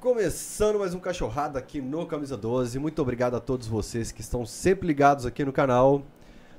[0.00, 2.78] Começando mais um cachorrada aqui no Camisa 12.
[2.78, 6.04] Muito obrigado a todos vocês que estão sempre ligados aqui no canal.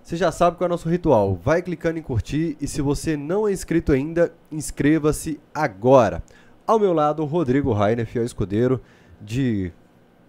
[0.04, 1.40] Você já sabe qual é o nosso ritual.
[1.42, 6.22] Vai clicando em curtir e se você não é inscrito ainda, inscreva-se agora.
[6.67, 8.82] Ao meu lado, Rodrigo Rainer, fiel escudeiro
[9.21, 9.71] de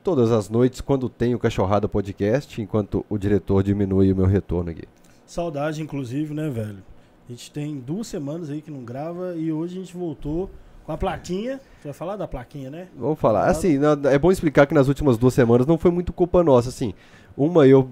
[0.04, 4.70] todas as noites quando tem o Cachorrada Podcast, enquanto o diretor diminui o meu retorno
[4.70, 4.84] aqui.
[5.26, 6.84] Saudade, inclusive, né, velho?
[7.28, 10.48] A gente tem duas semanas aí que não grava e hoje a gente voltou
[10.90, 11.60] com a plaquinha.
[11.78, 12.88] Você vai falar da plaquinha, né?
[12.96, 13.46] Vamos falar.
[13.46, 13.78] Assim,
[14.10, 16.92] é bom explicar que nas últimas duas semanas não foi muito culpa nossa, assim.
[17.36, 17.88] Uma eu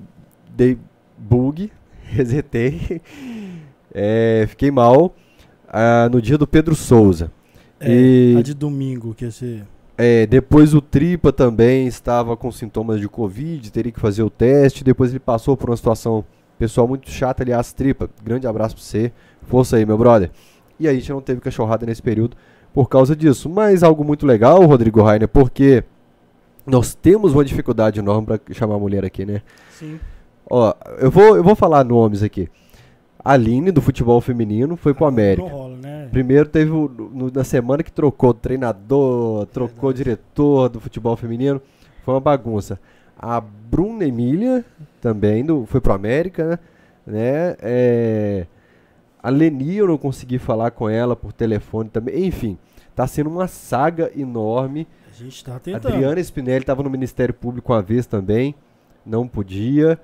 [0.57, 0.77] dei
[1.17, 1.71] bug,
[2.03, 3.01] resetei,
[3.95, 5.15] é, fiquei mal
[5.69, 7.31] ah, no dia do Pedro Souza.
[7.79, 8.37] É, e...
[8.37, 9.63] a de domingo, que esse...
[9.97, 14.85] É, depois o Tripa também estava com sintomas de Covid, teria que fazer o teste.
[14.85, 16.25] Depois ele passou por uma situação
[16.57, 18.09] pessoal muito chata, aliás, Tripa.
[18.23, 19.13] Grande abraço pra você.
[19.43, 20.31] Força aí, meu brother.
[20.79, 22.37] E aí a gente não teve cachorrada nesse período
[22.79, 23.49] por causa disso.
[23.49, 25.83] Mas algo muito legal, Rodrigo Rainer, porque
[26.65, 29.43] nós temos uma dificuldade enorme para chamar a mulher aqui, né?
[29.73, 29.99] Sim.
[30.49, 32.49] Ó, eu vou, eu vou falar nomes aqui.
[33.19, 35.49] A Aline, do futebol feminino, foi pro ah, América.
[35.49, 36.09] Não rola, né?
[36.13, 40.05] Primeiro teve o, no, na semana que trocou treinador, trocou Verdade.
[40.05, 41.61] diretor do futebol feminino.
[42.05, 42.79] Foi uma bagunça.
[43.19, 44.65] A Bruna Emília,
[45.01, 46.61] também, do, foi pro América,
[47.05, 47.57] né?
[47.61, 48.47] É,
[49.21, 52.25] a Leni, eu não consegui falar com ela por telefone também.
[52.25, 52.57] Enfim,
[52.99, 54.85] tá sendo uma saga enorme.
[55.09, 55.87] A gente tá tentando.
[55.87, 58.57] Adriana Spinelli estava no Ministério Público uma vez também,
[59.07, 60.01] não podia.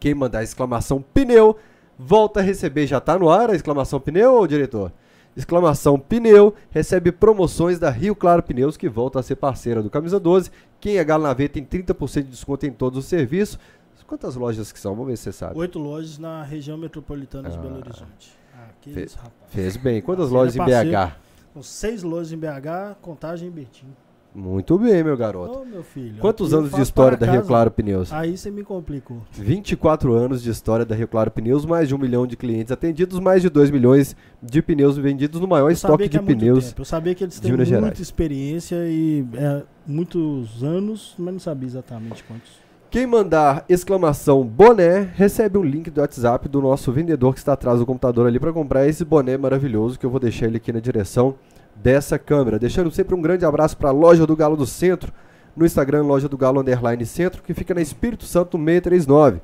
[0.00, 1.58] Quem mandar exclamação pneu,
[1.98, 4.92] volta a receber, já está no ar a exclamação pneu, diretor?
[5.38, 10.18] Exclamação pneu, recebe promoções da Rio Claro Pneus, que volta a ser parceira do Camisa
[10.18, 10.50] 12.
[10.80, 13.56] Quem é Galo na V tem 30% de desconto em todos os serviços.
[14.04, 14.96] Quantas lojas que são?
[14.96, 15.56] Vamos ver se você sabe.
[15.56, 17.78] Oito lojas na região metropolitana ah, de Belo ah.
[17.78, 18.36] Horizonte.
[18.52, 19.16] Ah, fez,
[19.48, 20.02] fez, bem.
[20.02, 21.14] Quantas lojas em BH?
[21.54, 23.94] Com seis lojas em BH, contagem em Betim.
[24.34, 25.60] Muito bem, meu garoto.
[25.60, 26.20] Ô, meu filho.
[26.20, 28.12] Quantos anos de história da Rio Claro Pneus?
[28.12, 29.22] Aí você me complicou.
[29.32, 33.18] 24 anos de história da Rio Claro Pneus, mais de um milhão de clientes atendidos,
[33.18, 36.74] mais de 2 milhões de pneus vendidos no maior estoque de pneus.
[36.78, 37.98] Eu sabia que eles têm muita Gerais.
[37.98, 42.68] experiência e é, muitos anos, mas não sabia exatamente quantos.
[42.90, 47.80] Quem mandar exclamação boné recebe um link do WhatsApp do nosso vendedor que está atrás
[47.80, 50.80] do computador ali para comprar esse boné maravilhoso que eu vou deixar ele aqui na
[50.80, 51.34] direção
[51.82, 52.58] dessa câmera.
[52.58, 55.12] Deixando sempre um grande abraço para a Loja do Galo do Centro,
[55.56, 59.40] no Instagram Loja do Galo Underline Centro, que fica na Espírito Santo 639.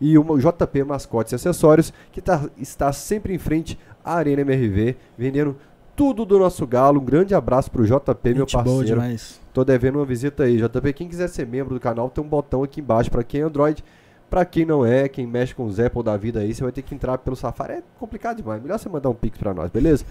[0.00, 4.96] E o JP Mascotes e Acessórios, que tá, está sempre em frente à Arena MRV,
[5.16, 5.56] vendendo
[5.94, 7.00] tudo do nosso Galo.
[7.00, 8.64] Um grande abraço pro JP, Gente meu parceiro.
[8.64, 9.40] Boa demais.
[9.52, 10.56] Tô devendo uma visita aí.
[10.56, 13.44] JP, quem quiser ser membro do canal, tem um botão aqui embaixo para quem é
[13.44, 13.84] Android.
[14.32, 16.80] Para quem não é, quem mexe com os Apple da vida aí, você vai ter
[16.80, 17.74] que entrar pelo Safari.
[17.74, 18.62] É complicado demais.
[18.62, 20.06] Melhor você mandar um pix para nós, beleza?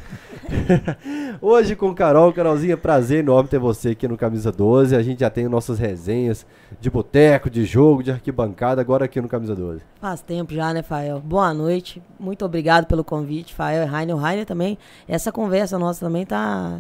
[1.41, 2.31] Hoje com Carol.
[2.31, 4.95] Carolzinha, prazer enorme ter você aqui no Camisa 12.
[4.95, 6.45] A gente já tem nossas resenhas
[6.79, 9.81] de boteco, de jogo, de arquibancada, agora aqui no Camisa 12.
[9.99, 11.19] Faz tempo já, né, Fael?
[11.19, 11.99] Boa noite.
[12.19, 14.15] Muito obrigado pelo convite, Fael e Rainer.
[14.15, 14.77] O Rainer também.
[15.07, 16.79] Essa conversa nossa também tá,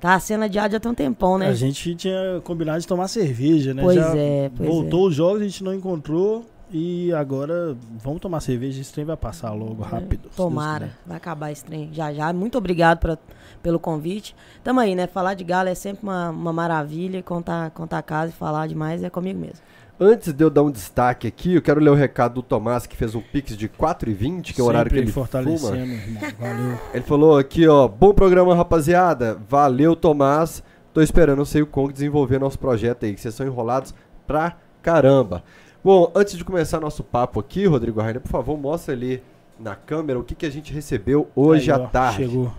[0.00, 1.46] Tá sendo adiada já tem um tempão, né?
[1.46, 3.82] A gente tinha combinado de tomar cerveja, né?
[3.84, 5.08] Pois já é, pois Voltou é.
[5.10, 6.44] os jogos, a gente não encontrou.
[6.72, 10.30] E agora vamos tomar cerveja, esse trem vai passar logo, rápido.
[10.34, 12.32] Tomara, vai acabar esse trem já já.
[12.32, 13.18] Muito obrigado pra,
[13.62, 14.34] pelo convite.
[14.64, 15.06] Tamo aí, né?
[15.06, 17.22] Falar de galo é sempre uma, uma maravilha.
[17.22, 19.60] Contar, contar a casa e falar demais é comigo mesmo.
[20.00, 22.96] Antes de eu dar um destaque aqui, eu quero ler o recado do Tomás, que
[22.96, 25.76] fez um pix de 4,20, que é o horário que ele fortalecendo, fuma.
[25.76, 26.32] Irmão.
[26.40, 26.78] Valeu.
[26.92, 29.38] Ele falou aqui, ó, bom programa, rapaziada.
[29.48, 30.62] Valeu, Tomás.
[30.92, 33.94] Tô esperando o Sei o Kong desenvolver nosso projeto aí, que vocês são enrolados
[34.26, 35.44] pra caramba.
[35.84, 39.20] Bom, antes de começar nosso papo aqui, Rodrigo Rainer, por favor, mostra ali
[39.58, 42.18] na câmera o que, que a gente recebeu hoje aí, à ó, tarde.
[42.18, 42.52] Chegou.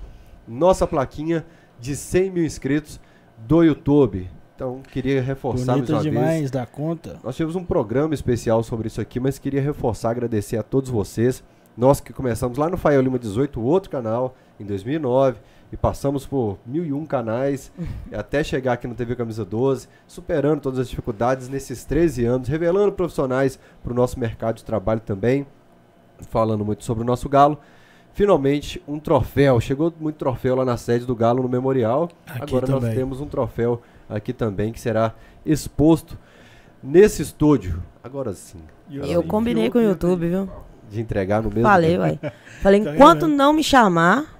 [0.45, 1.45] Nossa plaquinha
[1.79, 2.99] de 100 mil inscritos
[3.37, 4.29] do YouTube.
[4.53, 6.51] Então, queria reforçar Bonita mais uma demais vez.
[6.51, 7.17] da conta.
[7.23, 11.41] Nós tivemos um programa especial sobre isso aqui, mas queria reforçar, agradecer a todos vocês.
[11.77, 15.39] Nós que começamos lá no Fael Lima 18, outro canal, em 2009,
[15.73, 17.71] e passamos por mil e um canais,
[18.13, 22.91] até chegar aqui no TV Camisa 12, superando todas as dificuldades nesses 13 anos, revelando
[22.91, 25.47] profissionais para o nosso mercado de trabalho também.
[26.29, 27.57] falando muito sobre o nosso Galo.
[28.13, 29.59] Finalmente, um troféu.
[29.59, 32.07] Chegou muito troféu lá na sede do Galo no Memorial.
[32.27, 32.95] Aqui Agora nós também.
[32.95, 36.15] temos um troféu aqui também que será exposto
[36.83, 37.81] nesse estúdio.
[38.03, 38.59] Agora sim,
[38.91, 40.47] Eu combinei com o YouTube, viu?
[40.87, 42.19] de entregar no mesmo Falei, uai.
[42.61, 44.39] Falei, Tá enquanto não me chamar,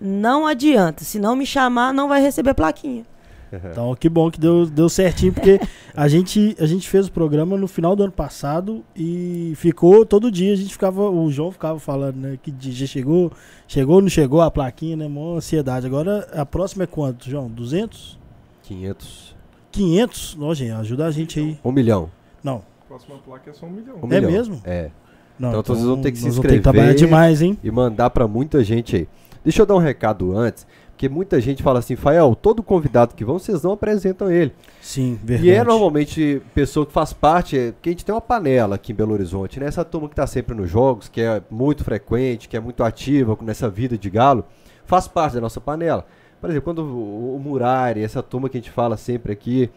[0.00, 1.04] não adianta.
[1.04, 3.04] Se não me chamar, não vai receber plaquinha.
[3.52, 5.60] Então, que bom que deu, deu certinho, porque
[5.96, 10.32] a gente, a gente fez o programa no final do ano passado e ficou todo
[10.32, 13.30] dia, a gente ficava, o João ficava falando, né, que dia chegou,
[13.68, 15.86] chegou, não chegou a plaquinha, né, mó ansiedade.
[15.86, 17.48] Agora, a próxima é quanto, João?
[17.48, 18.18] 200?
[18.64, 19.36] 500.
[19.70, 20.36] 500?
[20.36, 21.58] Não, gente, ajuda a gente aí.
[21.64, 22.10] Um milhão.
[22.42, 23.96] Não, Próxima placa é só um milhão.
[24.02, 24.30] Um É milhão.
[24.30, 24.60] mesmo?
[24.64, 24.90] É.
[25.38, 25.50] não.
[25.50, 26.62] Então, vocês vão ter que se vamos ter que inscrever.
[26.62, 27.58] trabalhar demais, hein?
[27.62, 29.08] E mandar pra muita gente aí.
[29.46, 33.24] Deixa eu dar um recado antes, porque muita gente fala assim, Fael, todo convidado que
[33.24, 34.52] vão, vocês não apresentam ele.
[34.80, 35.48] Sim, verdade.
[35.48, 38.90] E é normalmente pessoa que faz parte, é, porque a gente tem uma panela aqui
[38.90, 39.66] em Belo Horizonte, né?
[39.66, 43.38] Essa turma que tá sempre nos jogos, que é muito frequente, que é muito ativa
[43.40, 44.44] nessa vida de galo,
[44.84, 46.04] faz parte da nossa panela.
[46.40, 49.70] Por exemplo, quando o Murari, essa turma que a gente fala sempre aqui,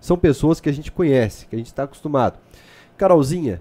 [0.00, 2.38] são pessoas que a gente conhece, que a gente está acostumado.
[2.96, 3.60] Carolzinha,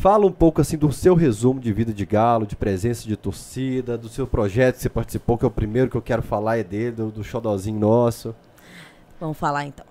[0.00, 3.98] fala um pouco assim do seu resumo de vida de galo, de presença de torcida,
[3.98, 6.64] do seu projeto que você participou, que é o primeiro que eu quero falar é
[6.64, 8.34] dele, do, do xodozinho nosso.
[9.20, 9.84] Vamos falar então.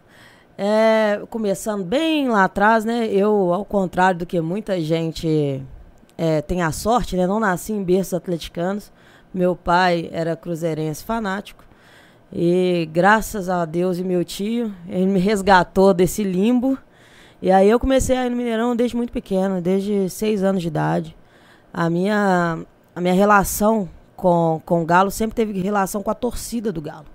[0.57, 3.05] É, começando bem lá atrás, né?
[3.05, 5.63] Eu, ao contrário do que muita gente
[6.17, 7.27] é, tem a sorte, né?
[7.27, 8.91] Não nasci em berços atleticanos.
[9.31, 11.63] Meu pai era cruzeirense fanático.
[12.33, 16.79] E graças a Deus e meu tio, ele me resgatou desse limbo.
[17.41, 20.67] E aí eu comecei a ir no Mineirão desde muito pequeno, desde seis anos de
[20.67, 21.15] idade.
[21.71, 22.65] A minha,
[22.95, 27.05] a minha relação com, com o Galo sempre teve relação com a torcida do Galo.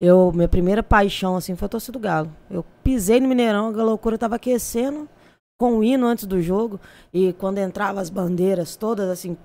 [0.00, 2.28] Eu, minha primeira paixão, assim, foi a torcida do Galo.
[2.50, 5.08] Eu pisei no Mineirão, a loucura tava aquecendo
[5.56, 6.80] com o hino antes do jogo.
[7.12, 9.36] E quando entrava as bandeiras todas, assim,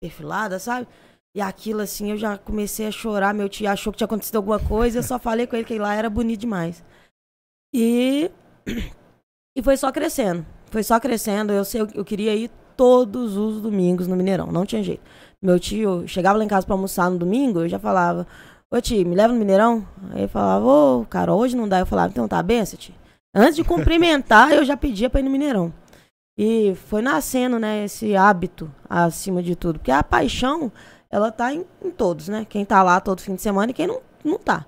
[0.00, 0.88] perfiladas, sabe?
[1.36, 3.34] E aquilo, assim, eu já comecei a chorar.
[3.34, 5.00] Meu tio achou que tinha acontecido alguma coisa.
[5.00, 6.82] Eu só falei com ele que lá era bonito demais.
[7.74, 8.30] E...
[9.56, 10.44] E foi só crescendo.
[10.70, 11.50] Foi só crescendo.
[11.50, 14.52] Eu, sei, eu queria ir todos os domingos no Mineirão.
[14.52, 15.02] Não tinha jeito.
[15.42, 18.26] Meu tio chegava lá em casa pra almoçar no domingo, eu já falava...
[18.70, 19.86] Ô tio, me leva no Mineirão?
[20.10, 21.78] Aí ele falava, ô, cara, hoje não dá.
[21.78, 22.94] Eu falava, então tá benção, tio.
[23.34, 25.72] Antes de cumprimentar, eu já pedia pra ir no Mineirão.
[26.38, 29.78] E foi nascendo, né, esse hábito acima de tudo.
[29.78, 30.70] Porque a paixão,
[31.10, 32.44] ela tá em, em todos, né?
[32.46, 34.66] Quem tá lá todo fim de semana e quem não, não tá.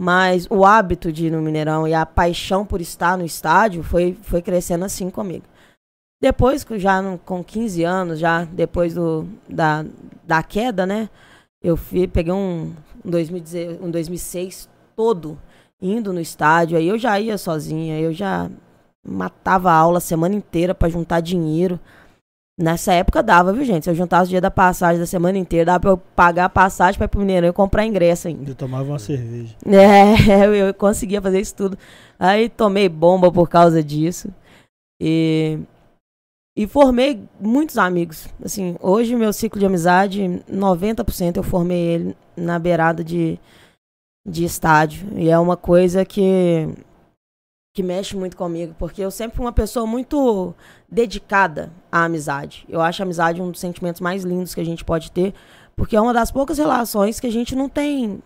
[0.00, 4.16] Mas o hábito de ir no Mineirão e a paixão por estar no estádio foi,
[4.22, 5.44] foi crescendo assim comigo.
[6.22, 9.84] Depois, já no- com 15 anos, já depois do, da,
[10.24, 11.08] da queda, né?
[11.60, 12.72] Eu fui, peguei um,
[13.04, 15.36] um, 2010 um 2006 todo
[15.82, 16.78] indo no estádio.
[16.78, 18.48] Aí eu já ia sozinha, eu já
[19.04, 21.78] matava a aula a semana inteira pra juntar dinheiro.
[22.58, 23.84] Nessa época dava, viu, gente?
[23.84, 26.48] Se eu juntasse o dia da passagem da semana inteira, dava pra eu pagar a
[26.48, 28.50] passagem pra ir pro Mineirão e comprar ingresso ainda.
[28.50, 29.54] Eu tomava uma cerveja.
[29.64, 31.78] É, eu, eu conseguia fazer isso tudo.
[32.18, 34.28] Aí tomei bomba por causa disso.
[35.00, 35.60] E,
[36.56, 38.26] e formei muitos amigos.
[38.44, 40.20] Assim, hoje meu ciclo de amizade,
[40.50, 43.38] 90% eu formei ele na beirada de,
[44.26, 45.06] de estádio.
[45.14, 46.68] E é uma coisa que,
[47.78, 50.52] que mexe muito comigo, porque eu sempre fui uma pessoa muito
[50.90, 52.66] dedicada à amizade.
[52.68, 55.32] Eu acho a amizade um dos sentimentos mais lindos que a gente pode ter,
[55.76, 58.20] porque é uma das poucas relações que a gente não tem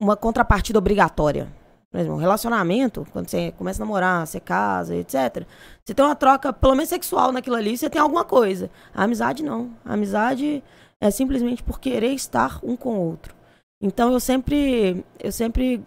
[0.00, 1.48] uma contrapartida obrigatória.
[1.90, 5.44] Por um relacionamento, quando você começa a namorar, você casa, etc.
[5.84, 8.70] Você tem uma troca, pelo menos sexual naquilo ali, você tem alguma coisa.
[8.94, 9.72] A amizade não.
[9.84, 10.62] A amizade
[11.00, 13.34] é simplesmente por querer estar um com o outro.
[13.82, 15.84] Então eu sempre, eu sempre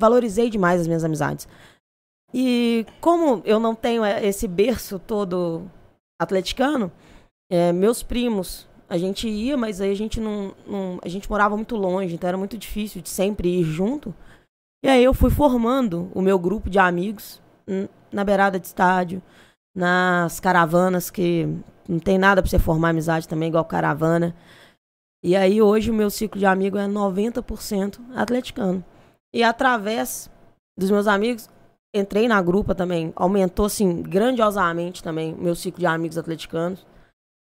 [0.00, 1.46] valorizei demais as minhas amizades.
[2.36, 5.70] E como eu não tenho eh, esse berço todo
[6.20, 6.90] atleticano,
[7.48, 11.54] eh, meus primos, a gente ia, mas aí a gente não, não- A gente morava
[11.56, 14.12] muito longe, então era muito difícil de sempre ir junto.
[14.84, 17.40] E aí eu fui formando o meu grupo de amigos
[18.12, 19.22] na beirada de estádio,
[19.74, 21.46] nas caravanas, que
[21.88, 24.34] não tem nada pra você formar amizade também, igual caravana.
[25.24, 28.84] E aí hoje o meu ciclo de amigo é 90% atleticano.
[29.32, 30.30] E através
[30.78, 31.48] dos meus amigos,
[31.94, 36.84] entrei na grupa também, aumentou assim grandiosamente também o meu ciclo de amigos atleticanos.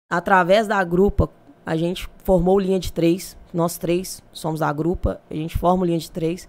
[0.09, 1.29] Através da grupa,
[1.65, 3.37] a gente formou linha de três.
[3.53, 6.47] Nós três somos a grupa, a gente forma linha de três.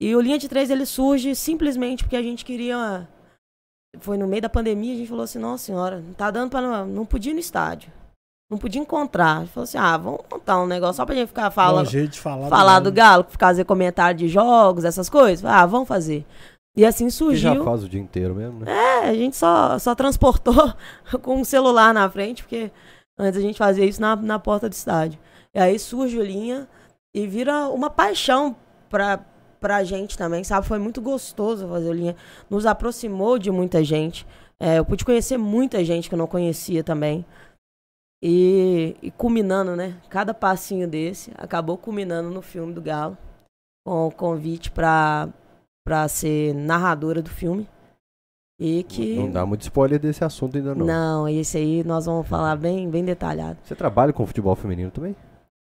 [0.00, 3.08] E o linha de três ele surge simplesmente porque a gente queria.
[4.00, 6.60] Foi no meio da pandemia, a gente falou assim: Nossa senhora, não tá dando pra.
[6.62, 7.90] Não, não podia ir no estádio.
[8.50, 9.38] Não podia encontrar.
[9.38, 11.52] A gente falou assim: Ah, vamos montar um negócio só pra gente ficar Dá um
[11.52, 12.48] falando jeito de falar.
[12.48, 13.24] falar do Galo.
[13.24, 15.44] Galo, fazer comentário de jogos, essas coisas.
[15.44, 16.24] Ah, vamos fazer.
[16.76, 17.54] E assim Que surgiu.
[17.54, 18.70] já faz o dia inteiro mesmo, né?
[18.70, 20.72] É, a gente só, só transportou
[21.22, 22.70] com um celular na frente, porque
[23.18, 25.18] Antes a gente fazia isso na, na porta do estádio.
[25.52, 26.68] E aí surge o linha
[27.12, 28.54] e vira uma paixão
[28.88, 29.18] pra,
[29.58, 30.66] pra gente também, sabe?
[30.66, 32.14] Foi muito gostoso fazer o linha.
[32.48, 34.24] Nos aproximou de muita gente.
[34.60, 37.26] É, eu pude conhecer muita gente que eu não conhecia também.
[38.22, 39.96] E, e culminando, né?
[40.08, 43.18] Cada passinho desse acabou culminando no filme do Galo.
[43.84, 45.28] Com o convite pra,
[45.88, 47.66] pra ser narradora do filme.
[48.60, 49.16] E que.
[49.16, 50.84] Não dá muito spoiler desse assunto ainda não.
[50.84, 53.58] Não, esse aí nós vamos falar bem, bem detalhado.
[53.64, 55.16] Você trabalha com futebol feminino também?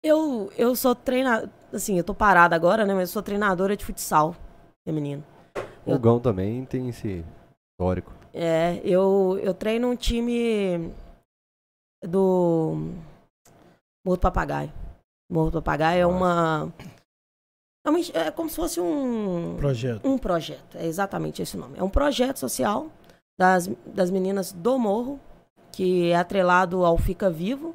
[0.03, 1.51] Eu, eu sou treinadora.
[1.71, 2.95] Assim, eu tô parada agora, né?
[2.95, 4.35] Mas eu sou treinadora de futsal
[4.87, 5.23] feminino.
[5.85, 7.23] O Eu- Gão também tem esse
[7.73, 8.11] histórico.
[8.33, 10.91] É, eu, eu treino um time
[12.03, 12.77] do
[14.07, 14.73] Morro do Papagaio.
[15.31, 16.15] Morro do Papagaio Nossa.
[16.15, 16.73] É, uma,
[18.15, 19.57] é como se fosse um.
[19.57, 20.07] Projeto.
[20.09, 21.79] Um projeto, é exatamente esse o nome.
[21.79, 22.91] É um projeto social
[23.39, 25.21] das, das meninas do Morro,
[25.73, 27.75] que é atrelado ao Fica Vivo,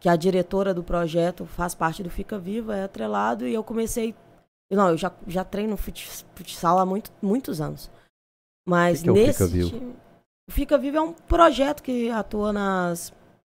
[0.00, 4.14] que a diretora do projeto faz parte do Fica Vivo, é atrelado, e eu comecei.
[4.72, 7.90] Não, eu já, já treino fut- futsal há muito, muitos anos.
[8.68, 9.32] Mas que que é o nesse.
[9.32, 9.68] Fica Vivo?
[9.70, 9.94] time-
[10.48, 13.12] o Fica Vivo é um projeto que atua nas.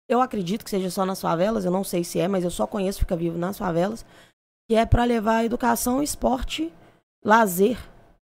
[0.10, 2.68] Eu acredito que seja só nas favelas, eu não sei se é, mas eu só
[2.68, 4.06] conheço Fica Vivo nas favelas
[4.74, 6.74] que é para levar educação, esporte,
[7.24, 7.78] lazer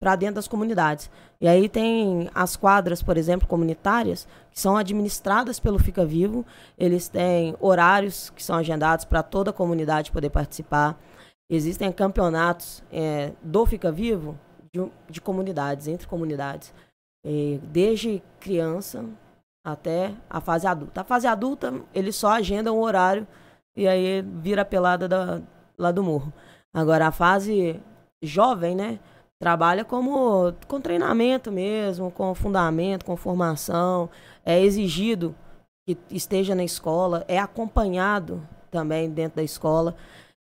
[0.01, 1.11] para dentro das comunidades.
[1.41, 6.45] E aí tem as quadras, por exemplo, comunitárias, que são administradas pelo Fica Vivo.
[6.77, 10.97] Eles têm horários que são agendados para toda a comunidade poder participar.
[11.51, 14.39] Existem campeonatos é, do Fica Vivo
[14.73, 16.73] de, de comunidades, entre comunidades.
[17.25, 19.03] E desde criança
[19.61, 21.01] até a fase adulta.
[21.01, 23.27] A fase adulta, eles só agendam o horário
[23.75, 25.41] e aí vira a pelada da,
[25.79, 26.31] lá do morro.
[26.73, 27.81] Agora, a fase
[28.21, 28.99] jovem, né?
[29.41, 34.09] Trabalha como com treinamento mesmo, com fundamento, com formação.
[34.45, 35.33] É exigido
[35.87, 39.95] que esteja na escola, é acompanhado também dentro da escola.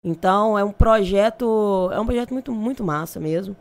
[0.03, 3.57] Então, é um projeto, é um projeto muito, muito massa mesmo.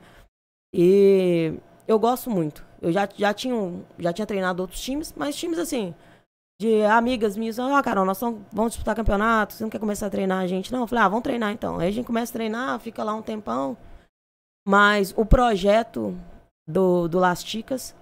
[0.74, 1.54] E
[1.88, 2.66] eu gosto muito.
[2.82, 3.56] Eu já, já, tinha,
[4.00, 5.94] já tinha treinado outros times, mas times assim,
[6.60, 10.40] de amigas minhas, ó, Carol, nós vamos disputar campeonato, você não quer começar a treinar
[10.44, 10.72] a gente?
[10.72, 11.80] Não, eu falei, ah, vamos treinar então.
[11.80, 13.78] Aí a gente começa a treinar, fica lá um tempão.
[14.68, 16.18] Mas o projeto
[16.68, 17.96] do, do Las Ticas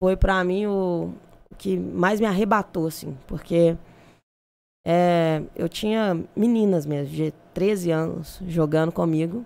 [0.00, 1.12] foi pra mim o,
[1.56, 3.76] que mais me arrebatou, assim, porque
[4.86, 9.44] é, eu tinha meninas mesmo, de 13 anos, jogando comigo,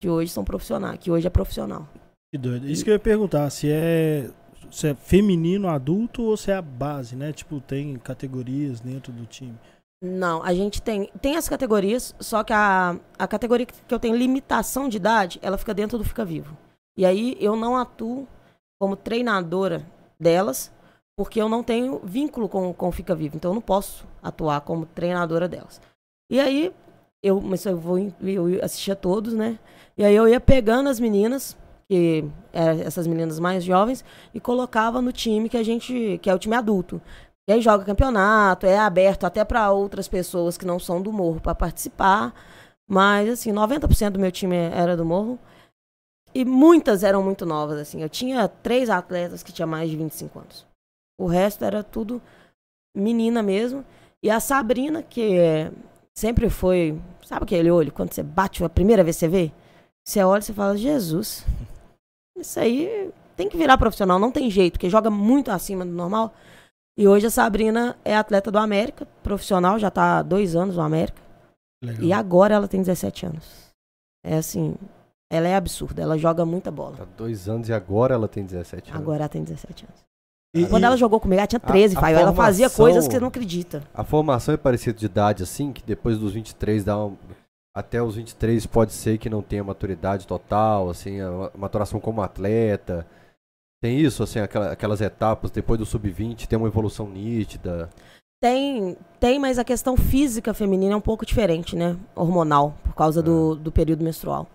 [0.00, 1.88] que hoje são profissionais, que hoje é profissional.
[2.32, 2.68] Que doido.
[2.68, 4.30] Isso que eu ia perguntar, se é,
[4.70, 7.32] se é feminino adulto ou se é a base, né?
[7.32, 9.58] Tipo, tem categorias dentro do time.
[10.02, 14.14] Não, a gente tem, tem as categorias, só que a, a categoria que eu tenho
[14.14, 16.56] limitação de idade, ela fica dentro do Fica Vivo.
[16.96, 18.26] E aí eu não atuo
[18.78, 19.86] como treinadora
[20.20, 20.70] delas,
[21.16, 23.36] porque eu não tenho vínculo com, com o Fica Vivo.
[23.36, 25.80] Então eu não posso atuar como treinadora delas.
[26.30, 26.72] E aí,
[27.22, 29.58] eu, mas eu vou eu assistia todos, né?
[29.96, 31.56] E aí eu ia pegando as meninas,
[31.88, 36.34] que eram essas meninas mais jovens, e colocava no time que a gente, que é
[36.34, 37.00] o time adulto.
[37.48, 41.40] E aí joga campeonato, é aberto até para outras pessoas que não são do morro
[41.40, 42.34] para participar.
[42.88, 45.38] Mas, assim, 90% do meu time era do morro.
[46.34, 48.02] E muitas eram muito novas, assim.
[48.02, 50.66] Eu tinha três atletas que tinham mais de 25 anos.
[51.18, 52.20] O resto era tudo
[52.96, 53.84] menina mesmo.
[54.22, 55.70] E a Sabrina, que é-
[56.14, 57.00] sempre foi.
[57.24, 57.92] Sabe aquele olho?
[57.92, 59.52] Quando você bate a primeira vez você vê?
[60.06, 61.44] Você olha e fala, Jesus.
[62.36, 66.32] Isso aí tem que virar profissional, não tem jeito, porque joga muito acima do normal.
[66.98, 70.82] E hoje a Sabrina é atleta do América, profissional, já tá há dois anos no
[70.82, 71.20] América.
[71.84, 72.02] Legal.
[72.02, 73.44] E agora ela tem 17 anos.
[74.24, 74.74] É assim,
[75.30, 76.96] ela é absurda, ela joga muita bola.
[76.96, 79.02] Tá dois anos e agora ela tem 17 anos.
[79.02, 80.00] Agora ela tem 17 anos.
[80.54, 82.18] E- Quando e- ela jogou comigo, ela tinha 13, a Faio.
[82.18, 83.82] Ela fazia formação- coisas que você não acredita.
[83.92, 87.14] A formação é parecida de idade assim, que depois dos 23 dá um,
[87.76, 93.06] até os 23 pode ser que não tenha maturidade total, assim, a maturação como atleta.
[93.82, 97.90] Tem isso, assim, aquela- aquelas etapas depois do sub-20, tem uma evolução nítida.
[98.42, 101.98] Tem, tem, mas a questão física feminina é um pouco diferente, né?
[102.14, 104.46] Hormonal, por causa do, do período menstrual.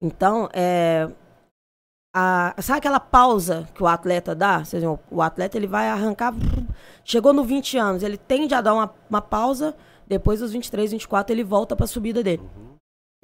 [0.00, 1.10] Então, é.
[2.14, 4.64] A, sabe aquela pausa que o atleta dá?
[4.64, 6.32] Vocês viram, o atleta ele vai arrancar.
[7.04, 9.74] Chegou no 20 anos, ele tende a dar uma, uma pausa.
[10.10, 12.42] Depois dos 23, 24, ele volta para a subida dele.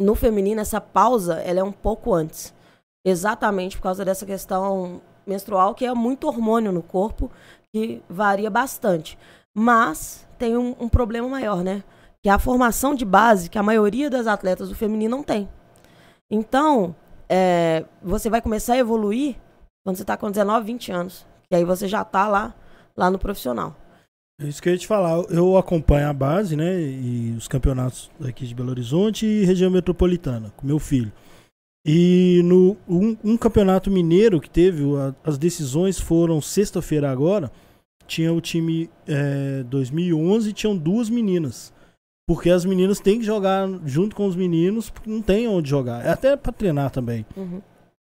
[0.00, 2.54] No feminino, essa pausa ela é um pouco antes.
[3.04, 7.28] Exatamente por causa dessa questão menstrual, que é muito hormônio no corpo,
[7.74, 9.18] que varia bastante.
[9.52, 11.82] Mas tem um, um problema maior, né?
[12.22, 15.48] Que é a formação de base que a maioria das atletas do feminino não tem.
[16.30, 16.94] Então,
[17.28, 19.34] é, você vai começar a evoluir
[19.84, 21.26] quando você está com 19, 20 anos.
[21.50, 22.54] E aí você já está lá,
[22.96, 23.74] lá no profissional.
[24.40, 25.24] É isso que eu ia te falar.
[25.30, 26.78] Eu acompanho a base, né?
[26.80, 31.10] E os campeonatos aqui de Belo Horizonte e região metropolitana, com meu filho.
[31.86, 37.50] E no um, um campeonato mineiro que teve, a, as decisões foram sexta-feira agora.
[38.06, 41.72] Tinha o time é, 2011 e tinham duas meninas.
[42.28, 46.04] Porque as meninas têm que jogar junto com os meninos, porque não tem onde jogar.
[46.04, 47.24] É até para treinar também.
[47.36, 47.62] Uhum.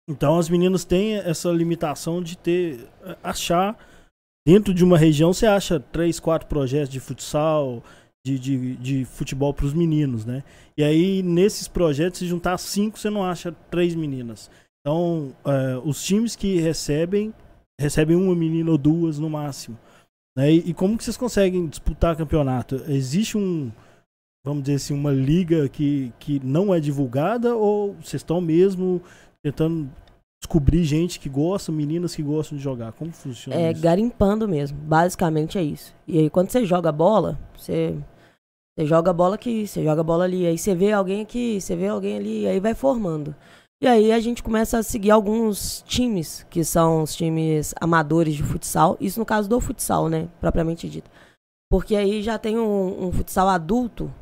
[0.08, 2.86] Então as meninas têm essa limitação de ter
[3.22, 3.76] achar
[4.46, 7.82] dentro de uma região você acha três, quatro projetos de futsal,
[8.24, 10.42] de, de, de futebol para os meninos, né?
[10.76, 14.50] E aí nesses projetos se juntar cinco você não acha três meninas.
[14.80, 17.32] Então é, os times que recebem
[17.80, 19.78] recebem uma menina ou duas no máximo.
[20.36, 20.52] Né?
[20.52, 22.76] E, e como que vocês conseguem disputar campeonato?
[22.88, 23.70] Existe um
[24.44, 29.00] vamos dizer assim, uma liga que, que não é divulgada ou vocês estão mesmo
[29.42, 29.90] tentando
[30.44, 32.92] descobrir gente que gosta, meninas que gostam de jogar?
[32.92, 33.80] Como funciona É isso?
[33.80, 35.94] garimpando mesmo, basicamente é isso.
[36.06, 37.96] E aí quando você joga bola, você,
[38.76, 41.88] você joga bola aqui, você joga bola ali, aí você vê alguém aqui, você vê
[41.88, 43.34] alguém ali, aí vai formando.
[43.82, 48.42] E aí a gente começa a seguir alguns times, que são os times amadores de
[48.42, 51.10] futsal, isso no caso do futsal, né, propriamente dito.
[51.70, 54.12] Porque aí já tem um, um futsal adulto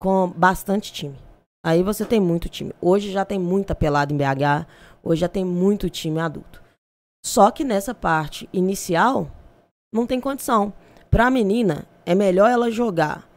[0.00, 1.16] com bastante time.
[1.64, 2.72] Aí você tem muito time.
[2.80, 4.66] Hoje já tem muita pelada em BH,
[5.02, 6.62] hoje já tem muito time adulto.
[7.24, 9.30] Só que nessa parte inicial
[9.92, 10.72] não tem condição.
[11.10, 13.28] Para a menina é melhor ela jogar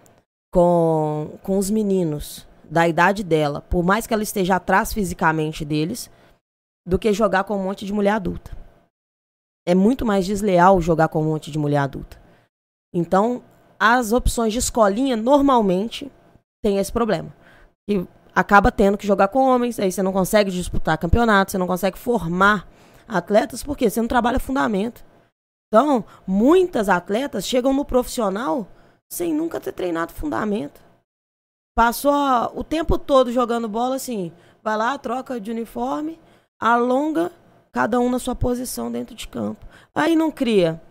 [0.53, 6.09] com, com os meninos da idade dela, por mais que ela esteja atrás fisicamente deles,
[6.87, 8.55] do que jogar com um monte de mulher adulta.
[9.65, 12.21] É muito mais desleal jogar com um monte de mulher adulta.
[12.93, 13.43] Então,
[13.79, 16.11] as opções de escolinha normalmente
[16.63, 17.33] tem esse problema.
[17.89, 21.67] E acaba tendo que jogar com homens, aí você não consegue disputar campeonato, você não
[21.67, 22.67] consegue formar
[23.07, 25.03] atletas, porque você não trabalha fundamento.
[25.67, 28.67] Então, muitas atletas chegam no profissional
[29.11, 30.81] sem nunca ter treinado fundamento.
[31.75, 32.13] Passou
[32.55, 34.31] o tempo todo jogando bola assim,
[34.63, 36.19] vai lá, troca de uniforme,
[36.59, 37.31] alonga
[37.71, 39.65] cada um na sua posição dentro de campo.
[39.93, 40.81] Aí não cria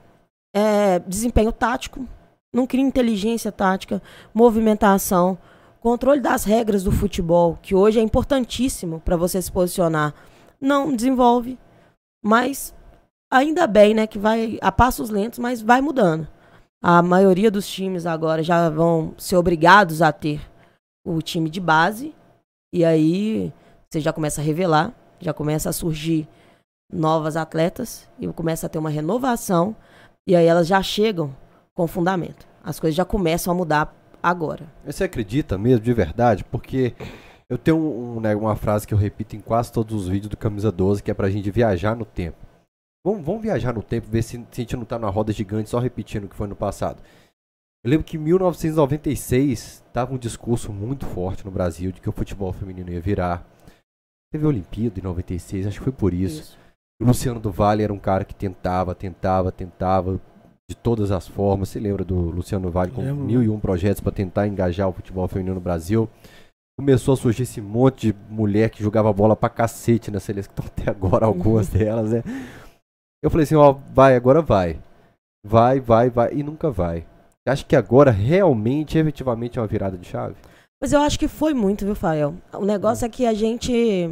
[0.54, 2.06] é, desempenho tático,
[2.52, 4.02] não cria inteligência tática,
[4.34, 5.38] movimentação,
[5.82, 10.14] controle das regras do futebol, que hoje é importantíssimo para você se posicionar,
[10.60, 11.58] não desenvolve.
[12.24, 12.72] Mas
[13.28, 16.28] ainda bem, né, que vai a passos lentos, mas vai mudando.
[16.80, 20.40] A maioria dos times agora já vão ser obrigados a ter
[21.04, 22.14] o time de base
[22.72, 23.52] e aí
[23.90, 26.28] você já começa a revelar, já começa a surgir
[26.92, 29.74] novas atletas e começa a ter uma renovação
[30.26, 31.34] e aí elas já chegam
[31.74, 32.46] com fundamento.
[32.62, 34.72] As coisas já começam a mudar agora.
[34.84, 36.44] Você acredita mesmo, de verdade?
[36.44, 36.94] Porque
[37.48, 40.36] eu tenho um, né, uma frase que eu repito em quase todos os vídeos do
[40.36, 42.38] Camisa 12, que é pra gente viajar no tempo.
[43.04, 45.68] Vamos, vamos viajar no tempo, ver se, se a gente não tá na roda gigante
[45.68, 47.02] só repetindo o que foi no passado.
[47.84, 52.12] Eu lembro que em 1996 tava um discurso muito forte no Brasil de que o
[52.12, 53.44] futebol feminino ia virar.
[54.32, 56.42] Teve a Olimpíada em 96, acho que foi por isso.
[56.42, 56.58] Isso.
[57.00, 60.20] O Luciano do Vale era um cara que tentava, tentava, tentava
[60.68, 61.68] de todas as formas.
[61.68, 63.24] Você lembra do Luciano Vale com Lembro.
[63.24, 66.08] mil e um projetos para tentar engajar o futebol feminino no Brasil?
[66.78, 70.60] Começou a surgir esse monte de mulher que jogava bola pra cacete na seleção, que
[70.60, 72.22] estão até agora algumas delas, né?
[73.22, 74.80] Eu falei assim, ó, vai, agora vai.
[75.44, 77.06] Vai, vai, vai, e nunca vai.
[77.46, 80.36] Acho que agora realmente, efetivamente, é uma virada de chave.
[80.80, 82.34] Mas eu acho que foi muito, viu, Fael?
[82.52, 84.10] O negócio é que a gente.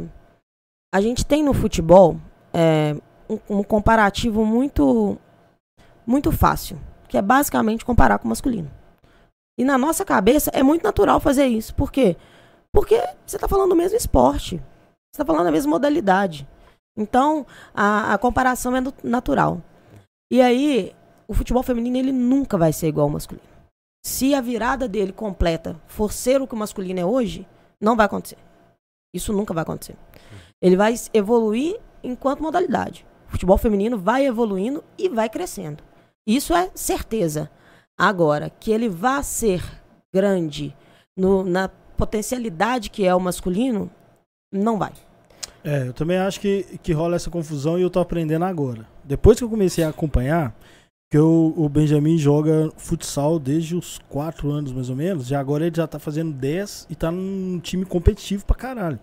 [0.93, 2.17] A gente tem no futebol
[2.53, 2.95] é,
[3.29, 5.17] um, um comparativo muito.
[6.05, 6.79] Muito fácil.
[7.07, 8.71] Que é basicamente comparar com o masculino.
[9.57, 11.75] E na nossa cabeça é muito natural fazer isso.
[11.75, 12.15] Por quê?
[12.73, 14.57] Porque você está falando do mesmo esporte.
[14.57, 16.47] Você está falando da mesma modalidade.
[16.97, 19.61] Então, a, a comparação é natural.
[20.31, 20.95] E aí,
[21.27, 23.47] o futebol feminino ele nunca vai ser igual ao masculino.
[24.03, 27.47] Se a virada dele completa for ser o que o masculino é hoje,
[27.79, 28.37] não vai acontecer.
[29.13, 29.95] Isso nunca vai acontecer.
[30.61, 33.05] Ele vai evoluir enquanto modalidade.
[33.27, 35.83] O futebol feminino vai evoluindo e vai crescendo.
[36.27, 37.49] Isso é certeza.
[37.97, 39.63] Agora, que ele vá ser
[40.13, 40.75] grande
[41.17, 43.89] no- na potencialidade que é o masculino,
[44.51, 44.93] não vai.
[45.63, 48.87] É, eu também acho que, que rola essa confusão e eu tô aprendendo agora.
[49.03, 50.55] Depois que eu comecei a acompanhar,
[51.11, 55.67] que o, o Benjamin joga futsal desde os 4 anos mais ou menos, e agora
[55.67, 58.99] ele já tá fazendo 10 e tá num time competitivo pra caralho.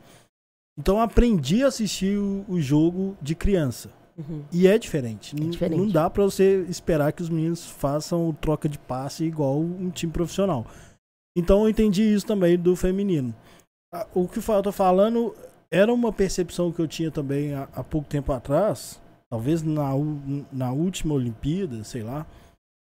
[0.76, 3.90] Então eu aprendi a assistir o, o jogo de criança.
[4.18, 4.42] Uhum.
[4.52, 5.36] E é diferente.
[5.36, 5.78] Não- diferente.
[5.78, 10.12] Não dá pra você esperar que os meninos façam troca de passe igual um time
[10.12, 10.66] profissional.
[11.36, 13.32] Então eu entendi isso também do feminino.
[14.12, 15.34] O que eu tô falando
[15.70, 19.00] era uma percepção que eu tinha também há, há pouco tempo atrás,
[19.30, 19.90] talvez na,
[20.52, 22.26] na última Olimpíada, sei lá.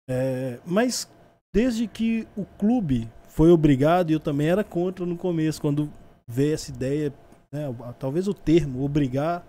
[0.09, 1.09] É, mas
[1.55, 5.93] desde que o clube foi obrigado, e eu também era contra no começo, quando
[6.27, 7.13] veio essa ideia,
[7.53, 9.47] né, talvez o termo, obrigar,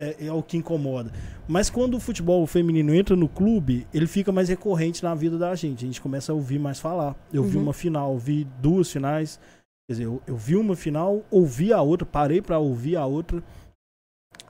[0.00, 1.10] é, é, o que incomoda.
[1.48, 5.54] Mas quando o futebol feminino entra no clube, ele fica mais recorrente na vida da
[5.54, 5.84] gente.
[5.84, 7.16] A gente começa a ouvir mais falar.
[7.32, 7.48] Eu uhum.
[7.48, 9.40] vi uma final, vi duas finais.
[9.88, 13.42] Quer dizer, eu, eu vi uma final, ouvi a outra, parei para ouvir a outra.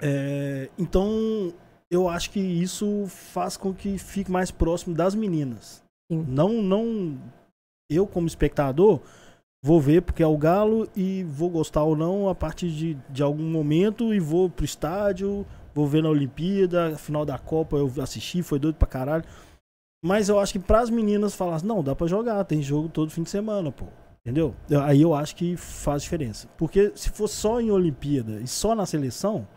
[0.00, 1.52] É, então,
[1.90, 5.82] eu acho que isso faz com que fique mais próximo das meninas.
[6.11, 6.24] Sim.
[6.28, 7.18] Não, não.
[7.90, 9.00] Eu, como espectador,
[9.66, 13.20] vou ver porque é o Galo e vou gostar ou não a partir de, de
[13.20, 18.44] algum momento e vou pro estádio, vou ver na Olimpíada, final da Copa eu assisti,
[18.44, 19.24] foi doido pra caralho.
[20.05, 23.24] Mas eu acho que pras meninas falar não, dá pra jogar, tem jogo todo fim
[23.24, 23.87] de semana, pô.
[24.24, 24.55] Entendeu?
[24.85, 26.48] Aí eu acho que faz diferença.
[26.57, 29.48] Porque se for só em Olimpíada e só na seleção,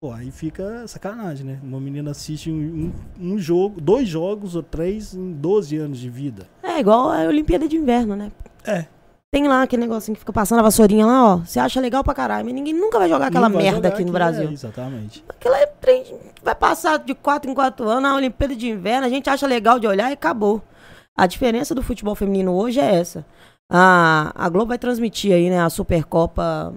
[0.00, 1.58] Pô, aí fica sacanagem, né?
[1.60, 6.46] Uma menina assiste um, um, jogo, dois jogos ou três em 12 anos de vida.
[6.62, 8.30] É igual a Olimpíada de Inverno, né?
[8.64, 8.86] É.
[9.30, 11.36] Tem lá aquele negocinho que fica passando a vassourinha lá, ó.
[11.38, 14.12] Você acha legal pra caralho, mas ninguém nunca vai jogar aquela merda jogar aqui no
[14.12, 14.48] Brasil.
[14.48, 15.22] É, exatamente.
[15.28, 16.04] Aquela é trem
[16.42, 19.78] vai passar de 4 em 4 anos, a Olimpíada de Inverno, a gente acha legal
[19.78, 20.62] de olhar e acabou.
[21.14, 23.26] A diferença do futebol feminino hoje é essa.
[23.70, 26.72] A, a Globo vai transmitir aí, né, a Supercopa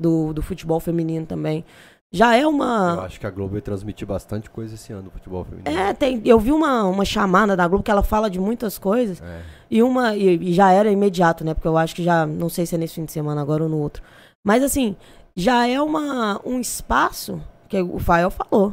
[0.00, 1.64] do, do futebol feminino também
[2.12, 2.94] já é uma.
[2.96, 5.68] Eu acho que a Globo vai transmitir bastante coisa esse ano no futebol feminino.
[5.68, 9.20] É, tem, eu vi uma, uma chamada da Globo que ela fala de muitas coisas.
[9.20, 9.42] É.
[9.70, 10.16] E uma.
[10.16, 11.52] E, e, já era imediato, né?
[11.52, 12.24] Porque eu acho que já.
[12.24, 14.02] Não sei se é nesse fim de semana agora ou no outro.
[14.44, 14.96] Mas assim,
[15.36, 18.72] já é uma, um espaço que o Fael falou.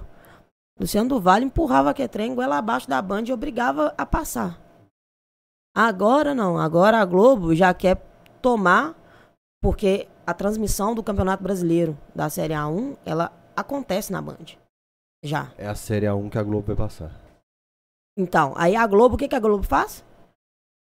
[0.79, 4.59] Luciano do Vale empurrava a trem goela abaixo da banda e obrigava a passar.
[5.75, 6.57] Agora não.
[6.57, 7.97] Agora a Globo já quer
[8.41, 8.95] tomar.
[9.61, 14.57] Porque a transmissão do Campeonato Brasileiro da Série A1, ela acontece na Band.
[15.23, 15.51] Já.
[15.57, 17.11] É a Série A1 que a Globo vai passar.
[18.17, 20.03] Então, aí a Globo, o que, que a Globo faz?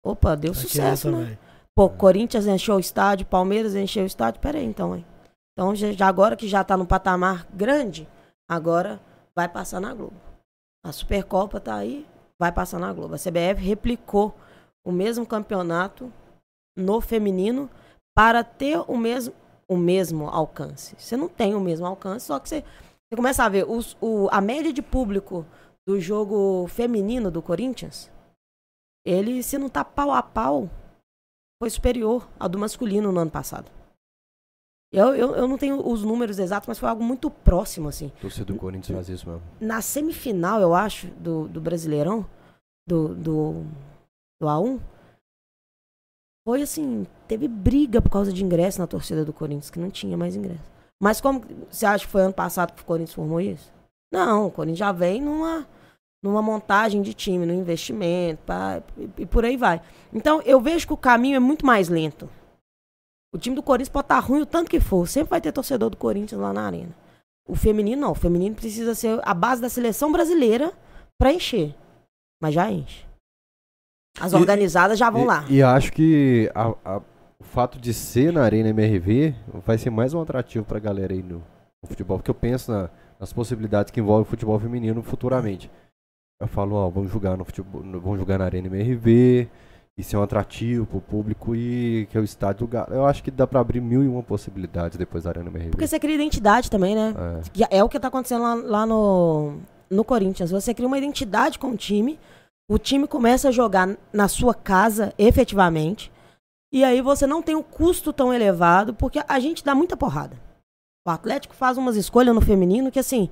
[0.04, 1.38] Opa, deu sucesso, né?
[1.74, 1.88] Pô, é.
[1.88, 4.40] Corinthians encheu o estádio, Palmeiras encheu o estádio.
[4.40, 5.06] Pera aí, então, hein?
[5.52, 8.08] Então, já, agora que já tá no patamar grande,
[8.48, 9.00] agora
[9.34, 10.16] vai passar na Globo.
[10.84, 12.06] A Supercopa tá aí,
[12.38, 13.14] vai passar na Globo.
[13.14, 14.34] A CBF replicou
[14.84, 16.12] o mesmo campeonato
[16.76, 17.70] no feminino
[18.14, 19.34] para ter o mesmo,
[19.68, 20.94] o mesmo alcance.
[20.98, 24.28] Você não tem o mesmo alcance, só que você, você começa a ver os, o,
[24.30, 25.46] a média de público
[25.86, 28.10] do jogo feminino do Corinthians,
[29.04, 30.70] ele, se não tá pau a pau,
[31.60, 33.70] foi superior ao do masculino no ano passado.
[34.92, 38.12] Eu, eu, eu não tenho os números exatos, mas foi algo muito próximo, assim.
[38.20, 39.42] Torcedor do Corinthians faz isso mesmo.
[39.58, 42.26] Na semifinal, eu acho, do, do Brasileirão,
[42.86, 43.64] do, do,
[44.40, 44.78] do A1,
[46.44, 50.16] foi assim, teve briga por causa de ingresso na torcida do Corinthians, que não tinha
[50.16, 50.70] mais ingresso.
[51.00, 53.72] Mas como você acha que foi ano passado que o Corinthians formou isso?
[54.12, 55.66] Não, o Corinthians já vem numa,
[56.22, 59.80] numa montagem de time, no investimento, pá, e, e, por aí vai.
[60.12, 62.28] Então, eu vejo que o caminho é muito mais lento.
[63.34, 65.90] O time do Corinthians pode estar ruim o tanto que for, sempre vai ter torcedor
[65.90, 66.94] do Corinthians lá na arena.
[67.48, 70.72] O feminino não, o feminino precisa ser a base da seleção brasileira
[71.18, 71.74] para encher.
[72.40, 73.04] Mas já enche.
[74.20, 75.44] As organizadas e, já vão e, lá.
[75.48, 76.96] E acho que a, a,
[77.38, 81.22] o fato de ser na Arena MRV vai ser mais um atrativo pra galera aí
[81.22, 81.42] no,
[81.82, 82.18] no futebol.
[82.18, 85.70] Porque eu penso na, nas possibilidades que envolvem o futebol feminino futuramente.
[86.40, 89.48] Eu falo, ó, vamos jogar no futebol, vamos jogar na Arena MRV,
[89.96, 92.92] isso é um atrativo pro público e que é o estádio do Galo.
[92.92, 95.70] Eu acho que dá pra abrir mil e uma possibilidades depois da Arena MRV.
[95.70, 97.14] Porque você cria identidade também, né?
[97.70, 99.58] É, é o que tá acontecendo lá, lá no,
[99.90, 100.50] no Corinthians.
[100.50, 102.18] Você cria uma identidade com o time
[102.68, 106.10] o time começa a jogar na sua casa, efetivamente.
[106.72, 110.40] E aí você não tem um custo tão elevado, porque a gente dá muita porrada.
[111.06, 113.28] O Atlético faz umas escolhas no feminino que, assim,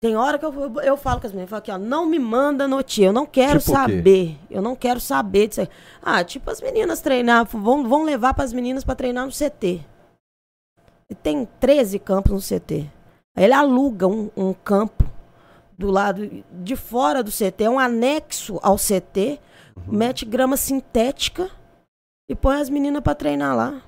[0.00, 2.06] tem hora que eu, eu, eu falo com as meninas, eu falo aqui, ó, não
[2.06, 4.38] me manda notícia, eu não quero tipo saber.
[4.48, 5.68] Eu não quero saber disso aí.
[6.00, 9.84] Ah, tipo as meninas treinar, vão, vão levar para as meninas para treinar no CT.
[11.10, 12.88] E tem 13 campos no CT.
[13.36, 15.04] Aí ele aluga um, um campo
[15.78, 19.38] do lado de fora do CT, é um anexo ao CT,
[19.76, 19.96] uhum.
[19.96, 21.48] mete grama sintética
[22.28, 23.80] e põe as meninas para treinar lá.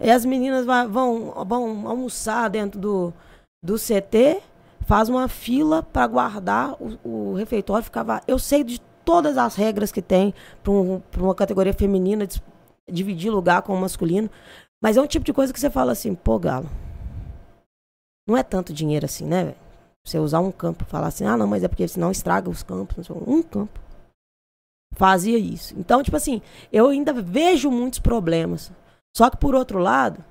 [0.00, 3.14] E as meninas vão, vão almoçar dentro do,
[3.62, 4.42] do CT,
[4.80, 7.84] faz uma fila para guardar o, o refeitório.
[7.84, 12.42] Ficava, eu sei de todas as regras que tem para um, uma categoria feminina de,
[12.90, 14.30] dividir lugar com o masculino.
[14.82, 16.68] Mas é um tipo de coisa que você fala assim, pô, Galo,
[18.26, 19.65] não é tanto dinheiro assim, né, velho?
[20.06, 23.10] Você usar um campo falar assim, ah, não, mas é porque senão estraga os campos.
[23.10, 23.80] Um campo.
[24.94, 25.74] Fazia isso.
[25.76, 26.40] Então, tipo assim,
[26.72, 28.70] eu ainda vejo muitos problemas.
[29.16, 30.24] Só que, por outro lado,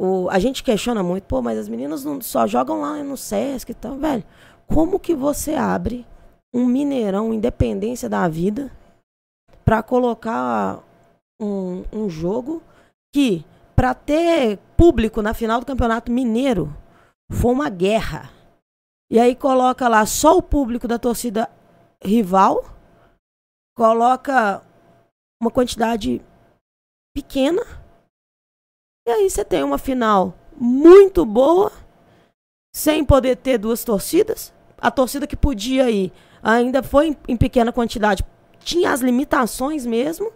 [0.00, 3.70] o, a gente questiona muito, pô, mas as meninas não, só jogam lá no Sesc
[3.70, 4.24] e tal, velho.
[4.66, 6.04] Como que você abre
[6.52, 8.72] um Mineirão Independência da Vida
[9.64, 10.82] para colocar
[11.40, 12.60] um, um jogo
[13.14, 13.44] que,
[13.76, 16.74] para ter público na final do Campeonato Mineiro,
[17.30, 18.30] foi uma guerra.
[19.10, 21.50] E aí coloca lá só o público da torcida
[22.02, 22.64] rival,
[23.76, 24.62] coloca
[25.40, 26.20] uma quantidade
[27.14, 27.62] pequena,
[29.06, 31.72] e aí você tem uma final muito boa,
[32.74, 34.52] sem poder ter duas torcidas.
[34.76, 38.24] A torcida que podia ir ainda foi em, pequena quantidade,
[38.60, 40.30] tinha as limitações mesmo.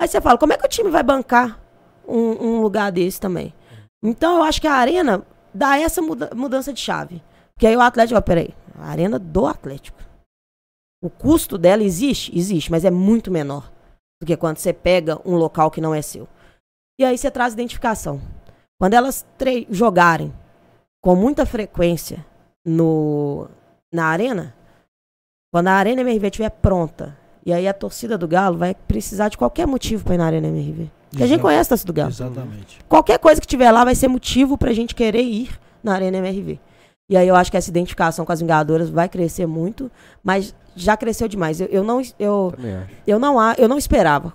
[0.00, 1.60] Aí você fala, como é que o time vai bancar
[2.08, 3.54] um, um lugar desse também?
[4.02, 7.22] Então eu acho que a arena dá essa muda mudança de chave.
[7.56, 9.98] Porque aí o Atlético, ó, peraí, a arena do Atlético.
[11.02, 12.36] O custo dela existe?
[12.36, 13.72] Existe, mas é muito menor
[14.20, 16.28] do que quando você pega um local que não é seu.
[16.98, 18.20] E aí você traz identificação.
[18.78, 19.26] Quando elas
[19.70, 20.32] jogarem
[21.02, 22.24] com muita frequência
[22.64, 23.48] no,
[23.92, 24.54] na arena,
[25.52, 29.38] quando a Arena MRV estiver pronta, e aí a torcida do Galo vai precisar de
[29.38, 30.90] qualquer motivo para ir na Arena MRV.
[31.08, 32.10] Porque a gente conhece a torcida do Galo.
[32.10, 32.80] Exatamente.
[32.88, 36.58] Qualquer coisa que tiver lá vai ser motivo pra gente querer ir na Arena MRV.
[37.08, 39.90] E aí eu acho que essa identificação com as Vingadoras vai crescer muito,
[40.22, 41.60] mas já cresceu demais.
[41.60, 42.52] Eu, eu não eu,
[43.06, 44.34] eu não eu não esperava.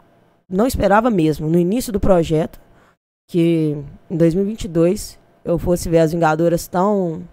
[0.50, 2.60] Não esperava mesmo no início do projeto
[3.30, 3.78] que
[4.10, 7.24] em 2022 eu fosse ver as Vingadoras tão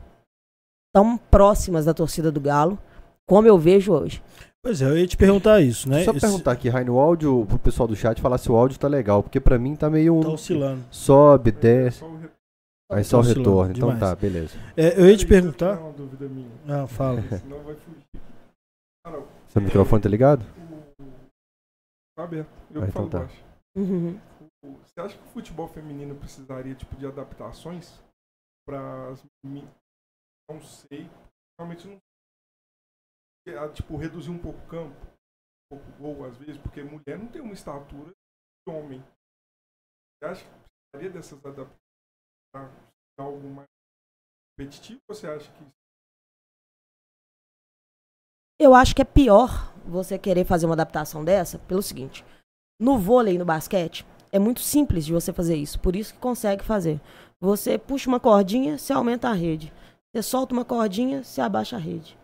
[0.92, 2.78] tão próximas da torcida do Galo
[3.26, 4.22] como eu vejo hoje.
[4.62, 6.04] Pois é, eu ia te perguntar isso, né?
[6.04, 6.20] Só Esse...
[6.20, 9.22] perguntar aqui, Raino, o áudio pro pessoal do chat falar se o áudio tá legal,
[9.22, 10.20] porque pra mim tá meio um.
[10.20, 10.84] Tá oscilando.
[10.90, 12.04] Sobe, desce.
[12.90, 13.72] Aí só o retorno.
[13.72, 14.00] Então demais.
[14.00, 14.56] tá, beleza.
[14.76, 15.78] É, eu ia te perguntar.
[15.78, 16.50] Uma dúvida minha.
[16.66, 17.20] Ah, fala.
[17.22, 18.04] Senão vai fugir.
[19.48, 20.44] Seu microfone tá ligado?
[22.16, 22.50] tá aberto.
[22.70, 23.26] Eu Ah, que falo então tá.
[23.26, 23.44] baixo.
[23.76, 24.18] Uhum.
[24.82, 28.02] Você acha que o futebol feminino precisaria tipo de adaptações
[28.66, 29.24] para as
[30.50, 31.08] não sei,
[31.58, 31.98] realmente não
[33.46, 37.18] é, tipo reduzir um pouco o campo, um pouco o gol às vezes, porque mulher
[37.18, 39.00] não tem uma estatura de homem.
[40.20, 40.50] Você acha que
[40.94, 41.87] precisaria dessas adaptações
[42.52, 42.70] para
[43.18, 43.66] algo mais
[44.52, 45.00] competitivo?
[45.08, 45.64] Você acha que
[48.60, 52.24] Eu acho que é pior você querer fazer uma adaptação dessa pelo seguinte:
[52.80, 56.20] no vôlei e no basquete, é muito simples de você fazer isso, por isso que
[56.20, 57.00] consegue fazer.
[57.40, 59.72] Você puxa uma cordinha, você aumenta a rede.
[60.12, 62.18] Você solta uma cordinha, você abaixa a rede.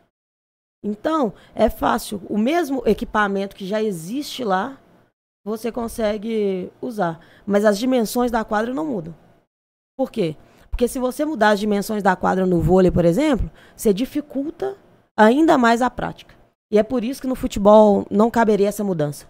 [0.83, 2.21] Então, é fácil.
[2.29, 4.79] O mesmo equipamento que já existe lá,
[5.45, 7.21] você consegue usar.
[7.47, 9.15] Mas as dimensões da quadra não mudam.
[9.96, 10.37] Por quê?
[10.70, 14.76] Porque se você mudar as dimensões da quadra no vôlei, por exemplo, você dificulta
[15.16, 16.35] ainda mais a prática.
[16.70, 19.26] E é por isso que no futebol não caberia essa mudança.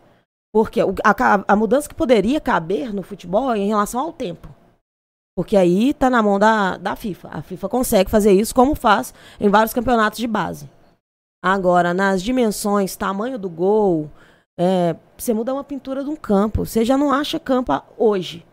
[0.55, 4.49] Porque a, a mudança que poderia caber no futebol é em relação ao tempo.
[5.37, 7.29] Porque aí está na mão da, da FIFA.
[7.33, 10.71] A FIFA consegue fazer isso como faz em vários campeonatos de base.
[11.45, 14.09] Agora, nas dimensões, tamanho do gol,
[14.59, 16.65] é, você muda uma pintura de um campo.
[16.65, 18.47] Você já não acha campo hoje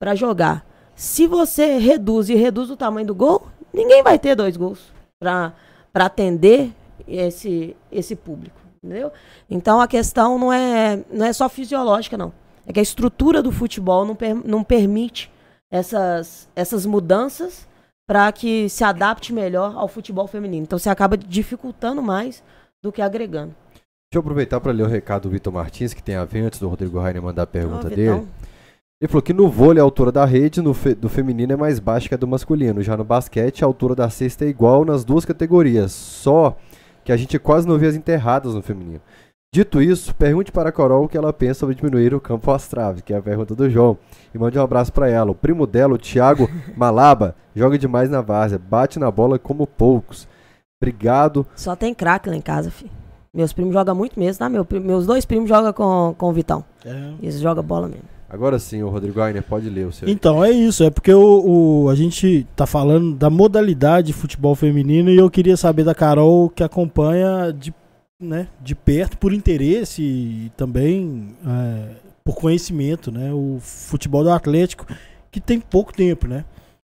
[0.00, 0.66] para jogar.
[1.00, 5.54] Se você reduz e reduz o tamanho do gol, ninguém vai ter dois gols para
[5.94, 6.72] atender
[7.08, 8.60] esse, esse público.
[8.84, 9.10] Entendeu?
[9.48, 12.30] Então a questão não é, não é só fisiológica, não.
[12.66, 15.32] É que a estrutura do futebol não, per- não permite
[15.70, 17.66] essas, essas mudanças
[18.06, 20.64] para que se adapte melhor ao futebol feminino.
[20.64, 22.42] Então você acaba dificultando mais
[22.82, 23.54] do que agregando.
[23.72, 26.60] Deixa eu aproveitar para ler o recado do Vitor Martins, que tem a ver antes
[26.60, 28.26] do Rodrigo Rainer mandar a pergunta dele.
[29.00, 31.78] Ele falou que no vôlei a altura da rede no fe- do feminino é mais
[31.78, 32.82] baixa que a do masculino.
[32.82, 35.92] Já no basquete a altura da cesta é igual nas duas categorias.
[35.92, 36.54] Só
[37.02, 39.00] que a gente quase não vê as enterradas no feminino.
[39.52, 42.68] Dito isso, pergunte para a Carol o que ela pensa sobre diminuir o campo às
[42.68, 43.96] traves, que é a pergunta do João.
[44.34, 45.30] E mande um abraço para ela.
[45.30, 50.28] O primo dela, o Thiago Malaba, joga demais na várzea, bate na bola como poucos.
[50.80, 51.46] Obrigado.
[51.56, 52.90] Só tem craque lá em casa, filho.
[53.34, 54.48] Meus primos jogam muito mesmo, tá?
[54.48, 56.64] Meu, meus dois primos jogam com, com o Vitão.
[56.84, 57.12] É.
[57.20, 58.04] Eles jogam bola mesmo.
[58.32, 60.08] Agora sim, o Rodrigo Rainer pode ler o seu.
[60.08, 60.84] Então, é isso.
[60.84, 65.28] É porque o, o- a gente tá falando da modalidade de futebol feminino e eu
[65.28, 67.74] queria saber da Carol que acompanha de,
[68.20, 73.32] né, de perto por interesse e também é, por conhecimento, né?
[73.32, 74.86] O futebol do Atlético,
[75.32, 76.44] que tem pouco tempo, né?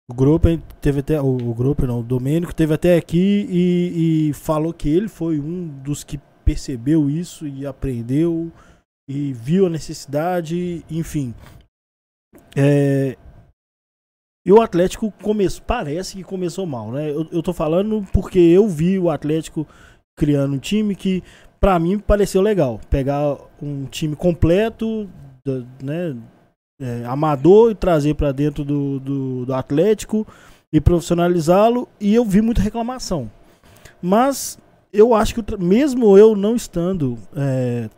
[0.08, 0.46] O grupo
[0.80, 1.20] teve até.
[1.20, 5.40] O, o grupo não, o Domênico teve até aqui e, e falou que ele foi
[5.40, 8.50] um dos que percebeu isso e aprendeu
[9.08, 11.34] e viu a necessidade, enfim.
[12.56, 13.16] É,
[14.44, 17.10] e o Atlético começou, parece que começou mal, né?
[17.10, 19.66] Eu, eu tô falando porque eu vi o Atlético
[20.16, 21.22] criando um time que
[21.60, 22.80] pra mim pareceu legal.
[22.90, 25.08] Pegar um time completo,
[25.82, 26.16] né?
[26.82, 30.26] é, amador e trazer pra dentro do, do, do Atlético
[30.72, 31.88] e profissionalizá-lo.
[32.00, 33.30] E eu vi muita reclamação.
[34.02, 34.58] Mas
[34.92, 37.88] eu acho que mesmo eu não estando é,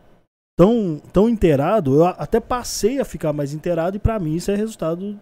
[0.56, 4.56] tão, tão inteirado, eu até passei a ficar mais inteirado e pra mim isso é
[4.56, 5.18] resultado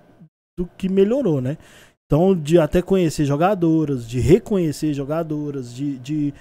[0.58, 1.56] do que melhorou, né?
[2.06, 6.34] Então, de até conhecer jogadoras, de reconhecer jogadoras, de, de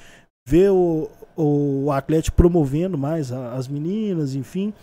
[0.46, 4.74] ver o, o Atlético promovendo mais as meninas, enfim.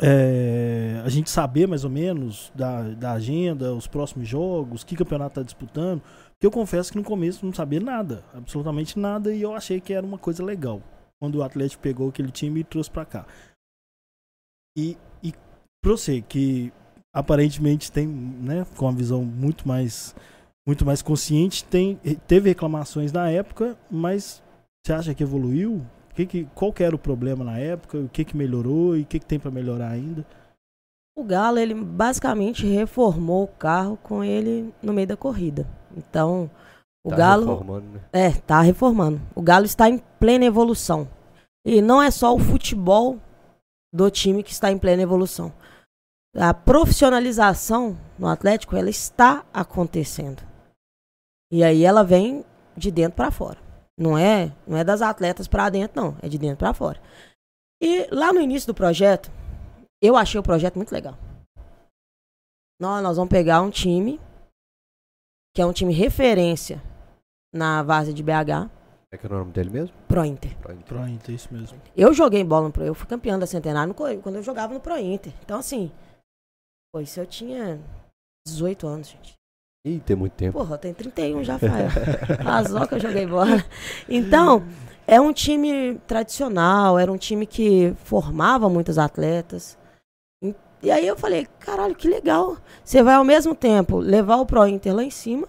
[0.00, 5.34] É, a gente saber mais ou menos da, da agenda, os próximos jogos, que campeonato
[5.36, 6.00] tá disputando.
[6.30, 9.92] Porque eu confesso que no começo não sabia nada, absolutamente nada, e eu achei que
[9.92, 10.80] era uma coisa legal.
[11.20, 13.26] Quando o Atlético pegou aquele time e trouxe pra cá.
[14.76, 15.32] E, e
[15.82, 16.72] pra você, que
[17.12, 20.14] aparentemente tem, né, com uma visão muito mais
[20.66, 24.42] muito mais consciente, tem, teve reclamações na época, mas
[24.84, 25.80] você acha que evoluiu?
[26.14, 27.96] Que que, qual que era o problema na época?
[27.96, 30.26] O que, que melhorou e o que, que tem pra melhorar ainda?
[31.16, 35.66] O Galo, ele basicamente reformou o carro com ele no meio da corrida.
[35.96, 36.50] Então,
[37.08, 37.46] o Tá Galo.
[37.46, 38.00] reformando, né?
[38.12, 39.20] É, tá reformando.
[39.34, 41.08] O Galo está em plena evolução.
[41.66, 43.18] E não é só o futebol
[43.92, 45.52] do time que está em plena evolução.
[46.36, 50.42] A profissionalização no Atlético, ela está acontecendo.
[51.50, 52.44] E aí ela vem
[52.76, 53.58] de dentro para fora.
[53.98, 56.16] Não é, não é das atletas para dentro, não.
[56.22, 57.00] É de dentro para fora.
[57.82, 59.30] E lá no início do projeto,
[60.00, 61.16] eu achei o projeto muito legal.
[62.80, 64.20] Nós, nós vamos pegar um time
[65.54, 66.80] que é um time referência
[67.52, 68.70] na Várzea de BH,
[69.10, 69.94] É que é o nome dele mesmo?
[70.06, 70.56] Pro Inter.
[70.58, 71.80] Pro Inter, isso mesmo.
[71.96, 74.80] Eu joguei bola no Pro, eu fui campeão da Centenário no quando eu jogava no
[74.80, 75.32] Pro Inter.
[75.42, 75.90] Então assim,
[76.92, 77.80] pô, isso eu tinha
[78.46, 79.38] 18 anos, gente.
[79.86, 80.58] Ih, tem muito tempo.
[80.58, 81.88] Porra, tenho 31 já, Fael.
[82.46, 83.64] Azul que eu joguei bola.
[84.08, 84.62] Então,
[85.06, 89.78] é um time tradicional, era um time que formava muitos atletas.
[90.82, 92.56] E aí eu falei, caralho, que legal.
[92.84, 95.48] Você vai ao mesmo tempo levar o Pro Inter lá em cima,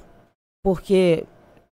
[0.64, 1.26] porque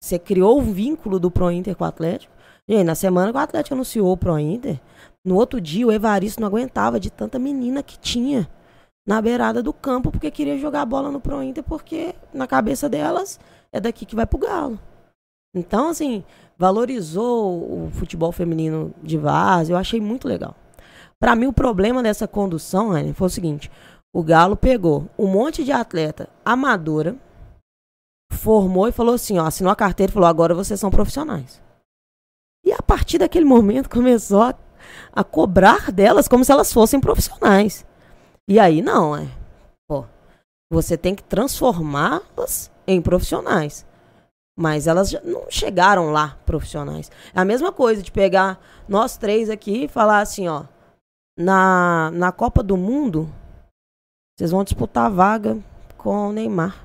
[0.03, 2.33] você criou um vínculo do Pro Inter com o Atlético.
[2.67, 4.77] E aí, na semana que o Atlético anunciou o Pro Inter,
[5.23, 8.49] no outro dia o Evaristo não aguentava de tanta menina que tinha
[9.07, 13.39] na beirada do campo porque queria jogar bola no Pro Inter porque na cabeça delas
[13.71, 14.77] é daqui que vai pro Galo.
[15.55, 16.21] Então, assim,
[16.57, 20.53] valorizou o futebol feminino de várzea, eu achei muito legal.
[21.17, 23.71] Pra mim, o problema dessa condução, Rani, foi o seguinte:
[24.13, 27.15] o Galo pegou um monte de atleta amadora,
[28.43, 31.61] formou e falou assim: ó, assinou a carteira e falou, agora vocês são profissionais.
[32.65, 34.55] E a partir daquele momento começou a,
[35.11, 37.85] a cobrar delas como se elas fossem profissionais.
[38.47, 39.27] E aí, não, é.
[39.87, 40.05] Pô,
[40.71, 43.85] você tem que transformá-las em profissionais.
[44.55, 47.09] Mas elas não chegaram lá profissionais.
[47.33, 50.65] É a mesma coisa de pegar nós três aqui e falar assim, ó.
[51.37, 53.27] Na, na Copa do Mundo,
[54.37, 55.57] vocês vão disputar a vaga
[55.97, 56.82] com o Neymar.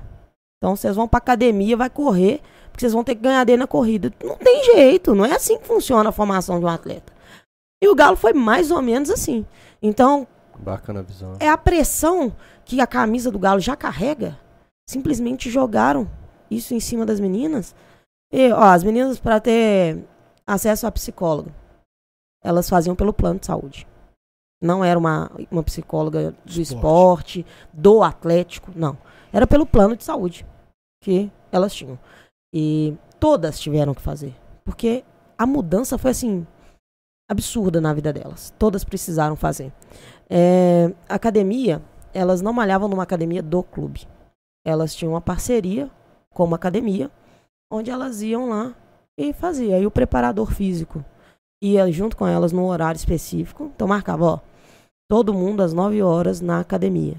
[0.59, 3.67] Então vocês vão pra academia, vai correr, porque vocês vão ter que ganhar dele na
[3.67, 4.11] corrida.
[4.23, 7.13] Não tem jeito, não é assim que funciona a formação de um atleta.
[7.81, 9.45] E o Galo foi mais ou menos assim.
[9.81, 11.37] Então, Bacana a visão.
[11.39, 14.37] é a pressão que a camisa do Galo já carrega.
[14.89, 16.09] Simplesmente jogaram
[16.51, 17.73] isso em cima das meninas.
[18.31, 20.03] E, ó, as meninas, para ter
[20.45, 21.51] acesso a psicólogo,
[22.43, 23.87] elas faziam pelo plano de saúde.
[24.61, 26.75] Não era uma, uma psicóloga do Esporte.
[26.75, 28.97] esporte, do atlético, não.
[29.31, 30.45] Era pelo plano de saúde
[31.01, 31.97] que elas tinham.
[32.53, 34.35] E todas tiveram que fazer.
[34.63, 35.03] Porque
[35.37, 36.45] a mudança foi assim
[37.29, 38.53] absurda na vida delas.
[38.57, 39.71] Todas precisaram fazer.
[40.29, 41.81] É, academia,
[42.13, 44.07] elas não malhavam numa academia do clube.
[44.65, 45.89] Elas tinham uma parceria
[46.33, 47.11] com uma academia,
[47.71, 48.75] onde elas iam lá
[49.17, 49.75] e faziam.
[49.75, 51.03] Aí o preparador físico
[51.61, 53.71] ia junto com elas num horário específico.
[53.75, 54.39] Então marcava, ó,
[55.09, 57.15] todo mundo às 9 horas na academia.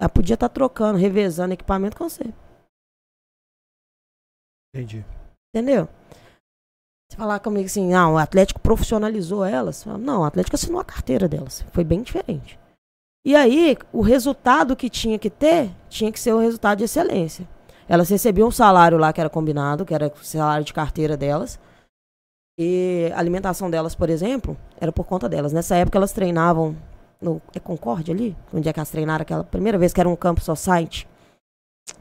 [0.00, 2.32] Ela podia estar trocando, revezando equipamento com você.
[4.74, 5.04] Entendi.
[5.54, 5.88] Entendeu?
[7.08, 9.84] Você falar comigo assim, ah, o Atlético profissionalizou elas.
[9.84, 11.64] Não, o Atlético assinou a carteira delas.
[11.72, 12.58] Foi bem diferente.
[13.24, 17.46] E aí, o resultado que tinha que ter, tinha que ser o resultado de excelência.
[17.88, 21.58] Elas recebiam um salário lá que era combinado, que era o salário de carteira delas.
[22.58, 25.52] E a alimentação delas, por exemplo, era por conta delas.
[25.52, 26.76] Nessa época elas treinavam
[27.20, 30.16] no é Concorde ali, onde é que elas treinaram aquela primeira vez que era um
[30.16, 31.06] campo society,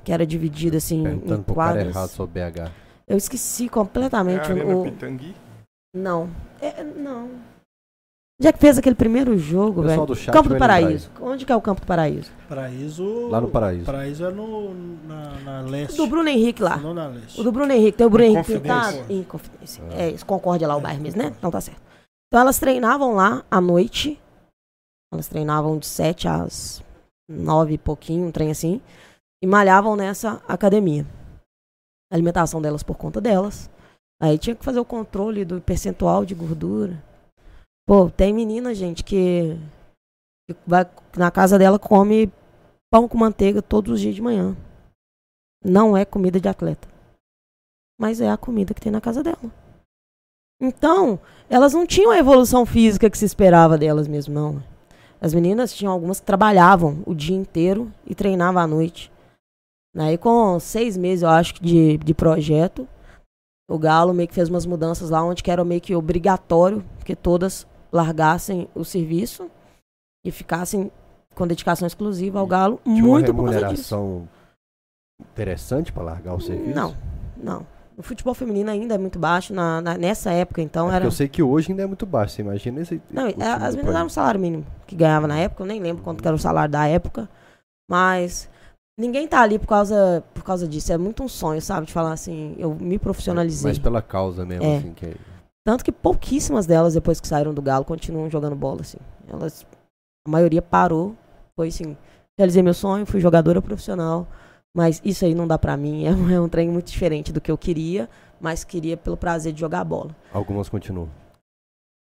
[0.03, 2.71] que era dividido assim Perguntando em pro cara errado sobre BH.
[3.07, 4.83] Eu esqueci É a completamente Arena o.
[4.83, 5.35] Pitangui?
[5.95, 6.29] Não.
[6.61, 7.29] É, não.
[8.39, 10.05] Onde é que fez aquele primeiro jogo, velho?
[10.05, 11.11] do chat Campo do Paraíso.
[11.19, 12.31] Onde que é o Campo do Paraíso?
[12.47, 13.27] Paraíso.
[13.27, 13.85] Lá no Paraíso.
[13.85, 14.73] Paraíso é no,
[15.05, 15.97] na, na leste.
[15.97, 16.77] Do Bruno Henrique lá.
[16.77, 17.41] Não na leste.
[17.41, 17.97] O do Bruno Henrique.
[17.97, 18.97] Tem o Bruno Henrique pintado.
[19.09, 19.83] Em Confidência.
[19.91, 20.25] É isso.
[20.25, 21.33] Concórdia lá, o bairro mesmo, né?
[21.37, 21.81] Então tá certo.
[22.27, 24.17] Então elas treinavam lá à noite.
[25.11, 26.81] Elas treinavam de 7 às
[27.27, 28.79] 9 e pouquinho, um trem assim.
[29.41, 31.05] E malhavam nessa academia.
[32.11, 33.69] A alimentação delas por conta delas.
[34.21, 37.01] Aí tinha que fazer o controle do percentual de gordura.
[37.87, 39.57] Pô, tem menina, gente, que,
[40.67, 40.85] vai
[41.17, 42.31] na casa dela come
[42.91, 44.55] pão com manteiga todos os dias de manhã.
[45.63, 46.87] Não é comida de atleta.
[47.99, 49.37] Mas é a comida que tem na casa dela.
[50.61, 51.19] Então,
[51.49, 54.63] elas não tinham a evolução física que se esperava delas mesmo, não.
[55.21, 59.11] As meninas tinham algumas que trabalhavam o dia inteiro e treinavam à noite.
[59.97, 62.87] Aí, com seis meses, eu acho, de, de projeto,
[63.69, 67.15] o Galo meio que fez umas mudanças lá, onde que era meio que obrigatório que
[67.15, 69.49] todas largassem o serviço
[70.23, 70.91] e ficassem
[71.35, 74.27] com dedicação exclusiva ao Galo, Tinha muito uma remuneração
[75.19, 76.75] interessante pra largar o serviço?
[76.75, 76.95] Não,
[77.37, 77.65] não.
[77.97, 79.53] O futebol feminino ainda é muito baixo.
[79.53, 81.05] Na, na- nessa época, então, É era.
[81.05, 82.35] Eu sei que hoje ainda é muito baixo.
[82.35, 83.01] Você imagina esse.
[83.11, 85.63] Não, é, as meninas eram o salário mínimo que ganhava na época.
[85.63, 87.27] Eu nem lembro quanto que era o salário da época.
[87.89, 88.49] Mas
[88.99, 90.91] ninguém tá ali por causa, por causa disso.
[90.91, 91.87] É muito um sonho, sabe?
[91.87, 93.71] De falar assim, eu me profissionalizei.
[93.71, 94.77] Mas pela causa mesmo, É.
[94.77, 94.93] assim.
[94.93, 95.15] Que é-
[95.65, 98.97] Tanto que pouquíssimas delas, depois que saíram do Galo, continuam jogando bola, assim.
[99.27, 99.65] Elas,
[100.27, 101.15] a maioria parou.
[101.55, 101.95] Foi assim,
[102.37, 104.27] realizei meu sonho, fui jogadora profissional.
[104.75, 106.05] Mas isso aí não dá pra mim.
[106.07, 108.09] É um, é um trem muito diferente do que eu queria.
[108.41, 110.15] Mas queria pelo prazer de jogar bola.
[110.33, 111.09] Algumas continuam.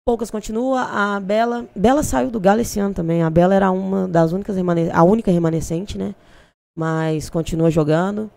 [0.07, 0.83] Poucas continua.
[0.83, 1.67] A Bela.
[1.75, 3.23] Bela saiu do Galo esse ano também.
[3.23, 6.15] A Bela era uma das únicas remane a única remanescente, né?
[6.79, 8.31] Mas continua jogando.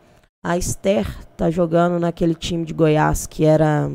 [0.43, 3.87] A Esther tá jogando naquele time de Goiás que era.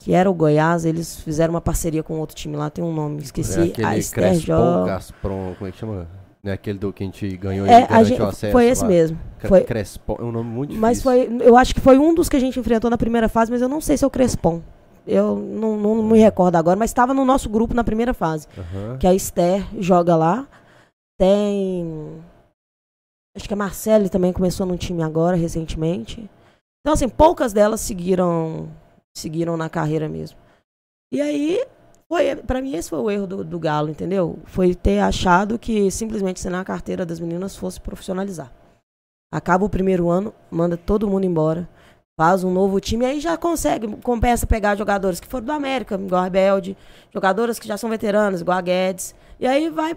[0.00, 3.20] Que era o Goiás, eles fizeram uma parceria com outro time lá, tem um nome,
[3.22, 3.58] esqueci.
[3.58, 4.86] É aquele a Esther Crespon, joga.
[4.86, 6.08] Gasprom, como é que chama?
[6.42, 8.82] Não é aquele do que a gente ganhou É, e a gente, acesso foi esse
[8.82, 8.88] lá?
[8.88, 9.18] mesmo.
[9.40, 10.80] Foi, Crespon, é um nome muito difícil.
[10.80, 13.50] mas foi, eu acho que foi um dos que a gente enfrentou na primeira fase,
[13.50, 14.62] mas eu não sei se é o Crespon.
[15.06, 18.46] Eu não, não me recordo agora, mas estava no nosso grupo na primeira fase.
[18.56, 18.96] Aham.
[18.98, 20.46] que a Esther joga lá.
[21.20, 22.24] Tem.
[23.36, 26.30] Acho que a Marcele também começou num time agora, recentemente.
[26.80, 28.70] Então, assim, poucas delas seguiram
[29.14, 30.38] seguiram na carreira mesmo.
[31.12, 31.62] E aí,
[32.08, 34.38] foi, pra mim, esse foi o erro do, do Galo, entendeu?
[34.46, 38.50] Foi ter achado que simplesmente assinar a carteira das meninas fosse profissionalizar.
[39.30, 41.68] Acaba o primeiro ano, manda todo mundo embora,
[42.18, 46.22] faz um novo time, aí já consegue, compensa pegar jogadores que foram do América, igual
[46.22, 46.78] a Rebelde,
[47.12, 49.14] jogadoras que já são veteranas, igual a Guedes.
[49.38, 49.94] E aí vai.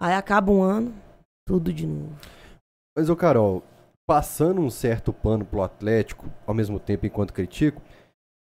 [0.00, 0.92] Aí acaba um ano,
[1.46, 2.12] tudo de novo.
[2.96, 3.62] Mas, ô Carol,
[4.06, 7.80] passando um certo pano pro Atlético, ao mesmo tempo enquanto critico,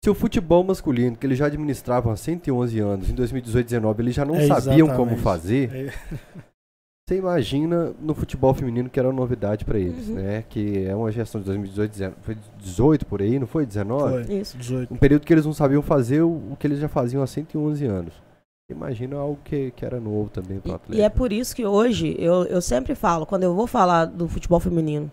[0.04, 4.14] se o futebol masculino, que eles já administravam há 111 anos, em 2018 19 eles
[4.14, 5.92] já não É, sabiam como fazer, É.
[7.08, 10.14] você imagina no futebol feminino que era uma novidade pra eles, Uhum.
[10.16, 10.44] né?
[10.48, 14.24] Que é uma gestão de 2018, 19, foi 18 por aí, não foi 19?
[14.26, 14.34] Foi.
[14.36, 14.56] Isso.
[14.58, 14.92] 18.
[14.94, 17.84] Um período que eles não sabiam fazer o, o que eles já faziam há 111
[17.86, 18.14] anos.
[18.70, 20.94] Imagina algo que, que era novo também pro E, Atlético.
[20.98, 24.28] e é por isso que hoje eu, eu sempre falo, quando eu vou falar do
[24.28, 25.10] futebol feminino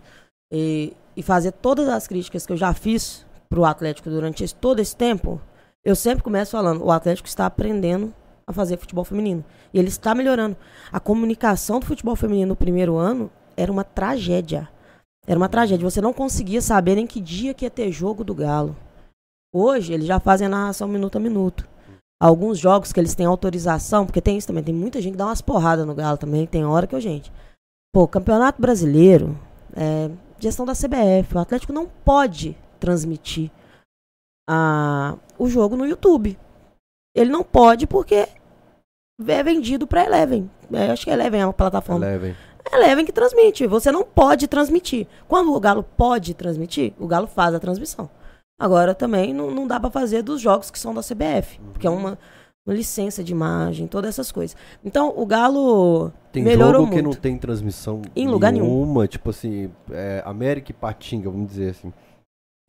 [0.52, 4.80] e, e fazer todas as críticas que eu já fiz pro Atlético durante esse- todo
[4.80, 5.40] esse tempo,
[5.86, 8.12] eu sempre começo falando, o Atlético está aprendendo
[8.48, 9.46] a fazer futebol feminino.
[9.72, 10.58] E ele está melhorando.
[10.92, 14.68] A comunicação do futebol feminino no primeiro ano era uma tragédia.
[15.28, 15.88] Era uma tragédia.
[15.90, 18.76] Você não conseguia saber nem que dia que ia ter jogo do Galo.
[19.54, 21.68] Hoje, eles já fazem a narração minuto a minuto.
[22.24, 25.26] Alguns jogos que eles têm autorização, porque tem isso também, tem muita gente que dá
[25.26, 27.30] umas porradas no Galo também, tem hora que eu, gente.
[27.94, 29.38] Pô, Campeonato Brasileiro,
[29.76, 30.10] é,
[30.40, 33.52] gestão da CBF, o Atlético não pode transmitir
[34.50, 36.40] a, o jogo no YouTube.
[37.14, 38.26] Ele não pode porque
[39.28, 40.50] é vendido pra Eleven.
[40.72, 42.06] É, acho que Eleven é uma plataforma.
[42.06, 42.38] Eleven.
[42.72, 43.68] Eleven que transmite.
[43.68, 45.08] Você não pode transmitir.
[45.28, 48.10] Quando o Galo pode transmitir, o Galo faz a transmissão.
[48.64, 51.90] Agora também não, não dá pra fazer dos jogos que são da CBF, porque é
[51.90, 52.18] uma,
[52.66, 54.56] uma licença de imagem, todas essas coisas.
[54.86, 57.16] Então o Galo Tem melhorou jogo que muito.
[57.16, 58.66] não tem transmissão Em lugar nenhum.
[58.66, 61.92] nenhuma, tipo assim, é, América e Patinga, vamos dizer assim.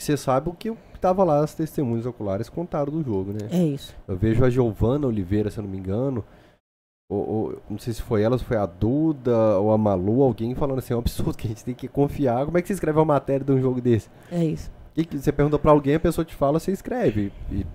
[0.01, 3.47] Você sabe o que o que tava lá, as testemunhas oculares contaram do jogo, né?
[3.53, 3.95] É isso.
[4.09, 6.24] Eu vejo a Giovana Oliveira, se eu não me engano,
[7.09, 10.53] ou, ou- não sei se foi ela, se foi a Duda ou a Malu, alguém
[10.57, 12.45] falando assim, é um absurdo que a gente tem que confiar.
[12.45, 14.09] Como é que você escreve uma matéria de um jogo desse?
[14.32, 14.72] É isso.
[14.97, 17.32] E que você pergunta pra alguém, a pessoa te fala, você escreve.
[17.51, 17.66] E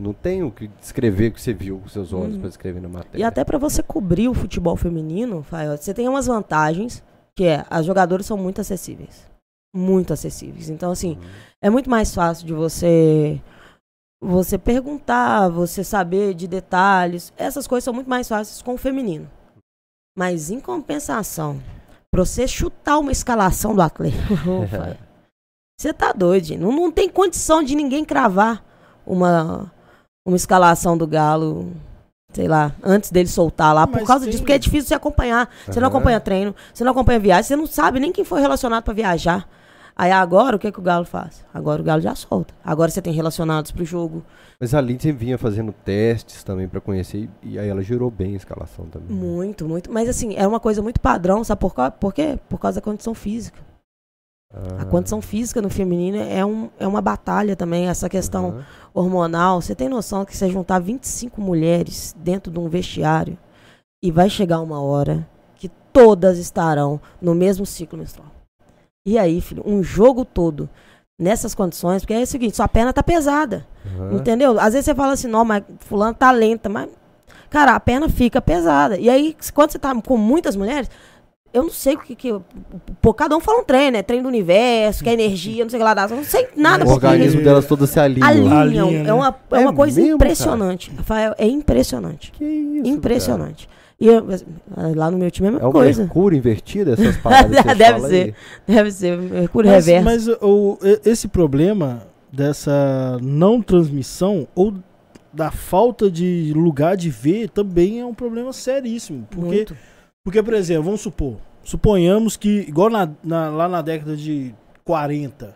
[0.00, 2.40] não tem o que descrever o que você viu com seus olhos Uhum.
[2.40, 3.18] pra escrever na matéria.
[3.18, 5.44] E até pra você cobrir o futebol feminino,
[5.78, 7.02] você tem umas vantagens,
[7.36, 9.30] que é, as jogadoras são muito acessíveis.
[9.74, 10.68] Muito acessíveis.
[10.70, 11.28] Então, assim, Uhum.
[11.62, 13.40] é muito mais fácil de você
[14.24, 17.32] você perguntar, você saber de detalhes.
[17.36, 19.28] Essas coisas são muito mais fáceis com o feminino.
[20.16, 21.60] Mas em compensação,
[22.08, 24.16] pra você chutar uma escalação do atleta,
[25.82, 26.56] você tá doido.
[26.58, 28.62] Não, não tem condição de ninguém cravar
[29.06, 29.70] uma,
[30.26, 31.72] uma escalação do Galo,
[32.32, 34.94] sei lá, antes dele soltar lá, por Mas causa tem- disso, porque é difícil você
[34.94, 35.48] acompanhar.
[35.66, 38.84] Você não acompanha treino, você não acompanha viagem, você não sabe nem quem foi relacionado
[38.84, 39.48] pra viajar.
[39.94, 41.44] Aí agora, o que, que o Galo faz?
[41.52, 42.54] Agora o Galo já solta.
[42.64, 44.24] Agora você tem relacionados pro jogo.
[44.58, 48.36] Mas a Lindsay vinha fazendo testes também pra conhecer e, aí ela girou bem a
[48.36, 49.14] escalação também.
[49.14, 49.22] né?
[49.22, 49.92] Muito, muito.
[49.92, 52.38] Mas assim, é uma coisa muito padrão, sabe por, por quê?
[52.48, 53.58] Por causa da condição física.
[54.78, 59.62] A Ah, condição física no feminino é, um, é uma batalha também, essa questão hormonal.
[59.62, 63.38] Você tem noção que você juntar 25 mulheres dentro de um vestiário
[64.02, 65.26] e vai chegar uma hora
[65.56, 68.30] que todas estarão no mesmo ciclo menstrual.
[69.06, 70.68] E aí, filho, um jogo todo
[71.18, 74.16] nessas condições, porque é o seguinte, sua perna tá pesada, Aham.
[74.16, 74.58] entendeu?
[74.58, 76.88] Às vezes você fala assim, não, mas fulano tá lenta, mas
[77.48, 78.98] cara, a perna fica pesada.
[78.98, 80.90] E aí, quando você tá com muitas mulheres,
[81.52, 82.34] eu não sei o que que
[83.00, 84.02] pô, cada um fala um treino, né?
[84.02, 86.04] Treino do universo, que é energia, não sei o que lá, dá.
[86.04, 88.26] eu não sei nada O porque organismo que- delas todo se alinha.
[88.26, 88.58] alinham.
[88.88, 89.08] Alinha, né?
[89.10, 90.90] É uma, é É uma coisa mesmo, impressionante.
[90.96, 92.32] Rafael, é impressionante.
[92.32, 93.68] Que isso, impressionante.
[94.00, 94.26] E eu-
[94.96, 95.62] lá no meu time é a cara?
[95.62, 96.02] mesma É o coisa.
[96.02, 98.14] Mercúrio invertido, essas você Deve ser.
[98.24, 98.34] aí?
[98.66, 100.04] Deve ser Mercúrio Mas, reverso.
[100.04, 104.74] mas o, esse problema dessa não transmissão ou
[105.32, 109.26] da falta de lugar de ver também é um problema seríssimo.
[109.30, 109.76] Porque, Muito.
[110.24, 114.54] Porque por exemplo, vamos supor, suponhamos que, igual na- na- lá na década de
[114.84, 115.54] 40,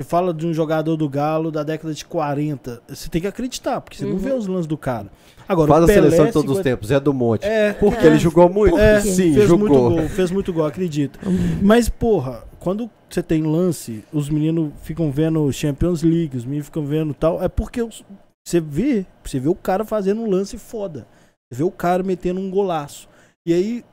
[0.00, 3.80] você fala de um jogador do Galo da década de 40, você tem que acreditar,
[3.80, 4.18] porque você não Uhum.
[4.18, 5.08] vê os lances do cara.
[5.48, 7.44] Agora, Faz o a Pelé, seleção de todos os 50 tempos, Zé do Monte.
[7.44, 8.06] É, Porque É.
[8.08, 8.76] ele jogou muito?
[8.78, 9.58] é, Sim, fez jogou.
[9.58, 11.18] muito gol, fez muito gol, acredito.
[11.62, 16.84] Mas, porra, quando você tem lance, os meninos ficam vendo Champions League, os meninos ficam
[16.84, 18.02] vendo tal, é porque os-
[18.44, 21.06] você vê, você vê o cara fazendo um lance foda.
[21.52, 23.06] Você vê o cara metendo um golaço.
[23.46, 23.84] E aí,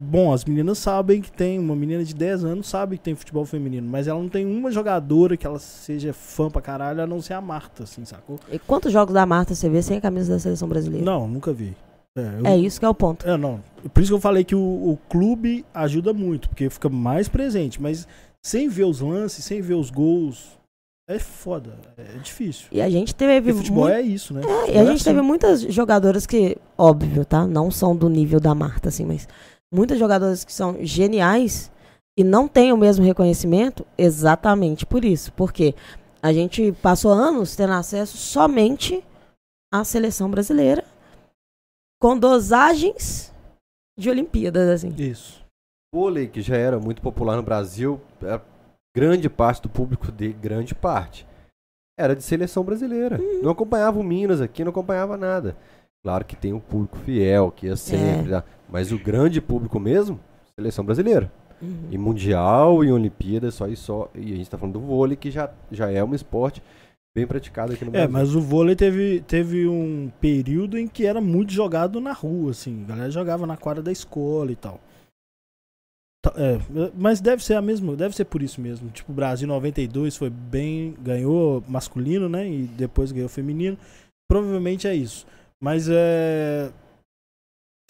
[0.00, 3.44] bom, as meninas sabem que tem, uma menina de 10 anos sabe que tem futebol
[3.44, 7.20] feminino, mas ela não tem uma jogadora que ela seja fã pra caralho, a não
[7.20, 8.38] ser a Marta, assim, sacou?
[8.50, 11.04] E quantos jogos da Marta você vê sem a camisa da seleção brasileira?
[11.04, 11.76] Não, nunca vi.
[12.16, 13.28] É, eu- É isso que é o ponto.
[13.28, 13.60] É, não.
[13.92, 17.80] Por isso que eu falei que o, o clube ajuda muito, porque fica mais presente.
[17.80, 18.08] Mas
[18.42, 20.58] sem ver os lances, sem ver os gols,
[21.08, 21.78] é foda.
[21.96, 22.66] É difícil.
[22.72, 24.40] E a gente teve Porque futebol muito- é isso, né?
[24.44, 25.04] É, e a é gente assim.
[25.04, 27.46] teve muitas jogadoras que, óbvio, tá?
[27.46, 29.28] Não são do nível da Marta, assim, mas
[29.72, 31.70] muitas jogadoras que são geniais
[32.18, 35.32] e não têm o mesmo reconhecimento exatamente por isso.
[35.32, 35.74] Porque
[36.22, 39.02] a gente passou anos tendo acesso somente
[39.72, 40.84] à seleção brasileira
[42.00, 43.32] com dosagens
[43.98, 44.94] de Olimpíadas, assim.
[44.96, 45.44] Isso.
[45.94, 48.40] vôlei, que já era muito popular no Brasil, a
[48.96, 51.26] grande parte do público de grande parte
[51.98, 53.20] era de seleção brasileira.
[53.20, 53.42] Uhum.
[53.42, 55.56] Não acompanhava o Minas aqui, não acompanhava nada.
[56.02, 58.42] Claro que tem um público fiel, que ia sempre, né?
[58.68, 60.18] mas o grande público mesmo,
[60.58, 61.30] seleção brasileira.
[61.60, 61.88] Uhum.
[61.90, 64.10] E mundial e Olimpíada, só e só.
[64.14, 66.62] E a gente tá falando do vôlei, que já, já é um esporte
[67.14, 68.10] bem praticado aqui no É, Brasil.
[68.12, 72.82] mas o vôlei teve, teve um período em que era muito jogado na rua, assim.
[72.84, 74.80] A galera jogava na quadra da escola e tal.
[76.22, 76.58] Tá, É,
[76.94, 78.88] mas deve ser a mesma, deve ser por isso mesmo.
[78.90, 82.48] Tipo, o Brasil 92 foi bem, ganhou masculino, né?
[82.48, 83.76] E depois ganhou feminino.
[84.28, 85.26] Provavelmente é isso.
[85.62, 86.70] Mas é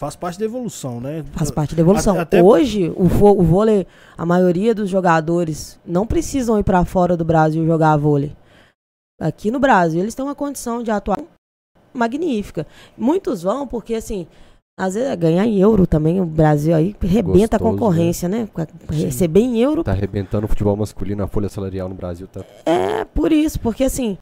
[0.01, 1.23] faz parte da evolução, né?
[1.33, 2.19] Faz parte da evolução.
[2.19, 3.85] Até- Hoje, o, o vôlei,
[4.17, 8.35] a maioria dos jogadores não precisam ir para fora do Brasil jogar vôlei.
[9.19, 11.19] Aqui no Brasil, eles têm uma condição de atuar
[11.93, 12.65] magnífica.
[12.97, 14.25] Muitos vão porque, assim,
[14.75, 18.49] às vezes ganhar em euro também, o Brasil aí rebenta Gostoso, a concorrência, né?
[18.89, 19.05] Sim.
[19.05, 22.43] Receber em euro Tá arrebentando o futebol masculino, a folha salarial no Brasil tá.
[22.65, 24.17] é por isso, porque assim,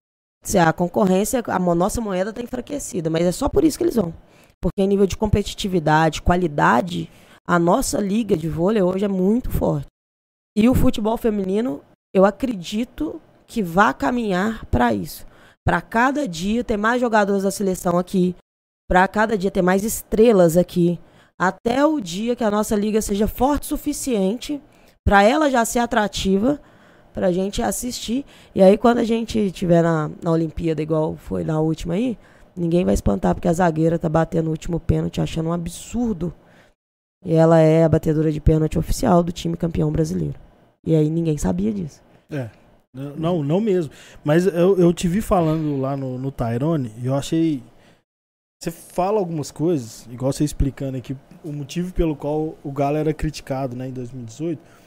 [0.59, 4.13] a concorrência, a nossa moeda está enfraquecida, mas é só por isso que eles vão.
[4.61, 7.09] Porque em nível de competitividade, qualidade,
[7.47, 9.87] a nossa liga de vôlei hoje é muito forte.
[10.55, 11.81] E o futebol feminino,
[12.13, 15.25] eu acredito que vai caminhar para isso.
[15.65, 18.35] Para cada dia ter mais jogadores da seleção aqui,
[18.87, 20.99] para cada dia ter mais estrelas aqui,
[21.39, 24.61] até o dia que a nossa liga seja forte o suficiente
[25.05, 26.59] para ela já ser atrativa
[27.20, 28.26] pra gente assistir.
[28.55, 32.17] E aí, quando a gente tiver na, na Olimpíada, igual foi na última aí,
[32.55, 36.34] ninguém vai espantar porque a zagueira tá batendo o último pênalti, achando um absurdo.
[37.26, 40.36] E ela é a batedora de pênalti oficial do time campeão brasileiro.
[40.86, 42.01] E aí ninguém sabia disso.
[42.32, 42.49] É.
[42.93, 43.91] Não, não mesmo.
[44.24, 47.61] Mas eu, eu te vi falando lá no, no Tyrone e eu achei.
[48.61, 53.13] Você fala algumas coisas, igual você explicando aqui, o motivo pelo qual o Galo era
[53.13, 54.78] criticado né, em 2018.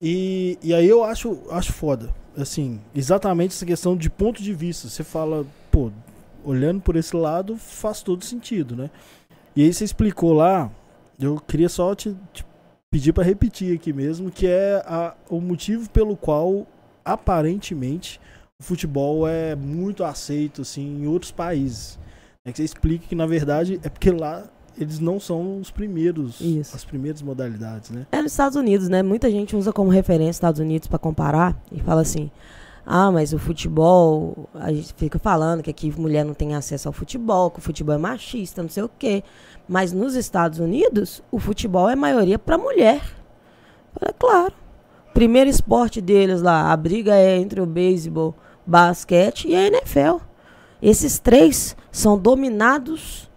[0.00, 2.14] E, e aí eu acho, acho foda.
[2.36, 4.88] Assim, exatamente essa questão de ponto de vista.
[4.88, 5.90] Você fala, pô,
[6.44, 8.90] olhando por esse lado, faz todo sentido, né?
[9.56, 10.70] E aí você explicou lá,
[11.18, 12.44] eu queria só te, te
[12.90, 16.66] pedir para repetir aqui mesmo, que é a, o motivo pelo qual
[17.04, 18.20] aparentemente
[18.60, 21.98] o futebol é muito aceito assim em outros países.
[22.44, 24.48] É que você explica que na verdade é porque lá
[24.78, 26.74] eles não são os primeiros, Isso.
[26.76, 28.06] as primeiras modalidades, né?
[28.12, 29.02] É nos Estados Unidos, né?
[29.02, 32.30] Muita gente usa como referência Estados Unidos para comparar e fala assim:
[32.86, 36.92] ah, mas o futebol, a gente fica falando que aqui mulher não tem acesso ao
[36.92, 39.22] futebol, que o futebol é machista, não sei o quê.
[39.68, 43.02] Mas nos Estados Unidos, o futebol é maioria para mulher.
[44.00, 44.54] É claro.
[45.12, 50.18] Primeiro esporte deles lá, a briga é entre o beisebol, basquete e a NFL.
[50.80, 53.27] Esses três são dominados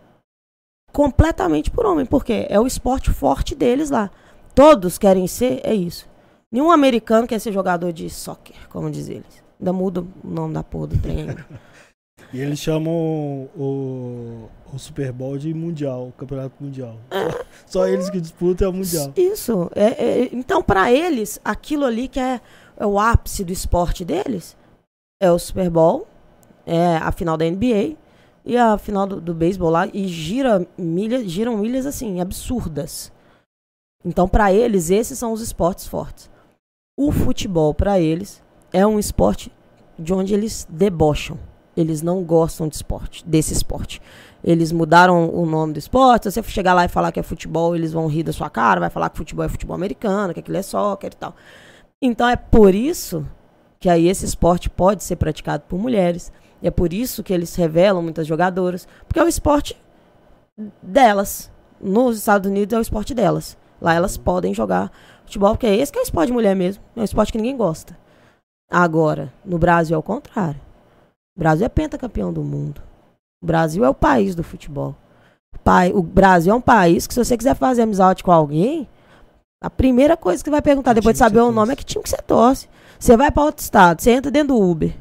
[0.92, 4.10] completamente por homem, porque é o esporte forte deles lá.
[4.54, 6.10] Todos querem ser, é isso.
[6.52, 9.44] Nenhum americano quer ser jogador de soccer, como diz eles.
[9.60, 11.28] Ainda muda o nome da porra do trem.
[12.34, 16.98] E eles chamam o, o Super Bowl de Mundial, o Campeonato Mundial.
[17.66, 19.12] Só eles que disputam é o Mundial.
[19.18, 19.70] Isso.
[19.76, 22.39] É, é, então, para eles, aquilo ali que é,
[22.78, 24.56] é o ápice do esporte deles
[25.22, 26.08] é o Super Bowl,
[26.66, 27.96] é a final da NBA
[28.46, 29.88] e a final do, do beisebol lá.
[29.88, 33.12] E gira milhas, giram milhas assim, absurdas.
[34.04, 36.30] Então, para eles, esses são os esportes fortes.
[36.98, 38.42] O futebol, para eles,
[38.74, 39.52] é um esporte
[39.98, 41.38] de onde eles debocham.
[41.76, 44.02] Eles não gostam de esporte, desse esporte.
[44.44, 46.32] Eles mudaram o nome do esporte.
[46.32, 48.80] Se você chegar lá e falar que é futebol, eles vão rir da sua cara,
[48.80, 51.36] vai falar que futebol é futebol americano, que aquilo é soccer e tal.
[52.02, 53.26] Então é por isso
[53.80, 56.32] que aí esse esporte pode ser praticado por mulheres.
[56.62, 59.76] E é por isso que eles revelam muitas jogadoras, porque é o esporte
[60.82, 61.51] delas.
[61.80, 63.57] Nos Estados Unidos é o esporte delas.
[63.82, 64.91] Lá elas podem jogar
[65.26, 66.84] futebol, porque é esse que é o esporte de mulher mesmo.
[66.95, 67.97] É um esporte que ninguém gosta.
[68.70, 70.62] Agora, no Brasil é o contrário.
[71.36, 72.82] O Brasil é pentacampeão do mundo.
[73.41, 74.95] O Brasil é o país do futebol.
[75.93, 78.88] O Brasil é um país que, se você quiser fazer amizade com alguém,
[79.62, 81.72] a primeira coisa que vai perguntar depois de saber o nome torce?
[81.72, 82.70] é que time que você torce.
[82.99, 84.95] Você vai para outro estado, você entra dentro do Uber.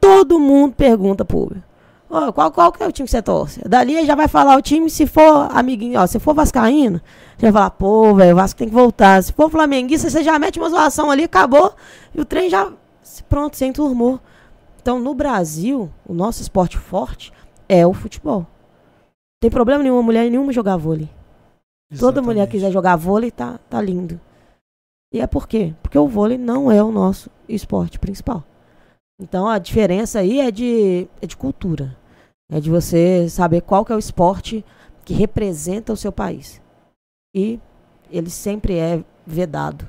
[0.00, 1.62] Todo mundo pergunta pro Uber.
[2.08, 3.60] Ó, qual, qual que é o time que você torce?
[3.68, 7.00] Dali ele já vai falar o time, se for amiguinho, ó, se for vascaíno,
[7.38, 9.22] já vai falar, pô, velho, o Vasco tem que voltar.
[9.22, 11.72] Se for flamenguista, você já mete uma zoação ali, acabou,
[12.12, 12.72] e o trem já,
[13.28, 14.18] pronto, você enturmou.
[14.82, 17.32] Então, no Brasil, o nosso esporte forte
[17.68, 18.40] é o futebol.
[18.40, 18.46] Não
[19.42, 21.08] tem problema nenhuma mulher nenhuma jogar vôlei.
[21.98, 24.20] Toda mulher que quiser jogar vôlei, tá, tá lindo.
[25.12, 25.74] E é por quê?
[25.82, 28.44] Porque o vôlei não é o nosso esporte principal.
[29.20, 31.96] Então a diferença aí é de, é de cultura.
[32.50, 34.64] É de você saber qual que é o esporte
[35.04, 36.60] que representa o seu país.
[37.34, 37.60] E
[38.10, 39.86] ele sempre é vedado.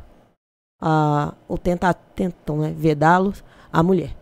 [0.81, 4.15] A, ou tenta, tentam né, vedá-los a mulher.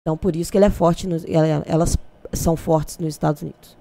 [0.00, 1.96] Então por isso que ele é forte, nos, ela- elas
[2.32, 3.76] são fortes nos Estados Unidos.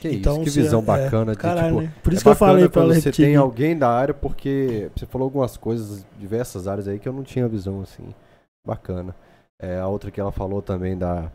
[0.00, 1.92] Que Então, isso, que visão é, bacana de Caralho, tipo, né?
[2.02, 3.26] Por isso é que eu falei ela você repetir.
[3.26, 7.22] tem alguém da área, porque você falou algumas coisas, diversas áreas aí que eu não
[7.22, 8.14] tinha visão assim.
[8.66, 9.14] Bacana.
[9.62, 11.30] É, a outra que ela falou também da.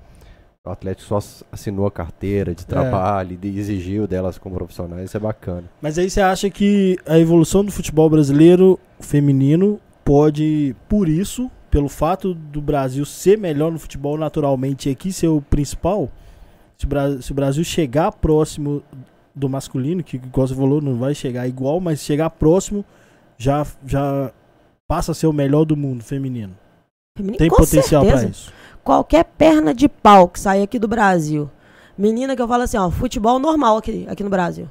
[0.66, 5.16] O Atlético só ass- assinou a carteira de trabalho e exigiu delas como profissionais, isso
[5.16, 5.64] é bacana.
[5.82, 11.88] Mas aí você acha que a evolução do futebol brasileiro feminino pode, por isso, pelo
[11.88, 16.10] fato do Brasil ser melhor no futebol naturalmente e aqui ser o principal,
[16.78, 18.84] se o, Bra- se o Brasil chegar próximo
[19.34, 22.84] do masculino, que igual você falou, não vai chegar igual, mas chegar próximo,
[23.38, 24.32] já, já
[24.86, 26.54] passa a ser o melhor do mundo feminino.
[27.18, 28.22] Feminino, Tem com potencial certeza.
[28.24, 28.54] pra isso.
[28.84, 31.50] qualquer perna de pau que sair aqui do Brasil,
[31.98, 34.70] menina que eu falo assim, ó, futebol normal aqui, aqui no Brasil.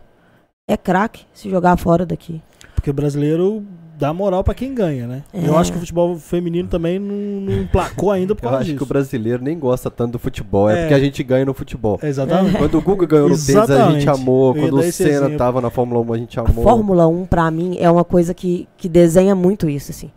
[0.68, 2.40] É craque se jogar fora daqui.
[2.74, 3.64] Porque o brasileiro
[3.98, 5.22] dá moral pra quem ganha, né?
[5.32, 5.46] É.
[5.48, 8.64] Eu acho que o futebol feminino também não, não emplacou ainda por Eu causa acho
[8.66, 8.76] disso.
[8.76, 10.80] que o brasileiro nem gosta tanto do futebol, é, É.
[10.82, 11.98] porque a gente ganha no futebol.
[12.02, 12.58] É, Exatamente.
[12.58, 14.54] Quando o Guga ganhou no tênis, a gente amou.
[14.56, 16.62] Eu Quando o Senna tava na Fórmula 1, a gente A amou.
[16.64, 20.10] Fórmula 1, pra mim, é uma coisa que, que desenha muito isso, assim.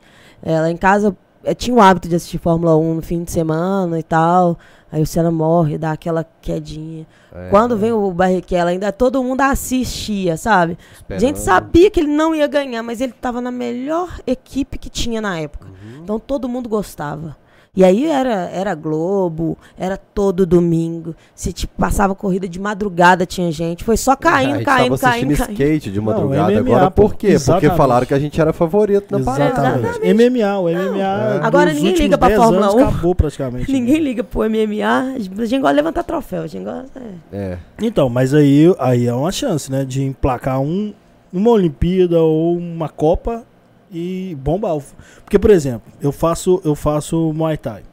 [0.44, 3.32] É, lá em casa, eu tinha o hábito de assistir Fórmula 1 no fim de
[3.32, 4.58] semana e tal.
[4.92, 7.06] Aí o Senna morre, dá aquela quedinha.
[7.32, 10.78] É, Quando vem o Barrichello, ainda todo mundo assistia, sabe?
[10.80, 11.20] A esperando.
[11.22, 15.22] gente sabia que ele não ia ganhar, mas ele tava na melhor equipe que tinha
[15.22, 15.68] na época.
[15.68, 16.02] Uhum.
[16.04, 17.38] Então todo mundo gostava.
[17.80, 21.16] E aí era, era Globo, era todo domingo.
[21.34, 23.86] Se tipo, passava corrida de madrugada, tinha gente.
[23.86, 25.54] Foi só caindo, caindo, tava assistindo caindo, caindo.
[25.54, 26.62] skate de Não, madrugada.
[26.62, 27.28] MMA, Agora por quê?
[27.28, 27.78] Porque Exatamente.
[27.78, 29.80] falaram que a gente era favorito na parada.
[29.80, 30.14] Exatamente.
[30.14, 31.00] MMA, o MMA.
[31.00, 31.40] É.
[31.42, 32.80] Agora ninguém liga pra 10 Fórmula anos 1.
[32.80, 33.72] Acabou praticamente.
[33.72, 35.14] Ninguém liga pro MMA.
[35.16, 36.44] A gente gosta de levantar troféu.
[36.44, 37.00] A gente gosta.
[37.32, 37.38] é.
[37.38, 37.58] É.
[37.82, 39.86] Então, mas aí, aí é uma chance, né?
[39.86, 40.94] De emplacar um,
[41.32, 43.46] uma Olimpíada ou uma Copa
[43.92, 44.78] e bombar.
[45.24, 47.84] Porque, por exemplo, eu faço, eu faço Muay Thai.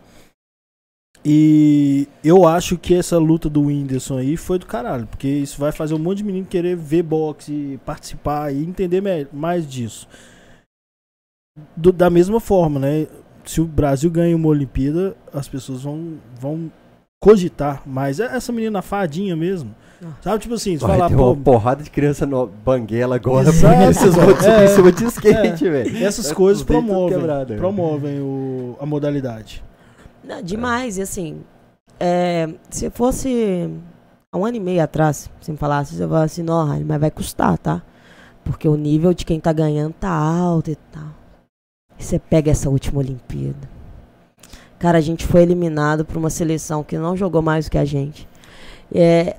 [1.24, 5.06] E eu acho que essa luta do Whindersson aí foi do caralho.
[5.06, 9.68] Porque isso vai fazer um monte de menino querer ver boxe, participar e entender mais
[9.68, 10.08] disso.
[11.76, 13.06] Do- da mesma forma, né?
[13.44, 16.70] Se o Brasil ganha uma Olimpíada, as pessoas vão, vão
[17.20, 18.20] cogitar mais.
[18.20, 19.74] É essa menina fadinha mesmo.
[20.20, 24.14] Sabe, tipo assim, você falar, pô, uma porrada de criança no banguela agora porque vocês
[24.14, 24.64] vão subir É.
[24.64, 26.04] em cima de skate, velho.
[26.04, 27.56] essas coisas promovem, né?
[27.56, 29.64] promovem o, a modalidade.
[30.22, 31.42] Não, demais, e assim,
[31.98, 33.70] é, se fosse
[34.30, 37.10] há um ano e meio atrás, você me falasse, você falasse assim, não, mas vai
[37.10, 37.82] custar, tá?
[38.44, 41.08] Porque o nível de quem tá ganhando tá alto e tal.
[41.98, 43.68] E você pega essa última Olimpíada.
[44.78, 47.84] Cara, a gente foi eliminado por uma seleção que não jogou mais do que a
[47.84, 48.28] gente.
[48.94, 49.36] É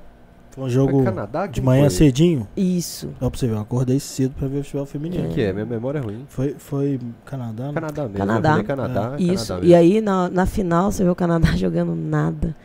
[0.58, 1.46] Foi um jogo Canadá?
[1.46, 1.92] de manhã foi?
[1.92, 2.48] cedinho.
[2.58, 3.10] isso.
[3.22, 5.26] Ó, pra você ver, eu acordei cedo pra ver o futebol feminino.
[5.26, 5.54] Quem que é?
[5.54, 6.26] Minha memória é ruim.
[6.28, 7.74] Foi, foi Canadá, né?
[7.74, 8.18] Canadá mesmo.
[8.18, 8.64] Canadá.
[8.64, 9.22] Canadá, É.
[9.22, 9.48] Isso.
[9.50, 12.56] Canadá E aí, na, na final, você vê o Canadá jogando nada.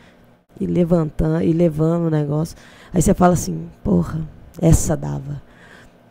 [0.59, 2.57] E levantando, e levando o negócio.
[2.91, 4.21] Aí você fala assim, porra,
[4.59, 5.39] essa dava.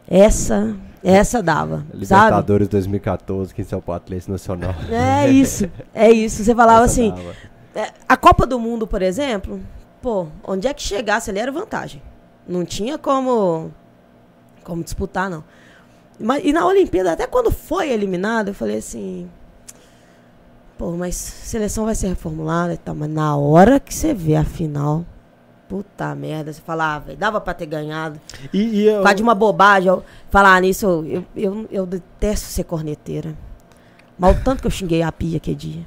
[0.08, 1.78] Essa, essa dava.
[1.78, 1.98] Sabe?
[1.98, 4.74] Libertadores 2014, quem saiu pro Atlético Nacional.
[4.88, 6.44] É isso, é isso.
[6.44, 7.32] Você falava Essa assim, dava.
[7.74, 9.58] é, a Copa do Mundo, por exemplo,
[10.02, 12.02] pô, onde é que chegasse ali era vantagem.
[12.46, 13.70] Não tinha como,
[14.64, 15.44] como disputar, não.
[16.18, 19.30] Mas, e na Olimpíada, até quando foi eliminado, eu falei assim.
[20.76, 22.94] Pô, mas seleção vai ser reformulada e tal.
[22.94, 25.04] Mas na hora que você vê a final,
[25.68, 28.20] puta merda, você fala, ah, velho, dava pra ter ganhado.
[28.52, 32.46] E, e eu, Por causa de uma bobagem, eu, falar nisso, eu, eu, eu, detesto
[32.46, 33.36] ser corneteira.
[34.18, 35.86] Mas o tanto que eu xinguei a pia aquele dia.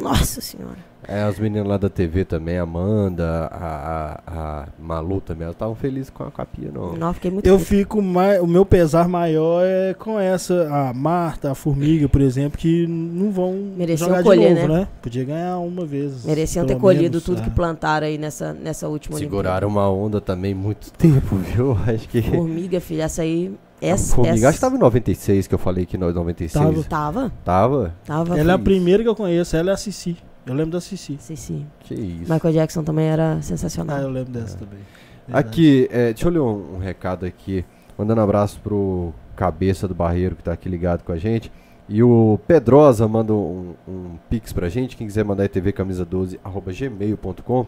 [0.00, 0.85] Nossa senhora.
[1.08, 5.54] É, os meninos lá da TV também, a Amanda, a, a, a Malu também, elas
[5.54, 6.96] estavam felizes com a capia, não.
[6.96, 7.76] Não, fiquei muito eu triste.
[7.76, 8.40] fico mais.
[8.40, 10.68] O meu pesar maior é com essa.
[10.68, 14.80] A Marta, a Formiga, por exemplo, que não vão Mereciam jogar colher, de novo, né?
[14.80, 14.88] né?
[15.00, 16.24] Podia ganhar uma vez.
[16.24, 17.44] Mereciam ter colhido menos, tudo é.
[17.44, 21.76] que plantaram aí nessa, nessa última Seguraram uma onda também muito tempo, viu?
[21.86, 22.18] Acho que.
[22.18, 22.36] Olimpíada.
[22.36, 23.54] Formiga, filha, essa aí.
[23.80, 24.48] a Essa, Formiga, essa...
[24.48, 26.52] acho que tava em 96, que eu falei que nós 96.
[26.52, 26.82] Tava.
[26.82, 27.94] Tava, Tava?
[28.04, 28.38] tava.
[28.38, 30.16] Ela é a primeira que eu conheço, ela é a Cici.
[30.46, 31.16] Eu lembro da Cici.
[31.18, 31.66] Sim.
[31.80, 32.32] Que isso.
[32.32, 33.98] Michael Jackson também era Ah, sensacional.
[33.98, 34.78] eu lembro dessa também.
[35.26, 35.48] Verdade.
[35.48, 37.64] Aqui, é, deixa eu ler um, um recado aqui.
[37.98, 41.50] Mandando abraço pro Cabeça do Barreiro que tá aqui ligado com a gente.
[41.88, 44.96] E o Pedrosa manda um, um pix pra gente.
[44.96, 47.66] Quem quiser mandar é tvcamisa12 arroba gmail.com.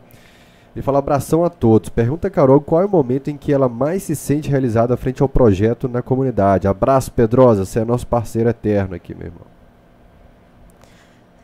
[0.76, 1.88] Ele fala abração a todos.
[1.88, 5.22] Pergunta a Carol qual é o momento em que ela mais se sente realizada frente
[5.22, 6.68] ao projeto na comunidade.
[6.68, 7.64] Abraço, Pedrosa.
[7.64, 9.42] Você é nosso parceiro eterno aqui, meu irmão.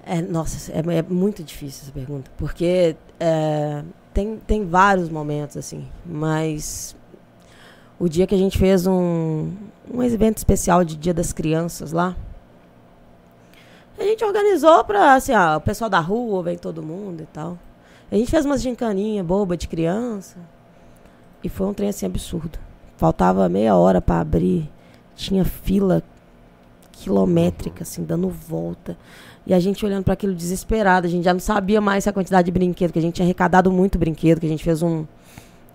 [0.07, 3.83] É, nossa, é, é muito difícil essa pergunta, porque é,
[4.13, 6.95] tem, tem vários momentos, assim, mas
[7.99, 9.51] o dia que a gente fez um,
[9.91, 12.15] um evento especial de Dia das Crianças lá,
[13.99, 17.59] a gente organizou pra, assim, ah, o pessoal da rua, vem todo mundo e tal.
[18.11, 20.37] A gente fez umas gincaninhas boba de criança,
[21.43, 22.59] e foi um trem, assim, absurdo.
[22.97, 24.71] Faltava meia hora pra abrir,
[25.15, 26.03] tinha fila
[26.93, 28.97] quilométrica, assim, dando volta.
[29.47, 32.47] E a gente olhando para aquilo desesperado, a gente já não sabia mais a quantidade
[32.47, 35.05] de brinquedo, que a gente tinha arrecadado muito brinquedo, que a gente fez um.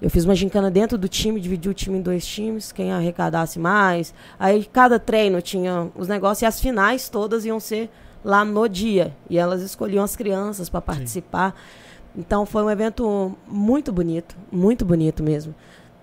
[0.02, 3.60] Eu fiz uma gincana dentro do time, dividi o time em dois times, quem arrecadasse
[3.60, 4.14] mais.
[4.40, 7.90] Aí cada treino tinha os negócios e as finais todas iam ser
[8.24, 9.14] lá no dia.
[9.30, 11.54] E elas escolhiam as crianças para participar.
[12.18, 15.54] Então foi um evento muito bonito, muito bonito mesmo.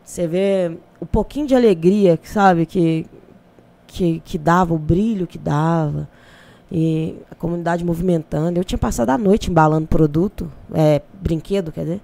[0.05, 3.07] Você vê o pouquinho de alegria, sabe, que,
[3.87, 6.07] que, que dava, o brilho que dava
[6.71, 8.59] e a comunidade movimentando.
[8.59, 12.01] Eu tinha passado a noite embalando produto, é, brinquedo, quer dizer.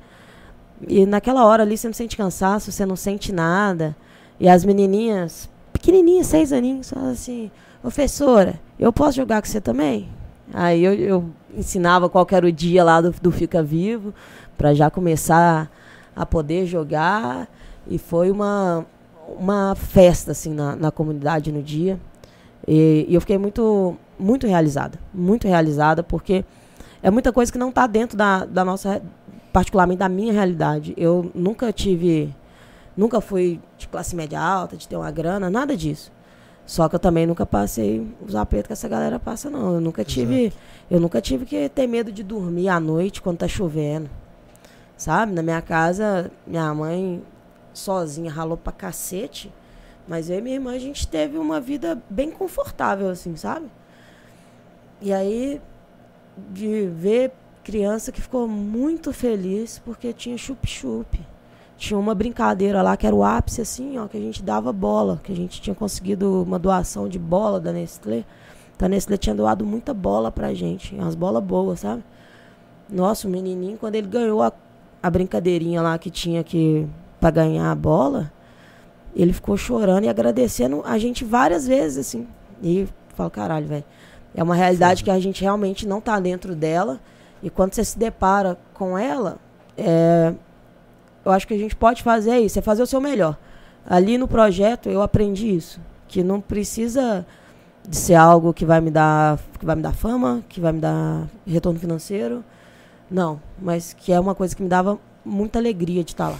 [0.89, 3.97] E naquela hora ali você não sente cansaço, você não sente nada.
[4.39, 7.51] E as menininhas, pequenininhas, seis aninhos, falam assim:
[7.81, 10.09] Professora, eu posso jogar com você também?
[10.53, 14.13] Aí eu, eu ensinava qual era o dia lá do, do Fica Vivo,
[14.57, 15.71] para já começar
[16.15, 17.49] a poder jogar.
[17.87, 18.87] E foi uma,
[19.39, 21.99] uma festa assim na, na comunidade no dia.
[22.67, 24.99] E, e eu fiquei muito, muito realizada.
[25.13, 26.45] Muito realizada, porque
[27.03, 29.03] é muita coisa que não está dentro da, da nossa,
[29.53, 30.95] particularmente da minha realidade.
[30.97, 32.35] Eu nunca tive,
[32.97, 36.13] nunca fui de classe média alta, de ter uma grana, nada disso.
[36.65, 39.75] Só que eu também nunca passei os apertos que essa galera passa, não.
[39.75, 40.53] Eu nunca tive,
[40.91, 44.09] eu nunca tive que ter medo de dormir à noite quando tá chovendo.
[44.97, 45.33] Sabe?
[45.33, 47.23] Na minha casa, minha mãe
[47.75, 49.53] sozinha ralou pra cacete.
[50.07, 53.67] Mas eu e minha irmã, a gente teve uma vida bem confortável, assim, sabe?
[55.03, 55.61] E aí,
[56.53, 57.33] de ver
[57.65, 61.21] criança que ficou muito feliz porque tinha chup-chup.
[61.77, 65.21] Tinha uma brincadeira lá que era o ápice, assim, ó, que a gente dava bola,
[65.23, 68.25] que a gente tinha conseguido uma doação de bola da Nestlé.
[68.77, 72.05] Então a Nestlé tinha doado muita bola pra gente, umas bolas boas, sabe?
[72.89, 74.53] Nossa, o menininho, quando ele ganhou a,
[75.03, 76.87] a brincadeirinha lá que tinha que
[77.19, 78.33] para ganhar a bola,
[79.17, 82.29] ele ficou chorando e agradecendo a gente várias vezes, assim.
[82.63, 83.85] E falo, caralho, velho.
[84.35, 87.01] É uma realidade que a gente realmente não tá dentro dela.
[87.43, 89.39] E quando você se depara com ela,
[89.77, 90.33] é,
[91.25, 93.37] eu acho que a gente pode fazer isso, é fazer o seu melhor.
[93.87, 97.27] Ali no projeto eu aprendi isso, que não precisa
[97.87, 100.81] de ser algo que vai me dar, que vai me dar fama, que vai me
[100.81, 102.45] dar retorno financeiro.
[103.11, 106.39] Não, mas que é uma coisa que me dava muita alegria de estar lá.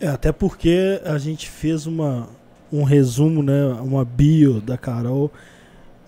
[0.00, 2.28] É, até porque a gente fez uma,
[2.72, 5.30] um resumo, né, uma bio da Carol.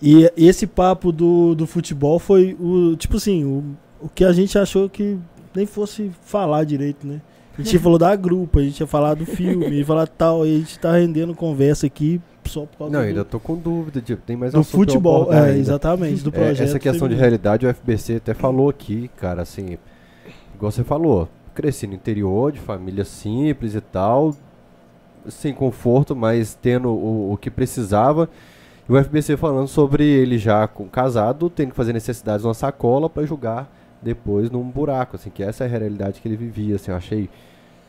[0.01, 3.63] E esse papo do, do futebol foi o, tipo assim, o,
[4.01, 5.17] o que a gente achou que
[5.55, 7.21] nem fosse falar direito, né?
[7.57, 10.55] A gente falou da grupo, a gente ia falar do filme, ia falar tal, e
[10.55, 14.01] a gente tá rendendo conversa aqui só por causa Não, do, ainda tô com dúvida,
[14.01, 15.31] tipo, tem mais do futebol.
[15.31, 15.57] É, ainda.
[15.57, 16.67] exatamente, do É, projeto.
[16.67, 19.77] essa questão de realidade, o FBC até falou aqui, cara, assim,
[20.55, 24.35] igual você falou, cresci no interior, de família simples e tal,
[25.29, 28.27] sem conforto, mas tendo o, o que precisava.
[28.91, 33.09] E o FBC falando sobre ele já com casado, tendo que fazer necessidades numa sacola
[33.09, 36.91] para jogar depois num buraco, assim, que essa é a realidade que ele vivia, assim,
[36.91, 37.29] eu achei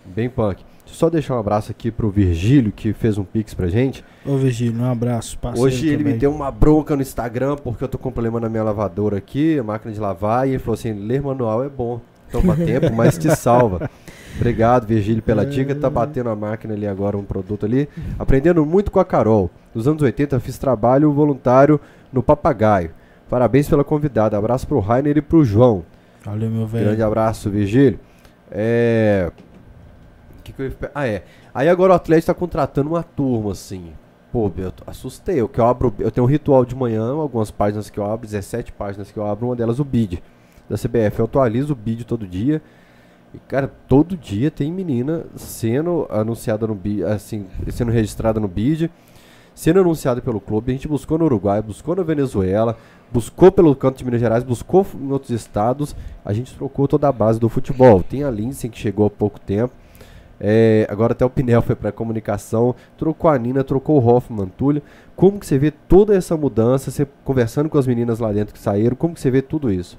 [0.04, 0.62] bem punk.
[0.84, 4.04] Deixa eu só deixar um abraço aqui pro Virgílio, que fez um pix pra gente.
[4.24, 5.36] Ô, Virgílio, um abraço.
[5.56, 6.12] Hoje ele também.
[6.12, 9.16] me deu uma bronca no Instagram porque eu tô com um problema na minha lavadora
[9.16, 12.00] aqui, a máquina de lavar, e ele falou assim: ler manual é bom.
[12.30, 13.90] Toma tempo, mas te salva.
[14.36, 15.74] Obrigado, Virgílio, pela dica.
[15.74, 17.88] Tá batendo a máquina ali agora, um produto ali.
[18.18, 19.50] Aprendendo muito com a Carol.
[19.74, 21.80] Nos anos 80 fiz trabalho voluntário
[22.12, 22.90] no Papagaio.
[23.28, 24.36] Parabéns pela convidada.
[24.36, 25.84] Abraço pro Rainer e pro João.
[26.24, 26.86] Valeu, meu velho.
[26.86, 27.98] Grande abraço, Virgílio.
[28.50, 29.30] É.
[30.44, 31.24] Que que eu Ah, é.
[31.54, 33.92] Aí agora o Atlético tá contratando uma turma, assim.
[34.30, 35.40] Pô, eu assustei.
[35.40, 38.26] Eu, que eu, abro, eu tenho um ritual de manhã, algumas páginas que eu abro,
[38.26, 40.22] 17 páginas que eu abro, uma delas o BID
[40.68, 41.18] da CBF.
[41.18, 42.62] Eu atualizo o BID todo dia.
[43.34, 48.90] E, cara, todo dia tem menina sendo anunciada no BID, assim, sendo registrada no BID,
[49.54, 50.70] sendo anunciada pelo clube.
[50.70, 52.76] A gente buscou no Uruguai, buscou na Venezuela,
[53.10, 55.96] buscou pelo canto de Minas Gerais, buscou em outros estados.
[56.24, 58.02] A gente trocou toda a base do futebol.
[58.02, 59.72] Tem a Lindsay que chegou há pouco tempo.
[60.44, 64.82] É, agora até o Pinel foi para comunicação, trocou a Nina, trocou o Hoffman, Túlio.
[65.14, 68.58] Como que você vê toda essa mudança, você conversando com as meninas lá dentro que
[68.58, 69.96] saíram, como que você vê tudo isso?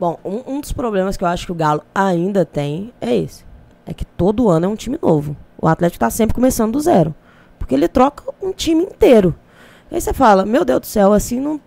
[0.00, 3.44] Bom, um, um dos problemas que eu acho que o Galo ainda tem é esse.
[3.84, 5.36] É que todo ano é um time novo.
[5.60, 7.14] O Atlético está sempre começando do zero.
[7.58, 9.34] Porque ele troca um time inteiro.
[9.92, 11.60] Aí você fala, meu Deus do céu, assim não.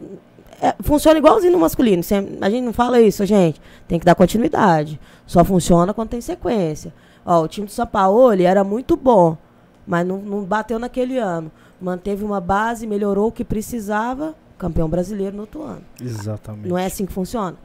[0.59, 2.01] é, funciona igualzinho no masculino.
[2.41, 3.61] A gente não fala isso, gente.
[3.87, 4.99] Tem que dar continuidade.
[5.27, 6.91] Só funciona quando tem sequência.
[7.23, 9.37] Ó, o time do São Paulo era muito bom,
[9.85, 11.51] mas não, não bateu naquele ano.
[11.79, 15.83] Manteve uma base, melhorou o que precisava, campeão brasileiro no outro ano.
[16.01, 16.67] Exatamente.
[16.67, 17.57] Não é assim que funciona?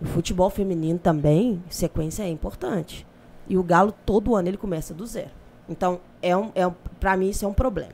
[0.00, 3.06] O futebol feminino também, sequência é importante.
[3.48, 5.30] E o Galo, todo ano, ele começa do zero.
[5.68, 7.92] Então, é um, é um, para mim, isso é um problema.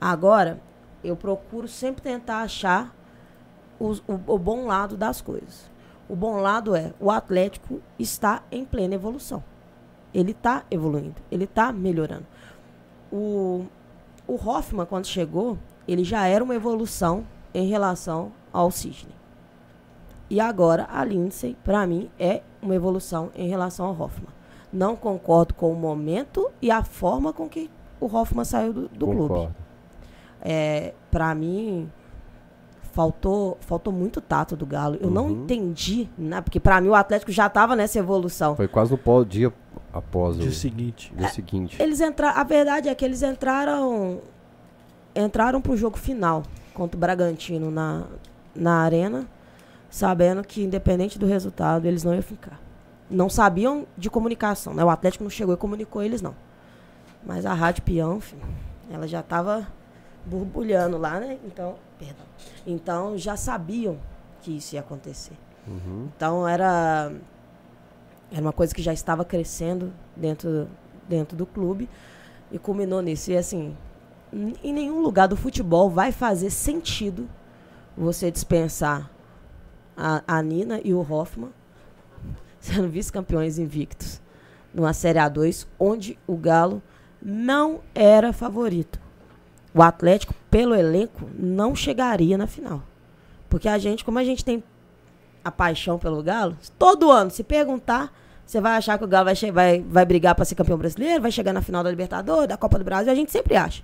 [0.00, 0.60] Agora,
[1.02, 2.94] eu procuro sempre tentar achar
[3.78, 5.70] os- o, o bom lado das coisas.
[6.08, 9.42] O bom lado é o Atlético está em plena evolução.
[10.12, 12.26] Ele está evoluindo, ele está melhorando.
[13.10, 13.64] O,
[14.26, 15.58] o Hoffman, quando chegou,
[15.88, 19.14] ele já era uma evolução em relação ao Sidney.
[20.30, 24.28] E agora a Lindsay, para mim, é uma evolução em relação ao Hoffman.
[24.72, 27.70] Não concordo com o momento e a forma com que
[28.00, 29.18] o Hoffman saiu do, do clube.
[29.28, 29.54] Concordo.
[30.40, 31.88] É, para mim,
[32.92, 34.96] faltou, faltou muito tato do Galo.
[35.00, 35.42] Eu não Uhum.
[35.44, 36.40] entendi, né?
[36.40, 38.54] porque para mim o Atlético já estava nessa evolução.
[38.56, 39.52] Foi quase no pó- dia
[39.92, 41.12] após o Dia seguinte.
[41.16, 41.80] dia seguinte.
[41.80, 44.20] Eles entraram, a verdade é que eles entraram
[45.14, 48.02] entraram pro jogo final contra o Bragantino na,
[48.54, 49.26] na arena,
[49.94, 52.60] sabendo que independente do resultado eles não iam ficar.
[53.08, 54.84] Não sabiam de comunicação, né?
[54.84, 56.34] O Atlético não chegou e comunicou eles não.
[57.24, 58.42] Mas a Rádio Peão, filho,
[58.90, 59.68] ela já estava
[60.26, 61.38] borbulhando lá, né?
[61.44, 62.26] Então, perdão.
[62.66, 63.96] Então já sabiam
[64.42, 65.36] que isso ia acontecer.
[65.64, 66.08] Uhum.
[66.16, 67.12] Então era
[68.32, 70.66] era uma coisa que já estava crescendo dentro
[71.08, 71.88] dentro do clube
[72.50, 73.30] e culminou nisso.
[73.30, 73.76] E assim,
[74.32, 77.28] em nenhum lugar do futebol vai fazer sentido
[77.96, 79.13] você dispensar
[79.96, 81.50] a, a Nina e o Hoffman
[82.64, 84.22] sendo vice-campeões invictos
[84.72, 86.82] numa Série A2, onde o Galo
[87.22, 88.98] não era favorito.
[89.72, 92.82] O Atlético, pelo elenco, não chegaria na final.
[93.48, 94.64] Porque a gente, como a gente tem
[95.44, 98.12] a paixão pelo Galo, todo ano, se perguntar,
[98.44, 101.30] você vai achar que o Galo vai, vai, vai brigar para ser campeão brasileiro, vai
[101.30, 103.82] chegar na final da Libertadores, da Copa do Brasil, a gente sempre acha.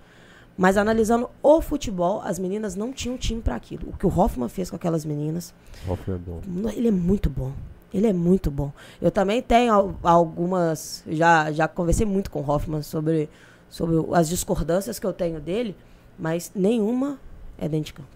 [0.62, 3.88] Mas analisando o futebol, as meninas não tinham time para aquilo.
[3.88, 5.54] O que o Hoffman fez com aquelas meninas,
[5.88, 6.68] Hoffman é bom.
[6.68, 7.50] ele é muito bom.
[7.94, 8.70] Ele é muito bom.
[9.00, 11.02] Eu também tenho al- algumas.
[11.08, 13.30] Já, já conversei muito com o Hoffman sobre,
[13.70, 15.74] sobre as discordâncias que eu tenho dele,
[16.18, 17.18] mas nenhuma
[17.56, 18.08] é dentro de campo.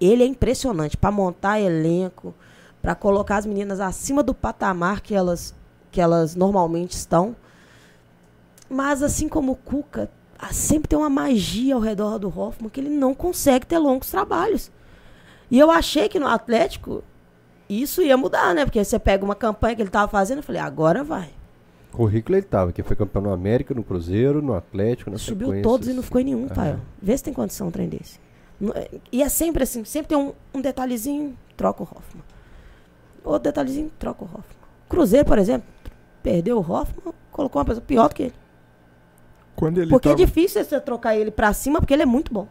[0.00, 2.32] Ele é impressionante para montar elenco,
[2.80, 5.52] para colocar as meninas acima do patamar que elas,
[5.90, 7.34] que elas normalmente estão.
[8.70, 10.08] Mas assim como o Cuca,
[10.52, 14.70] sempre tem uma magia ao redor do Hoffman que ele não consegue ter longos trabalhos.
[15.50, 17.02] E eu achei que no Atlético
[17.68, 18.64] isso ia mudar, né?
[18.64, 21.30] Porque você pega uma campanha que ele estava fazendo, eu falei, agora vai.
[21.92, 25.86] Currículo ele tava, que foi campeão no América, no Cruzeiro, no Atlético, na Subiu todos
[25.86, 26.70] e não ficou em nenhum, pai.
[26.70, 26.76] É.
[27.00, 28.18] Vê se tem condição um trem desse.
[28.74, 32.22] É- E é sempre assim, sempre tem um, um detalhezinho, troca o Hoffman.
[33.24, 34.44] Outro detalhezinho, troca o Hoffman.
[34.88, 35.66] Cruzeiro, por exemplo,
[36.22, 38.34] perdeu o Hoffman, colocou uma pessoa pior do que ele.
[39.64, 42.32] Quando ele porque tava, é difícil você trocar ele pra cima, porque ele é muito
[42.32, 42.46] bom.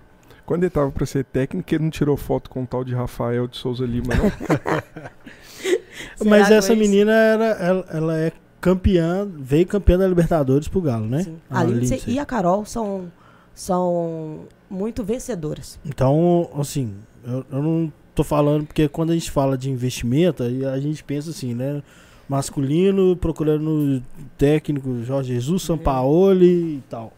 [0.46, 3.48] quando ele tava pra ser técnico, ele não tirou foto com o tal de Rafael
[3.48, 4.32] de Souza Lima, não?
[6.26, 6.80] Mas essa isso?
[6.82, 11.24] menina, era, ela, ela é campeã, veio campeã da Libertadores pro Galo, né?
[11.24, 11.42] Sim.
[11.50, 12.14] A A Lindsay Lindsay.
[12.16, 13.12] e a Carol são,
[13.54, 15.80] são muito vencedoras.
[15.86, 20.80] Então, assim, eu, eu não tô falando, porque quando a gente fala de investimento, a
[20.80, 21.82] gente pensa assim, né?
[22.28, 24.02] Masculino, procurando
[24.38, 27.12] técnico Jorge Jesus, Sampaoli e tal.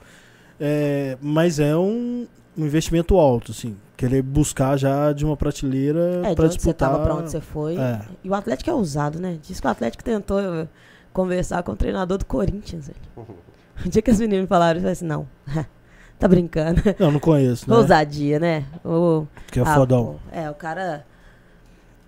[0.59, 2.27] É, mas é um,
[2.57, 3.75] um investimento alto, assim.
[3.97, 6.91] Querer buscar já de uma prateleira É, para onde você disputar.
[6.91, 7.77] tava, pra onde você foi.
[7.77, 8.01] É.
[8.23, 9.37] E o Atlético é ousado, né?
[9.41, 10.67] Diz que o Atlético tentou eh,
[11.13, 12.87] conversar com o treinador do Corinthians.
[12.87, 12.99] velho.
[13.85, 15.25] O dia que as meninas falaram, eu falei assim, não,
[16.19, 16.81] tá brincando.
[16.99, 17.75] Não, não conheço, né?
[17.77, 18.65] Ousadia, né?
[18.83, 20.05] O, Que é ah, fodão.
[20.05, 21.05] pô, é, o cara.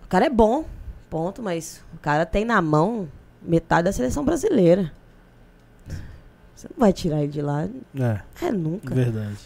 [0.04, 0.64] O cara é bom,
[1.10, 3.08] ponto, mas o cara tem na mão
[3.41, 4.91] metade da seleção brasileira.
[6.55, 7.68] Você não vai tirar ele de lá.
[7.95, 8.93] É, É nunca.
[8.93, 9.38] verdade.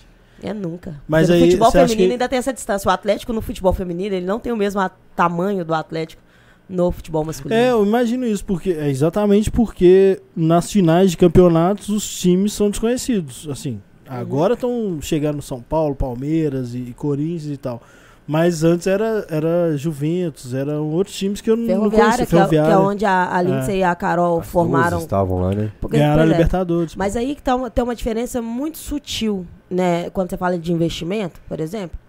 [0.42, 0.96] É nunca.
[1.08, 2.88] Mas Porque no aí, futebol feminino que- ainda tem essa distância.
[2.88, 4.82] O Atlético no futebol feminino, ele não tem o mesmo
[5.16, 6.22] tamanho do Atlético
[6.68, 7.60] no futebol masculino.
[7.60, 12.70] É, eu imagino isso, porque é exatamente porque nas finais de campeonatos os times são
[12.70, 13.48] desconhecidos.
[13.52, 14.16] Assim, Uhum.
[14.16, 17.84] agora estão chegando São Paulo, Palmeiras e, e Corinthians e tal.
[18.32, 22.26] Mas antes era, era Juventus, eram outros times que eu não- conhecia.
[22.26, 25.00] que, é, que é onde a, a Lindsay e a Carol As duas formaram.
[25.00, 25.70] estavam lá, né?
[25.82, 26.96] Porque, Ganharam a é, Libertadores.
[26.96, 30.10] Mas aí que tá uma, tem uma diferença muito sutil, né?
[30.12, 32.00] Quando você fala de investimento, por exemplo,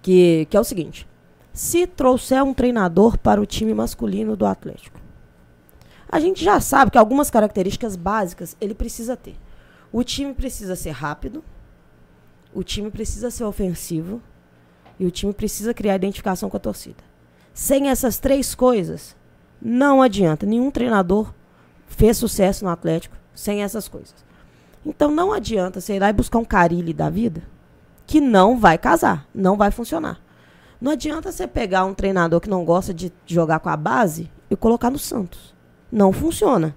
[0.00, 1.06] que, que é o seguinte:
[1.52, 4.98] se trouxer um treinador para o time masculino do Atlético,
[6.08, 9.36] a gente já sabe que algumas características básicas ele precisa ter.
[9.92, 11.44] O time precisa ser rápido,
[12.54, 14.22] o time precisa ser ofensivo
[14.98, 17.02] e o time precisa criar identificação com a torcida.
[17.52, 19.16] Sem essas três coisas,
[19.60, 20.46] não adianta.
[20.46, 21.32] Nenhum treinador
[21.86, 24.14] fez sucesso no Atlético sem essas coisas.
[24.84, 27.42] Então não adianta você ir lá e buscar um Carilli da vida
[28.06, 30.20] que não vai casar, não vai funcionar.
[30.80, 34.54] Não adianta você pegar um treinador que não gosta de jogar com a base e
[34.54, 35.54] colocar no Santos.
[35.90, 36.76] Não funciona.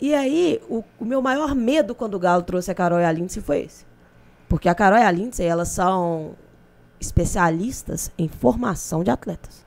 [0.00, 3.12] E aí, o, o meu maior medo quando o Galo trouxe a Carol e a
[3.12, 3.84] Lindsay foi esse.
[4.48, 6.34] Porque a Carol e a Lindsay, elas são
[7.00, 9.64] especialistas em formação de atletas.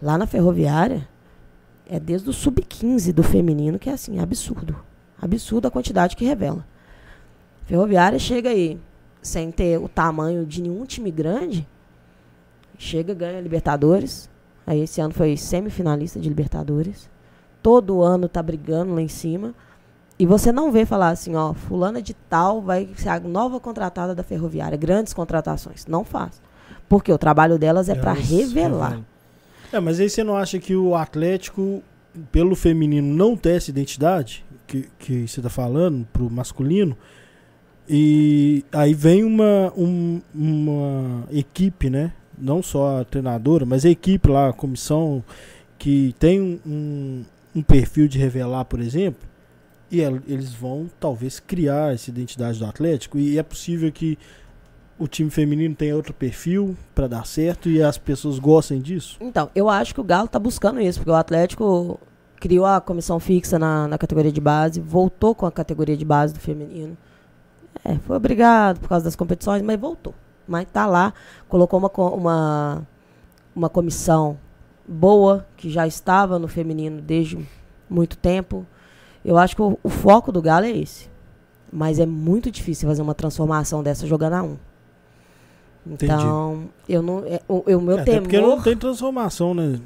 [0.00, 1.08] Lá na Ferroviária,
[1.86, 4.76] é desde o sub-15 do feminino, que é assim, absurdo.
[5.20, 6.66] Absurdo a quantidade que revela.
[7.66, 8.80] Ferroviária chega aí,
[9.20, 11.66] sem ter o tamanho de nenhum time grande,
[12.78, 14.30] chega, ganha Libertadores.
[14.66, 17.10] Aí esse ano foi semifinalista de Libertadores.
[17.62, 19.54] Todo ano tá brigando lá em cima.
[20.18, 24.14] E você não vê falar assim, ó, fulana de tal vai ser a nova contratada
[24.14, 24.76] da Ferroviária.
[24.76, 25.86] Grandes contratações.
[25.86, 26.40] Não faz.
[26.92, 29.00] Porque o trabalho delas é para revelar.
[29.72, 31.82] É, mas aí você não acha que o Atlético,
[32.30, 36.94] pelo feminino, não tem essa identidade que, que você tá falando, pro masculino?
[37.88, 42.12] E aí vem uma, um- uma equipe, né?
[42.38, 45.24] Não só a treinadora, mas a equipe lá, a comissão,
[45.78, 47.24] que tem um-
[47.56, 49.26] um, perfil de revelar, por exemplo,
[49.90, 53.18] e el- eles vão talvez criar essa identidade do Atlético.
[53.18, 54.18] E é possível que
[55.02, 59.16] o time feminino tenha outro perfil para dar certo e as pessoas gostem disso?
[59.20, 61.98] Então, eu acho que o Galo tá buscando isso, porque o Atlético
[62.36, 66.32] criou a comissão fixa na, na categoria de base, voltou com a categoria de base
[66.32, 66.96] do feminino.
[67.84, 70.14] É, foi obrigado por causa das competições, mas voltou.
[70.46, 71.12] Mas tá lá,
[71.48, 72.86] colocou uma, uma,
[73.56, 74.38] uma comissão
[74.86, 77.44] boa, que já estava no feminino desde
[77.90, 78.64] muito tempo.
[79.24, 81.10] Eu acho que o, o foco do Galo é esse.
[81.72, 84.56] Mas é muito difícil fazer uma transformação dessa jogando a um.
[85.86, 87.24] Então, eu não.
[87.26, 89.80] É, o, o meu É, até porque temor não tem transformação, né?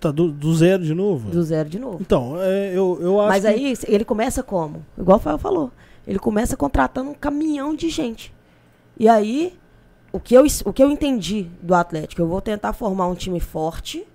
[0.00, 1.30] Tá do, do zero de novo.
[1.30, 1.98] do zero de novo.
[2.00, 3.48] Então, é, eu, eu acho Mas que...
[3.48, 4.84] aí ele começa como?
[4.96, 5.72] Igual o Fael falou.
[6.06, 8.32] Ele começa contratando um caminhão de gente.
[8.98, 9.58] E aí,
[10.12, 12.22] o que eu, o que eu entendi do Atlético?
[12.22, 14.06] Eu vou tentar formar um time forte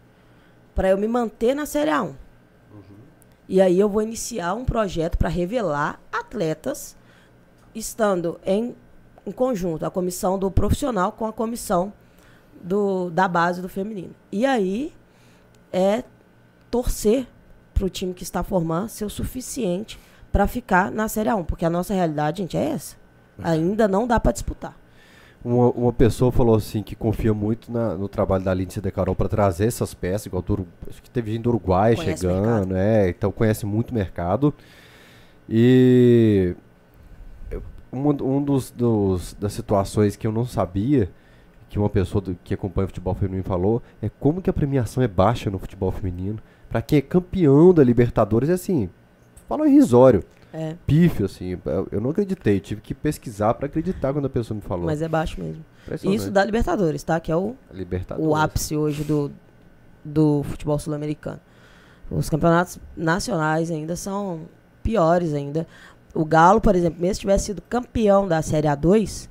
[0.73, 2.13] para eu me manter na Série A1.
[3.49, 6.95] E aí eu vou iniciar um projeto para revelar atletas,
[7.75, 8.73] estando em,
[9.25, 11.93] em conjunto, a comissão do profissional com a comissão
[12.61, 14.13] do, da base do feminino.
[14.31, 14.93] E aí
[15.71, 16.03] é
[16.69, 17.27] torcer
[17.73, 19.99] para o time que está formando ser o suficiente
[20.31, 22.95] para ficar na Série A1, porque a nossa realidade, gente, é essa.
[23.43, 24.77] Ainda não dá para disputar.
[25.43, 29.15] Uma, uma pessoa falou assim que confia muito na- no trabalho da Lindsay de Carol
[29.15, 33.09] para trazer essas peças, igual do, acho que teve gente do Uruguai Conhece chegando, é,
[33.09, 34.53] então conhece muito o mercado.
[35.49, 36.55] E
[37.91, 41.09] eu- um, um dos, dos- das situações que eu não sabia,
[41.69, 45.01] que uma pessoa do- que acompanha o futebol feminino falou, é como que a premiação
[45.03, 46.39] é baixa no futebol feminino.
[46.69, 48.89] Para quem é campeão da Libertadores, é assim,
[49.47, 50.23] fala irrisório,
[50.53, 51.57] É, pífio, assim.
[51.91, 54.85] Eu, não acreditei, tive que pesquisar para acreditar quando a pessoa me falou.
[54.85, 55.63] mas é baixo mesmo.
[56.03, 57.19] Isso da Libertadores, tá?
[57.21, 57.55] Que é o,
[58.17, 59.31] o ápice hoje do,
[60.03, 61.39] do futebol sul-americano.
[62.09, 64.41] Os campeonatos nacionais ainda são
[64.83, 65.65] piores ainda.
[66.13, 69.29] O Galo, por exemplo, mesmo se tivesse sido campeão da Série A2,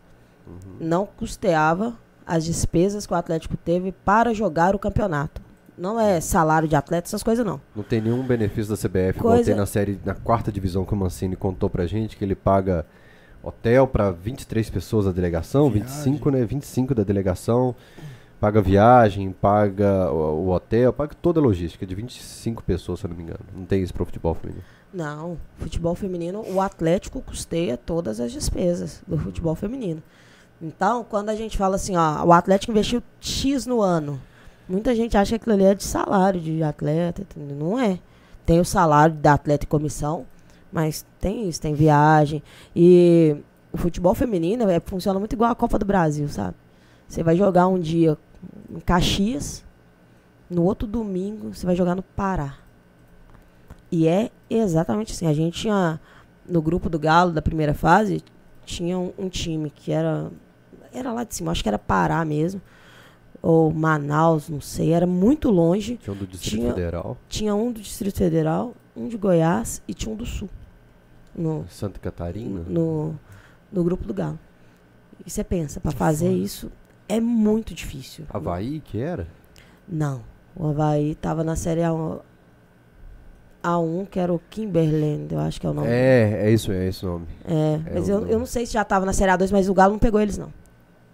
[0.81, 1.95] não custeava
[2.27, 5.41] as despesas que o Atlético teve para jogar o campeonato.
[5.77, 7.61] Não é salário de atleta, essas coisas não.
[7.75, 10.93] Não tem nenhum benefício da CBF, igual Coisa- tem na série, na quarta divisão que
[10.93, 12.85] o Mancini contou pra gente, que ele paga
[13.43, 15.83] hotel pra 23 pessoas da delegação, Viagem.
[15.89, 16.45] 25, né?
[16.45, 17.75] 25 da delegação,
[18.39, 23.11] paga viagem, paga o, o hotel, paga toda a logística, de 25 pessoas, se eu
[23.11, 23.41] não me engano.
[23.57, 24.63] Não tem isso pro futebol feminino.
[24.93, 30.03] Não, futebol feminino, o Atlético custeia todas as despesas do futebol feminino.
[30.61, 34.21] Então, quando a gente fala assim, ó, o Atlético investiu X no ano,
[34.69, 38.01] muita gente acha que aquilo ali é de salário de atleta, não é.
[38.45, 40.27] Tem o salário da atleta e comissão,
[40.73, 42.43] mas tem isso, tem viagem.
[42.75, 43.37] E
[43.73, 46.57] o futebol feminino é, funciona muito igual a Copa do Brasil, sabe?
[47.09, 48.19] Você vai jogar um dia
[48.69, 49.65] em Caxias,
[50.49, 52.57] no outro domingo você vai jogar no Pará.
[53.91, 55.27] E é exatamente assim.
[55.27, 56.01] A gente tinha,
[56.49, 58.23] no grupo do Galo, da primeira fase,
[58.65, 60.31] tinha um, um time que era.
[60.93, 62.61] Era lá de cima, acho que era Pará mesmo.
[63.43, 64.93] Ou Manaus, não sei.
[64.93, 65.97] Era muito longe.
[65.97, 69.95] Tinha um do Distrito Tinha- Federal, Tinha um do Distrito Federal, um de Goiás e
[69.95, 70.49] tinha um do Sul.
[71.35, 72.63] No, Santa Catarina.
[72.69, 73.15] no,
[73.73, 74.39] no grupo do Galo.
[75.25, 76.71] E você pensa, para fazer isso
[77.09, 78.25] é muito difícil.
[78.31, 79.27] Havaí, que era?
[79.89, 80.23] Não.
[80.57, 82.21] O Havaí tava na série A1,
[83.63, 85.89] A1 que era o Kimberland, eu acho que é o nome.
[85.89, 87.27] É, é isso, é esse o nome.
[87.45, 88.33] É, É mas eu, nome.
[88.33, 90.39] eu não sei se já tava na série A2, mas o Galo não pegou eles,
[90.39, 90.53] não.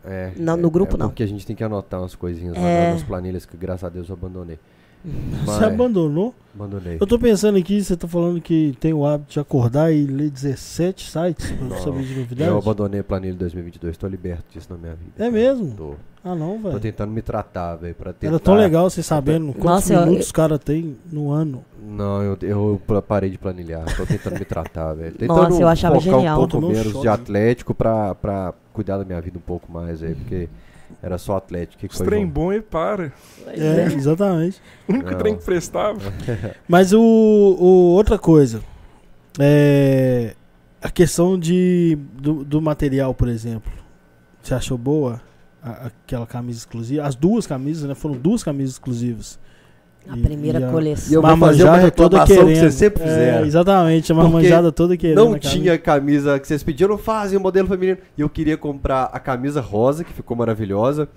[0.05, 1.09] É, Não, é- no grupo é não.
[1.09, 2.61] Porque a gente tem que anotar umas coisinhas É.
[2.89, 4.59] lá nas planilhas que graças a Deus eu abandonei.
[5.45, 6.35] Você Mas- abandonou?
[6.55, 6.97] Abandonei.
[6.99, 10.31] Eu tô pensando aqui, você tá falando que tem o hábito de acordar e ler
[10.31, 12.55] 17 sites pra Não, saber de Eu novidades?
[12.57, 15.13] abandonei a planilha de 2022, tô liberto disso na minha vida.
[15.17, 15.31] É cara.
[15.31, 15.75] mesmo?
[15.77, 15.95] Tô,
[16.25, 16.81] Ah, não, tô velho.
[16.81, 18.33] tentando me tratar, velho, pra tentar...
[18.33, 21.63] Era tão legal você sabendo quantos Nossa, eu- minutos os caras têm no ano.
[21.87, 25.13] Não, eu, eu parei de planilhar, tô tentando me tratar, velho.
[25.15, 26.43] Tentando Nossa, eu achava focar genial.
[26.43, 27.09] um pouco um menos choque, de?
[27.09, 30.49] Atlético pra, pra cuidar da minha vida um pouco mais, aí, porque
[31.03, 31.81] era só Atlético.
[31.81, 32.31] Que Os foi, trem João?
[32.33, 33.13] bom e para.
[33.47, 34.61] É, exatamente.
[34.89, 35.19] O único Não.
[35.19, 36.01] trem que prestava.
[36.69, 38.63] Mas o, o- outra coisa
[39.39, 40.35] é
[40.81, 43.73] a questão de do, do material, por exemplo.
[44.43, 45.21] Você achou boa
[45.63, 47.03] a- aquela camisa exclusiva?
[47.05, 47.95] As duas camisas, né?
[47.95, 49.39] Foram duas camisas exclusivas.
[50.09, 51.11] A E- primeira e a- coleção.
[51.11, 52.61] E eu vou fazer uma Marmanjada toda reclamação que querendo.
[52.61, 53.47] vocês sempre É, fizeram.
[53.47, 55.17] exatamente, a Porque marmanjada toda querendo.
[55.17, 55.49] Não a camisa.
[55.51, 57.99] tinha camisa que vocês pediram, não fazem o modelo feminino.
[58.17, 61.09] E eu queria comprar a camisa rosa, que ficou maravilhosa.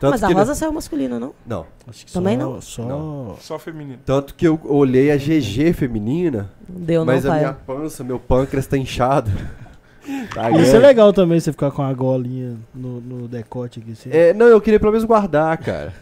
[0.00, 1.32] Tanto Mas a que rosa saiu masculina, não?
[1.46, 1.64] Não.
[1.86, 2.60] Acho que Também só, não?
[2.60, 2.82] Só...
[2.82, 3.36] Não.
[3.38, 3.98] Só feminino.
[4.04, 7.40] Tanto que eu olhei a GG feminina, Não deu, mas não, a pai.
[7.44, 9.30] minha pança, meu pâncreas tá inchado.
[10.34, 13.92] Tá Isso é legal também, você ficar com a golinha no, no decote aqui.
[13.92, 14.10] Assim.
[14.12, 15.92] É, não, eu queria pelo menos guardar, cara.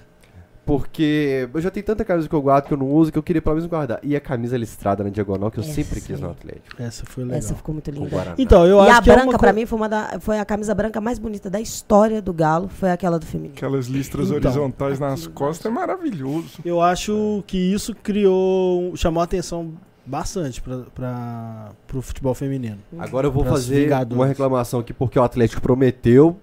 [0.64, 3.22] Porque eu já tenho tanta camisa que eu guardo que eu não uso que eu
[3.22, 3.98] queria pelo menos guardar.
[4.02, 6.30] E a camisa listrada na diagonal que eu Essa sempre quis no.
[6.30, 6.80] Atlético.
[6.80, 7.38] Essa foi legal.
[7.38, 8.34] Essa ficou muito linda.
[8.38, 10.38] Então, eu e acho a que é branca, uma pra mim, foi, uma da, foi
[10.38, 12.68] a camisa branca mais bonita da história do Galo.
[12.68, 13.54] Foi aquela do feminino.
[13.56, 16.60] Aquelas listras Então, horizontais nas costas é maravilhoso.
[16.64, 19.72] Eu acho que isso criou, chamou a atenção
[20.06, 22.78] bastante para o futebol feminino.
[22.98, 26.38] Agora eu vou fazer uma reclamação aqui porque o Atlético prometeu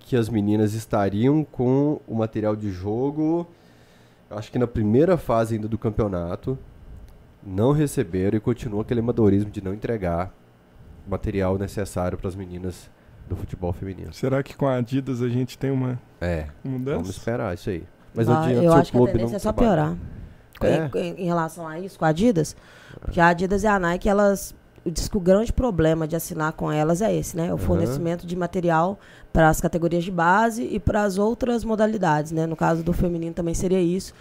[0.00, 3.46] que as meninas estariam com o material de jogo,
[4.36, 6.58] acho que na primeira fase ainda do campeonato,
[7.44, 10.32] não receberam e continua aquele amadorismo de não entregar
[11.08, 12.90] material necessário para as meninas
[13.28, 14.12] do futebol feminino.
[14.12, 16.96] Será que com a Adidas a gente tem uma É, mudança?
[16.98, 17.84] vamos esperar isso aí.
[18.14, 19.96] Mas não adianta eu acho que a tendência não é só trabalhar.
[20.60, 20.92] piorar.
[20.94, 20.98] É?
[20.98, 22.54] Em, em- em relação a isso, com a Adidas.
[23.00, 24.54] Porque a Adidas e a Nike, elas.
[24.84, 27.44] Diz que o grande problema de assinar com elas é esse, né?
[27.52, 27.58] O Aham.
[27.58, 28.98] fornecimento de material
[29.32, 32.46] para as categorias de base e para as outras modalidades, né?
[32.46, 34.12] No caso do feminino também seria isso.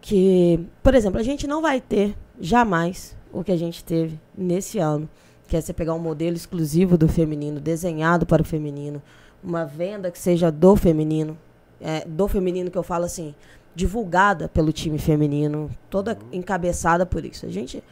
[0.00, 4.78] Que, por exemplo, a gente não vai ter jamais o que a gente teve nesse
[4.78, 5.08] ano,
[5.46, 9.00] que é você pegar um modelo exclusivo do feminino, desenhado para o feminino,
[9.42, 11.38] uma venda que seja do feminino,
[11.80, 13.34] é, do feminino que eu falo assim,
[13.74, 17.46] divulgada pelo time feminino, toda encabeçada por isso.
[17.46, 17.82] A gente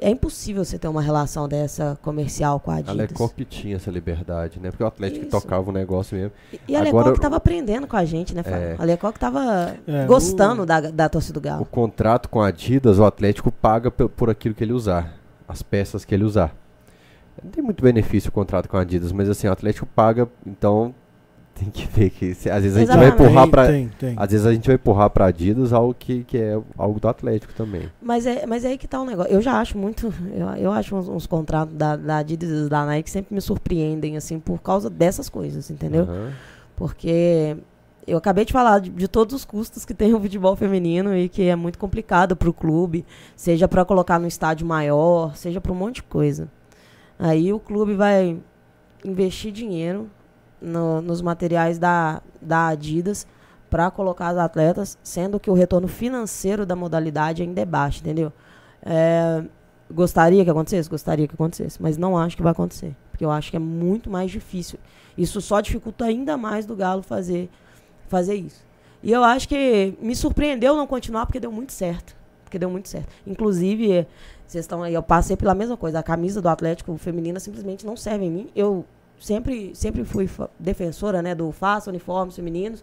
[0.00, 2.94] é impossível você ter uma relação dessa comercial com a Adidas.
[2.94, 4.70] A Lecoq tinha essa liberdade, né?
[4.70, 5.30] Porque o Atlético Isso.
[5.30, 6.32] tocava o negócio mesmo.
[6.52, 8.58] E- E a Agora- Lecoq tava aprendendo com a gente, né, Fábio?
[8.58, 8.76] É.
[8.78, 11.64] A Lecoq tava É, gostando da, da torcida do O Galo.
[11.66, 15.14] contrato com a Adidas, o Atlético paga por aquilo que ele usar,
[15.46, 16.54] as peças que ele usar.
[17.42, 20.94] Não tem muito benefício o contrato com a Adidas, mas assim, o Atlético paga, então
[21.62, 23.62] tem que ver que se- às vezes a gente vai empurrar para
[24.16, 27.52] às vezes a gente vai empurrar para Adidas algo que, que é algo do Atlético
[27.54, 27.88] também.
[28.00, 29.32] Mas é, mas é aí que tá o negócio.
[29.32, 30.12] Eu já acho muito.
[30.34, 34.16] Eu, eu acho uns, uns contratos da, da Adidas e da Nike sempre me surpreendem,
[34.16, 36.02] assim, por causa dessas coisas, entendeu?
[36.04, 36.32] Aham.
[36.74, 37.56] Porque
[38.06, 41.28] eu acabei de falar de, de todos os custos que tem o futebol feminino e
[41.28, 43.04] que é muito complicado para o clube,
[43.36, 46.48] seja para colocar no estádio maior, seja para um monte de coisa.
[47.18, 48.36] Aí o clube vai
[49.04, 50.08] investir dinheiro
[50.62, 53.26] no- nos materiais da, da Adidas
[53.68, 58.32] para colocar as atletas, sendo que o retorno financeiro da modalidade ainda é baixo, entendeu?
[58.84, 59.42] É,
[59.90, 60.88] gostaria que acontecesse?
[60.90, 64.10] Gostaria que acontecesse, mas não acho que vai acontecer, porque eu acho que é muito
[64.10, 64.78] mais difícil.
[65.16, 67.48] Isso só dificulta ainda mais do Galo fazer,
[68.08, 68.64] fazer isso.
[69.02, 72.14] E eu acho que me surpreendeu não continuar porque deu muito certo.
[72.44, 73.08] Porque deu muito certo.
[73.26, 74.06] Inclusive,
[74.46, 75.98] vocês estão aí, eu passei pela mesma coisa.
[75.98, 78.48] A camisa do Atlético feminina simplesmente não serve em mim.
[78.54, 78.84] Eu
[79.22, 80.28] sempre, sempre fui
[80.58, 82.82] defensora né, do faça uniformes femininos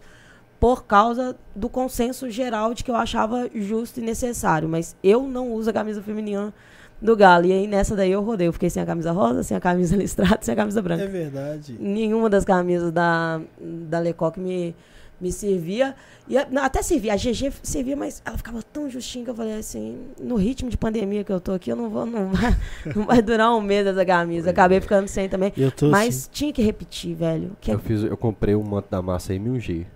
[0.58, 4.68] por causa do consenso geral de que eu achava justo e necessário.
[4.68, 6.52] Mas eu não uso a camisa feminina
[7.00, 7.46] do Galo.
[7.46, 8.46] E aí nessa daí eu rodei.
[8.46, 11.06] Eu fiquei sem a camisa rosa, sem a camisa listrada, sem a camisa branca É
[11.06, 11.76] verdade.
[11.80, 14.74] nenhuma das camisas da, da Lecoq me,
[15.20, 15.94] me servia.
[16.28, 19.34] E a- não, até servia, a GG servia, mas ela ficava tão justinha que eu
[19.34, 22.56] falei assim, no ritmo de pandemia que eu tô aqui, eu não vou, não vai,
[22.96, 24.50] não vai durar um mês essa camisa.
[24.50, 25.52] Acabei ficando sem também.
[25.56, 26.28] Eu tô Mas assim.
[26.32, 27.50] tinha que repetir, velho.
[27.60, 29.86] Que é Eu fiz, eu comprei um manto da massa aí, um G.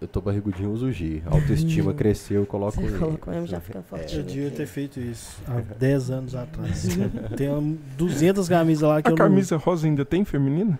[0.00, 1.22] Eu tô barrigudinho, uso G.
[1.26, 2.98] A autoestima cresceu, eu coloco Você ele.
[2.98, 4.22] colocou mesmo, já fica Eu fortinho.
[4.22, 6.86] devia ter feito isso há 10 anos atrás.
[7.36, 10.78] Tem um- 200 camisas lá que A eu camisa rosa ainda tem feminina?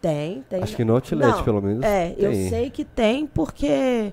[0.00, 0.62] Tem, tem.
[0.62, 1.82] Acho que no Outlet, Não, pelo menos.
[1.84, 2.48] É, eu tem.
[2.48, 4.12] sei que tem, porque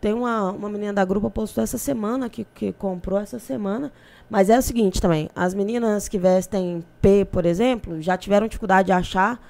[0.00, 3.92] tem uma, uma menina da grupo postou essa semana, que, que comprou essa semana.
[4.30, 8.86] Mas é o seguinte também, as meninas que vestem P, por exemplo, já tiveram dificuldade
[8.86, 9.40] de achar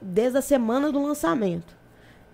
[0.00, 1.76] desde a semana do lançamento.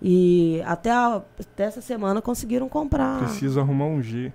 [0.01, 3.19] E até, a- até essa semana conseguiram comprar.
[3.19, 4.31] Preciso arrumar um G.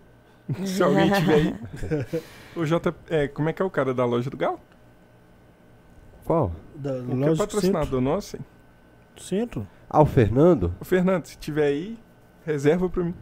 [0.66, 1.54] Se alguém tiver aí.
[2.56, 4.60] O J, é, como é que é o cara da loja do Galo?
[6.32, 6.50] Qual?
[6.74, 7.36] Da O que é do centro.
[7.36, 8.42] patrocinador nosso, hein?
[9.18, 9.66] centro.
[9.88, 10.72] Ah, o Fernando?
[10.80, 11.98] Ô, Fernando, se tiver aí,
[12.46, 13.14] reserva pra mim.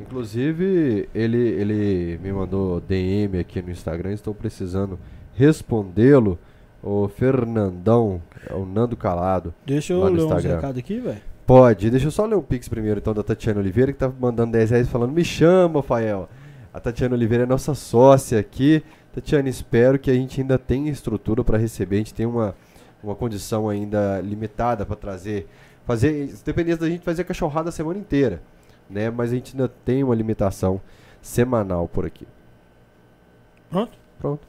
[0.00, 4.98] Inclusive, ele, ele me mandou DM aqui no Instagram, estou precisando
[5.32, 6.36] respondê-lo.
[6.82, 8.20] O Fernandão,
[8.50, 9.54] é o Nando Calado.
[9.64, 10.56] Deixa eu ler Instagram.
[10.56, 11.22] recados aqui, velho.
[11.46, 14.50] Pode, deixa eu só ler o Pix primeiro então da Tatiana Oliveira, que tá mandando
[14.52, 16.28] 10 reais falando, me chama, Fael.
[16.74, 18.82] A Tatiana Oliveira é nossa sócia aqui.
[19.16, 21.96] Tatiana, espero que a gente ainda tenha estrutura para receber.
[21.96, 22.54] A gente tem uma,
[23.02, 25.48] uma condição ainda limitada para trazer.
[25.86, 28.42] Fazer, se dependesse da gente fazer cachorrada a semana inteira.
[28.90, 29.08] Né?
[29.08, 30.82] Mas a gente ainda tem uma limitação
[31.22, 32.28] semanal por aqui.
[33.70, 33.92] Pronto?
[34.18, 34.46] Pronto.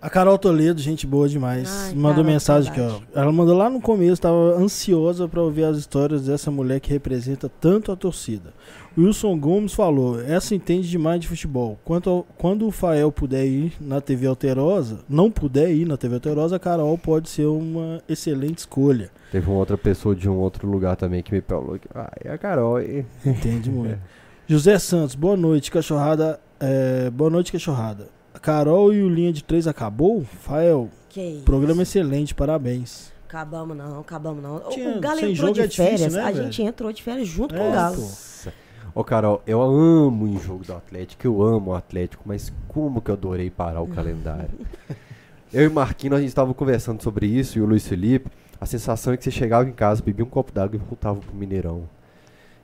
[0.00, 1.68] A Carol Toledo, gente boa demais.
[1.70, 3.06] Ai, mandou Carol, mensagem aqui, saudade.
[3.14, 3.20] ó.
[3.20, 7.50] Ela mandou lá no começo, tava ansiosa pra ouvir as histórias dessa mulher que representa
[7.60, 8.54] tanto a torcida.
[8.96, 11.78] Wilson Gomes falou: essa entende demais de futebol.
[11.84, 16.16] Quanto ao- quando o Fael puder ir na TV Alterosa, não puder ir na TV
[16.16, 19.10] Alterosa, a Carol pode ser uma excelente escolha.
[19.30, 21.88] Teve uma outra pessoa de um outro lugar também que me falou que.
[21.94, 22.80] Ah, é a Carol.
[22.80, 23.98] hein?" Entende muito.
[24.46, 26.38] José Santos, boa noite, cachorrada.
[26.60, 28.08] É, boa noite, cachorrada.
[28.34, 30.22] A Carol e o Linha de Três acabou?
[30.22, 31.44] Fael, Que isso.
[31.44, 33.10] programa excelente, parabéns.
[33.28, 34.56] Acabamos não, acabamos não.
[34.56, 36.12] O- Tinha- o Galo entrou jogo de é difícil, férias.
[36.12, 36.44] né, a velho?
[36.44, 37.96] gente entrou de férias junto com É, o Galo.
[37.96, 38.08] pô.
[38.94, 43.10] Ô, Carol, eu amo em jogo do Atlético, eu amo o Atlético, mas como que
[43.10, 44.50] eu adorei parar o calendário.
[45.50, 49.14] eu e Marquinhos, a gente tava conversando sobre isso, e o Luiz Felipe, a sensação
[49.14, 51.88] é que você chegava em casa, bebia um copo d'água e voltava pro Mineirão.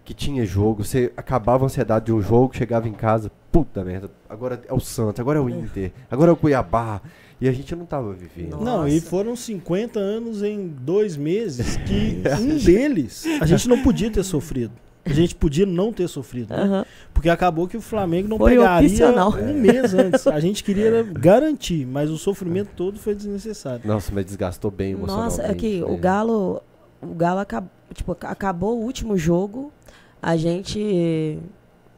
[0.05, 4.11] Que tinha jogo, você acabava a ansiedade de um jogo, chegava em casa, puta merda,
[4.29, 7.01] agora é o Santos, agora é o Inter, agora é o Cuiabá.
[7.41, 8.51] E a gente não tava vivendo.
[8.51, 8.65] Nossa.
[8.65, 14.11] Não, e foram 50 anos em dois meses que um deles a gente não podia
[14.11, 14.73] ter sofrido.
[15.05, 16.51] A gente podia não ter sofrido.
[16.55, 16.63] né?
[16.63, 16.85] Aham.
[17.15, 19.33] Porque acabou que o Flamengo não Foi pegaria opcional.
[19.33, 20.27] um mês antes.
[20.27, 23.81] A gente queria era garantir, mas o sofrimento todo foi desnecessário.
[23.85, 25.39] Nossa, mas desgastou bem emocionalmente.
[25.39, 25.97] Nossa, é que o né?
[25.99, 26.63] Galo,
[27.01, 29.73] o Galo acabou, tipo, ac- acabou o último jogo,
[30.21, 31.39] a gente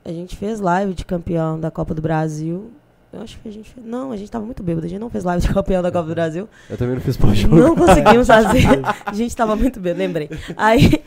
[0.05, 2.71] a gente fez live de campeão da Copa do Brasil.
[3.13, 5.11] Eu acho que a gente fez, não, a gente tava muito bêbado, a gente não
[5.11, 6.49] fez live de campeão da Copa do Brasil.
[6.71, 7.57] Eu também não fiz pós-jogo.
[7.57, 8.67] Não conseguimos fazer.
[9.05, 10.31] A gente tava muito bêbado, lembrei.
[10.57, 11.03] Aí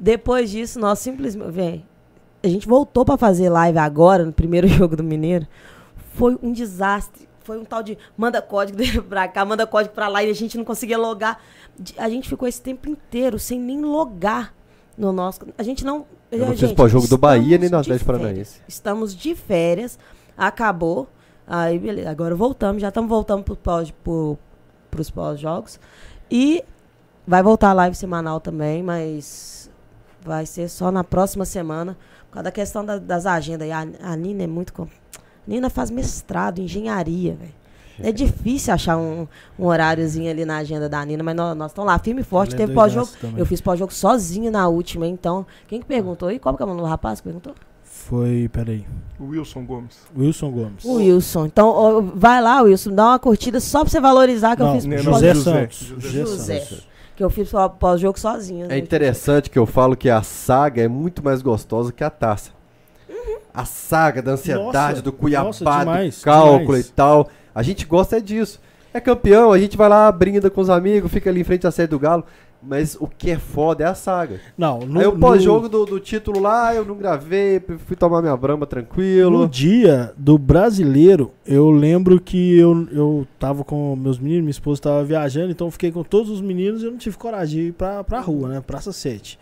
[0.00, 1.84] depois disso nós simplesmente, vem,
[2.42, 5.46] a gente voltou pra fazer live agora, no primeiro jogo do Mineiro.
[6.14, 7.28] Foi um desastre.
[7.42, 10.34] Foi um tal de manda código dele pra cá, manda código pra lá e a
[10.34, 11.40] gente não conseguia logar.
[11.98, 14.54] A gente ficou esse tempo inteiro sem nem logar
[14.96, 15.40] no nosso.
[15.58, 16.06] A gente não.
[16.30, 18.22] Eu não fiz pós-jogo do Bahia nem de Atlético férias.
[18.22, 18.60] Paranaense.
[18.68, 19.98] Estamos de férias,
[20.36, 21.08] acabou.
[21.46, 22.08] Aí, beleza.
[22.08, 24.38] Agora voltamos, já estamos voltando pro pós, pro,
[24.90, 25.80] pros pós-jogos.
[26.30, 26.62] E
[27.26, 29.59] vai voltar a live semanal também, mas
[30.24, 31.96] vai ser só na próxima semana.
[32.28, 33.66] Por causa da questão da- das agendas.
[33.68, 34.72] E a, a Nina é muito.
[34.72, 34.88] com- A
[35.46, 37.60] Nina faz mestrado em engenharia, velho.
[38.02, 39.26] É difícil achar um,
[39.58, 42.54] um horáriozinho ali na agenda da Nina, mas nós estamos lá firme e forte.
[42.54, 43.08] Ela é Teve pós-jogo.
[43.36, 45.44] Eu fiz pós-jogo sozinho na última, então.
[45.66, 46.38] Quem que perguntou aí?
[46.38, 47.54] Qual que é o nome do rapaz que perguntou?
[47.84, 48.86] Foi, peraí.
[49.20, 49.98] Wilson Gomes.
[50.16, 50.84] Wilson Gomes.
[50.84, 51.46] O Wilson.
[51.46, 54.74] Então, ó, vai lá, Wilson, dá uma curtida só pra você valorizar que eu Não,
[54.74, 55.52] fiz Né, não, José José.
[55.60, 55.78] Santos.
[55.78, 56.82] José José José.
[57.20, 58.64] Que eu fiz pós- pós-jogo sozinho.
[58.64, 58.78] É né?
[58.78, 62.50] interessante que eu falo que a saga é muito mais gostosa que a taça.
[63.52, 66.86] A saga da ansiedade, Nossa, do Cuiabá, nossa, demais, do cálculo demais.
[66.88, 67.28] e tal.
[67.54, 68.58] A gente gosta é disso.
[68.94, 71.70] É campeão, a gente vai lá, brinda com os amigos, fica ali em frente à
[71.70, 72.24] sede do Galo.
[72.62, 74.38] Mas o que é foda é a saga.
[74.56, 78.20] Não, no, Aí o no- pós-jogo do, do título lá, eu não gravei, fui tomar
[78.20, 79.30] minha brama tranquilo.
[79.38, 84.82] No dia do brasileiro, eu lembro que eu, eu tava com meus meninos, minha esposa
[84.82, 87.66] tava viajando, então eu fiquei com todos os meninos e eu não tive coragem de
[87.68, 88.60] ir pra, pra rua, né?
[88.66, 89.38] Praça 7.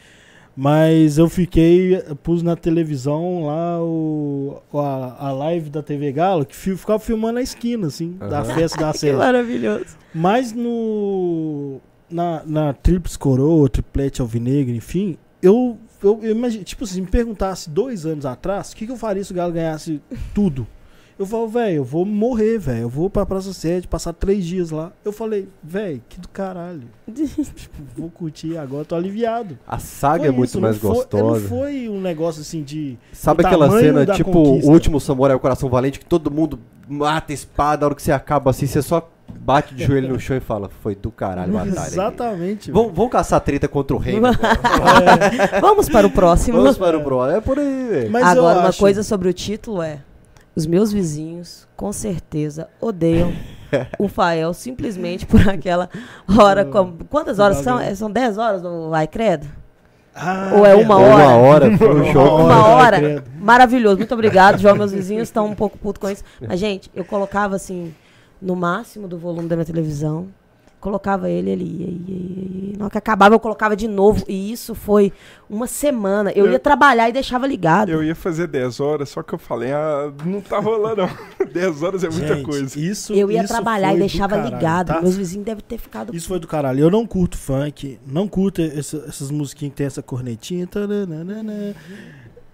[0.60, 6.54] Mas eu fiquei, pus na televisão lá o, a, a live da TV Galo, que
[6.56, 8.54] fi- ficava filmando na esquina, assim, da Aham.
[8.54, 9.16] festa da Que sede.
[9.16, 9.86] maravilhoso.
[10.14, 11.80] Mas no.
[12.10, 16.64] Na, na Trips Coroa, Triplete Alvinegro, enfim, eu, eu, eu imagino.
[16.64, 19.52] Tipo assim, me perguntasse dois anos atrás, o que, que eu faria se o Galo
[19.52, 20.01] ganhasse
[20.35, 20.66] tudo?
[21.18, 22.82] Eu falo, velho, eu vou morrer, velho.
[22.82, 24.93] Eu vou pra Praça 7, passar três dias lá.
[25.05, 26.85] Eu falei, velho, que do caralho.
[27.12, 29.59] tipo, vou curtir agora, tô aliviado.
[29.66, 31.40] A saga Foi é muito isso, mais não foi- gostosa.
[31.40, 32.97] Não foi um negócio assim de.
[33.12, 34.70] Sabe aquela cena, tipo, conquista.
[34.70, 38.02] o último samurai, o coração valente, que todo mundo mata a espada, a hora que
[38.02, 41.56] você acaba assim, você só bate de joelho no chão e fala, foi do caralho
[41.56, 41.80] a batalha.
[41.80, 42.70] aqui." Exatamente.
[42.70, 45.16] Vamos, vamos caçar treta contra o reino agora.
[45.30, 45.60] velho.
[45.60, 46.59] Vamos para o próximo.
[46.60, 47.24] Vamos para o bro.
[47.26, 48.16] É por aí, velho.
[48.24, 49.98] Agora, uma acho- coisa sobre o título é:
[50.55, 53.32] os meus vizinhos, com certeza, odeiam
[53.98, 55.88] o Fael simplesmente por aquela
[56.38, 56.64] hora.
[56.64, 57.78] com- quantas horas são?
[57.78, 59.46] É, São 10 horas do Ai Credo?
[60.20, 61.22] Ah, Ou é uma verdade.
[61.22, 61.24] hora?
[61.28, 62.40] Uma hora, foi um Uma show.
[62.40, 63.24] Uma Ai, hora.
[63.38, 64.74] Maravilhoso, muito obrigado, João.
[64.74, 66.24] Meus vizinhos estão um pouco putos com isso.
[66.44, 67.94] Mas, gente, eu colocava assim,
[68.40, 70.28] no máximo do volume da minha televisão.
[70.81, 72.78] Colocava ele, ele ia, ia, ia, ia.
[72.78, 74.24] Na hora que acabava, eu colocava de novo.
[74.28, 75.12] E isso foi
[75.51, 76.31] uma semana.
[76.31, 77.89] Eu Eu- ia trabalhar e deixava ligado.
[77.90, 81.10] Eu ia fazer 10 horas, só que eu falei, ah, não tá rolando não.
[81.52, 82.78] 10 horas é muita Gente, coisa.
[82.78, 84.86] Isso, Eu ia isso trabalhar e deixava caralho, ligado.
[84.86, 85.01] tá?
[85.02, 86.15] Meus vizinhos devem ter ficado.
[86.15, 86.78] Isso foi do caralho.
[86.78, 90.65] Eu não curto funk, não curto essa- essas musiquinhas que tem essa cornetinha.
[90.65, 91.74] taranana.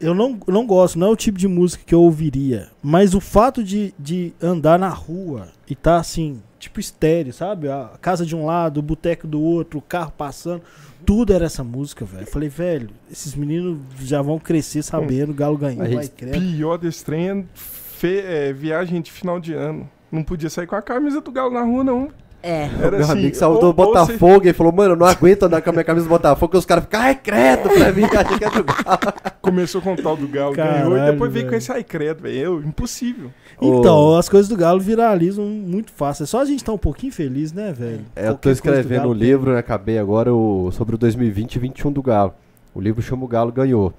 [0.01, 2.69] Eu não, não gosto, não é o tipo de música que eu ouviria.
[2.83, 7.69] Mas o fato de, de andar na rua e tá assim, tipo estéreo, sabe?
[7.69, 10.63] A casa de um lado, o boteco do outro, o carro passando.
[11.07, 12.27] Tudo era essa música, velho.
[12.27, 16.39] Falei, velho, esses meninos já vão crescer sabendo, o Galo ganhou, vai credo.
[16.41, 19.89] Pior desse trem é, fe- é viagem de final de ano.
[20.11, 22.09] Não podia sair com a camisa do Galo na rua, não.
[22.45, 22.69] É.
[22.79, 25.63] Era Meu assim, amigo saiu ou- do Botafogo e falou, mano, eu não aguento andar
[25.63, 28.17] com a minha camisa do Botafogo, que os caras ficam, ai, credo pra mim, que
[28.19, 28.99] achei que era do Galo.
[29.41, 32.21] começou com o tal do Galo, ganhou, e Caralho, depois veio com esse ai credo,
[32.23, 32.37] velho.
[32.37, 33.31] Eu, impossível.
[33.63, 36.25] Então, as coisas do Galo viralizam muito fácil.
[36.25, 38.01] É só a gente estar um pouquinho feliz, né, velho?
[38.15, 41.93] É, eu tô escrevendo o livro, né, acabei agora, o, sobre o 2020 e 21
[41.93, 42.35] do Galo.
[42.75, 43.95] O livro chama O Galo Ganhou.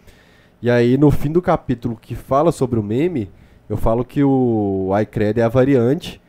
[0.62, 3.28] E aí, no fim do capítulo que fala sobre o meme,
[3.68, 6.22] eu falo que o iCred é a variante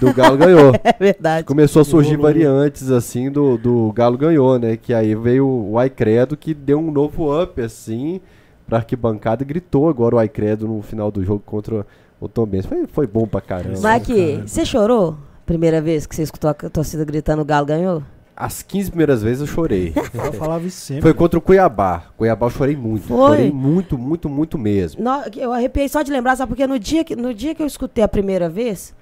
[0.00, 0.72] do Galo Ganhou.
[0.84, 1.46] É verdade.
[1.46, 4.76] Começou a surgir variantes, assim, do, do Galo Ganhou, né?
[4.76, 8.20] Que aí veio o iCredo, que deu um novo up, assim,
[8.66, 11.86] pra arquibancada e gritou agora o iCredo no final do jogo contra
[12.20, 12.66] o Tom Benz.
[12.66, 13.78] Foi, foi bom pra caramba.
[13.92, 15.16] Mike, você chorou?
[15.44, 18.02] Primeira vez que você escutou a torcida gritando o Galo ganhou?
[18.36, 19.94] As 15 primeiras vezes eu chorei.
[20.12, 21.02] Eu falava isso sempre.
[21.02, 22.04] Foi contra o Cuiabá.
[22.18, 23.06] Cuiabá eu chorei muito.
[23.06, 23.16] Foi?
[23.16, 25.02] Chorei muito, muito, muito mesmo.
[25.02, 26.50] No- eu arrepiei só de lembrar, sabe?
[26.50, 28.94] Porque no dia, que, no dia que eu escutei a primeira vez,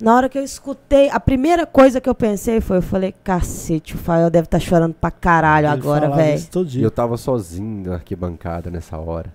[0.00, 3.94] na hora que eu escutei, a primeira coisa que eu pensei foi, eu falei, cacete,
[3.94, 6.40] o Fael deve estar chorando pra caralho Ele agora, velho.
[6.80, 9.32] eu tava sozinho na arquibancada nessa hora.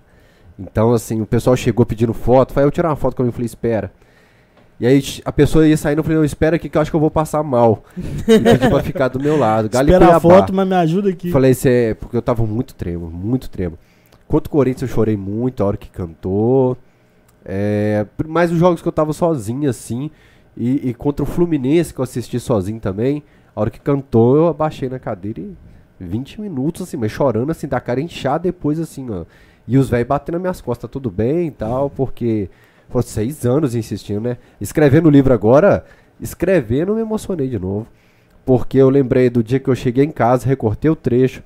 [0.58, 2.52] Então, assim, o pessoal chegou pedindo foto.
[2.52, 3.28] Falei, eu tirar uma foto comigo.
[3.28, 3.92] Eu falei, espera.
[4.78, 6.96] E aí a pessoa ia saindo, eu falei, não, espera aqui que eu acho que
[6.96, 7.82] eu vou passar mal.
[7.96, 9.66] E pedi pra ficar do meu lado.
[9.66, 11.30] Espera a foto, mas me ajuda aqui.
[11.30, 13.78] Falei, isso é porque eu tava muito tremo, muito tremo.
[14.28, 16.76] Contra o Corinthians eu chorei muito a hora que cantou.
[17.44, 20.10] É, mas os jogos que eu tava sozinho, assim,
[20.56, 23.22] e, e contra o Fluminense, que eu assisti sozinho também,
[23.54, 25.54] a hora que cantou, eu abaixei na cadeira e
[25.98, 29.24] 20 minutos, assim, mas chorando, assim, da cara inchada depois, assim, ó.
[29.68, 32.48] E os velhos batendo nas minhas costas, tudo bem e tal, porque
[32.88, 34.38] foram seis anos insistindo, né?
[34.60, 35.84] Escrevendo o livro agora,
[36.20, 37.86] escrevendo me emocionei de novo.
[38.44, 41.42] Porque eu lembrei do dia que eu cheguei em casa, recortei o trecho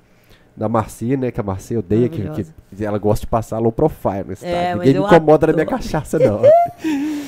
[0.54, 1.30] da Marcia, né?
[1.30, 4.34] Que a Marcia odeia, que, que ela gosta de passar low profile no.
[4.42, 5.82] É, mas Ninguém me incomoda na minha adoro.
[5.82, 6.42] cachaça, não.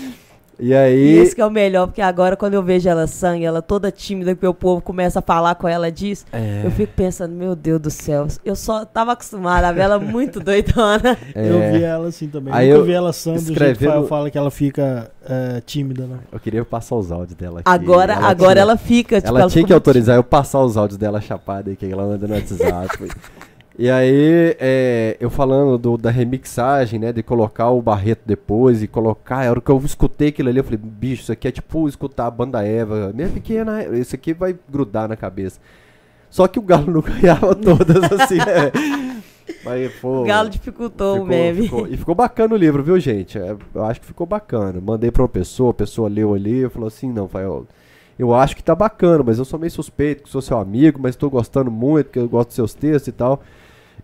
[0.59, 1.19] e E aí.
[1.19, 4.35] esse que é o melhor, porque agora quando eu vejo ela sangue, ela toda tímida,
[4.35, 7.81] que o povo começa a falar com ela disso, É, eu fico pensando, meu Deus
[7.81, 11.17] do céu, eu só tava acostumada a ver ela muito doidona.
[11.35, 12.53] é, Eu vi ela assim também.
[12.55, 15.61] Aí Nunca eu vi ela sã do jeito que escrevendo- fala, que ela fica é,
[15.65, 16.17] tímida, né?
[16.33, 17.69] eu queria passar os áudios dela aqui.
[17.71, 20.77] Agora, Ela agora tinha- ela fica, tipo, ela tinha ficou que autorizar eu passar os
[20.77, 22.99] áudios dela chapada aí, que ela manda no WhatsApp.
[23.79, 28.87] e aí, é, eu falando do- da remixagem, né, de colocar o Barreto depois e
[28.87, 31.89] colocar, a hora que eu escutei aquilo ali, eu falei, bicho, isso aqui é tipo
[31.89, 35.59] escutar a banda Eva, minha pequena, isso aqui vai grudar na cabeça.
[36.31, 38.73] Só que o Galo não ganhava todas, assim, né?
[39.65, 41.63] Mas, pô, O Galo dificultou o ficou- meme.
[41.63, 43.39] ficou- e ficou bacana o livro, viu, gente?
[43.39, 44.81] É, eu acho que ficou bacana.
[44.81, 47.67] Mandei pra uma pessoa, a pessoa leu ali e falou assim, não, Fael,
[48.19, 51.17] eu acho que tá bacana, mas eu sou meio suspeito, que sou seu amigo, mas
[51.17, 53.43] tô gostando muito, que eu gosto dos seus textos e tal.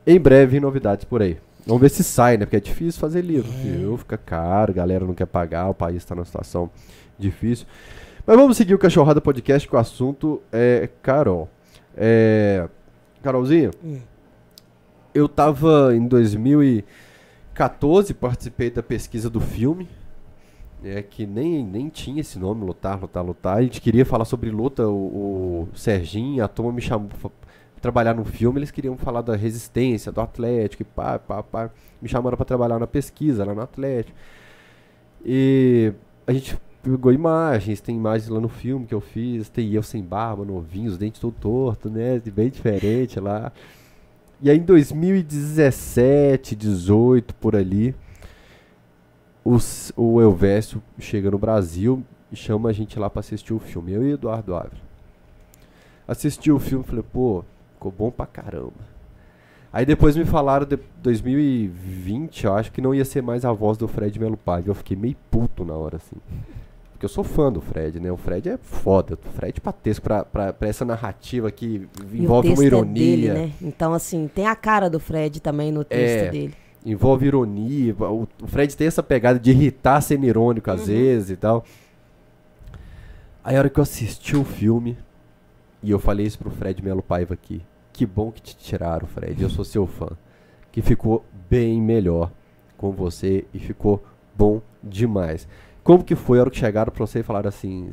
[0.07, 1.37] Em breve, novidades por aí.
[1.67, 2.47] Vamos ver se sai, né?
[2.47, 3.97] Porque é difícil fazer livro, viu?
[3.99, 6.71] Fica caro, a galera não quer pagar, o país tá numa situação
[7.19, 7.67] difícil.
[8.27, 11.49] Mas vamos seguir o Cachorrada Podcast, que o assunto é Carol.
[11.97, 12.69] É...
[13.23, 13.99] Carolzinha, Hum.
[15.15, 19.89] eu tava em 2014, participei da pesquisa do filme,
[20.85, 23.57] é, que nem, nem tinha esse nome, Lutar, Lutar, Lutar.
[23.59, 27.31] A gente queria falar sobre luta, o, o Serginho, a turma me chamou pra
[27.81, 31.71] trabalhar no filme, eles queriam falar da resistência, do Atlético, e pá, pá, pá.
[32.01, 34.17] Me chamaram para trabalhar na pesquisa lá no Atlético.
[35.25, 35.93] E
[36.27, 40.03] a gente pegou imagens, tem imagens lá no filme que eu fiz, tem eu sem
[40.03, 42.21] barba, novinho, os dentes todo torto, né?
[42.33, 43.53] Bem diferente lá.
[44.41, 47.95] E aí em 2017, 18 por ali,
[49.45, 53.93] os- o Elvésio chega no Brasil e chama a gente lá pra assistir o filme.
[53.93, 54.89] Eu e Eduardo Ávila.
[56.07, 57.45] Assisti o filme falei, pô,
[57.79, 58.99] ficou bom pra caramba.
[59.73, 63.79] Aí depois me falaram de 2020, eu acho que não ia ser mais a voz
[63.79, 64.71] do Fred Melo Paiva.
[64.71, 66.17] Eu fiquei meio puto na hora, assim.
[66.93, 68.11] Porque eu sou fã do Fred, né?
[68.11, 69.15] O Fred é foda.
[69.15, 72.95] O Fred é patesco pra, pra, pra essa narrativa que o envolve uma é ironia.
[72.95, 73.53] dele, né?
[73.63, 76.31] Então, assim, tem a cara do Fred também no texto É.
[76.31, 76.55] dele.
[76.85, 77.95] envolve ironia.
[78.01, 80.87] O, o Fred tem essa pegada de irritar sendo irônico às Uhum.
[80.87, 81.65] vezes e tal.
[83.45, 84.97] Aí a hora que eu assisti o filme,
[85.83, 87.63] e eu falei isso pro Fred Melo Paiva aqui.
[87.93, 89.43] Que bom que te tiraram, Fred.
[89.43, 90.09] Eu sou seu fã.
[90.71, 92.31] Que ficou bem melhor
[92.77, 94.03] com você e ficou
[94.37, 95.49] bom demais.
[95.83, 97.91] Como que foi a hora que chegaram pra você e falaram assim: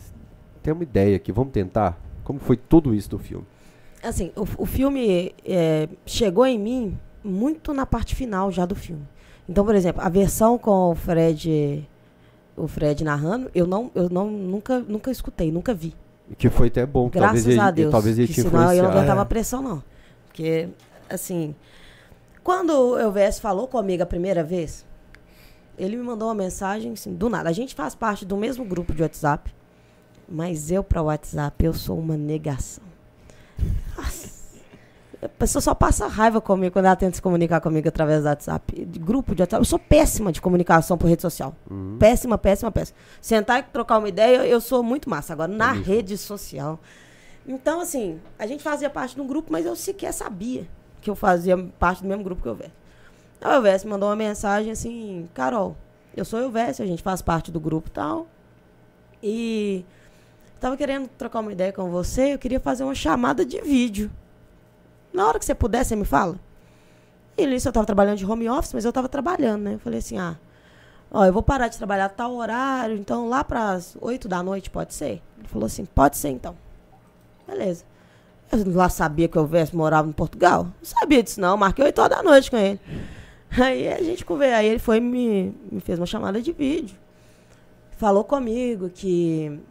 [0.62, 1.99] tem uma ideia aqui, vamos tentar?
[2.24, 3.45] Como foi tudo isso do filme?
[4.03, 9.07] Assim, o, o filme é, chegou em mim muito na parte final já do filme.
[9.48, 11.88] Então, por exemplo, a versão com o Fred,
[12.56, 15.94] o Fred narrando, eu não, eu não, nunca, nunca escutei, nunca vi.
[16.38, 17.91] Que foi até bom, Graças talvez ele, a Deus.
[17.91, 19.26] talvez ele que te senão eu não aguentava É.
[19.26, 19.84] pressão, não.
[20.27, 20.68] Porque,
[21.10, 21.53] assim,
[22.43, 24.85] quando o Elvis falou comigo a primeira vez,
[25.77, 27.47] ele me mandou uma mensagem, assim, do nada.
[27.49, 29.53] A gente faz parte do mesmo grupo de WhatsApp,
[30.27, 32.84] mas eu, para o WhatsApp, eu sou uma negação.
[33.95, 34.35] Nossa.
[35.26, 38.85] A pessoa só passa raiva comigo quando ela tenta se comunicar comigo através do WhatsApp.
[38.85, 39.61] De grupo de WhatsApp.
[39.61, 41.56] Eu sou péssima de comunicação por rede social.
[41.69, 41.97] Uhum.
[41.99, 42.97] Péssima, péssima, péssima.
[43.22, 45.34] Sentar e trocar uma ideia, eu sou muito massa.
[45.34, 45.84] Agora, na Isso.
[45.84, 46.80] rede social.
[47.47, 50.68] Então, assim, a gente fazia parte de um grupo, mas eu sequer sabia
[51.02, 52.73] que eu fazia parte do mesmo grupo que o Elvésio.
[53.41, 55.77] Aí o Elvésio mandou uma mensagem assim, Carol,
[56.18, 58.27] eu sou o Elvésio, a gente faz parte do grupo e tal.
[59.22, 59.85] E
[60.60, 64.10] tava querendo trocar uma ideia com você, eu queria fazer uma chamada de vídeo.
[65.15, 66.35] Na hora que você puder, você me fala.
[67.37, 69.73] E nisso eu tava trabalhando de home office, mas eu tava trabalhando, né?
[69.75, 70.35] Eu falei assim, ah,
[71.09, 74.93] ó, eu vou parar de trabalhar tal horário, então lá pras 8 da noite pode
[74.93, 75.21] ser?
[75.37, 76.55] Ele falou assim, pode ser então.
[77.47, 77.85] Beleza.
[78.51, 80.65] Eu lá sabia que o Elvésio morava em Portugal.
[80.65, 82.79] Não sabia disso não, marquei 8 horas da noite com ele.
[83.57, 86.97] Aí a gente conversou, aí ele foi me, me fez uma chamada de vídeo.
[87.97, 89.61] Falou comigo que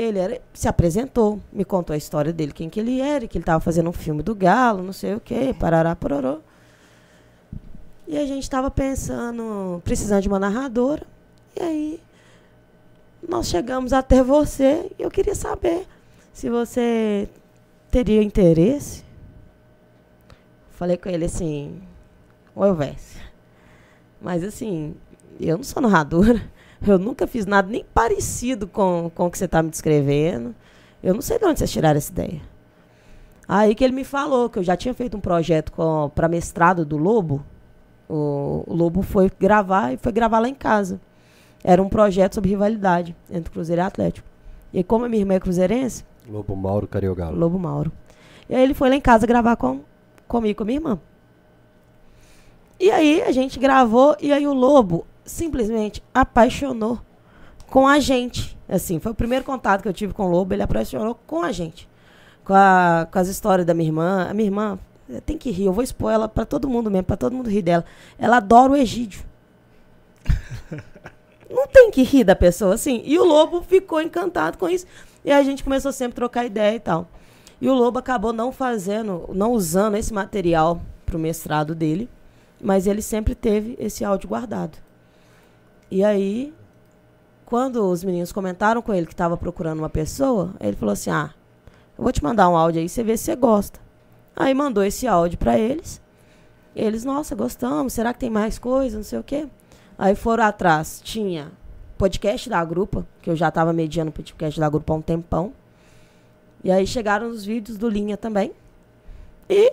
[0.00, 3.42] ele era, se apresentou, me contou a história dele, quem que ele era, que ele
[3.42, 6.38] estava fazendo um filme do Galo, não sei o quê, parará, pororô.
[8.06, 11.02] E a gente estava pensando, precisando de uma narradora.
[11.58, 12.00] E aí
[13.28, 15.84] nós chegamos até você e eu queria saber
[16.32, 17.28] se você
[17.90, 19.04] teria interesse.
[20.70, 21.82] Falei com ele assim,
[22.54, 23.20] ô Elvésio,
[24.22, 24.94] mas assim,
[25.40, 26.40] eu não sou narradora,
[26.86, 30.54] eu nunca fiz nada nem parecido com, com o que você está me descrevendo.
[31.02, 32.40] Eu não sei de onde vocês tiraram essa ideia.
[33.48, 35.72] Aí que ele me falou que eu já tinha feito um projeto
[36.14, 37.42] para mestrado do Lobo,
[38.08, 41.00] O, o Lobo foi gravar e foi gravar lá em casa.
[41.62, 44.26] Era um projeto sobre rivalidade entre Cruzeiro e Atlético.
[44.72, 47.36] E como a minha irmã é cruzeirense, Lobo Mauro Cariogalo.
[47.36, 47.90] Lobo Mauro.
[48.48, 49.80] E aí ele foi lá em casa gravar com,
[50.26, 50.98] comigo, com a minha irmã.
[52.80, 57.00] E aí a gente gravou e aí o Lobo simplesmente apaixonou
[57.68, 58.58] com a gente.
[58.68, 61.52] Assim, foi o primeiro contato que eu tive com o Lobo, ele apaixonou com a
[61.52, 61.88] gente.
[62.44, 64.26] Com, a, com as histórias da minha irmã.
[64.28, 64.78] A minha irmã
[65.24, 67.62] tem que rir, eu vou expor ela pra todo mundo mesmo, pra todo mundo rir
[67.62, 67.84] dela.
[68.18, 69.22] Ela adora o Egídio.
[71.48, 73.02] Não tem que rir da pessoa, assim.
[73.04, 74.86] E o Lobo ficou encantado com isso.
[75.24, 77.08] E a gente começou sempre a trocar ideia e tal.
[77.60, 82.08] E o Lobo acabou não fazendo, não usando esse material pro mestrado dele,
[82.60, 84.78] mas ele sempre teve esse áudio guardado.
[85.90, 86.52] E aí,
[87.46, 91.32] quando os meninos comentaram com ele que estava procurando uma pessoa, ele falou assim: Ah,
[91.96, 93.80] eu vou te mandar um áudio aí, você vê se você gosta.
[94.36, 96.00] Aí mandou esse áudio para eles.
[96.76, 98.96] Eles, nossa, gostamos, será que tem mais coisa?
[98.96, 99.48] Não sei o quê.
[99.98, 101.50] Aí foram atrás, tinha
[101.96, 105.52] podcast da Grupa, que eu já estava mediando podcast da Grupa há um tempão.
[106.62, 108.52] E aí chegaram os vídeos do Linha também.
[109.48, 109.72] E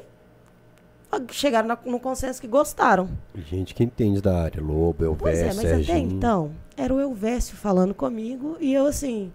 [1.32, 3.10] chegaram na, no consenso que gostaram.
[3.36, 4.62] Gente que entende da área.
[4.62, 6.12] Lobo, Elvésio, Pois é, mas até Serginho.
[6.12, 9.32] então, era o Elvésio falando comigo e eu assim.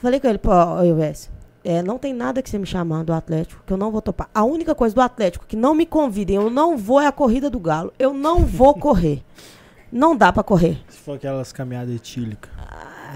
[0.00, 1.30] Falei com ele, pô, ô, Elvésio,
[1.64, 4.28] é, não tem nada que você me chamar do Atlético, que eu não vou topar.
[4.34, 7.48] A única coisa do Atlético que não me convidem, eu não vou é a corrida
[7.50, 7.92] do Galo.
[7.98, 9.22] Eu não vou correr.
[9.92, 10.78] Não dá pra correr.
[10.88, 12.50] Se for aquelas caminhadas etílicas.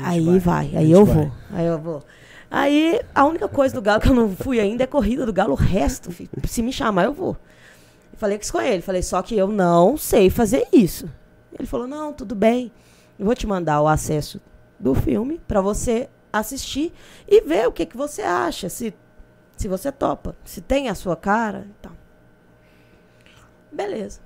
[0.02, 1.14] Aí vai, vai, aí eu vai.
[1.16, 1.32] vou.
[1.52, 2.02] Aí eu vou.
[2.50, 5.52] Aí a única coisa do Galo que eu não fui ainda é corrida do Galo.
[5.52, 7.36] O resto, filho, se me chamar, eu vou.
[8.14, 8.82] Falei que com ele.
[8.82, 11.08] Falei, só que eu não sei fazer isso.
[11.56, 12.72] Ele falou, não, tudo bem.
[13.18, 14.40] Eu vou te mandar o acesso
[14.78, 16.92] do filme pra você assistir
[17.28, 18.68] e ver o que, que você acha.
[18.68, 18.92] Se,
[19.56, 20.36] se você topa.
[20.44, 21.92] Se tem a sua cara e tal.
[23.70, 24.20] Beleza.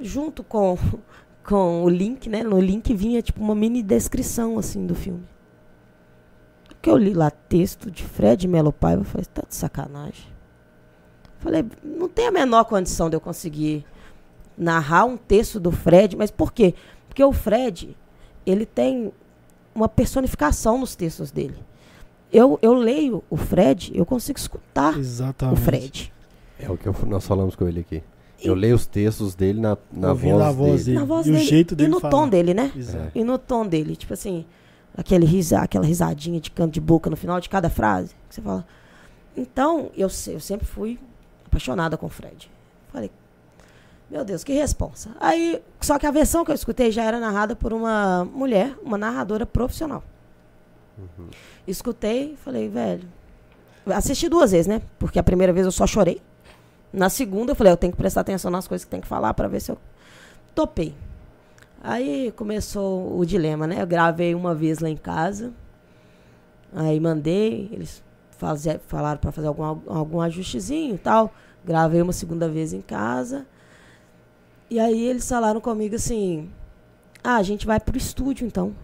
[0.00, 0.76] Junto com,
[1.46, 2.42] com o link, né?
[2.42, 5.35] No link vinha tipo uma mini descrição assim do filme.
[6.86, 10.24] Que eu li lá texto de Fred Melo Paiva, eu falei, tá de sacanagem.
[11.40, 13.84] Falei, não tem a menor condição de eu conseguir
[14.56, 16.74] narrar um texto do Fred, mas por quê?
[17.08, 17.96] Porque o Fred,
[18.46, 19.12] ele tem
[19.74, 21.56] uma personificação nos textos dele.
[22.32, 25.58] Eu, eu leio o Fred, eu consigo escutar Exatamente.
[25.60, 26.12] o Fred.
[26.56, 28.00] É o que eu- nós falamos com ele aqui.
[28.40, 30.84] Eu leio os textos dele na, na voz, voz dele.
[30.84, 30.98] dele.
[31.00, 32.10] Na voz E o dele, jeito e dele no falar.
[32.12, 32.70] tom dele, né?
[32.76, 33.10] Exato.
[33.12, 34.44] E no tom dele, tipo assim,
[34.96, 38.14] aquele risa, aquela risadinha de canto de boca no final de cada frase.
[38.28, 38.66] Que você fala.
[39.36, 40.98] Então, eu, eu sempre fui
[41.44, 42.50] apaixonada com o Fred.
[42.92, 43.10] Falei,
[44.10, 45.10] meu Deus, que responsa.
[45.20, 48.96] Aí, só que a versão que eu escutei já era narrada por uma mulher, uma
[48.96, 50.02] narradora profissional.
[51.66, 53.06] Escutei, falei, velho.
[53.86, 54.80] Assisti duas vezes, né?
[54.98, 56.20] Porque a primeira vez eu só chorei.
[56.92, 59.34] Na segunda, eu falei, eu tenho que prestar atenção nas coisas que tem que falar
[59.34, 59.78] para ver se eu
[60.54, 60.94] topei.
[61.88, 63.80] Aí começou o dilema, né?
[63.80, 65.52] Eu gravei uma vez lá em casa.
[66.74, 68.02] Aí mandei, eles
[68.32, 71.32] faze- falaram para fazer algum, algum ajustezinho tal.
[71.64, 73.46] Gravei uma segunda vez em casa.
[74.68, 76.50] E aí eles falaram comigo assim:
[77.22, 78.74] Ah, a gente vai pro estúdio então.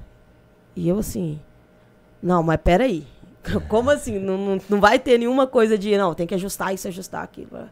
[0.77, 1.41] E eu assim:
[2.23, 3.05] Não, mas peraí.
[3.69, 4.20] Como assim?
[4.20, 7.69] Não, não, não vai ter nenhuma coisa de, não, tem que ajustar isso, ajustar aquilo.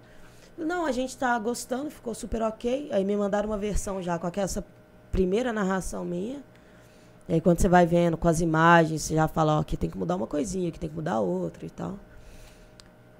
[0.58, 2.88] Não, a gente tá gostando, ficou super ok.
[2.92, 4.64] Aí me mandaram uma versão já com essa
[5.12, 6.42] primeira narração minha.
[7.28, 9.88] E aí quando você vai vendo com as imagens, você já fala, ó, aqui tem
[9.88, 11.98] que mudar uma coisinha, aqui tem que mudar outra e tal.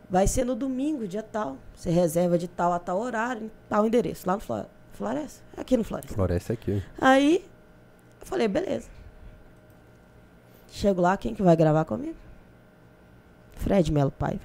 [0.09, 1.57] Vai ser no domingo, dia tal.
[1.75, 5.43] Você reserva de tal a tal horário, em tal endereço, lá no Flore- Floresta.
[5.57, 6.15] Aqui no Floresta.
[6.15, 6.83] Floresta aqui.
[7.01, 7.45] Aí
[8.21, 8.89] eu falei, beleza.
[10.73, 12.17] Chego lá, quem que vai gravar comigo?
[13.55, 14.41] Fred Melo Paiva.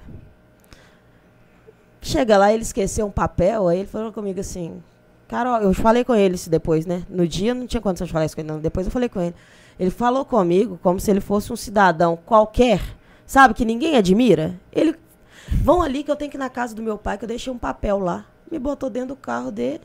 [2.00, 4.80] Chega lá, ele esqueceu um papel, aí ele falou comigo assim,
[5.28, 7.04] Carol, eu falei com ele isso depois, né?
[7.08, 8.60] No dia não tinha condição de falar isso com ele, não.
[8.60, 9.34] Depois eu falei com ele.
[9.78, 12.80] Ele falou comigo como se ele fosse um cidadão qualquer,
[13.26, 14.58] sabe, que ninguém admira.
[14.72, 14.94] Ele,
[15.48, 17.52] vão ali que eu tenho que ir na casa do meu pai, que eu deixei
[17.52, 18.24] um papel lá.
[18.50, 19.82] Me botou dentro do carro dele.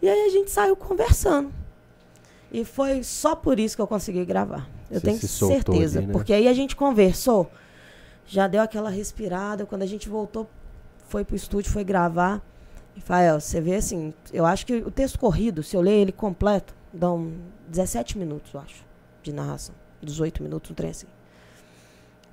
[0.00, 1.52] E aí a gente saiu conversando.
[2.50, 4.68] E foi só por isso que eu consegui gravar.
[4.90, 5.98] Eu Você tenho certeza.
[5.98, 6.12] ali, né?
[6.12, 7.50] Porque aí a gente conversou,
[8.26, 9.64] já deu aquela respirada.
[9.64, 10.48] Quando a gente voltou,
[11.08, 12.42] foi pro estúdio, foi gravar.
[12.96, 16.74] Rafael, você vê assim, eu acho que o texto corrido, se eu ler ele completo,
[16.92, 17.32] dão
[17.68, 18.84] 17 minutos, eu acho,
[19.22, 19.74] de narração.
[20.02, 21.06] 18 minutos, um trem assim.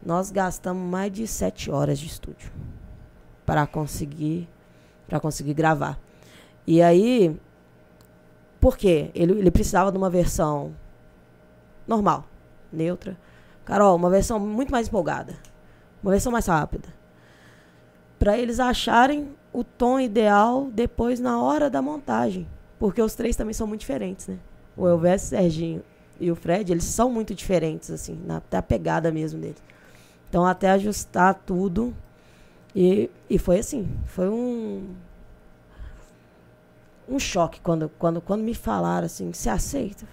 [0.03, 2.52] Nós gastamos mais de 7 horas de estúdio
[3.45, 4.48] para conseguir
[5.07, 5.99] para conseguir gravar.
[6.68, 7.36] E aí,
[8.60, 9.10] por quê?
[9.15, 10.76] Ele, ele precisava de uma versão
[11.88, 12.26] normal,
[12.72, 13.18] neutra.
[13.65, 15.34] Carol, uma versão muito mais empolgada.
[16.03, 16.88] Uma versão mais rápida.
[18.19, 22.47] Para eles acharem o, tom ideal depois na hora da montagem.
[22.77, 24.38] Porque os três também são muito diferentes, né?
[24.76, 25.84] O Elvis, o Serginho
[26.19, 29.61] e o Fred, eles são muito diferentes, assim, na, até a pegada mesmo deles.
[30.30, 31.93] Então, até ajustar tudo.
[32.76, 34.88] E, e foi assim, foi um.
[37.07, 40.05] Um choque quando, quando, quando me falaram assim: você aceita?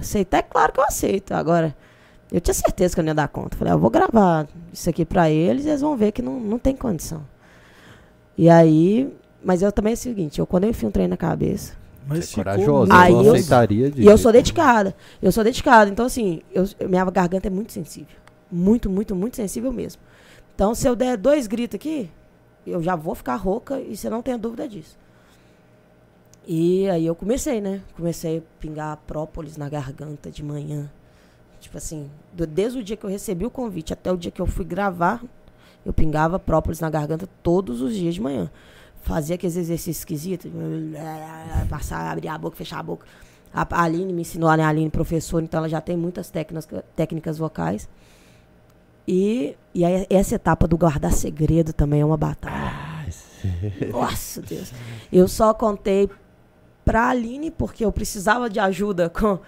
[0.00, 1.32] Aceitar é claro que eu aceito.
[1.32, 1.76] Agora,
[2.32, 3.56] eu tinha certeza que eu não ia dar conta.
[3.56, 6.40] Falei, ah, eu vou gravar isso aqui pra eles e eles vão ver que não,
[6.40, 7.26] não tem condição.
[8.36, 9.12] E aí,
[9.44, 11.74] mas eu também é o seguinte, eu quando eu enfio um trem na cabeça,
[12.06, 14.94] Mas Você é corajosa, Aí eu- aceitaria de e eu sou dedicada.
[15.22, 15.88] Eu sou dedicada.
[15.88, 18.16] Então, assim, eu, minha garganta é muito sensível.
[18.50, 20.02] Muito, muito, muito sensível mesmo.
[20.54, 22.10] Então, se eu der dois gritos aqui,
[22.66, 24.98] eu já vou ficar rouca e você não tenha dúvida disso.
[26.46, 27.80] E aí eu comecei, né?
[27.96, 30.90] Comecei a pingar própolis na garganta de manhã.
[31.60, 34.42] Tipo assim, do- desde o dia que eu recebi o convite até o dia que
[34.42, 35.22] eu fui gravar,
[35.84, 38.50] eu pingava própolis na garganta todos os dias de manhã.
[39.02, 40.50] Fazia aqueles exercícios esquisitos,
[41.68, 43.06] passar, abrir a boca, fechar a boca.
[43.52, 44.62] A Aline me ensinou, né?
[44.62, 47.88] A Aline, professora, então ela já tem muitas técnicas, técnicas vocais.
[49.06, 52.72] E, e aí, essa etapa do guardar segredo também é uma batalha.
[53.90, 54.72] Nossa, Deus.
[55.12, 56.08] Eu só contei
[56.84, 59.38] pra Aline porque eu precisava de ajuda com,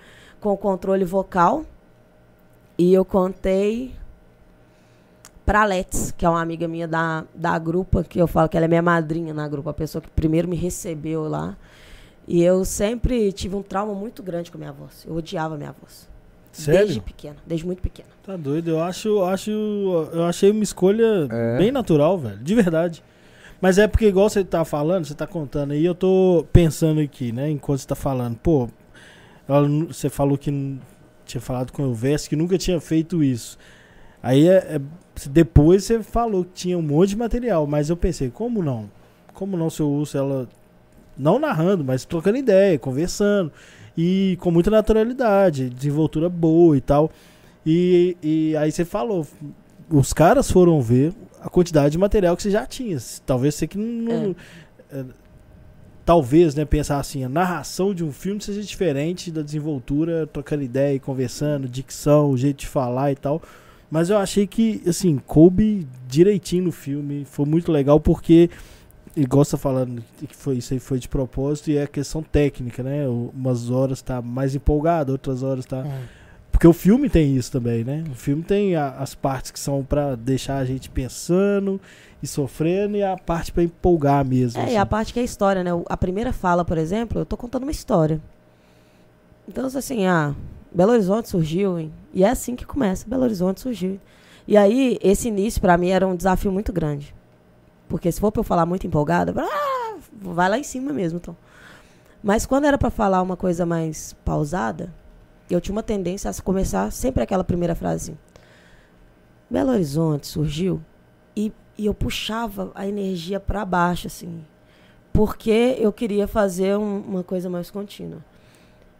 [0.40, 1.64] com o controle vocal.
[2.76, 3.94] E eu contei
[5.44, 8.66] pra Let's, que é uma amiga minha da, da grupa, que eu falo que ela
[8.66, 11.56] é minha madrinha na grupa, a pessoa que primeiro me recebeu lá.
[12.26, 15.04] E eu sempre tive um trauma muito grande com a minha voz.
[15.06, 16.08] Eu odiava a minha voz.
[16.56, 17.02] Desde Sério?
[17.02, 18.08] pequena, desde muito pequena.
[18.22, 19.50] Tá doido, eu acho, acho.
[20.12, 21.58] Eu achei uma escolha É.
[21.58, 22.38] bem natural, velho.
[22.38, 23.02] De verdade.
[23.60, 27.32] Mas é porque, igual você tá falando, você tá contando aí, eu tô pensando aqui,
[27.32, 27.50] né?
[27.50, 28.68] Enquanto você tá falando, pô,
[29.48, 30.78] ela você falou que
[31.26, 33.58] tinha falado com o Vest que nunca tinha feito isso.
[34.22, 34.80] Aí é, é-
[35.30, 38.90] depois você falou que tinha um monte de material, mas eu pensei, como não?
[39.32, 40.48] Como não se eu uso ela
[41.16, 43.52] não narrando, mas trocando ideia, conversando
[43.96, 47.10] e com muita naturalidade, desenvoltura boa e tal.
[47.64, 49.26] E, e aí você falou,
[49.88, 52.98] os caras foram ver a quantidade de material que você já tinha.
[53.24, 54.34] Talvez você que não.
[54.90, 55.04] é,
[56.04, 60.94] talvez, né, pensar assim, a narração de um filme seja diferente da desenvoltura, trocando ideia
[60.94, 63.40] e conversando, dicção, o jeito de falar e tal.
[63.90, 67.24] Mas eu achei que, assim, coube direitinho no filme.
[67.24, 68.50] Foi muito legal porque,
[69.16, 72.82] igual você tá falando, que foi, isso aí foi de propósito e é questão técnica,
[72.82, 73.06] né?
[73.08, 75.84] Umas horas tá mais empolgado, outras horas tá.
[76.50, 78.04] Porque o filme tem isso também, né?
[78.10, 81.80] O filme tem a- as partes que são pra deixar a gente pensando
[82.22, 84.60] e sofrendo e a parte pra empolgar mesmo.
[84.60, 84.74] É, assim.
[84.74, 85.70] e a parte que é a história, né?
[85.88, 88.20] A primeira fala, por exemplo, eu tô contando uma história.
[89.48, 90.34] Então, assim, ah,
[90.74, 91.92] Belo Horizonte surgiu, hein?
[92.12, 94.00] E é assim que começa, Belo Horizonte surgiu.
[94.46, 97.14] E aí, esse início, pra mim, era um desafio muito grande.
[97.88, 101.36] Porque se for pra eu falar muito empolgada, ah, vai lá em cima mesmo, então.
[102.22, 104.92] Mas quando era pra falar uma coisa mais pausada,
[105.48, 108.18] eu tinha uma tendência a começar sempre aquela primeira frase assim.
[109.48, 110.80] Belo Horizonte surgiu
[111.36, 114.44] e, e eu puxava a energia para baixo, assim.
[115.12, 118.24] Porque eu queria fazer um- uma coisa mais contínua.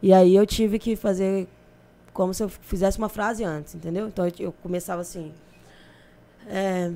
[0.02, 1.48] E aí eu tive que fazer
[2.14, 4.08] como se eu fizesse uma frase antes, entendeu?
[4.08, 5.32] Então eu, eu começava assim.
[6.46, 6.90] é,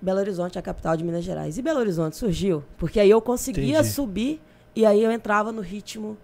[0.00, 1.58] Belo Horizonte é a capital de Minas Gerais.
[1.58, 3.88] E Belo Horizonte surgiu porque aí eu conseguia Entendi.
[3.88, 4.40] subir
[4.76, 6.16] e aí eu entrava no ritmo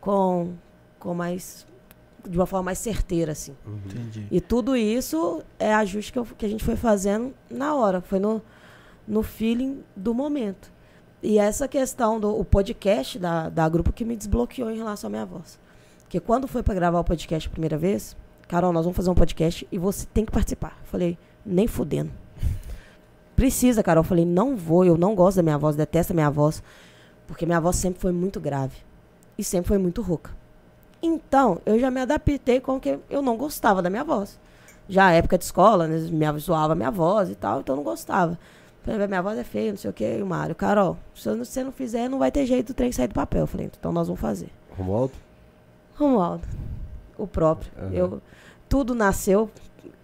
[0.00, 0.52] com,
[0.98, 1.66] com mais.
[2.28, 3.56] de uma forma mais certeira, assim.
[3.66, 4.26] Entendi.
[4.30, 8.18] E tudo isso é ajuste que, eu- que a gente foi fazendo na hora, foi
[8.18, 8.42] no,
[9.08, 10.70] no feeling do momento.
[11.22, 15.10] E essa questão do o podcast da, da grupo que me desbloqueou em relação à
[15.10, 15.58] minha voz.
[16.14, 18.16] Porque quando foi para gravar o podcast a primeira vez,
[18.46, 20.78] Carol, nós vamos fazer um podcast e você tem que participar.
[20.80, 22.12] Eu falei, nem fudendo.
[23.34, 24.04] Precisa, Carol.
[24.04, 26.62] Eu falei, não vou, eu não gosto da minha voz, detesto a minha voz.
[27.26, 28.76] Porque minha voz sempre foi muito grave.
[29.36, 30.30] E sempre foi muito rouca.
[31.02, 34.38] Então, eu já me adaptei com que eu não gostava da minha voz.
[34.88, 37.82] Já época de escola, né, me zoava a minha voz e tal, então eu não
[37.82, 38.38] gostava.
[38.84, 40.04] Falei, minha voz é feia, não sei o que.
[40.04, 43.08] E o Mário, Carol, se você não fizer, não vai ter jeito do trem sair
[43.08, 43.40] do papel.
[43.40, 44.50] Eu falei, então nós vamos fazer.
[44.78, 45.23] Romualdo?
[45.94, 46.46] Romualdo,
[47.16, 47.70] o próprio.
[47.78, 47.92] Aham.
[47.92, 48.22] Eu,
[48.68, 49.50] tudo nasceu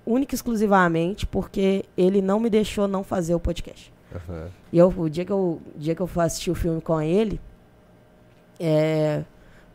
[0.07, 3.93] única e exclusivamente porque ele não me deixou não fazer o podcast.
[4.15, 4.49] Aham.
[4.73, 7.41] E eu, o dia que eu, dia que eu fui assistir o filme com ele,
[8.59, 9.23] é,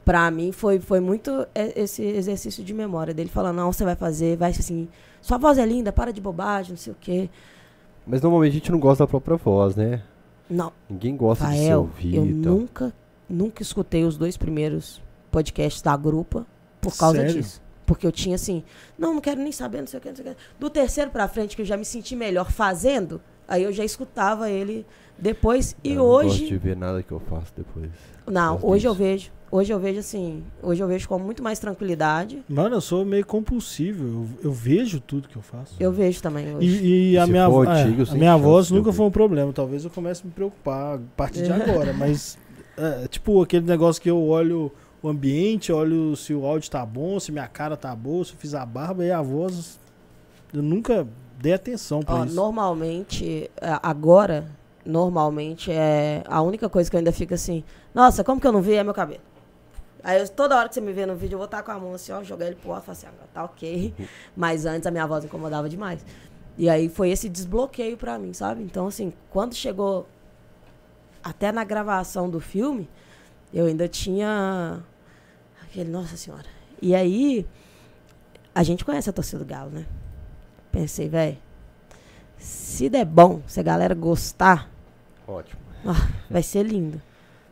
[0.03, 4.37] pra mim foi, foi muito esse exercício de memória dele falando, não, você vai fazer,
[4.37, 4.87] vai assim,
[5.21, 7.29] sua voz é linda, para de bobagem, não sei o quê.
[8.05, 10.03] Mas normalmente a gente não gosta da própria voz, né?
[10.49, 12.53] Não, Ninguém gosta de se ouvir eu e tal.
[12.53, 12.93] nunca,
[13.27, 15.01] nunca escutei os dois primeiros
[15.35, 16.47] podcasts da grupa
[16.79, 17.33] por causa Sério?
[17.33, 17.61] disso.
[17.85, 18.63] Porque eu tinha assim,
[18.97, 20.37] não, não quero nem saber, não sei o que, não sei o que.
[20.57, 24.49] Do terceiro pra frente, que eu já me senti melhor fazendo, Aí eu já escutava
[24.49, 24.85] ele
[25.17, 25.75] depois.
[25.83, 26.47] E Eu não gosto hoje.
[26.47, 27.89] de ver nada que eu faço depois.
[28.27, 29.03] Não, gosto hoje eu disso.
[29.03, 29.31] vejo.
[29.51, 30.43] Hoje eu vejo assim.
[30.61, 32.43] Hoje eu vejo com muito mais tranquilidade.
[32.49, 34.03] Mano, eu sou meio compulsivo.
[34.03, 35.75] Eu, eu vejo tudo que eu faço.
[35.79, 36.67] Eu vejo também hoje.
[36.67, 39.53] E, e a minha, for é, antigo, a minha voz nunca foi um problema.
[39.53, 41.93] Talvez eu comece a me preocupar a partir de agora.
[41.93, 42.37] Mas,
[42.75, 44.71] é, tipo, aquele negócio que eu olho
[45.05, 48.37] o ambiente, olho se o áudio tá bom, se minha cara tá boa, se eu
[48.37, 49.79] fiz a barba e a voz.
[50.51, 51.07] Eu nunca
[51.39, 52.35] dei atenção pra isso.
[52.35, 54.49] normalmente, é, agora,
[54.83, 57.63] normalmente é a única coisa que eu ainda fico assim,
[57.93, 59.21] nossa, como que eu não vi é meu cabelo.
[60.03, 61.77] Aí eu- toda hora que você me vê no vídeo, eu vou estar com a
[61.79, 63.93] mão assim, ó, jogar ele pro alto e falar assim, agora tá ok.
[64.35, 66.03] Mas antes a minha voz incomodava demais.
[66.57, 68.63] E aí foi esse desbloqueio pra mim, sabe?
[68.63, 70.07] Então, assim, quando chegou
[71.23, 72.89] até na gravação do filme,
[73.53, 74.81] eu ainda tinha
[75.75, 76.45] aquele, nossa senhora.
[76.81, 77.45] E aí,
[78.53, 79.85] a gente conhece a torcida do Galo, né?
[80.71, 81.37] Pensei, velho,
[82.37, 84.69] se der bom, se a galera gostar,
[85.27, 85.59] Ótimo.
[86.29, 87.01] vai ser lindo.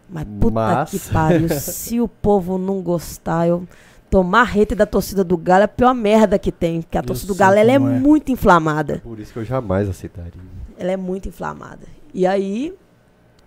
[0.09, 3.67] Mas puta Mas- que pariu, se o povo não gostar, eu
[4.09, 7.05] tomar rete da torcida do Galo é a pior merda que tem, porque a Eu
[7.05, 7.79] torcida do Galo ela é, é.
[7.79, 8.99] muito inflamada.
[8.99, 10.41] Por isso que eu jamais aceitaria.
[10.77, 11.87] Ela é muito inflamada.
[12.13, 12.73] E aí,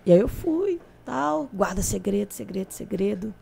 [0.05, 3.33] e aí eu fui, tal, guarda segredo, segredo, segredo.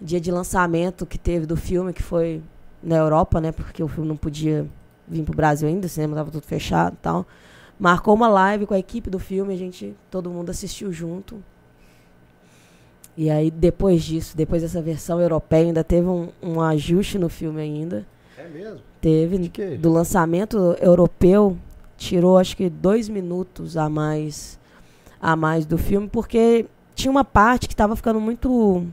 [0.00, 2.42] Dia de lançamento que teve do filme, que foi
[2.82, 3.52] na Europa, né?
[3.52, 4.66] Porque o filme não podia
[5.06, 7.26] vir pro Brasil ainda, o cinema tava tudo fechado e tal.
[7.78, 11.42] Marcou uma live com a equipe do filme, a gente, todo mundo assistiu junto.
[13.16, 17.60] E aí, depois disso, depois dessa versão europeia, ainda teve um, um ajuste no filme
[17.60, 18.06] ainda.
[18.38, 18.80] É mesmo?
[19.00, 21.58] Teve do lançamento europeu
[22.00, 24.58] tirou acho que dois minutos a mais
[25.20, 26.64] a mais do filme porque
[26.94, 28.86] tinha uma parte que estava ficando muito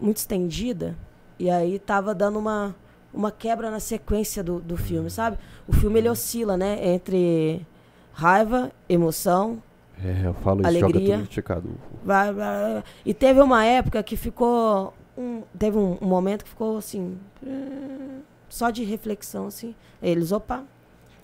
[0.00, 0.96] muito estendida
[1.38, 2.74] e aí tava dando uma
[3.12, 5.36] uma quebra na sequência do, do filme sabe
[5.66, 7.66] o filme ele oscila né entre
[8.12, 9.62] raiva emoção
[10.02, 11.26] É, eu falo isso, Alegria.
[11.30, 12.84] joga tudo vai, vai, vai.
[13.04, 18.20] e teve uma época que ficou um, teve um, um momento que ficou assim hum,
[18.48, 20.64] só de reflexão assim eles opa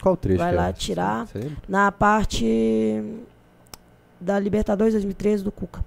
[0.03, 0.61] Qual trecho Vai que é?
[0.61, 1.27] lá tirar.
[1.67, 3.03] Na parte
[4.21, 5.83] da Libertadores 2013 do Cuca.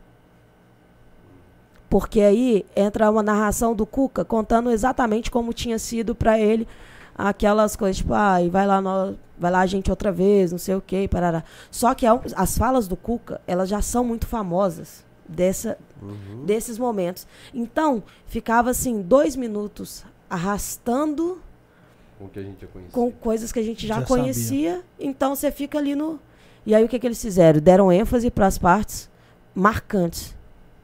[1.90, 6.68] Porque aí entra uma narração do Cuca contando exatamente como tinha sido para ele
[7.18, 10.58] aquelas coisas, tipo, ah, e vai lá, nós, vai lá a gente outra vez, não
[10.60, 11.44] sei o quê, parará.
[11.70, 16.46] Só que a- as falas do Cuca, elas já são muito famosas dessa, Uhum.
[16.46, 17.28] desses momentos.
[17.54, 21.42] Então, ficava assim, dois minutos arrastando
[22.18, 22.92] Com o que a gente já conhecia.
[22.94, 24.82] com coisas que a gente já, Já conhecia.
[25.00, 26.20] Então você fica ali no.
[26.66, 27.60] E aí o que, que eles fizeram?
[27.60, 29.10] Deram ênfase para as partes
[29.56, 30.36] marcantes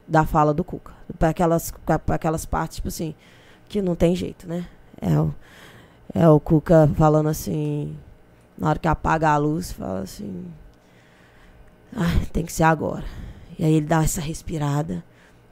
[0.08, 0.94] da fala do Cuca.
[1.20, 1.74] Para aquelas,
[2.06, 3.14] pra aquelas partes, tipo assim,
[3.70, 4.68] que não tem jeito, né?
[5.02, 5.34] É o,
[6.14, 7.96] é o Cuca falando assim.
[8.58, 10.46] Na hora que apaga a luz, fala assim.
[11.96, 13.06] Ah, tem que ser agora.
[13.58, 15.04] E aí ele dá essa respirada.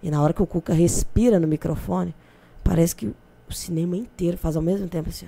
[0.02, 2.14] E na hora que o Cuca respira no microfone,
[2.64, 5.28] parece que o cinema inteiro faz ao mesmo tempo assim.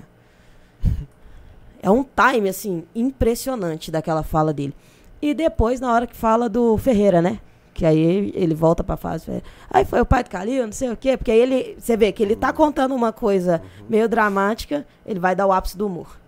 [1.82, 4.74] É um time, assim, impressionante daquela fala dele.
[5.22, 7.38] E depois, na hora que fala do Ferreira, né?
[7.76, 9.26] Que aí ele volta pra fase.
[9.26, 9.46] Ferreira.
[9.70, 11.14] Aí foi o pai do Calil, não sei o quê.
[11.14, 11.76] Porque aí ele.
[11.78, 15.76] Você vê que ele tá contando uma coisa meio dramática, ele vai dar o ápice
[15.76, 16.18] do humor.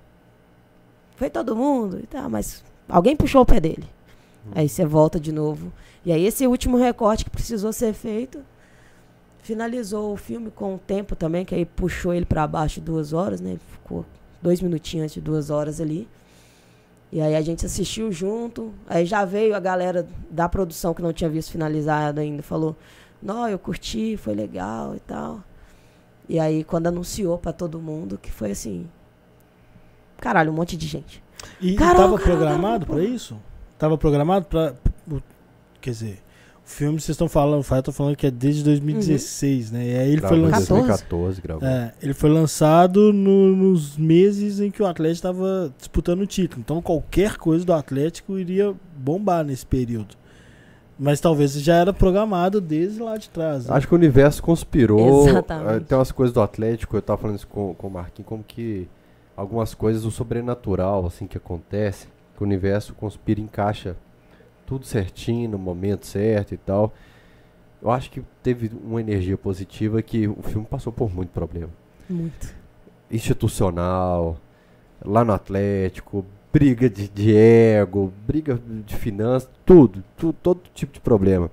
[1.16, 3.89] Foi todo mundo e tal, mas alguém puxou o pé dele.
[4.55, 5.73] Aí você volta de novo.
[6.05, 8.41] E aí esse último recorte que precisou ser feito
[9.41, 13.41] finalizou o filme com o tempo também, que aí puxou ele pra baixo duas horas,
[13.41, 13.53] né?
[13.53, 14.05] Ele ficou
[14.43, 16.07] dois minutinhos antes de duas horas ali.
[17.10, 18.72] E aí a gente assistiu junto.
[18.86, 22.76] Aí já veio a galera da produção que não tinha visto finalizado ainda, falou:
[23.22, 25.43] Não, eu curti, foi legal e tal.
[26.28, 28.86] E aí quando anunciou pra todo mundo, que foi assim.
[30.20, 31.22] Caralho, um monte de gente.
[31.60, 33.36] E, e Carol, tava Carol, programado pra isso?
[33.78, 34.74] Tava programado pra.
[35.10, 35.22] o-
[35.80, 36.22] Quer dizer,
[36.69, 39.86] filme vocês estão falando, o Fael tá falando que é desde 2016, né?
[39.86, 40.69] E aí ele foi Gravou em lançado.
[40.69, 41.69] 2014, gravou.
[41.69, 46.61] É, ele foi lançado no- nos meses em que o Atlético estava disputando o título.
[46.65, 50.16] Então qualquer coisa do Atlético iria bombar nesse período.
[50.99, 53.66] Mas talvez já era programado desde lá de trás.
[53.66, 53.74] né?
[53.77, 55.28] Acho que o universo conspirou.
[55.28, 55.77] Exatamente.
[55.77, 58.43] eh, Tem umas coisas do Atlético, eu tava falando isso com, com o Marquinhos, como
[58.43, 58.89] que
[59.36, 63.97] algumas coisas do sobrenatural, assim, que acontece, que o universo conspira e encaixa
[64.69, 66.93] tudo certinho, no momento certo e tal.
[67.81, 71.70] Eu acho que teve uma energia positiva que o filme passou por muito problema.
[72.11, 72.55] Muito.
[73.11, 74.36] Institucional,
[75.05, 76.23] lá no Atlético,
[76.53, 81.51] briga de, de ego, briga de finanças, tudo, tu- todo tipo de problema.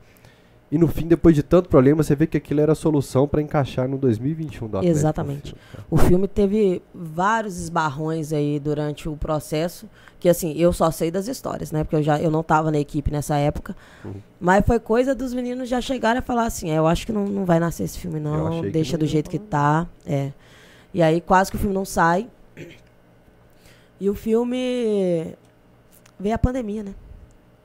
[0.71, 3.41] E no fim, depois de tanto problema, você vê que aquilo era a solução para
[3.41, 4.97] encaixar no 2021 do Atlético.
[4.99, 5.55] Exatamente.
[5.89, 9.87] O filme teve vários esbarrões aí durante o processo,
[10.25, 11.83] que assim, eu só sei das histórias, né?
[11.83, 13.75] Porque eu já eu não tava na equipe nessa época.
[14.03, 14.15] Uhum.
[14.39, 17.25] Mas foi coisa dos meninos já chegarem a falar assim, é, eu acho que não,
[17.25, 20.31] não vai nascer esse filme não, deixa do jeito que tá, é.
[20.91, 22.27] E aí quase que o filme não sai.
[23.99, 25.35] E o filme
[26.19, 26.95] veio a pandemia, né?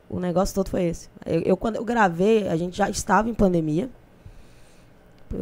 [0.07, 1.09] O negócio todo foi esse.
[1.24, 3.89] Eu, eu, quando eu gravei, a gente já estava em pandemia.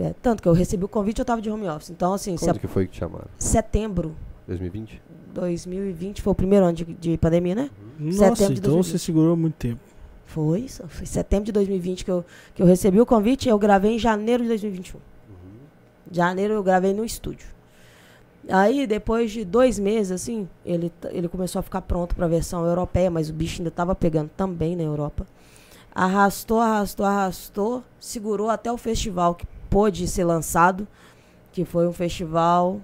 [0.01, 1.91] É, tanto que eu recebi o convite, eu estava de home office.
[1.91, 3.27] Então, assim, se a- Quando que foi que te chamaram?
[3.41, 4.15] setembro
[4.47, 5.03] 2020?
[5.33, 7.71] 2020 foi o primeiro ano de, de pandemia, né?
[7.99, 8.85] Nossa, Setembro de então 2020.
[8.85, 9.81] você segurou muito tempo.
[10.27, 10.87] Foi isso.
[10.89, 12.25] Foi setembro de 2020 que eu,
[12.55, 15.01] que eu recebi o convite e eu gravei em janeiro de 2021.
[16.11, 17.47] Janeiro eu gravei no estúdio.
[18.49, 22.65] Aí, depois de dois meses, assim, ele, ele começou a ficar pronto para a versão
[22.65, 25.27] europeia, mas o bicho ainda estava pegando também na Europa.
[25.95, 30.89] Arrastou, arrastou, arrastou, segurou até o festival que pôde ser lançado,
[31.53, 32.81] que foi um festival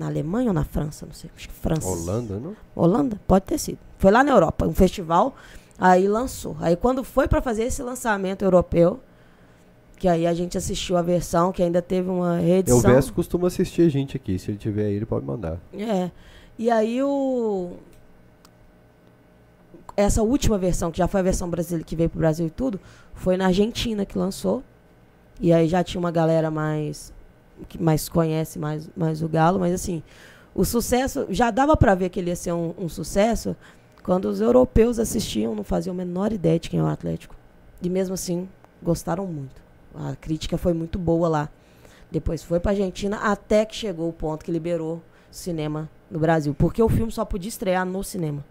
[0.00, 1.86] na Alemanha ou na França, não sei, acho que França.
[1.86, 2.56] Holanda, não?
[2.74, 3.20] Holanda?
[3.28, 3.78] Pode ter sido.
[3.98, 5.34] Foi lá na Europa, um festival,
[5.78, 6.56] aí lançou.
[6.58, 8.98] Aí quando foi para fazer esse lançamento europeu,
[9.98, 12.80] que aí a gente assistiu a versão, que ainda teve uma Eu reedição.
[12.80, 14.38] Verso costuma assistir a gente aqui.
[14.38, 15.60] Se ele tiver aí, ele pode mandar.
[15.74, 16.10] É.
[16.58, 17.72] E aí o
[19.94, 22.80] essa última versão, que já foi a versão brasileira que veio pro Brasil e tudo,
[23.12, 24.62] foi na Argentina que lançou.
[25.38, 27.12] E aí já tinha uma galera mais
[27.68, 30.02] que mais conhece mais, mais o Galo, mas assim,
[30.54, 33.56] o sucesso já dava pra ver que ele ia ser um, um sucesso
[34.02, 37.36] quando os europeus assistiam, não faziam a menor ideia de quem é o Atlético.
[37.82, 38.48] E mesmo assim,
[38.82, 39.62] gostaram muito.
[39.94, 41.48] A crítica foi muito boa lá.
[42.10, 46.54] Depois foi pra Argentina até que chegou o ponto que liberou cinema no Brasil.
[46.54, 48.44] Porque o filme só podia estrear no cinema.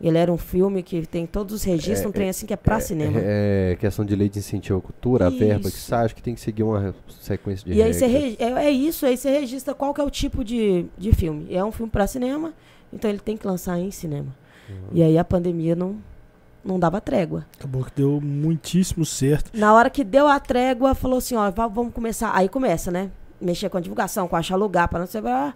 [0.00, 2.56] Ele era um filme que tem todos os registros, É, um trem assim que é
[2.56, 3.18] pra cinema.
[3.22, 5.86] É, é questão de lei de incentivo à cultura, a verba que Isso.
[5.88, 8.36] sai, acho que tem que seguir uma sequência de E aí você regras.
[8.40, 11.46] é, é isso, aí você registra qual que é o tipo de, de filme.
[11.54, 12.52] É um filme pra cinema,
[12.92, 14.34] então ele tem que lançar em cinema.
[14.68, 14.76] Uhum.
[14.92, 15.96] E aí a pandemia não,
[16.64, 17.46] não dava trégua.
[17.56, 19.56] Acabou que deu muitíssimo certo.
[19.56, 22.32] Na hora que deu a trégua, falou assim, ó, va- vamos começar.
[22.34, 23.10] Aí começa, né?
[23.40, 25.54] Mexer com a divulgação, com achar lugar para não sei lá.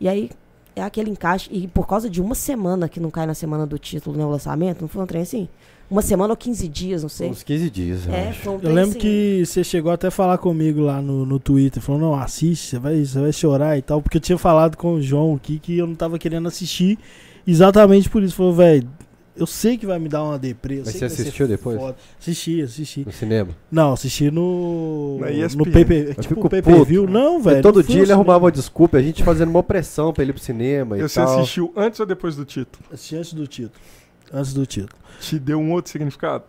[0.00, 0.30] E aí
[0.76, 1.48] é aquele encaixe.
[1.52, 4.24] E por causa de uma semana que não cai na semana do título, né?
[4.24, 5.48] O lançamento, não foi um trem assim?
[5.90, 7.30] Uma semana ou 15 dias, não sei.
[7.30, 8.40] Uns 15 dias, eu É, acho.
[8.40, 8.98] foi um Eu lembro assim.
[8.98, 12.78] que você chegou até a falar comigo lá no, no Twitter, falou, não, assiste, você
[12.78, 15.76] vai, você vai chorar e tal, porque eu tinha falado com o João aqui que
[15.76, 16.98] eu não tava querendo assistir
[17.46, 18.34] exatamente por isso.
[18.34, 18.88] Falou, velho,
[19.36, 21.78] eu sei que vai me dar uma eu Mas você assistiu depois?
[21.78, 23.04] foda." Assisti, assisti.
[23.04, 23.50] No cinema.
[23.70, 25.18] Não, assisti no.
[25.20, 26.14] Na no ESPN.
[26.14, 27.02] tipo fico pay per view.
[27.02, 27.12] puto.
[27.12, 27.62] Não, velho.
[27.62, 30.42] todo dia ele arrumava uma desculpa, a gente fazendo uma pressão pra ele ir pro
[30.42, 31.38] cinema E você tal.
[31.40, 32.84] assistiu antes ou depois do título?
[32.92, 33.74] Assisti antes do título.
[34.32, 34.98] Antes do título.
[35.20, 36.44] Te deu um outro significado?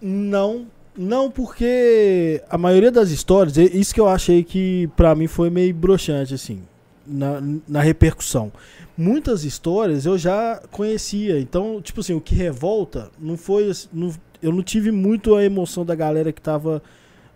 [0.00, 0.66] Não,
[0.96, 5.50] não, porque a maioria das histórias, é isso que eu achei que pra mim foi
[5.50, 6.60] meio broxante, assim,
[7.06, 8.52] na, na repercussão.
[8.96, 13.70] Muitas histórias eu já conhecia, então, tipo assim, o que revolta não foi.
[13.70, 14.12] assim, não-
[14.42, 16.82] eu não tive muito a emoção da galera que tava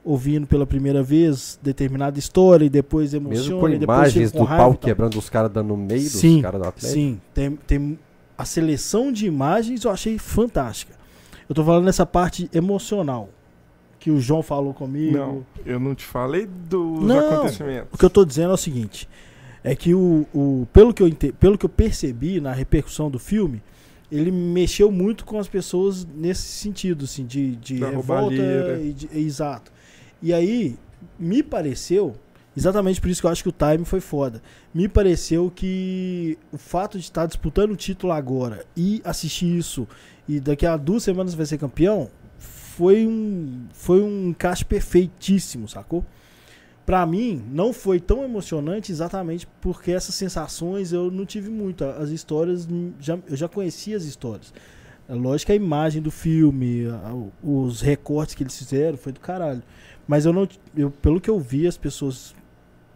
[0.05, 4.39] ouvindo pela primeira vez determinada história e depois emociona Mesmo com e depois imagens com
[4.41, 6.93] do pau quebrando os caras dando no meio Sim, dos caras do Atlético.
[6.93, 7.99] Sim, tem, tem
[8.37, 10.95] a seleção de imagens eu achei fantástica.
[11.49, 13.29] Eu tô falando nessa parte emocional
[13.99, 15.17] que o João falou comigo.
[15.17, 17.19] Não, eu não te falei dos Não.
[17.19, 17.89] acontecimentos.
[17.93, 19.09] O que eu tô dizendo é o seguinte,
[19.65, 23.63] é que o, o pelo que eu pelo que eu percebi na repercussão do filme,
[24.11, 28.81] ele mexeu muito com as pessoas nesse sentido, assim, de, de Da revolta roubalheira.
[28.81, 29.71] e de- exato.
[30.23, 30.77] E aí
[31.19, 32.15] me pareceu
[32.57, 34.43] Exatamente por isso que eu acho que o time foi foda.
[34.75, 39.87] Me pareceu que o fato de estar disputando o título agora e assistir isso
[40.27, 46.05] e daqui a duas semanas vai ser campeão foi um foi um encaixe perfeitíssimo, sacou?
[46.89, 51.85] Pra mim não foi tão emocionante exatamente porque essas sensações eu não tive muito.
[51.85, 54.55] As histórias hum, já, eu já conhecia as histórias.
[55.07, 56.85] É lógico que a imagem do filme,
[57.43, 59.63] os recortes que eles fizeram foi do caralho.
[60.07, 60.49] Mas eu não.
[60.75, 62.35] Eu, pelo que eu vi, as pessoas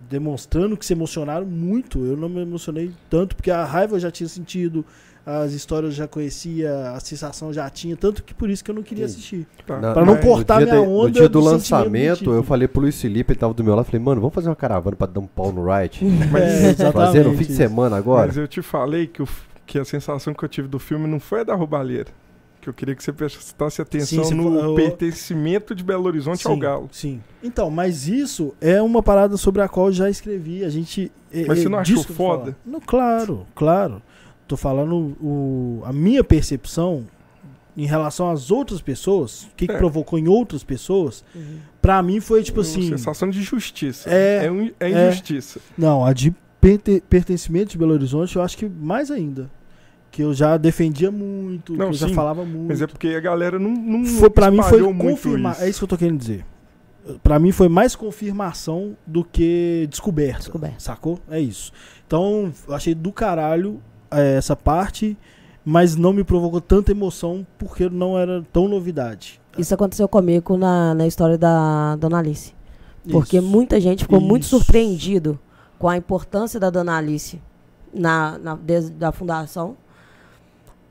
[0.08, 2.02] demonstrando que se emocionaram muito.
[2.02, 4.86] Eu não me emocionei tanto, porque a raiva eu já tinha sentido,
[5.24, 8.70] as histórias eu já conhecia, a sensação eu já tinha, tanto que por isso que
[8.70, 9.14] eu não queria Sim.
[9.14, 9.46] assistir.
[9.66, 9.78] Tá.
[9.80, 12.66] Na- Pra não Mas- cortar minha da- onda no dia do, do lançamento, eu falei
[12.66, 15.06] pro Luiz Felipe, ele tava do meu lado, falei, mano, vamos fazer uma caravana pra
[15.06, 16.04] dar um pau no Wright?
[16.36, 18.26] É, exatamente Fazer no fim de semana agora?
[18.26, 19.28] Mas eu te falei que, o
[19.66, 22.08] que a sensação que eu tive do filme não foi a da roubalheira.
[22.60, 26.54] Que eu queria que você prestasse atenção você no falou- pertencimento de Belo Horizonte ao
[26.54, 26.88] Sim, Galo.
[26.92, 27.20] Sim.
[27.42, 30.64] Então, mas isso é uma parada sobre a qual eu já escrevi.
[30.64, 31.10] A gente.
[31.32, 32.56] é- Mas é você não achou eu tô foda?
[32.64, 34.00] Não, claro, claro.
[34.52, 37.04] Tô falando o, a minha percepção
[37.74, 39.78] em relação às outras pessoas, o que, que É.
[39.78, 41.56] provocou em outras pessoas, Uhum.
[41.80, 42.86] pra mim foi tipo Uma assim.
[42.86, 44.10] sensação de justiça.
[44.10, 45.08] É, É, um- é é.
[45.08, 45.58] injustiça.
[45.78, 49.50] Não, a de perte- pertencimento de Belo Horizonte eu acho que mais ainda.
[50.10, 52.68] Que eu já defendia muito, Não, que eu já sim, falava muito.
[52.68, 55.62] Mas é porque a galera não, não foi para mim foi confirmar, isso.
[55.64, 56.44] é isso que eu tô querendo dizer.
[57.22, 60.74] Pra mim foi mais confirmação do que descoberta, Descoberta.
[60.78, 61.18] sacou?
[61.30, 61.72] É isso.
[62.06, 65.16] Então, eu achei do caralho é, essa parte,
[65.64, 69.40] mas não me provocou tanta emoção porque não era tão novidade.
[69.56, 72.54] Isso aconteceu comigo na, na história da Dona Alice.
[73.10, 73.46] Porque Isso.
[73.46, 74.56] muita gente ficou muito Isso.
[74.58, 75.38] surpreendido
[75.78, 77.40] com a importância da Dona Alice
[77.92, 79.76] na, na, desde a fundação.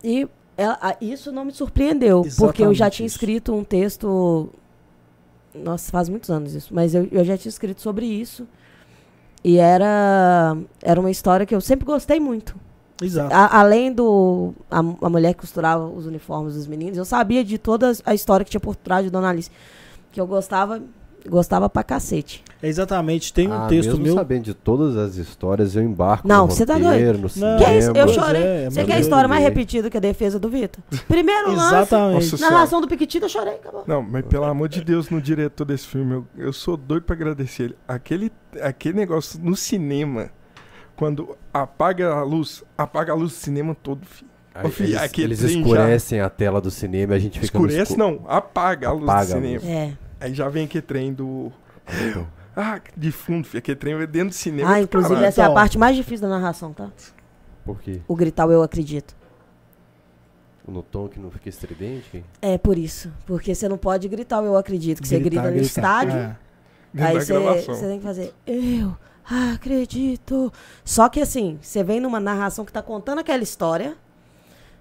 [0.03, 0.27] E
[0.57, 3.15] ela- a- isso não me surpreendeu, porque eu já Exatamente tinha isso.
[3.15, 4.49] escrito um texto.
[5.55, 8.47] Nossa, faz muitos anos isso, mas eu, eu já tinha escrito sobre isso.
[9.43, 12.55] E era, era uma história que eu sempre gostei muito.
[13.01, 13.33] Exato.
[13.33, 17.57] A- além do a, a mulher que costurava os uniformes dos meninos, eu sabia de
[17.57, 19.49] toda a história que tinha por trás de Dona Alice.
[20.11, 20.81] Que eu gostava,
[21.27, 22.43] gostava pra cacete.
[22.61, 24.13] É exatamente, tem um ah, texto mesmo meu.
[24.13, 27.57] sabendo de todas as histórias, eu embarco Não, no você tá roteiro, no Não, cinema.
[27.57, 27.91] Que é isso?
[27.91, 28.41] Eu chorei.
[28.43, 30.83] é, Você quer a história mais repetida que a defesa do Vitor?
[31.07, 32.37] Primeiro lance, Exatamente.
[32.37, 32.53] Senhora.
[32.53, 33.83] narração do Piquetito, eu chorei, acabou.
[33.87, 37.15] Não, mas pelo amor de Deus, no diretor desse filme, eu, eu sou doido pra
[37.15, 37.75] agradecer ele.
[37.87, 40.29] Aquele, aquele negócio no cinema,
[41.01, 44.29] quando apaga a luz, apaga a luz do cinema todo, filho.
[44.53, 47.45] Aí filho, eles, eles trem já- escurecem a tela do cinema e a gente fica
[47.45, 49.61] Escurece, escu- não, apaga a luz Apaga do a cinema.
[49.61, 49.67] luz.
[49.67, 49.97] É.
[50.19, 51.51] Aí já vem aquele trem do.
[52.55, 54.73] Ah, de fundo, filho, aquele trem dentro do cinema.
[54.73, 55.27] Ah, inclusive caralho.
[55.27, 55.55] essa é a Então.
[55.55, 56.91] parte mais difícil da narração, tá?
[57.65, 58.01] Por quê?
[58.07, 59.15] O gritar o eu acredito.
[60.67, 62.23] No tom que não fica estridente?
[62.41, 63.11] É por isso.
[63.25, 66.05] Porque você não pode gritar o eu acredito, que você Gritar, grita no gritar.
[66.05, 66.17] estádio.
[66.93, 67.03] É.
[67.03, 67.33] Aí você
[67.63, 68.95] você tem que fazer, eu
[69.25, 70.51] acredito.
[70.83, 73.95] Só que assim, você vem numa narração que tá contando aquela história,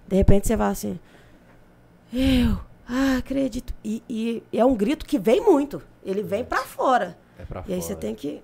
[0.09, 0.99] de repente você vai assim,
[2.13, 2.59] eu
[3.17, 3.73] acredito.
[3.85, 5.81] E, e é um grito que vem muito.
[6.05, 7.17] Ele vem pra fora.
[7.39, 8.43] É pra E aí você tem que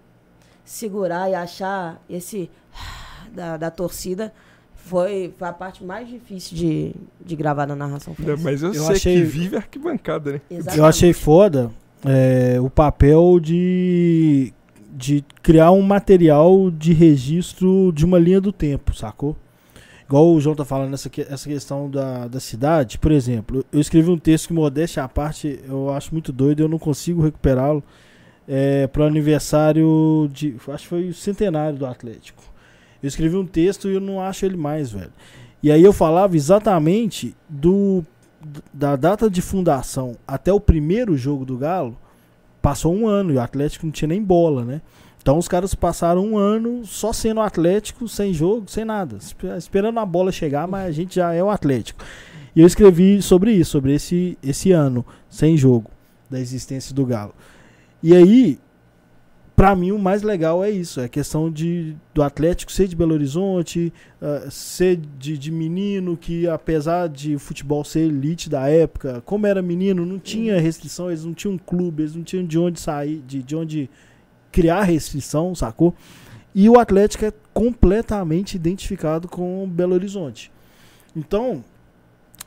[0.65, 2.51] segurar e achar esse
[3.33, 4.33] da, da torcida.
[4.75, 8.15] Foi, foi a parte mais difícil de, de gravar na narração.
[8.17, 8.39] isso.
[8.45, 10.41] Mas eu, Eu sei achei- que vive a arquibancada, né?
[10.49, 10.79] Exatamente.
[10.79, 11.73] Eu achei foda
[12.05, 14.55] é, o papel de,
[14.97, 19.37] de criar um material de registro de uma linha do tempo, sacou?
[20.07, 23.81] Igual o João tá falando essa, que- essa questão da, da cidade, por exemplo, eu
[23.81, 27.83] escrevi um texto que, modéstia à parte, eu acho muito doido, eu não consigo recuperá-lo,
[28.49, 30.55] é, pro aniversário de.
[30.69, 32.43] Acho que foi o centenário do Atlético.
[33.03, 35.13] Eu escrevi um texto e eu não acho ele mais, velho.
[35.63, 38.05] E aí eu falava exatamente do
[38.73, 41.99] da data de fundação até o primeiro jogo do Galo,
[42.67, 44.83] passou um ano e o Atlético não tinha nem bola, né?
[45.23, 50.01] Então os caras passaram um ano só sendo Atlético, sem jogo, sem nada, espe- esperando
[50.01, 52.05] a bola chegar, mas a gente já é o Atlético.
[52.57, 55.93] E eu escrevi sobre isso, sobre esse, esse ano sem jogo
[56.29, 57.33] da existência do Galo.
[58.03, 58.59] E aí,
[59.57, 62.95] pra mim o mais legal é isso, é a questão de do Atlético ser de
[62.95, 68.69] Belo Horizonte, ah, ser de, de menino que apesar de o futebol ser elite da
[68.69, 72.45] época, como era menino, não tinha restrição, eles não tinham um clube, eles não tinham
[72.45, 73.91] de onde sair, de, de onde
[74.53, 75.95] criar restrição, sacou?
[76.55, 80.51] E o Atlético é completamente identificado com Belo Horizonte.
[81.15, 81.65] Então,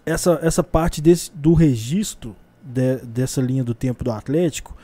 [0.05, 4.75] essa, essa parte desse, do registro de- dessa linha do tempo do Atlético,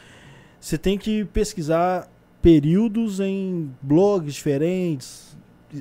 [0.59, 2.07] você tem que pesquisar
[2.49, 5.35] períodos em blogs diferentes,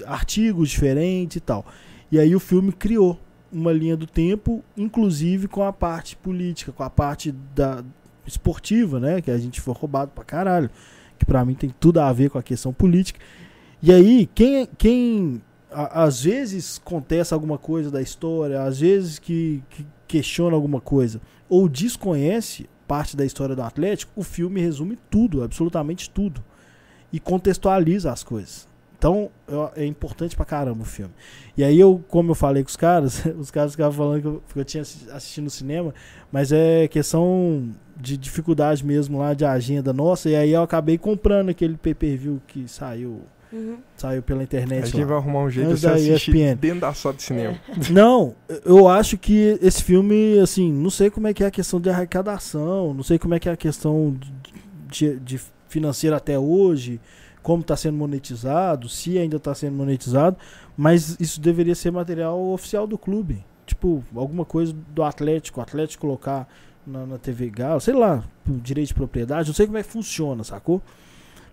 [0.07, 1.63] artigos diferentes e tal.
[2.11, 3.21] E aí o filme criou
[3.53, 7.85] uma linha do tempo, inclusive com a parte política, com a parte da
[8.27, 10.71] esportiva, né, que a gente foi roubado pra caralho,
[11.19, 13.21] que pra mim tem tudo a ver com a questão política.
[13.83, 19.63] E aí, quem quem a- às vezes contesta alguma coisa da história, às vezes que,
[19.69, 25.43] que questiona alguma coisa ou desconhece parte da história do Atlético, o filme resume tudo,
[25.45, 26.43] absolutamente tudo
[27.15, 28.67] e contextualiza as coisas.
[28.99, 31.13] Então, eu- é importante pra caramba o filme.
[31.57, 34.43] E aí eu, como eu falei com os caras, os caras ficavam falando que eu,
[34.53, 35.95] que eu tinha assi- assistido no cinema,
[36.33, 41.51] mas é questão de dificuldade mesmo lá de agenda nossa, e aí eu acabei comprando
[41.51, 43.21] aquele pay-per-view que saiu,
[43.53, 43.77] Uhum.
[43.97, 45.07] saiu pela A internet gente lá.
[45.07, 46.57] vai arrumar um jeito de Antes você da assistir ESPN.
[46.57, 47.57] dentro da sala de cinema.
[47.93, 48.35] Não,
[48.65, 51.89] eu acho que esse filme, assim, não sei como é que é a questão de
[51.91, 54.17] arrecadação, não sei como é que é a questão
[54.91, 55.41] de, de
[55.75, 57.01] financeira até hoje,
[57.43, 60.37] como está sendo monetizado, se ainda está sendo monetizado,
[60.77, 63.45] mas isso deveria ser material oficial do clube.
[63.67, 66.49] Tipo, alguma coisa do Atlético, o Atlético colocar
[66.87, 70.45] na, na TV Galo, sei lá, direito de propriedade, não sei como é que funciona,
[70.45, 70.81] sacou?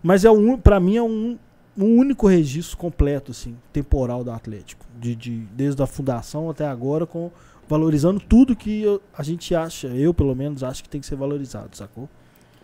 [0.04, 1.38] Mas é um, para mim é um,
[1.78, 4.86] um único registro completo, assim, temporal do Atlético.
[5.00, 7.32] De, de, desde a fundação até agora, com
[7.68, 11.16] valorizando tudo que eu- a gente acha, eu pelo menos acho que tem que ser
[11.16, 12.10] valorizado, sacou?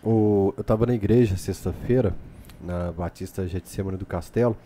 [0.02, 2.14] O- eu tava na igreja sexta-feira,
[2.60, 4.56] na Batista Getsemane do Castelo.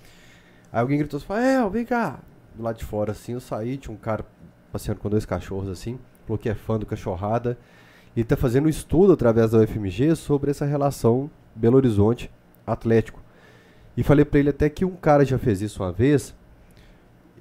[0.73, 2.21] Aí alguém gritou assim, é, vem cá.
[2.55, 4.25] Do lado de fora, assim, eu saí, tinha um cara
[4.71, 7.59] passeando com dois cachorros, assim, falou que é fã do Cachorrada.
[8.15, 12.31] E ele tá fazendo um estudo através da UFMG sobre essa relação Belo Horizonte
[12.67, 13.21] Atlético.
[13.97, 16.35] E falei pra ele até que um cara já fez isso uma vez,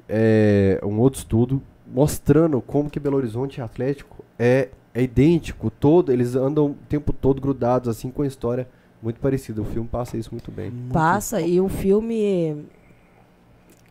[0.07, 6.35] é, um outro estudo, mostrando como que Belo Horizonte Atlético é, é idêntico, todo, eles
[6.35, 8.67] andam o tempo todo grudados, assim, com a história
[9.01, 9.61] muito parecida.
[9.61, 10.69] O filme passa isso muito bem.
[10.69, 12.65] Muito- Passa e o filme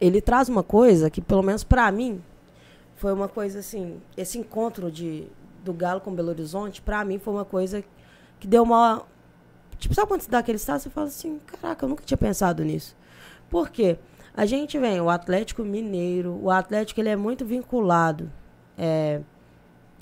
[0.00, 2.20] ele traz uma coisa que pelo menos pra mim
[2.96, 5.26] foi uma coisa assim, esse encontro de
[5.64, 7.84] do Galo com Belo Horizonte, pra mim foi uma coisa
[8.38, 9.02] que deu uma
[9.78, 12.62] tipo, sabe quando você dá aquele estado, você fala assim, caraca, eu nunca tinha pensado
[12.64, 12.96] nisso.
[13.50, 13.98] Por quê?
[14.34, 18.30] A gente vem, o Atlético Mineiro, o Atlético ele é muito vinculado
[18.78, 19.20] é,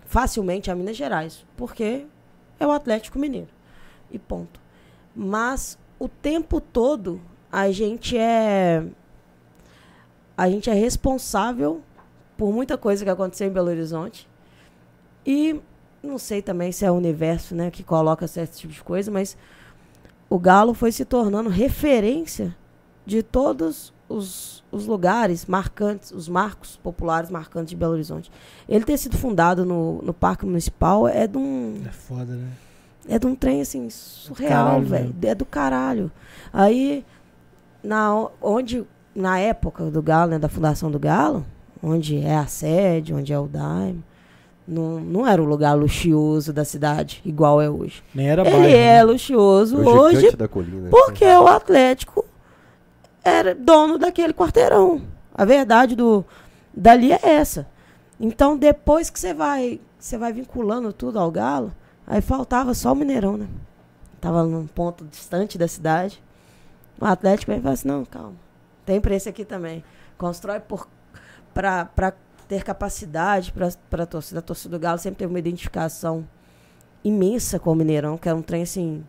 [0.09, 2.06] facilmente a Minas Gerais, porque
[2.59, 3.51] é o Atlético Mineiro.
[4.10, 4.59] E ponto.
[5.14, 7.20] Mas o tempo todo
[7.52, 8.85] a gente é
[10.35, 11.82] a gente é responsável
[12.39, 14.26] por muita coisa que aconteceu em Belo Horizonte.
[15.26, 15.60] E
[16.02, 19.36] não sei também se é o universo, né, que coloca certo tipo de coisa, mas
[20.30, 22.56] o Galo foi se tornando referência
[23.05, 28.30] de todos os, os lugares marcantes, os marcos populares marcantes de Belo Horizonte.
[28.68, 32.48] Ele ter sido fundado no, no Parque Municipal é de um É foda, né?
[33.09, 35.14] é de um trem assim surreal, caralho velho.
[35.22, 36.10] É do caralho.
[36.52, 37.05] Aí
[37.82, 41.44] na onde na época do Galo, né, da fundação do Galo,
[41.82, 44.05] onde é a sede, onde é o Daime,
[44.66, 48.02] não, não era o lugar luxuoso da cidade igual é hoje.
[48.14, 48.66] Nem era Ele bairro.
[48.68, 49.05] é né?
[49.05, 50.89] luxuoso o hoje da colina.
[50.90, 52.24] porque o Atlético
[53.28, 55.02] era dono daquele quarteirão.
[55.34, 56.24] A verdade do
[56.74, 57.66] dali é essa.
[58.18, 61.72] Então, depois que você vai, você vai vinculando tudo ao Galo,
[62.06, 63.46] aí faltava só o Mineirão, né?
[64.20, 66.22] Tava num ponto distante da cidade.
[67.00, 68.34] O Atlético e fala assim: "Não, calma.
[68.84, 69.84] Tem esse aqui também.
[70.16, 70.88] Constrói por
[71.55, 72.14] para
[72.48, 74.40] ter capacidade para para torcida.
[74.40, 76.26] A torcida do Galo sempre teve uma identificação
[77.05, 79.05] imensa com o Mineirão, que era um trem assim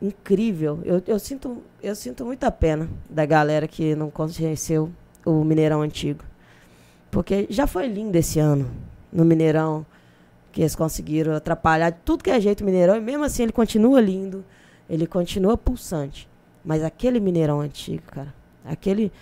[0.00, 0.80] incrível.
[0.84, 4.90] Eu, eu, sinto, eu sinto muita pena da galera que não conheceu
[5.24, 6.24] o Mineirão antigo.
[7.10, 8.70] Porque já foi lindo esse ano
[9.12, 9.84] no Mineirão,
[10.52, 14.44] que eles conseguiram atrapalhar tudo que é jeito Mineirão, e mesmo assim ele continua lindo,
[14.88, 16.28] ele continua pulsante.
[16.64, 18.32] Mas aquele Mineirão antigo, cara,
[18.64, 19.12] aquele,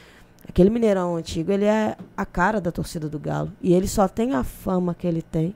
[0.47, 3.53] aquele Mineirão antigo, ele é a cara da torcida do Galo.
[3.63, 5.55] E ele só tem a fama que ele tem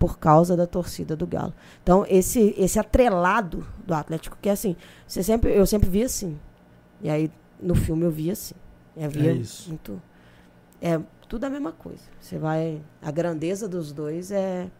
[0.00, 1.52] por causa da torcida do Galo.
[1.82, 4.74] Então, esse, esse atrelado do Atlético, que é assim,
[5.06, 6.40] você sempre, eu sempre vi assim.
[7.02, 8.54] E aí, no filme, eu vi assim.
[8.96, 9.68] Eu via É isso.
[9.68, 10.00] muito.
[10.80, 10.98] É
[11.28, 12.02] tudo a mesma coisa.
[12.18, 12.80] Você vai.
[13.02, 14.70] A grandeza dos dois é.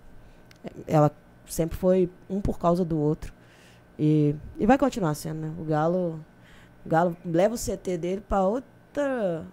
[0.86, 1.10] Ela
[1.46, 3.30] sempre foi um por causa do outro.
[3.98, 5.54] E, e vai continuar sendo, né?
[5.58, 6.18] O Galo.
[6.84, 9.46] O Galo leva o CT dele para outra.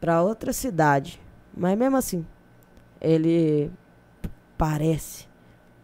[0.00, 1.20] para outra cidade.
[1.56, 2.26] Mas mesmo assim,
[3.00, 3.70] ele
[4.56, 5.26] parece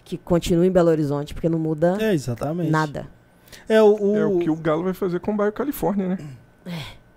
[0.05, 2.71] que continua em Belo Horizonte, porque não muda É, exatamente.
[2.71, 3.07] nada.
[3.69, 6.19] É o, o- É o que o Galo vai fazer com o bairro Califórnia, né?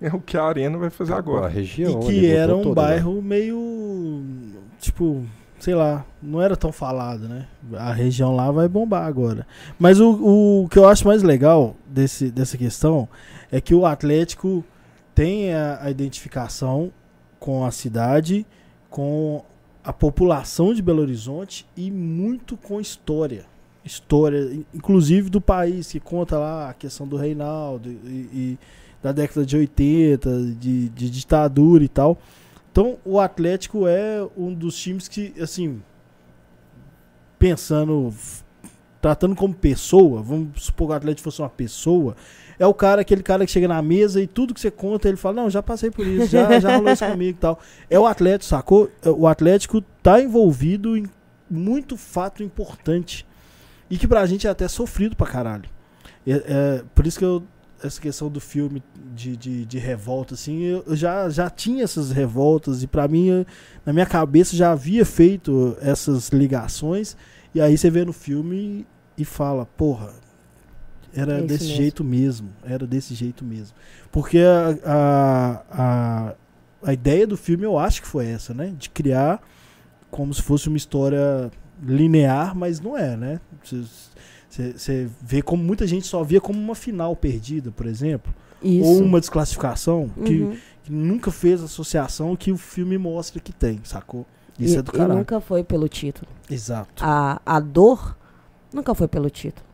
[0.02, 1.48] É o que a Arena vai fazer A agora.
[1.48, 2.00] região.
[2.02, 2.74] e que era um né?
[2.74, 4.32] bairro meio
[4.80, 5.24] tipo,
[5.60, 7.48] sei lá, não era tão falado, né?
[7.78, 9.46] A região lá vai bombar agora.
[9.78, 13.08] Mas o, o que eu acho mais legal desse, dessa questão
[13.52, 14.64] é que o Atlético
[15.14, 16.92] tem a, a identificação
[17.40, 18.46] com a cidade,
[18.90, 19.44] com
[19.84, 23.46] a população de Belo Horizonte e muito com história.
[23.84, 27.96] História, in- inclusive do país, que conta lá a questão do Reinaldo e,
[28.32, 28.60] e
[29.02, 32.20] da década de 80, de, de ditadura e tal.
[32.72, 35.82] Então, o Atlético é um dos times que, assim,
[37.40, 38.14] pensando,
[39.02, 42.16] tratando como pessoa, vamos supor que o Atlético fosse uma pessoa,
[42.62, 45.18] é o cara, aquele cara que chega na mesa e tudo que você conta, ele
[45.18, 47.60] fala, não, já passei por isso, já, já rolou isso comigo e tal.
[47.90, 48.88] É o Atlético, sacou?
[49.04, 51.08] É, O Atlético tá envolvido em
[51.50, 53.26] muito fato importante
[53.90, 55.68] e que pra gente é até sofrido pra caralho.
[56.26, 57.44] É, é, por isso que eu,
[57.84, 58.84] essa questão do filme
[59.16, 63.44] de, de, de revolta, assim, eu, já, já tinha essas revoltas e pra mim,
[63.84, 67.18] na minha cabeça, já havia feito essas ligações.
[67.56, 68.86] E aí você vê no filme
[69.18, 70.14] e fala, porra,
[71.14, 71.78] era É desse mesmo.
[71.78, 73.76] jeito mesmo, era desse jeito mesmo.
[74.12, 76.34] Porque a, a, a,
[76.84, 78.74] a ideia do filme eu acho que foi essa, né?
[78.78, 79.42] De criar
[80.10, 81.52] como se fosse uma história
[81.84, 83.40] linear, mas não é, né?
[84.50, 88.86] Você vê como muita gente só via como uma final perdida, por exemplo, Isso.
[88.86, 90.58] ou uma desclassificação que, Uhum.
[90.84, 94.26] que nunca fez a associação que o filme mostra que tem, sacou?
[94.60, 95.20] Isso e, é do e caralho.
[95.20, 96.28] nunca foi pelo título.
[96.50, 97.02] Exato.
[97.04, 98.18] A, a dor
[98.74, 99.66] nunca foi pelo título.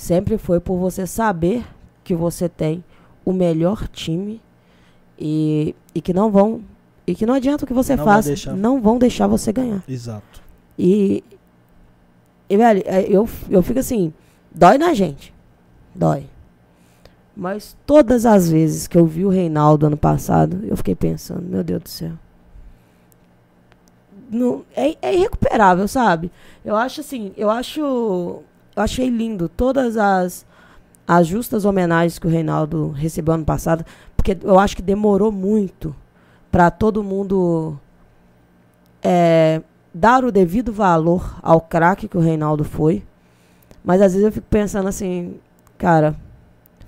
[0.00, 1.62] Sempre foi por você saber
[2.02, 2.82] que você tem
[3.22, 4.40] o melhor time
[5.18, 6.62] e, e que não vão.
[7.06, 9.84] E que não adianta o que você Não faça, não vão deixar você ganhar.
[9.86, 10.42] Exato.
[10.78, 11.22] E,
[12.48, 14.10] e velho, é, eu, eu fico assim,
[14.50, 15.34] dói na gente.
[15.94, 16.24] Dói.
[17.36, 21.62] Mas todas as vezes que eu vi o Reinaldo ano passado, eu fiquei pensando, meu
[21.62, 22.12] Deus do céu.
[24.30, 26.32] Não, é, é irrecuperável, sabe?
[26.64, 28.42] Eu acho assim, eu acho.
[28.80, 30.46] Eu achei lindo todas as,
[31.06, 33.84] as justas homenagens que o Reinaldo recebeu ano passado,
[34.16, 35.94] porque eu acho que demorou muito
[36.50, 37.78] para todo mundo
[39.02, 39.60] é,
[39.92, 43.02] dar o devido valor ao craque que o Reinaldo foi.
[43.84, 45.38] Mas às vezes eu fico pensando assim,
[45.76, 46.16] cara,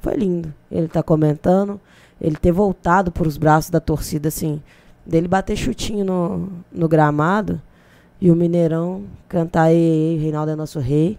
[0.00, 0.52] foi lindo.
[0.70, 1.78] Ele tá comentando,
[2.18, 4.62] ele ter voltado para os braços da torcida, assim,
[5.04, 7.60] dele bater chutinho no, no gramado
[8.18, 11.18] e o Mineirão cantar ei, Reinaldo é nosso rei.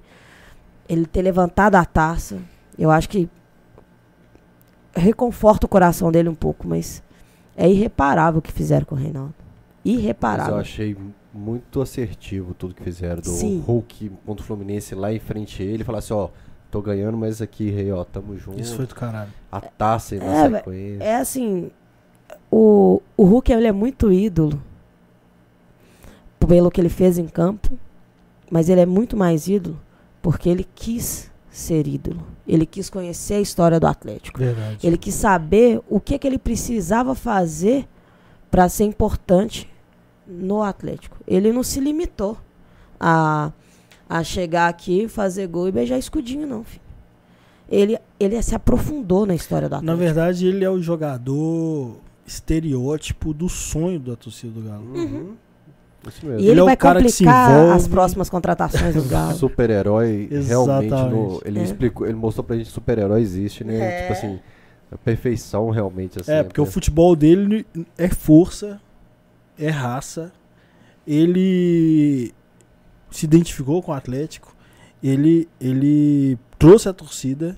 [0.88, 2.40] Ele ter levantado a taça,
[2.78, 3.30] eu acho que
[4.96, 7.02] reconforta o coração dele um pouco, mas
[7.56, 9.34] é irreparável o que fizeram com o Reinaldo.
[9.86, 10.56] Mas Irreparável.
[10.56, 10.98] eu achei
[11.34, 13.60] muito assertivo tudo que fizeram do Sim.
[13.66, 15.84] Hulk contra o Fluminense lá em frente a ele.
[15.84, 16.30] Falar assim, ó,
[16.72, 18.62] tô ganhando, mas aqui, rei, ó, tamo junto.
[18.62, 19.32] Isso foi do caralho.
[19.52, 21.04] A taça aí na É, sequência.
[21.04, 21.72] É assim,
[22.52, 24.62] o, o Hulk ele é muito ídolo
[26.40, 27.78] pelo que ele fez em campo,
[28.52, 29.80] mas ele é muito mais ídolo
[30.24, 32.26] porque ele quis ser ídolo.
[32.48, 34.40] Ele quis conhecer a história do Atlético.
[34.40, 34.88] Verdade.
[34.88, 37.86] Ele quis saber o que, que ele precisava fazer
[38.50, 39.70] para ser importante
[40.26, 41.18] no Atlético.
[41.28, 42.38] Ele não se limitou
[42.98, 43.52] a,
[44.10, 46.82] a chegar aqui, fazer gol e beijar escudinho, não, filho.
[47.70, 49.98] Ele, ele se aprofundou na história do Na Atlético.
[50.04, 54.86] verdade, ele é o jogador estereótipo do sonho da torcida do Galo.
[54.96, 55.36] Uhum.
[56.08, 56.40] Isso mesmo.
[56.40, 57.72] E Ele ele, é o vai cara que se complicar envolve.
[57.78, 59.34] as próximas contratações do Galo.
[59.36, 61.64] Super-herói realmente no, ele É.
[61.64, 63.78] explicou, ele mostrou pra gente que super-herói existe, né?
[63.80, 64.02] É.
[64.02, 64.40] Tipo assim,
[64.92, 66.32] a perfeição realmente assim.
[66.32, 67.66] É, porque o futebol dele
[67.98, 68.80] é força,
[69.58, 70.32] é raça.
[71.08, 72.34] Ele
[73.12, 74.56] se identificou com o Atlético.
[75.04, 77.58] Ele, ele trouxe a torcida.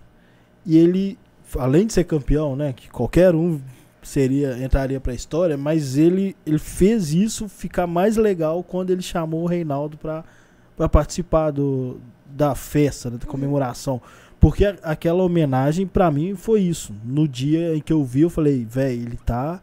[0.65, 1.17] E ele,
[1.57, 2.73] além de ser campeão, né?
[2.73, 3.61] Que qualquer um
[4.07, 9.43] seria entraria pra história, mas ele, ele fez isso ficar mais legal quando ele chamou
[9.43, 10.23] o Reinaldo pra
[10.89, 11.99] participar do,
[12.29, 14.01] da festa, né, da comemoração.
[14.39, 16.93] Porque a- aquela homenagem, pra mim, foi isso.
[17.03, 19.61] No dia em que eu vi, eu falei, velho, ele tá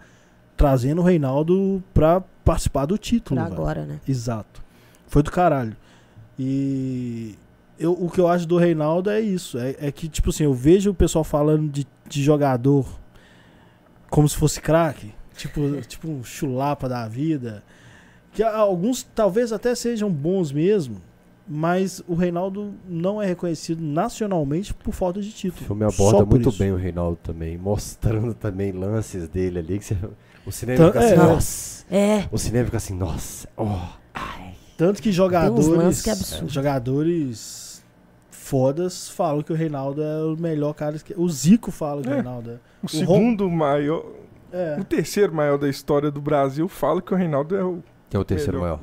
[0.57, 3.41] trazendo o Reinaldo pra participar do título.
[3.41, 4.01] Pra agora, né?
[4.09, 4.63] Exato.
[5.07, 5.77] Foi do caralho.
[6.39, 7.35] E
[7.79, 9.59] eu, o que eu acho do Reinaldo é isso.
[9.59, 12.87] É, é que, tipo assim, eu vejo o pessoal falando de, de jogador
[14.13, 15.13] como se fosse craque.
[15.35, 17.65] Tipo, tipo um chulapa da vida.
[18.33, 20.97] Que alguns talvez até sejam bons mesmo.
[21.49, 25.67] Mas o Reinaldo não é reconhecido nacionalmente por falta de O título.
[25.67, 26.59] filme Só aborda muito isso.
[26.59, 29.79] bem o Reinaldo também, mostrando também lances dele ali.
[29.79, 29.97] Que você-
[30.47, 31.17] o cinema Então, fica assim, é.
[31.17, 31.85] nossa.
[31.91, 32.29] É.
[32.31, 33.49] O cinema fica assim, nossa.
[33.57, 33.89] ó.
[34.77, 36.49] Tanto que lances jogadores, que é absurdo.
[36.49, 37.62] jogadores
[38.43, 40.99] fodas falam que o Reinaldo é o melhor cara.
[40.99, 42.15] que- O Zico fala que o É.
[42.17, 42.57] Reinaldo é.
[42.83, 44.05] O segundo maior.
[44.53, 44.77] É.
[44.79, 48.21] O terceiro maior da história do Brasil fala que o Reinaldo é o, Que é
[48.21, 48.79] o terceiro Melhor.
[48.79, 48.81] maior.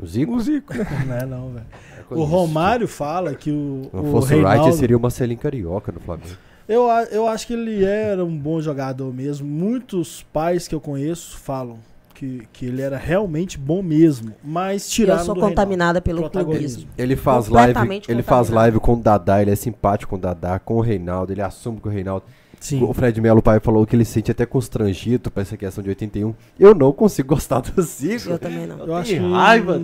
[0.00, 0.34] O Zico?
[0.34, 0.84] o Zico, né?
[1.06, 1.66] Não é não, velho.
[2.10, 2.24] É O.
[2.24, 4.62] Romário fala que o, Se não o fosse o Reinaldo...
[4.64, 6.36] Wright, seria o Marcelinho Carioca no Flamengo.
[6.66, 9.46] eu, eu acho que ele era um bom jogador mesmo.
[9.46, 11.78] Muitos pais que eu conheço falam
[12.14, 14.32] que, que ele era realmente bom mesmo.
[14.42, 16.82] Mas Eu tiraram sou do contaminada pelo Protagonismo.
[16.82, 16.90] clubismo.
[16.96, 20.58] Ele faz live, ele faz live com o Dadá, ele é simpático com o Dadá,
[20.58, 22.04] com o Reinaldo, ele assume com o Reinaldo.
[22.04, 22.44] Reinaldo.
[22.60, 22.82] Sim.
[22.82, 25.90] O Fred Melo, pai, falou que ele se sente até constrangido pra essa questão de
[25.90, 26.34] 81.
[26.58, 28.30] Eu não consigo gostar do Zico.
[28.30, 28.78] Eu também não.
[28.86, 29.82] Eu acho, tenho que, raiva.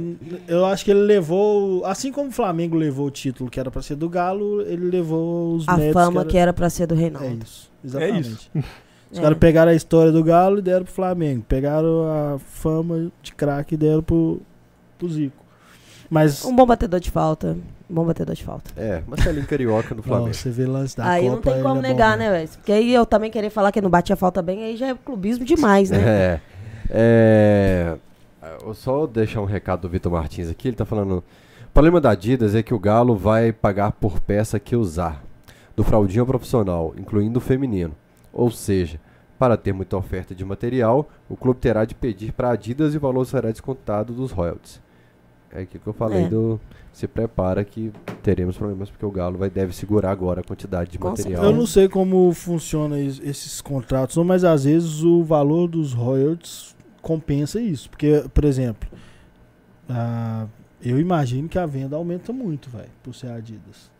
[0.48, 1.84] eu acho que ele levou.
[1.84, 5.56] Assim como o Flamengo levou o título que era pra ser do Galo, ele levou
[5.56, 7.44] os A fama que era- era pra ser do É Reinaldo.
[7.44, 7.70] isso.
[7.84, 8.28] Exatamente.
[8.30, 8.50] isso.
[9.10, 9.22] Os É.
[9.22, 11.44] caras pegaram a história do Galo e deram pro Flamengo.
[11.48, 14.40] Pegaram a fama de craque e deram pro,
[14.98, 15.44] pro Zico.
[16.08, 16.44] Mas.
[16.44, 17.56] Um bom batedor de falta.
[17.88, 18.70] Um bom batedor de falta.
[18.76, 20.32] É, Marcelinho Carioca no Flamengo.
[20.34, 21.34] você vê lance da aí Copa.
[21.34, 22.30] não tem como é bom, negar, né?
[22.30, 22.48] né, velho?
[22.50, 25.44] Porque aí eu também querer falar que não batia falta bem, aí já é clubismo
[25.44, 26.40] demais, né?
[26.92, 27.96] É,
[28.42, 30.66] é, eu só deixar um recado do Vitor Martins aqui.
[30.68, 34.58] Ele tá falando: o problema da Adidas é que o Galo vai pagar por peça
[34.58, 35.22] que usar,
[35.76, 37.94] do fraldinho ao profissional, incluindo o feminino.
[38.32, 39.00] Ou seja,
[39.38, 43.00] para ter muita oferta de material, o clube terá de pedir para Adidas e o
[43.00, 44.80] valor será descontado dos royalties.
[45.52, 46.28] É aquilo que eu falei É.
[46.28, 46.60] do.
[46.92, 47.92] Se prepara que
[48.22, 51.44] teremos problemas porque o Galo vai, deve segurar agora a quantidade de Com material.
[51.44, 56.76] Eu não sei como funciona es- esses contratos, mas às vezes o valor dos royalties
[57.00, 57.88] compensa isso.
[57.90, 58.88] Porque, por exemplo,
[59.88, 60.46] ah,
[60.82, 63.90] eu imagino que a venda aumenta muito, velho, por ser Adidas.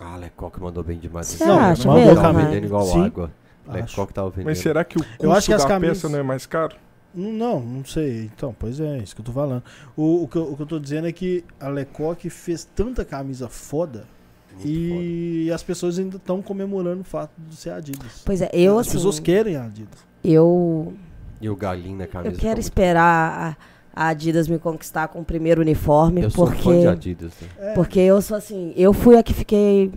[0.00, 1.26] Ah, Lecoque mandou bem demais.
[1.28, 2.32] Você Não, acha mandou mesmo?
[2.32, 2.44] Né?
[2.44, 3.04] vendendo igual Sim.
[3.04, 3.30] água.
[3.66, 4.08] Acho.
[4.44, 6.46] Mas será que o custo Eu acho que as da camisas- peça não é mais
[6.46, 6.76] caro?
[7.14, 8.24] Não, Não, sei.
[8.34, 9.62] Então, pois é, isso que eu tô falando.
[9.96, 13.04] O, o, que, eu, o que eu tô dizendo é que a Lecoque fez tanta
[13.04, 14.04] camisa foda
[14.52, 18.22] Muito e as pessoas ainda estão comemorando o fato de ser Adidas.
[18.24, 19.98] Pois é, eu as assim, pessoas querem a Adidas.
[20.24, 20.96] eu, foda.
[21.40, 22.30] E o galinho na camisa.
[22.30, 23.56] eu tá quero muito esperar
[23.94, 27.32] a, a Adidas me conquistar com o primeiro uniforme, Eu sou fã de porque Adidas.
[27.40, 27.48] né?
[27.58, 29.92] É, porque eu sou assim, eu fui a que fiquei.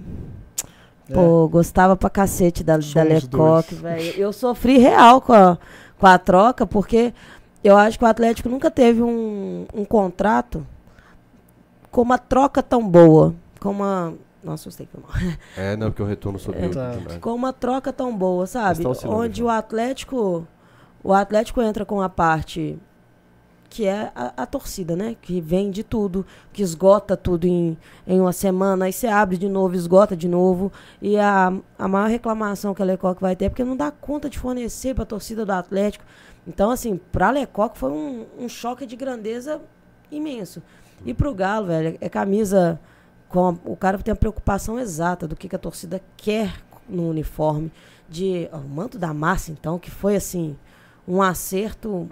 [1.14, 4.14] Pô, gostava pra cacete da, da Lecoque, velho.
[4.18, 5.58] Eu sofri real com a,
[5.98, 7.14] com a troca, porque
[7.64, 10.66] eu acho que o Atlético nunca teve um, um contrato
[11.92, 13.34] com uma troca tão boa.
[13.60, 14.14] Com uma.
[14.44, 15.38] Nossa, eu sei que foi mal.
[15.58, 16.70] É, não, porque o retorno subiu É.
[16.70, 17.20] Tá.
[17.20, 18.84] Com uma troca tão boa, sabe?
[19.06, 19.46] Onde já.
[19.46, 20.48] o Atlético.
[21.04, 22.78] O Atlético entra com a parte
[23.70, 25.16] que é a, a torcida, né?
[25.22, 29.50] Que vem de tudo, que esgota tudo em, em uma semana, aí você abre de
[29.50, 30.72] novo, esgota de novo.
[31.02, 34.30] E a, a maior reclamação que a Lecoque vai ter é porque não dá conta
[34.30, 36.06] de fornecer para a torcida do Atlético.
[36.48, 39.60] Então, assim, para a Lecoque foi um, um choque de grandeza
[40.10, 40.64] imenso.
[41.06, 42.80] E para o Galo, velho, é camisa
[43.30, 46.56] com a- o cara tem a preocupação exata do que, que a torcida quer
[46.88, 47.72] no uniforme.
[48.10, 50.56] De ó, o manto da massa, então, que foi assim
[51.06, 52.08] um acerto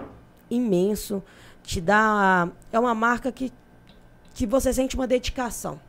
[0.51, 1.23] imenso.
[1.65, 2.49] Te dá.
[2.71, 3.51] É uma marca que,
[4.33, 5.79] que você sente uma dedicação.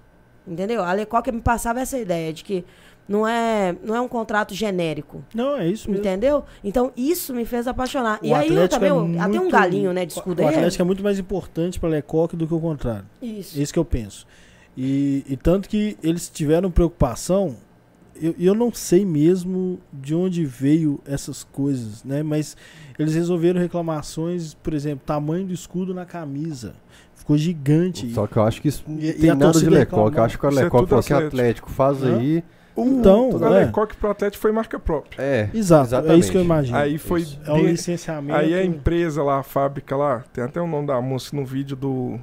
[0.46, 0.82] Entendeu?
[0.82, 2.64] A Lecoque me passava essa ideia de que
[3.08, 5.24] não é, não é um contrato genérico.
[5.34, 6.04] Não, é isso mesmo.
[6.04, 6.44] Entendeu?
[6.62, 8.20] Então isso me fez apaixonar.
[8.22, 8.88] O e aí eu Atlético também.
[8.90, 10.46] é eu- até um muito- galinho, né, de escudo O.
[10.48, 13.04] Atlético é muito mais importante para Lecoque do que o contrário.
[13.20, 13.58] Isso.
[13.58, 14.26] É isso que eu penso.
[14.76, 17.56] E, e tanto que eles tiveram preocupação,
[18.20, 22.22] eu, eu não sei mesmo de onde veio essas coisas, né?
[22.22, 22.56] Mas
[22.98, 26.74] eles resolveram reclamações, por exemplo, tamanho do escudo na camisa.
[27.14, 28.10] Ficou gigante.
[28.12, 30.16] Só que eu acho que isso E- e tem a nada de Lecoque.
[30.18, 31.36] Eu acho que o é Lecoque tudo falou assim, Atlético.
[31.36, 32.18] Atlético, faz Hã?
[32.18, 32.44] aí.
[32.78, 33.64] Então, a é.
[33.64, 35.20] Lecoque pro Atlético foi marca própria.
[35.22, 36.20] É, Exato, é exatamente.
[36.20, 36.76] isso que eu imagino.
[36.76, 38.38] Aí foi é um de- licenciamento.
[38.38, 41.74] Aí a empresa lá, a fábrica lá, tem até o nome da moça no vídeo
[41.74, 42.20] do.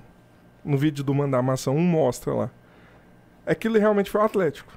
[0.64, 2.52] No vídeo do Mandar Massa 1 mostra lá.
[3.46, 4.72] Aquilo realmente foi o Atlético.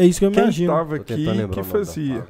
[0.00, 0.72] É isso que eu Quem imagino.
[0.72, 2.24] tava Tô aqui que o fazia.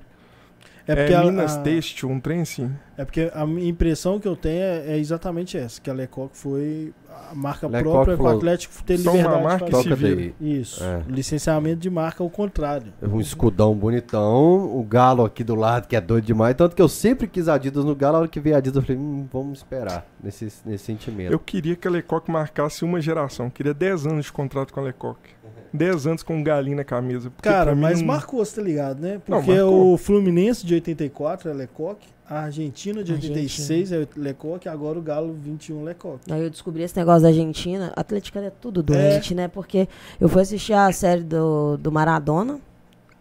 [0.86, 2.70] É É, porque a- Minas a- Têxtil, um trem assim.
[2.96, 6.34] É porque a minha impressão que eu tenho é, é exatamente essa, que a Lecoque
[6.36, 6.94] foi
[7.30, 10.16] a marca Lecoque própria que o Atlético ter "Só uma liberdade marca se Toca vira."
[10.16, 10.34] daí.
[10.40, 10.82] Isso.
[10.82, 11.02] É.
[11.06, 12.90] Licenciamento de marca ao contrário.
[13.02, 16.54] Um escudão bonitão, o Galo aqui do lado, que é doido demais.
[16.56, 18.96] Tanto que eu sempre quis Adidas no Galo, a hora que veio Adidas eu falei,
[19.00, 21.30] hum, vamos esperar nesse, nesse sentimento.
[21.30, 23.46] Eu queria que a Lecoque marcasse uma geração.
[23.46, 25.36] Eu queria 10 anos de contrato com a Lecoque.
[25.72, 27.30] 10 anos com um galinho na camisa.
[27.42, 29.20] Cara, mas não- marcou, você tá ligado, né?
[29.28, 29.92] Não, Porque marcou.
[29.94, 33.34] o Fluminense de 84 é Lecoque, a Argentina de Argentina.
[33.40, 36.30] 86 é Lecoque, agora o Galo 21 Lecoque.
[36.32, 37.92] Aí eu descobri esse negócio da Argentina.
[37.96, 39.48] Atlética é tudo doente, né?
[39.48, 39.88] Porque
[40.20, 42.60] eu fui assistir a série do, do Maradona.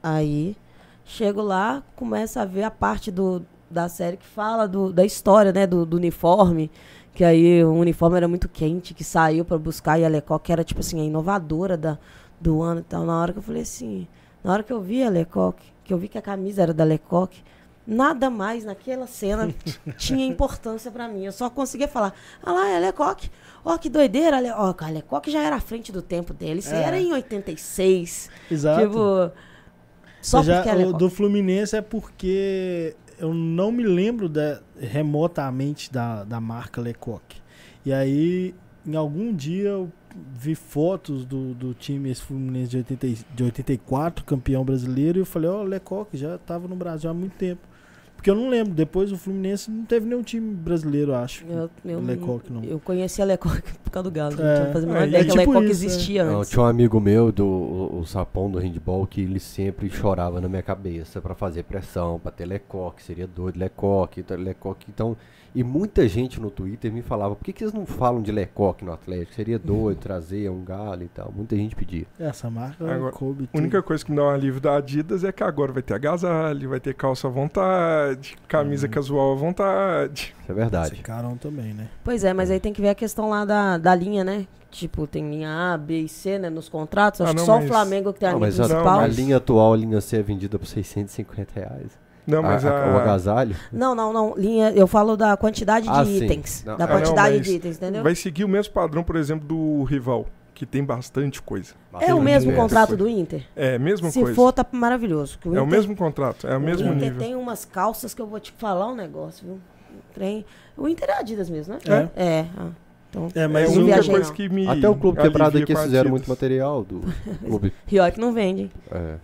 [0.04, 0.56] Aí
[1.06, 3.42] chego lá, começo a ver a parte do,
[3.72, 5.66] da série que fala do, da história, né?
[5.66, 6.70] Do, do uniforme.
[7.14, 9.98] Que aí o uniforme era muito quente, que saiu pra buscar.
[10.00, 11.98] E a Lecoque era, tipo assim, a inovadora da,
[12.40, 13.06] do ano e tal.
[13.06, 14.08] Na hora que eu falei assim...
[14.44, 16.84] Na hora que eu vi a Lecoque, que eu vi que a camisa era da
[16.86, 17.44] Lecoque,
[17.86, 19.54] nada mais naquela cena
[19.98, 21.26] tinha importância pra mim.
[21.26, 23.30] Eu só conseguia falar, ah lá, é Lecoque.
[23.66, 24.38] Ó, que doideira.
[24.58, 26.60] Ó, a Lecoque já era à frente do tempo dele.
[26.60, 26.84] Isso É.
[26.84, 28.30] era em 86.
[28.50, 28.82] Exato.
[28.88, 29.32] Tipo,
[30.22, 30.98] só Já porque é Lecoque.
[31.00, 37.42] do Fluminense é porque eu não me lembro da- remotamente da, da marca Lecoque.
[37.86, 38.54] E aí,
[38.86, 39.92] em algum dia, eu
[40.34, 45.22] vi fotos do, do time esse Fluminense de, 80, e- de 84, campeão brasileiro, e
[45.22, 47.62] eu falei, ó, Lecoque já estava no Brasil há muito tempo.
[48.16, 51.46] Porque eu não lembro, depois o Fluminense não teve nenhum time brasileiro, acho.
[51.46, 52.64] Eu, eu, Lecoque, não.
[52.64, 54.32] eu conheci a Lecoque por causa do Galo.
[54.32, 54.42] gente.
[54.42, 54.58] É.
[54.62, 55.86] Eu não fazia a menor É, ideia é que a tipo Lecoque isso, é.
[55.86, 56.50] existia Não, antes.
[56.50, 60.50] tinha um amigo meu, do, o, o Sapão do handball, que ele sempre chorava na
[60.50, 64.88] minha cabeça pra fazer pressão, pra ter Lecoque, seria doido, Lecoque, tá- Lecoque.
[64.90, 65.16] Então,
[65.60, 68.86] e muita gente no Twitter me falava, por que, que eles não falam de Lecoque
[68.86, 69.34] no Atlético?
[69.34, 71.34] Seria doido trazer um galo e tal.
[71.36, 72.06] Muita gente pedia.
[72.20, 75.32] Essa marca Agora, coube A única coisa que me dá um alívio da Adidas é
[75.32, 78.92] que agora vai ter agasalho, vai ter calça à vontade, camisa Uhum.
[78.92, 80.36] casual à vontade.
[80.42, 80.96] Isso é verdade.
[80.98, 81.88] Secaram também, né?
[82.04, 84.46] Pois é, mas aí tem que ver a questão lá da, da linha, né?
[84.70, 86.50] Tipo, tem linha A, B e C, né?
[86.50, 87.22] Nos contratos.
[87.22, 88.64] Acho Ah, que não, só mas- o Flamengo que tem a Não, linha mas a,
[88.68, 89.00] principal.
[89.00, 91.98] a linha atual, a linha C é vendida por 650 reais.
[92.28, 93.56] Não, mas A- a, a- o agasalho?
[93.72, 94.36] Não, não, não.
[94.38, 96.26] Linha, eu falo da quantidade Ah, de sim.
[96.26, 96.64] itens.
[96.66, 98.04] Não, Da é, não, quantidade mas de itens, entendeu?
[98.04, 101.74] vai seguir o mesmo padrão, por exemplo, do rival, que tem bastante coisa.
[101.74, 103.46] É o Bastante mesmo contrato do Inter?
[103.56, 104.36] É a mesma Se coisa.
[104.36, 105.40] for, tá maravilhoso.
[105.40, 107.20] que é o mesmo contrato, é o mesmo o Inter nível.
[107.20, 109.56] tem umas calças que eu vou te falar um negócio, viu?
[109.56, 110.46] O Trem.
[110.76, 112.10] O Inter é Adidas mesmo, né?
[112.16, 112.24] É.
[112.24, 112.46] É.
[112.58, 112.68] ah.
[113.10, 114.36] Então, É, É mas a não o- única viajei, coisa não.
[114.36, 114.68] que me.
[114.68, 117.02] Até o Clube Quebrado aqui fizeram muito material do
[117.46, 117.74] Clube.
[117.86, 118.64] pior que não vende.
[118.64, 118.72] hein?
[118.92, 119.16] É.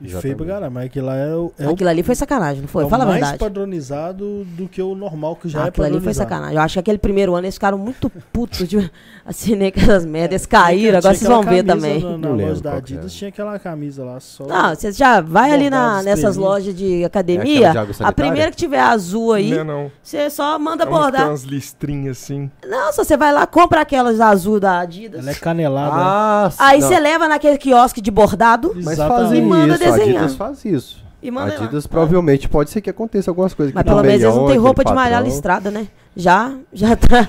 [0.00, 2.62] E feio pra caramba, mas aquilo lá é o, é o, Aquilo ali foi sacanagem,
[2.62, 2.84] não foi?
[2.84, 3.38] é o Fala a mais verdade.
[3.38, 6.56] padronizado do que o normal, que já é Aquilo ali foi sacanagem.
[6.56, 8.90] Eu acho que aquele primeiro ano eles ficaram muito putos de
[9.24, 10.32] assinei aquelas merdas.
[10.32, 12.00] Eles caíram, agora vocês vão ver também.
[12.00, 14.46] Na, na Não loja da Adidas tinha aquela camisa lá só.
[14.46, 17.70] Não, você já vai ali na, nessas lojas de É academia.
[17.70, 21.28] de água a primeira que tiver azul aí, é você só manda É bordar.
[21.28, 22.50] umas listrinhas assim.
[22.66, 25.20] Não, só você vai lá, compra aquelas azul da Adidas.
[25.20, 25.94] Ela é canelada.
[25.96, 29.22] Ah, Aí você leva naquele quiosque de bordado Mas Exatamente.
[29.24, 30.22] fazem E manda isso, a desenhar.
[30.24, 31.04] Adidas faz isso.
[31.22, 31.64] e manda a lá.
[31.64, 33.74] Adidas provavelmente pode ser que aconteça algumas coisas.
[33.74, 35.88] Mas pelo menos eles não aquele roupa de malhar listrada, né?
[36.16, 37.28] Já, já tá.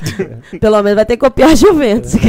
[0.60, 2.12] pelo menos vai ter que copiar a Juventus.
[2.12, 2.20] Se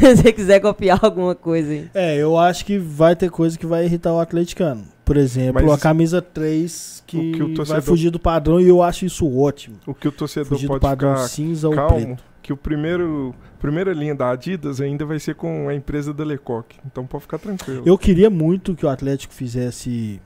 [0.00, 1.88] você quiser copiar alguma coisa aí.
[1.94, 4.84] É, eu acho que vai ter coisa que vai irritar o atleticano.
[5.04, 8.60] Por exemplo, Mas a camisa 3 que, o que o vai torcedor- fugir do padrão
[8.60, 9.76] e eu acho isso ótimo.
[9.86, 12.22] O que o torcedor Fugir do pode padrão ficar cinza ou calmo, preto.
[12.48, 16.76] Que o primeiro primeira linha da Adidas ainda vai ser com a empresa da Lecoq.
[16.86, 17.82] Então pode ficar tranquilo.
[17.84, 20.18] Eu queria muito que o Atlético fizesse.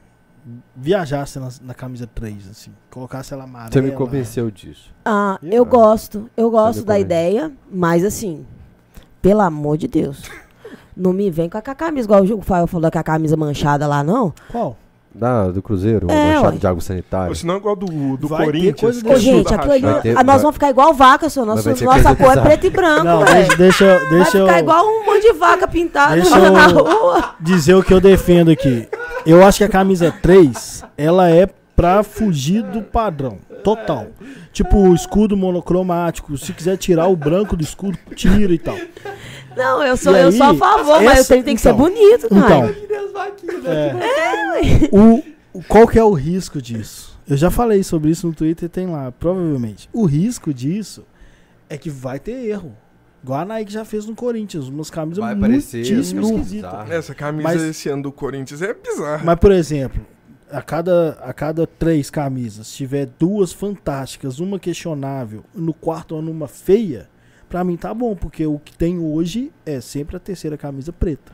[0.77, 2.71] viajasse na, na camisa 3, assim.
[2.91, 3.73] Colocasse ela amarela.
[3.73, 4.95] Você me convenceu disso.
[5.05, 6.31] Ah, Eu- eu gosto.
[6.37, 8.47] Eu gosto da ideia, mas assim,
[9.21, 10.23] pelo amor de Deus.
[10.97, 14.05] Não me vem com a camisa, igual o Fael falou com a camisa manchada lá,
[14.05, 14.33] não.
[14.51, 14.77] Qual?
[15.15, 16.59] Da, do Cruzeiro, É, o machado ué.
[16.59, 17.35] de água sanitária.
[17.35, 19.03] Senão igual do, do Vai ter Corinthians.
[19.05, 20.01] Ô, é gente, toda aquilo ali.
[20.03, 21.45] ter- ah, nós vai- vamos ficar igual vaca, senhor.
[21.47, 24.59] Nossa, nossa cor é preto e branco, Não, deixa, deixa, eu- Vai deixa ficar eu
[24.59, 27.35] igual um monte de vaca pintada Deixa na eu- rua.
[27.41, 28.89] dizer o que eu defendo aqui.
[29.27, 33.39] Eu acho que a camisa 3, ela é pra fugir do padrão.
[33.63, 34.07] Total.
[34.53, 36.37] Tipo, o escudo monocromático.
[36.37, 38.77] Se quiser tirar o branco do escudo, tira e tal.
[39.57, 41.71] Não, eu sou, E eu aí, sou a favor, mas essa- tem, tem que ser
[41.71, 42.75] então, bonito, cara.
[43.43, 45.23] Então, é, o,
[45.59, 47.19] o- qual que é o risco disso?
[47.29, 49.89] Eu já falei sobre isso no Twitter, tem lá, provavelmente.
[49.93, 51.05] O risco disso
[51.69, 52.77] é que vai ter erro.
[53.23, 56.91] Igual a Nike já fez no Corinthians, umas camisas Vai assim, esquisitas.
[56.91, 59.23] Essa camisa Mas- esse ano do Corinthians é bizarra.
[59.25, 60.05] Mas, por exemplo,
[60.51, 66.33] a cada, a cada três camisas, se tiver duas fantásticas, uma questionável, no quarto ano
[66.33, 67.09] uma feia,
[67.53, 71.33] pra mim tá bom, porque o que tem hoje é sempre a terceira camisa preta.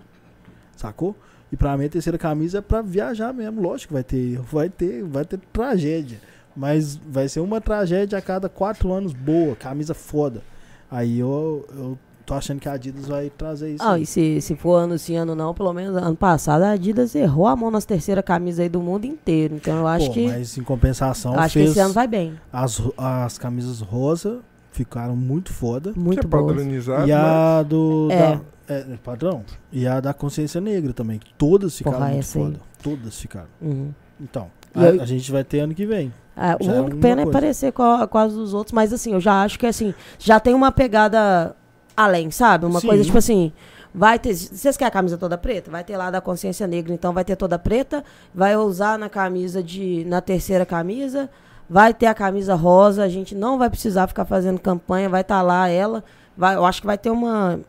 [0.77, 1.15] Sacou?
[1.53, 3.63] E pra mim a terceira camisa é pra viajar mesmo.
[3.63, 6.19] Lógico que vai ter vai ter, vai ter tragédia.
[6.57, 10.43] Mas vai ser uma tragédia a cada quatro anos boa, camisa foda.
[10.91, 13.85] Aí eu, eu tô achando que a Adidas vai trazer isso.
[13.85, 14.03] Ah, aí.
[14.03, 17.47] e se, se for ano sim, ano não, pelo menos ano passado a Adidas errou
[17.47, 19.55] a mão nas terceiras camisas aí do mundo inteiro.
[19.55, 20.27] Então eu acho Pô, que.
[20.27, 22.35] Mas em compensação, acho que esse ano vai bem.
[22.53, 24.41] as, as camisas rosa
[24.71, 25.93] ficaram muito foda.
[25.93, 26.47] que Muito é boa.
[26.47, 27.07] padronizado.
[27.09, 28.09] E a do.
[28.11, 28.17] É.
[28.37, 29.45] Da, é, é padrão.
[29.73, 31.19] E a da consciência negra também.
[31.19, 32.31] que Todas ficaram Porra, muito aí.
[32.45, 32.61] foda.
[32.83, 33.49] Todas ficaram.
[33.61, 33.93] Uhum.
[34.21, 36.13] Então, a, a gente vai ter ano que vem.
[36.37, 37.39] É, o é único alguma pena é coisa.
[37.41, 40.55] parecer com, a- as dos outros, mas assim, eu já acho que assim, já tem
[40.55, 41.55] uma pegada
[41.97, 42.65] além, sabe?
[42.67, 42.87] Uma Sim.
[42.89, 43.53] coisa tipo assim,
[43.93, 44.35] vai ter.
[44.35, 45.69] Vocês querem a camisa toda preta?
[45.71, 48.05] Vai ter lá da consciência negra, então vai ter toda preta,
[48.35, 50.05] vai usar na camisa de.
[50.05, 51.29] na terceira camisa,
[51.69, 55.43] vai ter a camisa rosa, a gente não vai precisar ficar fazendo campanha, vai estar
[55.43, 56.03] lá ela.
[56.37, 57.61] Vai, eu acho que vai ter uma.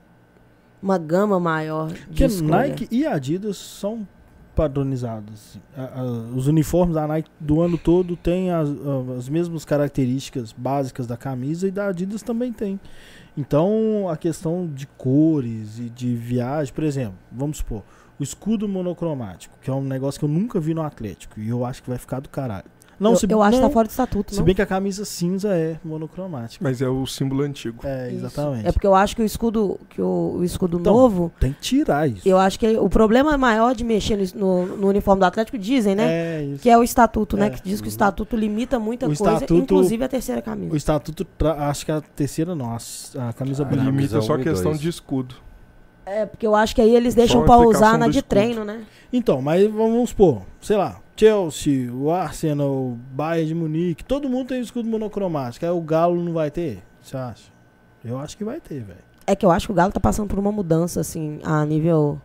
[0.81, 2.51] Uma gama maior de Porque escolha.
[2.69, 4.07] Nike e Adidas são
[4.55, 5.59] padronizados.
[5.76, 8.69] A- a- os uniformes da Nike do ano todo têm as,
[9.17, 12.80] as mesmas características básicas da camisa e da Adidas também tem.
[13.38, 17.84] Então, a questão de cores e de viagem, por exemplo, vamos supor,
[18.19, 21.65] o escudo monocromático, que é um negócio que eu nunca vi no Atlético e eu
[21.65, 22.65] acho que vai ficar do caralho.
[22.99, 24.45] Não, eu, se, eu acho que tá fora de estatuto, se não?
[24.45, 26.63] bem que a camisa cinza é monocromática.
[26.63, 27.80] Mas é o símbolo antigo.
[27.85, 28.26] É, Isso.
[28.26, 28.67] exatamente.
[28.67, 31.59] É porque eu acho que o escudo, que o, o escudo Então, novo, Tem que
[31.61, 32.27] tirar isso.
[32.27, 35.95] eu acho que o problema maior de mexer no, no- no uniforme do Atlético, dizem,
[35.95, 36.07] né?
[36.39, 36.61] É isso.
[36.63, 37.47] Que é o estatuto, né?
[37.47, 37.49] É.
[37.51, 40.76] Que diz que o estatuto limita muita O coisa, estatuto- inclusive a terceira O camisa.
[40.77, 42.77] estatuto, tra- acho que a terceira não, a,
[43.30, 43.85] a camisa Ah, branca.
[43.85, 44.80] Limita camisa só questão dois.
[44.81, 45.35] de escudo.
[46.05, 48.30] É, porque eu acho que aí eles deixam pra usar na de escudo.
[48.30, 48.81] treino, né?
[49.13, 54.47] Então, mas vamos supor, sei lá, Chelsea, o Arsenal, o Bayern de Munique, todo mundo
[54.47, 55.65] tem escudo monocromático.
[55.65, 56.81] Aí o Galo não vai ter?
[57.01, 57.51] Você acha?
[58.05, 58.99] Eu acho que vai ter, velho.
[59.27, 62.21] É que eu acho que o Galo tá passando por uma mudança, assim, a nível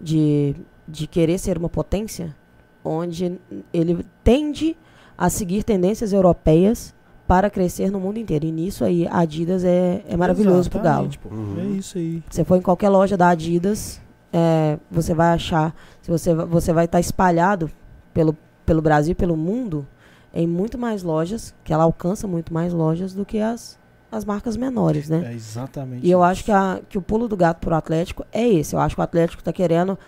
[0.00, 0.56] de,
[0.88, 2.34] de querer ser uma potência,
[2.82, 3.38] onde
[3.72, 4.76] ele tende
[5.16, 6.92] a seguir tendências europeias
[7.28, 8.46] para crescer no mundo inteiro.
[8.46, 11.08] E nisso aí, a Adidas é, é maravilhoso pro Galo.
[11.22, 11.32] Pô.
[11.32, 11.60] Uhum.
[11.60, 12.20] É isso aí.
[12.28, 14.00] Você for em qualquer loja da Adidas,
[14.32, 17.70] é, você vai achar, se você, você vai estar espalhado
[18.14, 18.34] pelo,
[18.64, 19.86] pelo Brasil e pelo mundo
[20.32, 23.78] em muito mais lojas, que ela alcança muito mais lojas do que as,
[24.10, 25.30] as marcas menores, né?
[25.30, 26.24] É exatamente E eu isso.
[26.24, 28.74] acho que, a, que o pulo do gato pro Atlético é esse.
[28.74, 29.98] Eu acho que o Atlético está querendo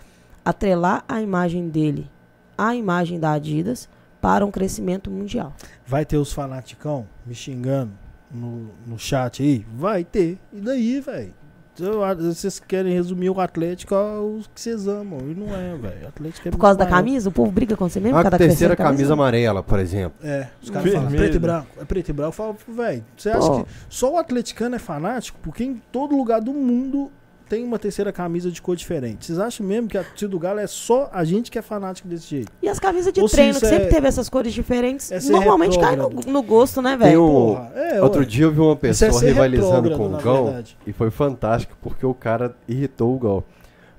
[0.43, 2.09] atrelar a imagem dele
[2.57, 3.87] à imagem da Adidas
[4.19, 5.53] para um crescimento mundial.
[5.85, 7.91] Vai ter os fanaticão me xingando.
[8.31, 9.65] no, no chat aí?
[9.75, 10.37] Vai ter.
[10.51, 11.33] E daí, velho?
[11.79, 15.19] Vocês querem resumir o Atlético ao que vocês amam.
[15.21, 16.07] E não é, velho.
[16.07, 16.97] Atlético é Por causa da maior.
[16.97, 17.29] camisa?
[17.29, 18.17] O povo briga com você mesmo?
[18.17, 20.17] A Ah, terceira camisa camisa amarela, por exemplo.
[20.23, 21.67] É, os caras falam preto e branco.
[21.79, 22.29] É preto e branco.
[22.29, 23.63] Eu falo, velho, você acha Pô.
[23.63, 25.37] que só o atleticano é fanático?
[25.41, 27.11] Porque em todo lugar do mundo
[27.49, 29.25] tem uma terceira camisa de cor diferente.
[29.25, 32.07] Vocês acham mesmo que a torcida do Galo é só a gente que é fanático
[32.07, 32.51] desse jeito?
[32.61, 35.11] E as camisas de Ou se treino, isso que sempre é- teve essas cores diferentes,
[35.11, 37.23] é normalmente cai no, no gosto, né, velho?
[37.23, 38.25] um- é, Outro ué.
[38.25, 40.53] dia eu vi uma é pessoa rivalizando com o Gol
[40.85, 43.43] e foi fantástico porque o cara irritou o Gol.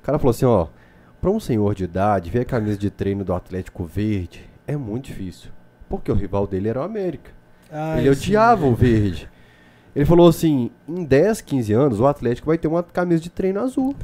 [0.00, 0.66] O cara falou assim, ó,
[1.20, 5.06] pra um senhor de idade ver a camisa de treino do Atlético Verde é muito
[5.06, 5.50] difícil.
[5.88, 7.30] Porque o rival dele era o América.
[7.72, 8.72] Ah, Ele odiava né?
[8.72, 9.28] o verde.
[9.94, 13.60] Ele falou assim: em 10, 15 anos, o Atlético vai ter uma camisa de treino
[13.60, 13.94] azul.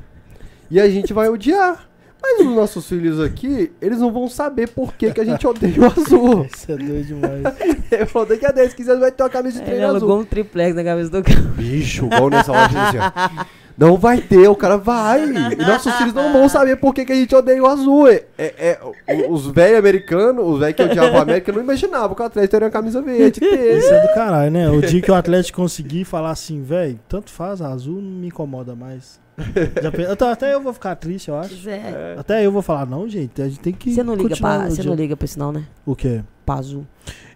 [0.71, 1.89] E a gente vai odiar.
[2.21, 5.79] Mas os nossos filhos aqui, eles não vão saber por que, que a gente odeia
[5.79, 6.47] o azul.
[6.51, 7.43] Isso é doido demais.
[7.93, 9.97] Ele falou: daqui a 10, 15 anos vai ter uma camisa de Ele treino azul.
[9.99, 11.49] alugou um triplex na cabeça do carro.
[11.51, 13.45] Bicho, igual nessa hora assim, ó.
[13.77, 15.25] Não vai ter, o cara vai.
[15.53, 18.09] E nossos filhos não vão saber por que, que a gente odeia o azul.
[18.09, 22.23] É, é- é- os velhos americanos, os velhos que odiavam a América, não imaginavam que
[22.23, 23.41] o Atlético teria uma camisa verde.
[23.41, 23.57] Teve.
[23.79, 24.71] Isso é do caralho, né?
[24.71, 28.75] O dia que o Atlético conseguir falar assim, velho, tanto faz, azul não me incomoda
[28.75, 29.19] mais.
[29.83, 31.57] Já pe- eu tô- até eu vou ficar triste, eu acho.
[31.57, 32.15] Zé.
[32.17, 33.93] Até eu vou falar, não, gente, a gente tem que.
[33.93, 35.65] Você não liga pra, você não liga pra isso não, né?
[35.85, 36.21] O quê?
[36.47, 36.87] Pra azul.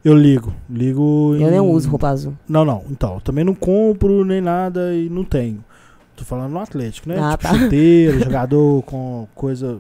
[0.05, 0.55] Eu ligo.
[0.71, 2.35] Ligo Eu em- nem uso roupa azul.
[2.49, 2.85] Não, não.
[2.89, 5.65] Então, eu também não compro nem nada e não tenho.
[6.19, 7.17] Tô falando no Atlético, né?
[7.21, 7.55] Ah, tipo, tá.
[7.55, 9.79] chuteiro, jogador com coisa.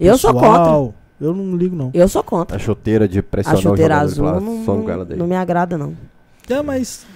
[0.00, 0.48] Eu sou contra.
[0.48, 0.94] pessoal.
[1.20, 1.90] Eu não ligo, não.
[1.94, 2.56] Eu sou contra.
[2.56, 4.44] A chuteira de A pressionar o chuteira jogador azul de
[5.06, 5.96] não, não, me agrada, não.
[6.50, 7.06] É, mas.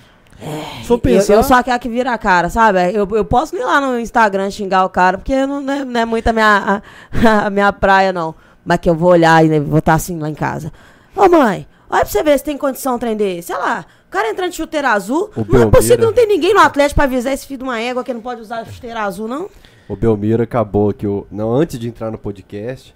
[0.84, 1.34] For Eu, pensar.
[1.34, 2.92] eu sou aquela que vira a cara, sabe?
[2.94, 6.00] Eu, eu posso ir lá no Instagram xingar o cara, porque não, não é, não
[6.00, 6.82] é muito a minha,
[7.12, 8.34] a, a minha praia, não.
[8.64, 10.72] Mas que eu vou olhar e né, vou estar assim lá em casa.
[11.16, 13.48] Ô mãe, olha pra você ver se tem condição um trem desse.
[13.48, 15.30] Sei lá, o cara entrando de chuteira azul.
[15.36, 15.70] O não é Belmira.
[15.70, 18.20] possível, não tem ninguém no Atlético pra avisar esse filho de uma égua que não
[18.20, 19.48] pode usar chuteira azul, não.
[19.88, 21.26] O Belmiro acabou que o.
[21.30, 22.92] Não, antes de entrar no podcast,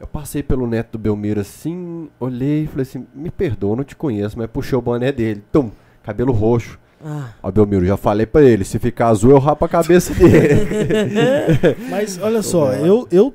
[0.00, 3.94] eu passei pelo neto do Belmiro assim, olhei e falei assim: me perdoa, não te
[3.94, 5.42] conheço, mas puxei o boné dele.
[5.52, 5.70] Tum,
[6.02, 6.78] cabelo roxo.
[7.04, 10.66] Ah, Ó, Belmiro, já falei pra ele: se ficar azul, eu rapo a cabeça dele.
[11.88, 13.32] Mas olha só, eu, eu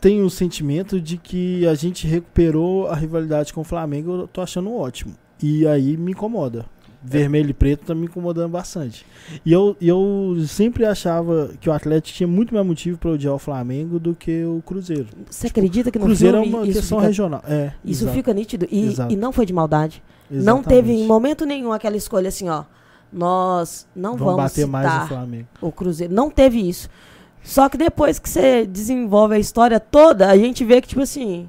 [0.00, 4.40] tenho o sentimento de que a gente recuperou a rivalidade com o Flamengo, eu tô
[4.40, 5.14] achando ótimo.
[5.42, 6.66] E aí me incomoda.
[7.00, 9.06] Vermelho e preto tá me incomodando bastante.
[9.46, 13.38] E eu, eu sempre achava que o Atlético tinha muito mais motivo pra odiar o
[13.38, 15.06] Flamengo do que o Cruzeiro.
[15.30, 17.42] você acredita que O no Cruzeiro filme é uma questão fica, regional.
[17.46, 18.66] É, isso exato, fica nítido?
[18.70, 20.02] E, e não foi de maldade.
[20.28, 20.68] Não exatamente.
[20.68, 22.64] teve em momento nenhum aquela escolha assim, ó.
[23.12, 25.48] Nós não Vamos vamos, bater mais o Flamengo.
[25.62, 26.12] o Cruzeiro.
[26.12, 26.90] Não teve isso.
[27.44, 31.48] Só que depois que você desenvolve a história toda, a gente vê que, tipo assim.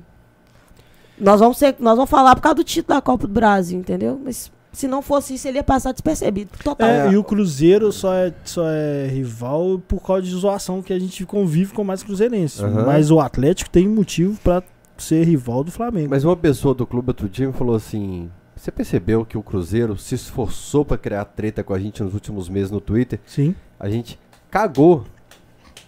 [1.20, 4.20] Nós vamos, ser, nós vamos falar por causa do título da Copa do Brasil, entendeu?
[4.24, 6.52] Mas se não fosse isso, ele ia passar despercebido.
[6.64, 6.88] Total.
[6.88, 11.00] É, e o Cruzeiro só é, só é rival por causa de zoação que a
[11.00, 12.62] gente convive com mais cruzeirenses.
[12.62, 12.86] Aham.
[12.86, 14.64] Mas o Atlético tem motivo pra
[14.98, 16.10] ser rival do Flamengo.
[16.10, 19.98] Mas uma pessoa do clube outro dia me falou assim: Você percebeu que o Cruzeiro
[19.98, 23.20] se esforçou pra criar treta com a gente nos últimos meses no Twitter?
[23.26, 23.56] Sim.
[23.80, 24.20] A gente
[24.52, 25.06] cagou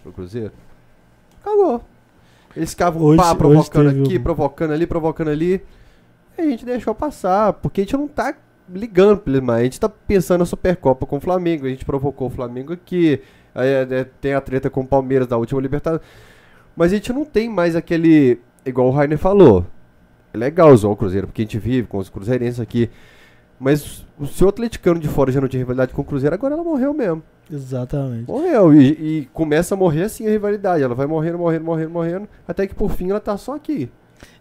[0.02, 0.52] pro Cruzeiro?
[1.42, 1.82] Cagou.
[2.56, 5.62] Eles ficavam Hoje- pá, provocando aqui, um- provocando ali, provocando ali.
[6.36, 8.34] E a gente deixou passar, porque a gente não tá
[8.72, 9.60] ligando pra eles mais.
[9.60, 11.66] A gente tá pensando na Supercopa com o Flamengo.
[11.66, 13.20] A gente provocou o Flamengo aqui.
[13.54, 16.06] Aí, é, tem a treta com o Palmeiras da última Libertadores.
[16.74, 18.38] Mas a gente não tem mais aquele.
[18.64, 19.66] Igual o Rainer falou.
[20.32, 22.88] É legal usar o Cruzeiro, porque a gente vive com os cruzeirenses aqui.
[23.60, 26.64] Mas o seu atleticano de fora já não tinha rivalidade com o Cruzeiro, agora ela
[26.64, 27.22] morreu mesmo.
[27.52, 28.26] Exatamente.
[28.28, 28.72] Morreu.
[28.74, 28.88] E,
[29.20, 30.82] e começa a morrer assim a rivalidade.
[30.82, 32.28] Ela vai morrendo, morrendo, morrendo, morrendo.
[32.48, 33.90] Até que por fim ela tá só aqui.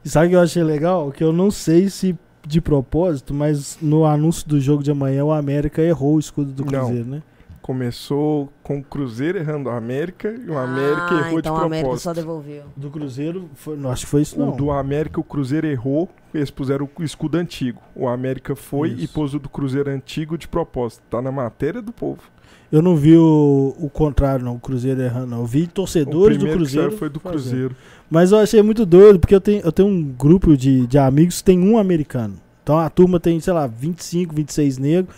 [0.03, 1.11] E sabe o que eu achei legal?
[1.11, 5.31] Que eu não sei se de propósito, mas no anúncio do jogo de amanhã o
[5.31, 6.85] América errou o escudo do Não.
[6.85, 7.23] Cruzeiro, né?
[7.61, 11.63] Começou com o Cruzeiro errando a América e o América ah, errou então de o
[11.63, 12.13] América só propósito.
[12.15, 12.63] devolveu.
[12.75, 14.49] Do Cruzeiro, foi, não, acho que foi isso não.
[14.49, 17.79] O do América, o Cruzeiro errou, eles puseram o escudo antigo.
[17.95, 19.13] O América foi e Isso.
[19.13, 21.03] pôs o do Cruzeiro antigo de propósito.
[21.09, 22.23] Tá na matéria do povo.
[22.71, 25.39] Eu não vi o, o contrário, não, o Cruzeiro errando, não.
[25.39, 26.91] Eu vi O torcedores do Cruzeiro.
[26.93, 27.41] foi do fazendo.
[27.41, 27.75] Cruzeiro.
[28.09, 31.39] Mas eu achei muito doido, porque eu tenho, eu tenho um grupo de, de amigos
[31.39, 32.35] que tem um americano.
[32.63, 35.15] Então a turma tem, sei lá, 25, 26 negros.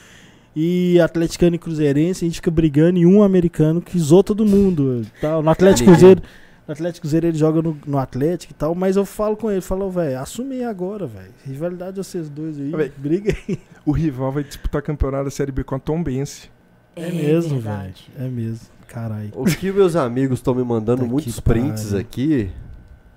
[0.55, 5.03] E atleticano e cruzeirense, a gente fica brigando e um americano que zoou todo mundo.
[5.19, 5.41] Tal.
[5.41, 5.89] No Atlético.
[5.89, 6.21] Cruzeiro.
[6.67, 9.59] No Atlético Cruzeiro ele joga no, no Atlético e tal, mas eu falo com ele,
[9.59, 11.31] falo, velho, assume aí agora, velho.
[11.45, 12.91] Rivalidade de vocês dois aí, Véi.
[12.95, 13.59] briga aí.
[13.85, 16.49] O rival vai disputar campeonato da Série B com a Tombense.
[16.95, 17.61] É, mesmo, velho.
[17.61, 18.11] verdade.
[18.18, 19.32] É mesmo, caralho.
[19.36, 21.99] O que meus amigos estão me mandando Puta muitos prints pariu.
[21.99, 22.52] aqui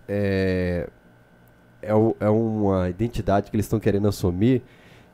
[0.09, 0.89] é,
[1.83, 1.91] é,
[2.21, 4.63] é uma identidade que eles estão querendo assumir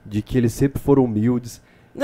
[0.05, 1.61] de que eles sempre foram humildes,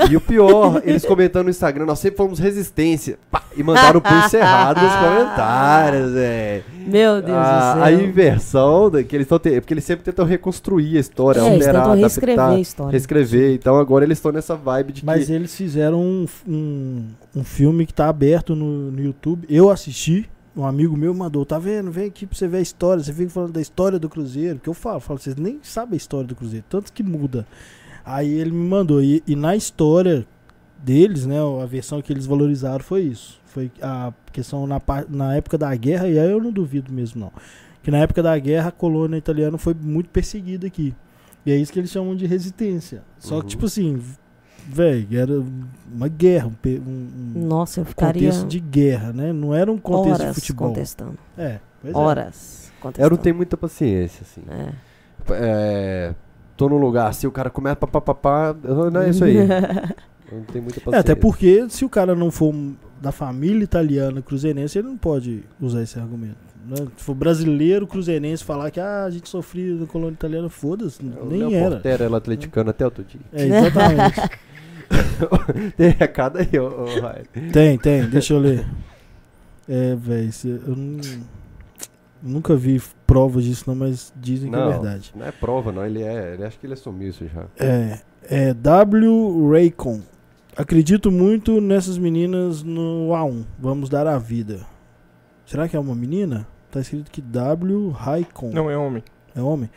[0.09, 3.17] E o pior, eles comentando no Instagram, nós sempre fomos resistência.
[3.31, 6.63] Pá, e mandaram pro encerrado nos comentários, velho.
[6.85, 7.83] Meu Deus a, do céu.
[7.83, 11.65] a inversão da, que eles estão porque eles sempre tentam reconstruir a história, É, eles
[11.65, 12.91] alterar, tentam reescrever adaptar, a história.
[12.91, 13.53] reescrever.
[13.53, 17.05] Então agora eles estão nessa vibe de Mas que eles fizeram um, um,
[17.35, 19.47] um filme que tá aberto no, no YouTube.
[19.49, 21.91] Eu assisti, um amigo meu mandou, tá vendo?
[21.91, 23.03] Vem aqui pra você ver a história.
[23.03, 24.59] Você fica falando da história do Cruzeiro.
[24.59, 27.47] Que eu falo, falo, vocês nem sabem a história do Cruzeiro, tanto que muda.
[28.05, 29.01] Aí ele me mandou.
[29.01, 30.25] E, e na história
[30.83, 31.37] deles, né?
[31.61, 33.39] A versão que eles valorizaram foi isso.
[33.45, 37.31] Foi a questão na, na época da guerra, e aí eu não duvido mesmo, não.
[37.81, 40.93] Que na época da guerra a colônia italiana foi muito perseguida aqui.
[41.45, 43.01] E é isso que eles chamam de resistência.
[43.17, 43.41] Só Uhum.
[43.41, 43.99] que, tipo assim,
[44.67, 45.43] velho, era
[45.91, 49.33] uma guerra, um, um- Nossa, eu ficaria contexto de guerra, né?
[49.33, 50.67] Não era um contexto horas de futebol.
[50.67, 51.17] contestando.
[51.37, 51.97] É, pois é.
[51.97, 53.09] Horas eu contestando.
[53.15, 54.41] não tenho muita paciência, assim.
[54.49, 54.73] É.
[55.31, 56.15] É,
[56.59, 58.53] tô num lugar assim, o cara começa papapá,
[58.91, 59.37] não é isso aí.
[60.31, 60.99] Não tenho muita É, paciência.
[60.99, 62.53] até porque se o cara não for
[63.01, 66.37] da família italiana cruzeirense, ele não pode usar esse argumento.
[66.67, 66.85] Né?
[66.97, 71.25] Se for brasileiro cruzeirense falar que ah, a gente sofria na colônia italiana, foda-se, O
[71.25, 71.69] nem Léo era.
[71.71, 73.19] Portera, ela atleticano até outro dia.
[73.33, 74.21] É, exatamente.
[75.75, 78.67] Tem recado aí, ô, ô, tem, tem, deixa eu ler.
[79.67, 80.99] É, velho, eu não,
[82.21, 85.11] nunca vi provas disso não, mas dizem que é Não, verdade.
[85.15, 85.85] não é prova, não.
[85.85, 86.33] Ele é.
[86.33, 87.45] Ele acho que ele assumiu isso já.
[87.57, 89.49] É, é W.
[89.51, 90.01] Raycon.
[90.55, 93.45] Acredito muito nessas meninas no A1.
[93.57, 94.65] Vamos dar a vida.
[95.45, 96.45] Será que é uma menina?
[96.69, 97.89] Tá escrito que W.
[97.89, 98.51] Raycon.
[98.51, 99.03] Não, é homem.
[99.35, 99.69] É homem?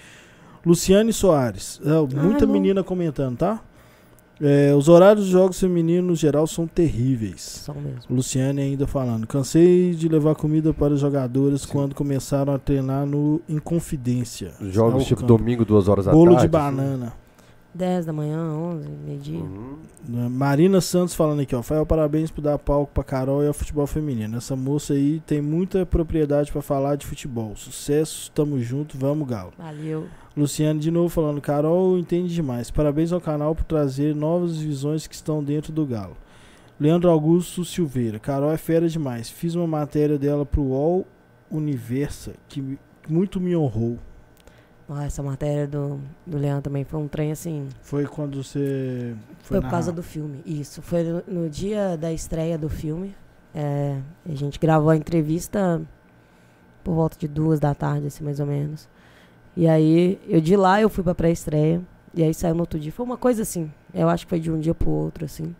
[0.65, 1.81] Luciane Soares.
[1.85, 2.53] É, muita não.
[2.53, 3.61] menina comentando, tá?
[4.43, 7.63] É, os horários dos jogos femininos, no geral, são terríveis.
[7.65, 8.01] Só mesmo.
[8.11, 9.25] Luciane ainda falando.
[9.27, 14.53] Cansei de levar comida para os jogadores quando começaram a treinar no Inconfidência.
[14.61, 15.39] Os Jogos tipo campo.
[15.39, 16.49] domingo, duas horas da Bolo tarde.
[16.51, 16.65] de assim.
[16.77, 17.13] banana.
[17.75, 19.39] 10 da manhã, 11, meio-dia.
[19.39, 19.77] Uhum.
[20.07, 21.63] Né, Marina Santos falando aqui, ó.
[21.63, 24.37] Fael, parabéns por dar palco pra Carol e ao futebol feminino.
[24.37, 27.55] Essa moça aí tem muita propriedade pra falar de futebol.
[27.57, 29.53] Sucesso, tamo junto, vamos, Galo.
[29.57, 30.05] Valeu.
[30.37, 32.71] Luciane de novo falando, Carol entende demais.
[32.71, 36.17] Parabéns ao canal por trazer novas visões que estão dentro do Galo.
[36.81, 39.29] Leandro Augusto Silveira, Carol é fera demais.
[39.29, 41.07] Fiz uma matéria dela pro UOL
[41.51, 42.79] Universa que
[43.09, 43.99] muito me honrou.
[44.89, 47.69] Ó, essa matéria do, do Leandro também foi um trem assim.
[47.83, 50.43] Foi quando você Foi, por causa do filme.
[50.45, 50.83] Isso.
[50.83, 53.15] Foi no, no dia da estreia do filme.
[53.55, 55.81] É, a gente gravou a entrevista
[56.83, 58.89] por volta de duas da tarde, assim, mais ou menos.
[59.57, 61.81] E aí, eu de lá eu fui pra pré-estreia.
[62.15, 62.93] E aí saiu no outro dia.
[62.93, 63.71] Foi uma coisa assim.
[63.95, 65.55] Eu acho que foi de um dia pro outro, assim.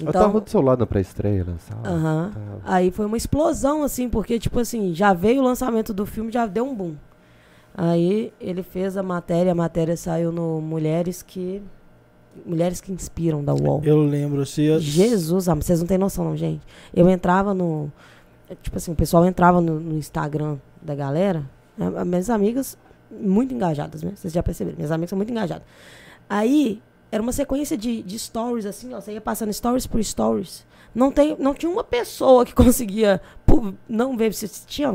[0.00, 1.82] Eu tava Então, do seu lado na pré-estreia, na sala.
[1.84, 2.30] aham.
[2.32, 2.60] Tava.
[2.64, 6.46] Aí foi uma explosão, assim, porque, tipo assim, já veio o lançamento do filme, já
[6.46, 6.94] deu um boom.
[7.74, 11.62] Aí ele fez a matéria, a matéria saiu no Mulheres que.
[12.46, 13.82] Mulheres que Inspiram da UOL.
[13.84, 16.62] Eu lembro, você Jesus, amor, vocês não têm noção, não, gente.
[16.94, 17.90] Eu entrava no.
[18.62, 21.44] Tipo assim, o pessoal entrava no, no Instagram da galera.
[21.76, 22.78] né, as Minhas amigas,
[23.20, 24.12] muito engajadas, né?
[24.14, 24.76] Vocês já perceberam.
[24.76, 25.64] Minhas amigas são muito engajadas.
[26.28, 29.00] Aí, era uma sequência de, de stories, assim, ó.
[29.00, 30.64] Você ia passando stories por stories.
[30.94, 33.20] Não, tem, não tinha uma pessoa que conseguia
[33.88, 34.90] não ver se tinha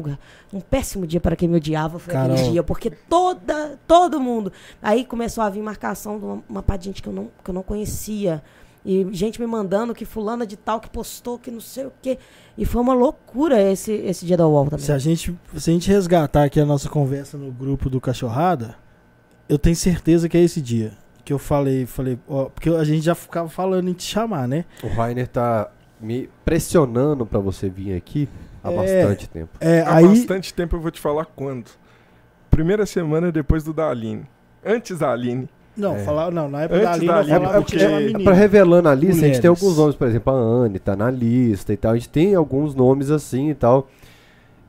[0.51, 5.05] um péssimo dia para quem me odiava foi aquele dia, porque toda todo mundo aí
[5.05, 7.61] começou a vir marcação de uma, uma de gente que eu não que eu não
[7.61, 8.41] conhecia
[8.89, 12.17] e gente me mandando que fulana de tal que postou que não sei o quê
[12.57, 14.85] e foi uma loucura esse esse dia da UOL também.
[14.85, 18.75] Se a gente, se a gente resgatar aqui a nossa conversa no grupo do Cachorrada,
[19.49, 20.93] eu tenho certeza que é esse dia.
[21.25, 24.63] Que eu falei, falei, ó, porque a gente já ficava falando em te chamar, né?
[24.81, 28.29] O Rainer tá me pressionando pra você vir aqui
[28.63, 28.75] há É.
[28.75, 29.49] bastante tempo.
[29.59, 30.07] É, Há aí.
[30.07, 31.69] bastante tempo eu vou te falar quando.
[32.49, 34.25] Primeira semana depois do da Aline.
[34.65, 35.49] Antes da Aline.
[35.77, 35.99] Não, É.
[35.99, 38.05] falar, não, na época da Antes da eu Aline, falava porque- que era uma É
[38.05, 38.23] menina.
[38.23, 39.61] Pra revelando a lista, a gente tem Mulheres.
[39.63, 41.91] alguns nomes, por exemplo, a Anne tá na lista e tal.
[41.91, 43.87] A gente tem alguns nomes assim e tal.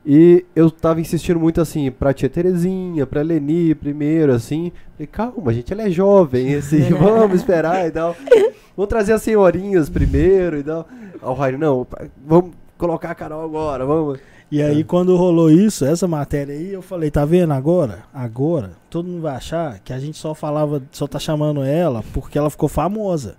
[0.07, 4.73] E eu tava insistindo muito assim, pra tia Terezinha, pra Leni primeiro, assim.
[4.95, 8.15] Falei, calma, gente, ela é jovem, assim, vamos esperar e tal.
[8.77, 10.87] Vamos trazer as senhorinhas primeiro e tal.
[11.21, 11.87] Aí o Rainer, não,
[12.27, 14.19] vamos colocar a Carol agora, vamos.
[14.51, 18.05] E aí, quando rolou isso, essa matéria aí, eu falei, tá vendo agora?
[18.15, 22.39] Agora, todo mundo vai achar que a gente só falava, só tá chamando ela porque
[22.39, 23.37] ela ficou famosa.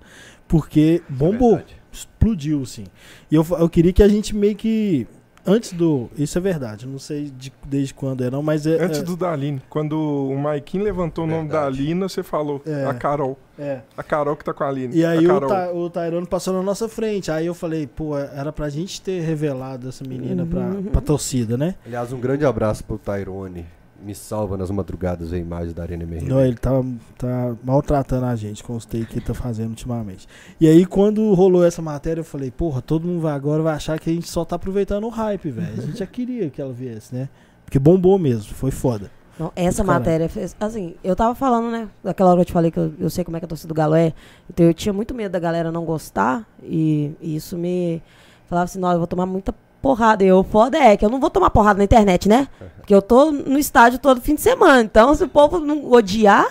[0.48, 1.76] Porque bombou, Verdade.
[1.92, 2.86] explodiu, assim.
[3.32, 5.08] E eu, eu queria que a gente meio que.
[5.46, 6.10] Antes do.
[6.18, 8.84] Isso é verdade, não sei de- desde quando é, não, mas é.
[8.84, 9.62] Antes é, do da Aline.
[9.70, 9.94] Quando
[10.30, 11.82] o Maikin levantou o nome da Verdade.
[11.84, 12.62] Aline, você falou.
[12.66, 12.86] É.
[12.86, 13.38] A Carol.
[13.58, 13.80] é.
[13.98, 14.96] A Carol que tá com a Aline.
[14.96, 15.48] E aí a o.
[15.48, 17.32] Ta, o Tyrone passou na nossa frente.
[17.32, 20.84] Aí eu falei, pô, era pra gente ter revelado essa menina pra, Uhum.
[20.84, 21.76] pra torcida, né?
[21.86, 23.66] Aliás, um grande abraço pro Tyrone
[24.04, 26.28] me salva nas madrugadas a imagem da Arena MRV.
[26.28, 26.72] Não, ele tá,
[27.18, 30.28] tá maltratando a gente com os takes que ele tá fazendo ultimamente.
[30.60, 34.00] E aí, quando rolou essa matéria, eu falei, porra, todo mundo vai agora vai achar
[34.00, 35.74] que a gente só tá aproveitando o hype, velho.
[35.78, 37.30] A gente já queria que ela viesse, né?
[37.66, 39.12] Porque bombou mesmo, foi foda.
[39.40, 40.00] Não, essa Caralho.
[40.00, 40.54] matéria fez.
[40.60, 41.88] Assim, eu tava falando, né?
[42.04, 43.70] Daquela hora que eu te falei que eu, eu sei como é que a torcida
[43.70, 44.14] do Galo é.
[44.50, 46.46] Então eu tinha muito medo da galera não gostar.
[46.62, 48.02] E, e isso me
[48.48, 50.24] falava assim: não, eu vou tomar muita porrada.
[50.24, 52.48] Eu, foda é que eu não vou tomar porrada na internet, né?
[52.78, 54.82] Porque eu tô no estádio todo fim de semana.
[54.82, 56.48] Então, se o povo não odiar,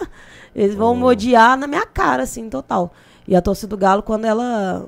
[0.55, 2.92] eles vão me odiar na minha cara, assim, total.
[3.26, 4.86] E a torcida do Galo, quando ela.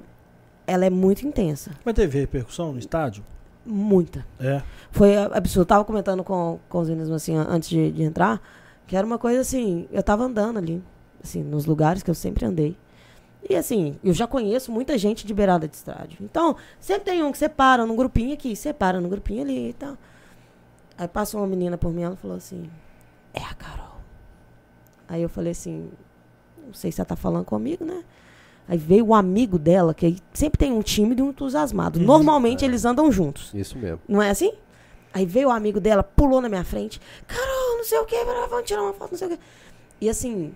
[0.66, 1.72] Ela é muito intensa.
[1.84, 3.24] Mas teve repercussão no estádio?
[3.66, 4.24] Muita.
[4.38, 4.62] É.
[4.92, 5.62] Foi absurdo.
[5.62, 8.40] Eu tava comentando com, com os meninos assim, an- antes de, de entrar,
[8.86, 10.82] que era uma coisa assim, eu tava andando ali,
[11.22, 12.76] assim, nos lugares que eu sempre andei.
[13.48, 16.18] E assim, eu já conheço muita gente de beirada de estádio.
[16.20, 19.96] Então, sempre tem um que separa num grupinho aqui, separa num grupinho ali e tal.
[20.96, 22.70] Aí passou uma menina por mim, ela falou assim,
[23.32, 23.96] é a Carol.
[25.08, 25.90] Aí eu falei assim,
[26.66, 28.04] não sei se ela tá falando comigo, né?
[28.68, 31.98] Aí veio o amigo dela, que sempre tem um tímido e um entusiasmado.
[31.98, 32.04] Uhum.
[32.04, 32.68] Normalmente É.
[32.68, 33.50] eles andam juntos.
[33.54, 34.00] Isso mesmo.
[34.06, 34.52] Não é assim?
[35.12, 37.00] Aí veio o amigo dela, pulou na minha frente.
[37.26, 39.38] Carol, não sei o que, vamos tirar uma foto, não sei o que.
[40.00, 40.52] E assim,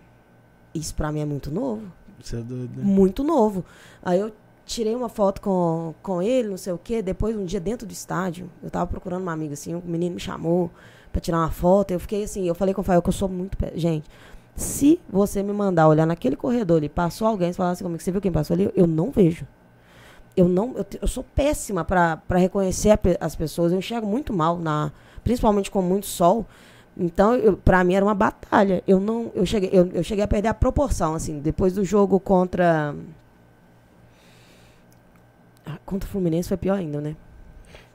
[0.73, 1.91] isso pra mim é muito novo.
[2.25, 2.83] Você é doido, né?
[2.83, 3.65] Muito novo.
[4.03, 4.33] Aí eu
[4.65, 7.03] tirei uma foto com, com ele, não sei o que.
[7.03, 10.21] Depois, um dia dentro do estádio, eu tava procurando uma amiga assim, um menino me
[10.21, 10.71] chamou
[11.13, 11.91] pra tirar uma foto.
[11.91, 13.59] Eu fiquei assim, eu falei com o Fael que eu sou muito.
[13.75, 14.09] Gente,
[14.57, 18.21] se você me mandar olhar naquele corredor ali, passou alguém, falar assim comigo, você viu
[18.21, 18.71] quem passou ali?
[18.75, 19.47] Eu não vejo.
[20.37, 23.71] Eu não, eu, eu sou péssima pra reconhecer a as pessoas.
[23.71, 24.91] Eu enxergo muito mal, na,
[25.23, 26.47] principalmente com muito sol.
[26.97, 28.83] Então, eu, pra mim era uma batalha.
[28.87, 32.21] Eu não, eu cheguei, eu, eu cheguei a perder a proporção, assim, depois do jogo
[32.21, 32.95] contra
[35.67, 37.17] Ah, contra o Fluminense foi pior ainda, né?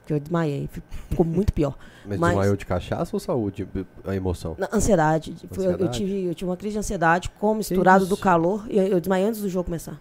[0.00, 1.76] Porque eu desmaiei, fi- ficou muito pior.
[2.04, 3.66] Mas, Mas- desmaiou de cachaça ou saúde?
[4.04, 4.56] A emoção?
[4.58, 5.98] Na ansiedade, foi- eu- Eu, Ansiedade?
[5.98, 9.26] tive, eu tive uma crise de ansiedade com misturado do calor e eu, eu desmaiei
[9.28, 10.00] antes do jogo começar.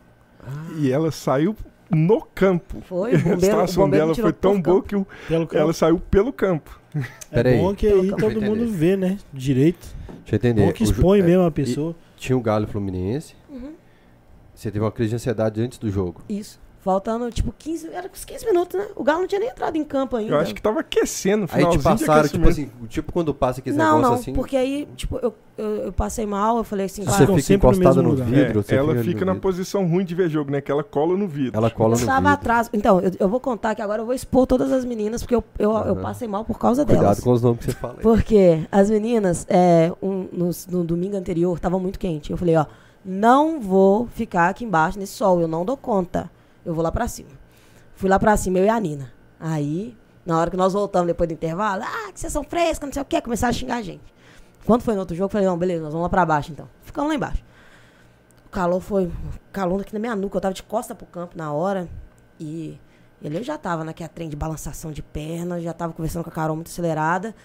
[0.78, 1.56] E ela saiu
[1.90, 2.82] no campo.
[2.82, 5.08] Foi, o a bombeiro, o situação bombeiro dela foi tão boa que o-
[5.53, 6.80] ela saiu pelo campo.
[7.32, 9.18] é bom que aí todo mundo vê, né?
[9.34, 9.88] Direito.
[10.22, 10.66] Deixa eu entender.
[10.68, 11.95] Bom que O expõe é, mesmo a pessoa.
[12.18, 13.35] Tinha o Galo e Fluminense.
[13.50, 13.74] Uhum.
[14.53, 16.22] Você teve uma crise de ansiedade antes do jogo.
[16.27, 16.59] Isso.
[16.90, 18.88] Faltando, tipo, 15, era uns 15 minutos, né?
[18.95, 20.34] O Galo não tinha nem entrado em campo ainda.
[20.34, 23.98] Eu acho que tava aquecendo, Aí te passaram, tipo assim, tipo quando passa aquele não,
[23.98, 24.34] negócio não, assim.
[24.34, 27.74] porque aí, tipo, eu, eu, eu passei mal, eu falei assim, Você fica sempre no
[27.74, 28.26] encostada mesmo no lugar.
[28.26, 28.66] vidro.
[28.68, 29.42] É, ela fica no na vidro.
[29.42, 30.61] posição ruim de ver jogo, né?
[30.61, 31.56] Que ela cola no vidro.
[31.56, 32.34] Ela cola eu no tava vidro.
[32.34, 32.69] atrás.
[32.74, 35.43] Então, eu, eu vou contar que agora eu vou expor todas as meninas, porque eu,
[35.59, 37.19] eu, eu passei mal por causa Cuidado delas.
[37.19, 37.93] com os nomes que você fala.
[37.98, 38.01] aí.
[38.01, 42.32] Porque as meninas, é, um- no, no domingo anterior, tava muito quente.
[42.32, 42.66] Eu falei, ó,
[43.06, 46.30] não vou ficar aqui embaixo nesse sol, eu não dou conta.
[46.66, 47.30] Eu vou lá pra cima.
[47.96, 49.12] Fui lá pra cima, eu e a Nina.
[49.40, 52.94] Aí, na hora que nós voltamos depois do intervalo, ah, que vocês são frescas, não
[52.94, 54.04] sei o quê, começaram a xingar a gente.
[54.66, 56.70] Quando foi no outro jogo, falei, não, beleza, nós vamos lá pra baixo então.
[56.84, 57.44] Ficamos lá embaixo.
[58.46, 59.12] O calor foi,
[59.52, 61.90] calor aqui na minha nuca, eu tava de costa pro campo na hora.
[62.40, 62.80] E
[63.22, 66.56] ele já tava naquela trem de balançação de perna, já tava conversando com a Carol
[66.56, 67.36] muito acelerada.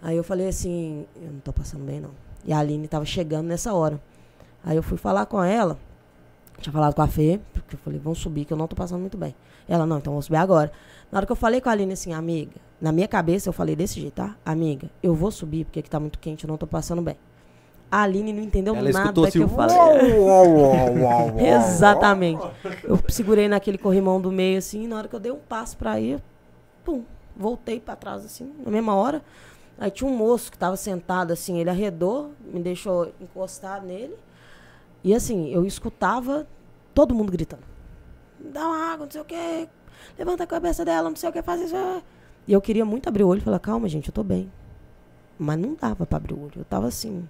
[0.00, 2.10] Aí eu falei assim, eu não tô passando bem não.
[2.44, 4.00] E a Aline tava chegando nessa hora.
[4.64, 5.78] Aí eu fui falar com ela,
[6.62, 9.00] tinha falado com a Fê, porque eu falei, vamos subir que eu não tô passando
[9.00, 9.34] muito bem.
[9.68, 10.72] Ela, não, então vamos subir agora.
[11.10, 13.76] Na hora que eu falei com a Aline assim, amiga, na minha cabeça eu falei
[13.76, 14.36] desse jeito, tá?
[14.44, 17.16] Amiga, eu vou subir porque aqui tá muito quente, eu não tô passando bem.
[17.90, 19.76] A Aline não entendeu Ela nada escutou que eu falei.
[19.76, 21.38] uau, uau, uau, uau, uau.
[21.44, 22.42] Exatamente.
[22.82, 25.76] Eu segurei naquele corrimão do meio assim, e na hora que eu dei um passo
[25.76, 26.18] pra ir,
[26.82, 27.04] pum,
[27.36, 29.22] voltei pra trás assim, na mesma hora.
[29.78, 34.14] Aí tinha um moço que tava sentado assim, ele arredou, me deixou encostar nele.
[35.04, 36.46] E assim, eu escutava
[36.94, 37.62] todo mundo gritando.
[38.38, 39.68] Dá uma água, não sei o quê.
[40.18, 41.76] Levanta a cabeça dela, não sei o que, faz isso.
[41.76, 42.02] ah."
[42.46, 44.50] E eu queria muito abrir o olho e falar, calma, gente, eu tô bem.
[45.38, 46.52] Mas não dava pra abrir o olho.
[46.56, 47.28] Eu tava assim,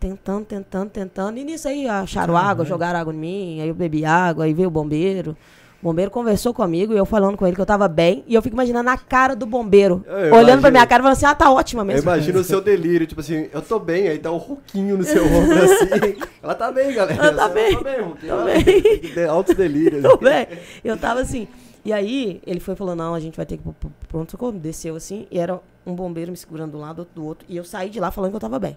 [0.00, 1.38] tentando, tentando, tentando.
[1.38, 2.64] E nisso aí acharam água, Caralho.
[2.68, 5.36] jogaram água em mim, aí eu bebi água, aí veio o bombeiro.
[5.80, 8.24] O bombeiro conversou comigo e eu falando com ele que eu tava bem.
[8.26, 10.04] E eu fico imaginando a cara do bombeiro.
[10.08, 10.70] Eu olhando pra imagino.
[10.72, 12.02] minha cara e falando assim, ah, tá ótima Eu mesmo.
[12.02, 15.24] imagino o seu delírio, tipo assim, eu tô bem, aí dá um roquinho no seu
[15.24, 16.16] ombro assim.
[16.42, 17.22] Ela tá bem, galera.
[17.24, 20.02] Ela tá Ela bem, Tá bem, tá de- Altos delírios.
[20.02, 20.48] Tudo bem.
[20.82, 21.46] Eu tava assim.
[21.84, 24.52] E aí, ele foi falou: não, a gente vai ter que ir pro- pro pronto-socorro.
[24.58, 27.46] Desceu assim, e era um bombeiro me segurando do lado, outro do outro.
[27.48, 28.76] E eu saí de lá falando que eu tava bem.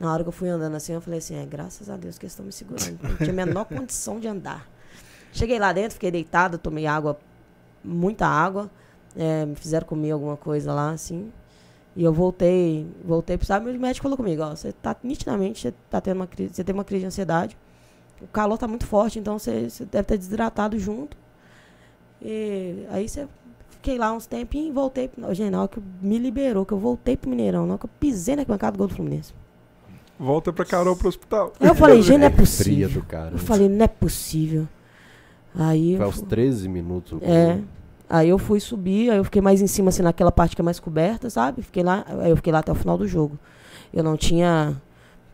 [0.00, 2.24] Na hora que eu fui andando assim, eu falei assim: é, graças a Deus que
[2.24, 2.98] eles estão me segurando.
[3.02, 4.66] Eu não tinha a menor condição de andar.
[5.32, 7.18] Cheguei lá dentro, fiquei deitada, tomei água,
[7.84, 8.70] muita água.
[9.16, 11.32] é, me fizeram comer alguma coisa lá, assim.
[11.96, 15.60] E eu voltei, voltei pro sábado, e o médico falou comigo, ó, você tá nitidamente,
[15.62, 17.56] você tá tendo uma crise, você teve uma crise de ansiedade.
[18.22, 21.16] O calor tá muito forte, então você, você deve ter desidratado junto.
[22.22, 23.26] E aí você
[23.70, 25.08] fiquei lá uns tempinhos e voltei.
[25.08, 27.86] pro- Gente, na hora que me liberou, que eu voltei pro Mineirão, na hora que
[27.86, 29.32] eu pisei na bancada do gol do Fluminense.
[30.18, 31.52] Volta pra Carol pro hospital.
[31.58, 33.02] Eu falei, gente, não é possível.
[33.32, 34.68] Eu falei, não é possível.
[35.54, 37.20] Aí Foi aos fu- 13 minutos.
[37.22, 37.58] é,
[38.08, 40.64] aí eu fui subir, aí eu fiquei mais em cima, assim, naquela parte que é
[40.64, 41.62] mais coberta, sabe?
[41.62, 43.38] Fiquei lá, aí eu fiquei lá até o final do jogo.
[43.92, 44.80] Eu não tinha.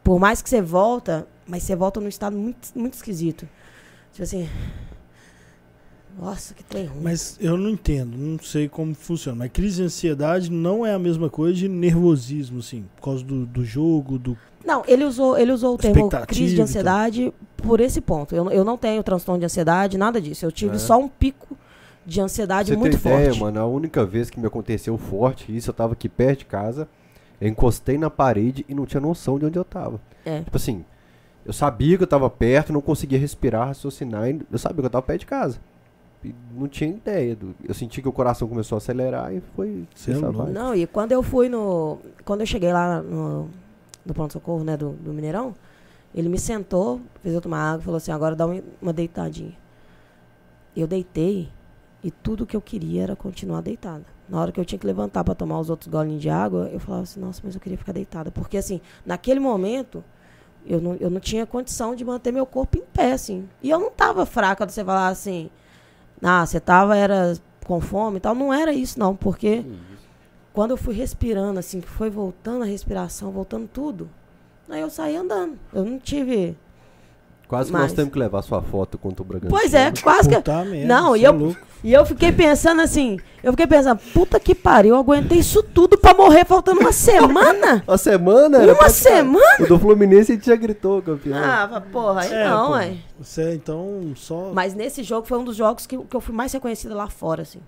[0.03, 3.47] Por mais que você volta, mas você volta num estado muito, muito esquisito.
[4.13, 4.49] Tipo assim.
[6.19, 7.03] Nossa, que trem ruim.
[7.03, 9.37] Mas eu não entendo, não sei como funciona.
[9.37, 13.45] Mas crise de ansiedade não é a mesma coisa de nervosismo, assim, por causa do,
[13.45, 14.37] do jogo, do.
[14.65, 18.35] Não, ele usou, ele usou o termo crise de ansiedade por esse ponto.
[18.35, 20.45] Eu, eu não tenho transtorno de ansiedade, nada disso.
[20.47, 20.79] Eu tive É.
[20.79, 21.57] só um pico
[22.05, 23.41] de ansiedade Você muito tem ideia, forte.
[23.41, 26.89] mano, a única vez que me aconteceu forte, isso eu tava aqui perto de casa,
[27.41, 30.01] eu encostei na parede e não tinha noção de onde eu tava.
[30.25, 30.41] É.
[30.43, 30.85] Tipo assim,
[31.45, 34.91] eu sabia que eu tava perto, não conseguia respirar, raciocinar, e eu sabia que eu
[34.91, 35.59] tava perto de casa.
[36.55, 37.37] Não tinha ideia.
[37.37, 39.87] Do, eu senti que o coração começou a acelerar e foi.
[39.95, 40.15] Cê é.
[40.15, 41.99] Não, e quando eu fui no.
[42.25, 43.49] Quando eu cheguei lá no,
[44.05, 45.55] no pronto-socorro, né, do, do Mineirão,
[46.15, 49.53] ele me sentou, fez eu tomar água e falou assim: agora dá uma, uma deitadinha.
[50.75, 51.49] Eu deitei
[52.03, 54.05] e tudo que eu queria era continuar deitada.
[54.29, 56.81] Na hora que eu tinha que levantar para tomar os outros golinhos de água, eu
[56.81, 58.31] falava assim: nossa, mas eu queria ficar deitada.
[58.31, 60.03] Porque, assim, naquele momento.
[60.69, 63.49] Eu não, eu não tinha condição de manter meu corpo em pé, assim.
[63.63, 65.49] E eu não tava fraca de você falar assim,
[66.23, 68.35] ah, você tava, era com fome e tal.
[68.35, 69.65] Não era isso, não, porque
[70.53, 74.09] quando eu fui respirando, assim, que foi voltando a respiração, voltando tudo,
[74.69, 75.59] aí eu saí andando.
[75.73, 76.57] Eu não tive.
[77.49, 79.57] Quase que Mas- nós temos que levar sua foto contra o Bragantino.
[79.57, 80.35] Pois é, quase que.
[80.37, 81.61] Puta merda, Não, e é eu- louco.
[81.85, 85.97] E eu fiquei pensando assim, eu fiquei pensando, puta que pariu, eu aguentei isso tudo
[85.97, 87.85] pra morrer faltando uma semana?
[87.87, 88.59] Uma semana?
[88.59, 89.57] era Uma pra semana?
[89.61, 91.39] O do Fluminense a gente já gritou, campeão.
[91.39, 92.95] Ah, porra, aí É, não, pô, ué.
[93.21, 94.51] Você então só.
[94.53, 97.43] Mas nesse jogo foi um dos jogos que, que eu fui mais reconhecida lá fora,
[97.43, 97.61] assim.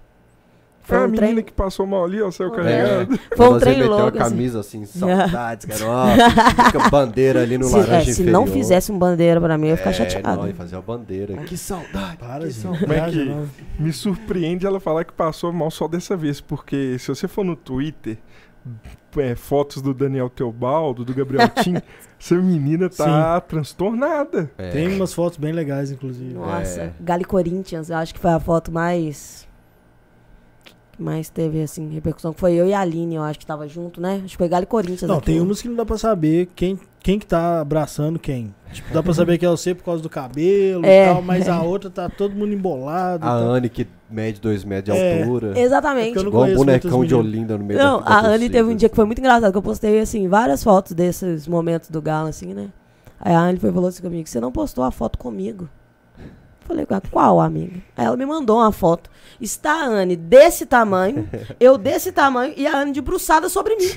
[0.88, 1.42] Foi a um menina treino.
[1.42, 2.56] que passou mal ali, ó, saiu É.
[2.56, 3.20] carregado.
[3.36, 4.30] Foi um treino meteu louco, a assim.
[4.30, 5.84] camisa assim, saudades, cara.
[5.86, 6.06] Ó,
[6.66, 9.70] fica bandeira ali no Se, laranja é, se não fizesse um bandeira pra mim, eu
[9.72, 10.40] ia ficar É, chateado.
[10.40, 11.36] não, ia fazer uma bandeira.
[11.38, 12.16] Que saudade.
[12.16, 12.80] Para, que saudade.
[12.84, 13.82] Como é que-.
[13.82, 17.54] Me surpreende ela falar que passou mal só dessa vez, porque se você for no
[17.54, 18.16] Twitter,
[19.16, 21.76] é, fotos do Daniel Teobaldo, do Gabriel Tim,
[22.20, 24.50] essa menina tá transtornada.
[24.58, 24.70] É.
[24.70, 26.34] Tem umas fotos bem legais, inclusive.
[26.34, 26.92] Nossa, É.
[27.00, 29.47] Gali Corinthians, eu acho que foi a foto mais.
[30.98, 32.32] Que mais teve, assim, repercussão.
[32.34, 34.16] Que foi eu e a Aline, eu acho que tava junto, né?
[34.24, 35.02] Acho que foi Gali Corinthians.
[35.08, 35.46] Não, tem aquilo.
[35.46, 38.52] umas que não dá pra saber quem, quem que tá abraçando quem.
[38.72, 41.04] Tipo, dá pra saber que é você por causa do cabelo É.
[41.10, 43.24] e tal, mas a outra tá todo mundo embolado.
[43.24, 43.50] A e tal.
[43.50, 45.22] Anne que mede 2 metros de É.
[45.22, 45.58] altura.
[45.58, 46.06] Exatamente.
[46.14, 47.14] Porque eu não Igual um bonecão de.
[47.14, 49.50] Olinda no meio Não, da, da a Anne teve um dia que foi muito engraçado,
[49.52, 52.68] que eu postei, assim, várias fotos desses momentos do Galo, assim, né?
[53.20, 55.68] Aí a Anne foi e falou assim comigo, você não postou a foto comigo.
[56.68, 57.80] Eu Falei, "Ah, qual, amiga?
[57.96, 59.10] Aí ela me mandou uma foto.
[59.40, 63.90] Está a Anne desse tamanho, eu desse tamanho e a Anne debruçada sobre mim.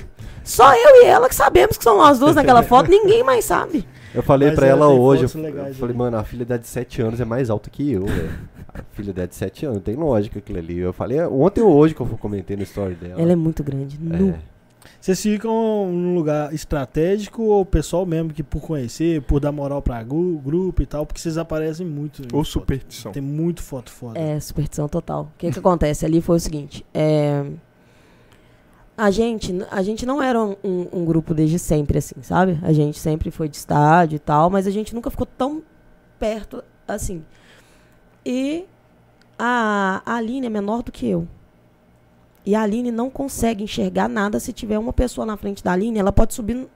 [0.44, 3.86] Só eu e ela que sabemos que são nós duas naquela foto, ninguém mais sabe.
[4.14, 6.58] Eu falei Mas pra ela ela hoje, eu, legais eu falei, mano, a filha dela
[6.58, 8.30] de 7 anos é mais alta que eu, velho.
[8.74, 10.78] A filha dela de 7 anos, tem lógica aquilo ali.
[10.78, 13.20] Eu falei, é, ontem ou hoje que eu comentei no story dela.
[13.20, 14.34] Ela é muito grande, nu.
[15.02, 19.82] Vocês ficam num lugar estratégico ou o pessoal mesmo que por conhecer, por dar moral
[19.82, 22.22] pra gru- grupo e tal, porque vocês aparecem muito.
[22.32, 22.48] Ou foto.
[22.52, 23.10] superstição.
[23.10, 24.16] Tem muito foto foda.
[24.16, 25.22] É, superstição total.
[25.34, 27.44] O que, que acontece ali foi o seguinte: é,
[28.96, 32.60] a, gente, a gente não era um, um- um grupo desde sempre, assim, sabe?
[32.62, 35.64] A gente sempre foi de estádio e tal, mas a gente nunca ficou tão
[36.16, 37.24] perto assim.
[38.24, 38.66] E
[39.36, 41.26] a, a Aline é menor do que eu.
[42.44, 45.98] E a Aline não consegue enxergar nada se tiver uma pessoa na frente da Aline,
[45.98, 46.66] ela pode subir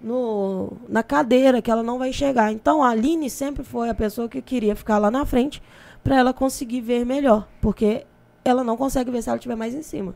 [0.00, 2.52] no- na cadeira que ela não vai enxergar.
[2.52, 5.62] Então a Aline sempre foi a pessoa que queria ficar lá na frente
[6.02, 8.04] para ela conseguir ver melhor, porque
[8.44, 10.14] ela não consegue ver se ela estiver mais em cima.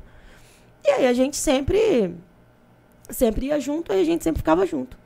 [0.85, 2.15] E aí a gente sempre
[3.09, 4.99] sempre ia junto e a gente sempre ficava junto.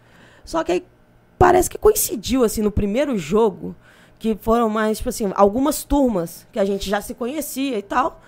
[0.45, 0.85] Só que aí
[1.39, 3.75] parece que coincidiu assim no primeiro jogo,
[4.19, 8.21] que foram mais tipo assim, algumas turmas que a gente já se conhecia e tal,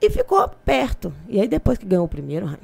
[0.00, 1.12] e ficou perto.
[1.28, 2.56] E aí depois que ganhou o primeiro,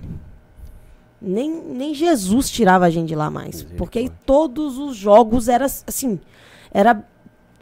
[1.21, 5.67] nem, nem Jesus tirava a gente de lá mais, porque aí todos os jogos era
[5.67, 6.19] assim,
[6.73, 7.05] era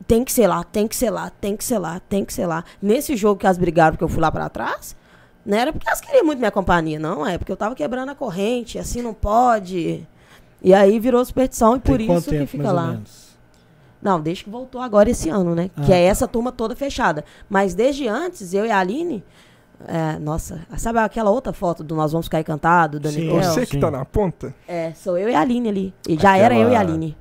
[0.06, 2.46] tem que ser lá, tem que ser lá, tem que ser lá, tem que ser
[2.46, 2.64] lá.
[2.80, 4.96] Nesse jogo que elas brigaram porque eu fui lá pra trás,
[5.44, 7.26] não era porque elas queriam muito minha companhia, não.
[7.26, 10.06] É porque eu tava quebrando a corrente, assim não pode.
[10.62, 13.00] E aí virou superstição e Tem por isso que tempo, fica mais ou lá.
[14.02, 15.70] Não, desde que voltou agora esse ano, né?
[15.76, 16.10] Ah, que é tá.
[16.10, 17.24] essa turma toda fechada.
[17.48, 19.22] Mas desde antes, eu e a Aline.
[19.86, 23.42] É, nossa, sabe aquela outra foto do Nós Vamos Ficar Encantado, Sim, Daniel?
[23.42, 23.80] Você que sim.
[23.80, 24.54] tá na ponta?
[24.68, 25.94] É, sou eu e a Aline ali.
[26.08, 27.16] E já era eu e a Aquela- Aline.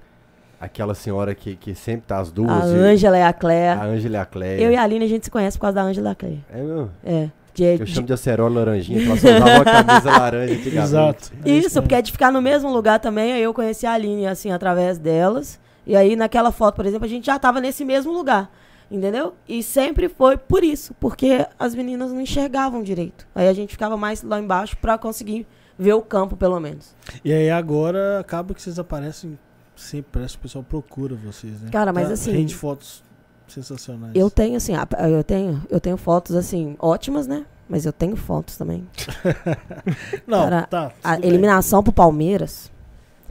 [0.61, 2.49] Aquela senhora que, que sempre tá as duas.
[2.51, 3.79] A Ângela e a A Claire.
[3.79, 4.61] Ângela e a Cléia.
[4.61, 6.45] Eu e a Aline a gente se conhece por causa da Ângela e a Claire.
[6.53, 6.91] É mesmo?
[7.03, 7.29] É.
[7.61, 10.53] É Eu de- chamo de acerola laranjinha, que ela só usava uma camisa laranja.
[10.81, 11.31] Exato.
[11.45, 11.81] É Isso, mesmo.
[11.81, 13.33] porque é de ficar no mesmo lugar também.
[13.33, 15.59] Aí eu conheci a Aline, assim, através delas.
[15.85, 18.49] E aí, naquela foto, por exemplo, a gente já tava nesse mesmo lugar.
[18.91, 19.35] Entendeu?
[19.47, 23.27] E sempre foi por isso, porque as meninas não enxergavam direito.
[23.35, 25.45] Aí a gente ficava mais lá embaixo pra conseguir
[25.77, 26.95] ver o campo, pelo menos.
[27.23, 29.37] E aí agora acaba que vocês aparecem
[29.75, 31.69] sempre, parece que o pessoal procura vocês, né?
[31.71, 33.03] Cara, mas Tá- assim- Rende fotos
[33.47, 34.13] sensacionais.
[34.15, 34.73] Eu tenho, assim,
[35.11, 37.45] eu tenho, eu tenho fotos, assim, ótimas, né?
[37.69, 38.87] Mas eu tenho fotos também.
[40.25, 40.91] Não, Cara, tá.
[41.03, 41.29] A bem.
[41.29, 42.71] eliminação pro Palmeiras.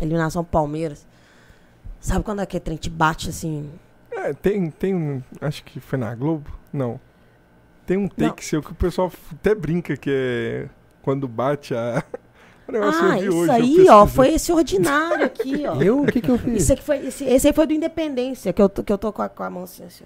[0.01, 1.05] Eliminação pro Palmeiras.
[2.01, 3.69] Sabe quando aquele trem te bate assim?
[4.25, 5.23] É, tem, tem um.
[5.41, 6.51] Acho que foi na Globo?
[6.73, 7.01] Não.
[7.87, 10.69] Tem um take seu que o pessoal até brinca que é
[11.03, 12.03] quando bate a.
[12.71, 15.77] Ah, isso hoje, aí, ó, foi esse ordinário aqui, ó.
[15.81, 16.03] Eu?
[16.03, 16.65] O que que eu fiz?
[16.65, 19.11] Isso aqui foi, esse, esse aí foi do Independência, que eu, tô- que eu tô
[19.11, 20.05] com a, com a mão assim, assim.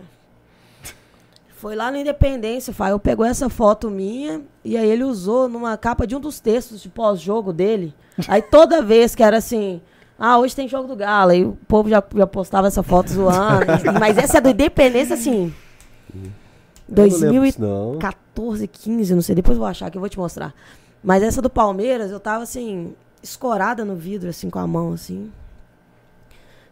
[1.57, 5.77] Foi lá no Independência, o Fael pegou essa foto minha e aí ele usou numa
[5.77, 7.93] capa de um dos textos de pós-jogo dele.
[8.29, 9.81] Aí toda vez que era assim,
[10.25, 13.67] ah, hoje tem jogo do Galo, aí o povo já, já postava essa foto zoando.
[13.99, 15.53] Mas essa é do Independência, assim,
[16.15, 17.99] Eu não lembro 2000 e disso, não.
[17.99, 19.35] 14, 15, não sei.
[19.35, 20.55] Depois eu vou achar que eu vou te mostrar.
[21.03, 25.33] Mas essa do Palmeiras, eu tava assim, escorada no vidro, assim, com a mão, assim.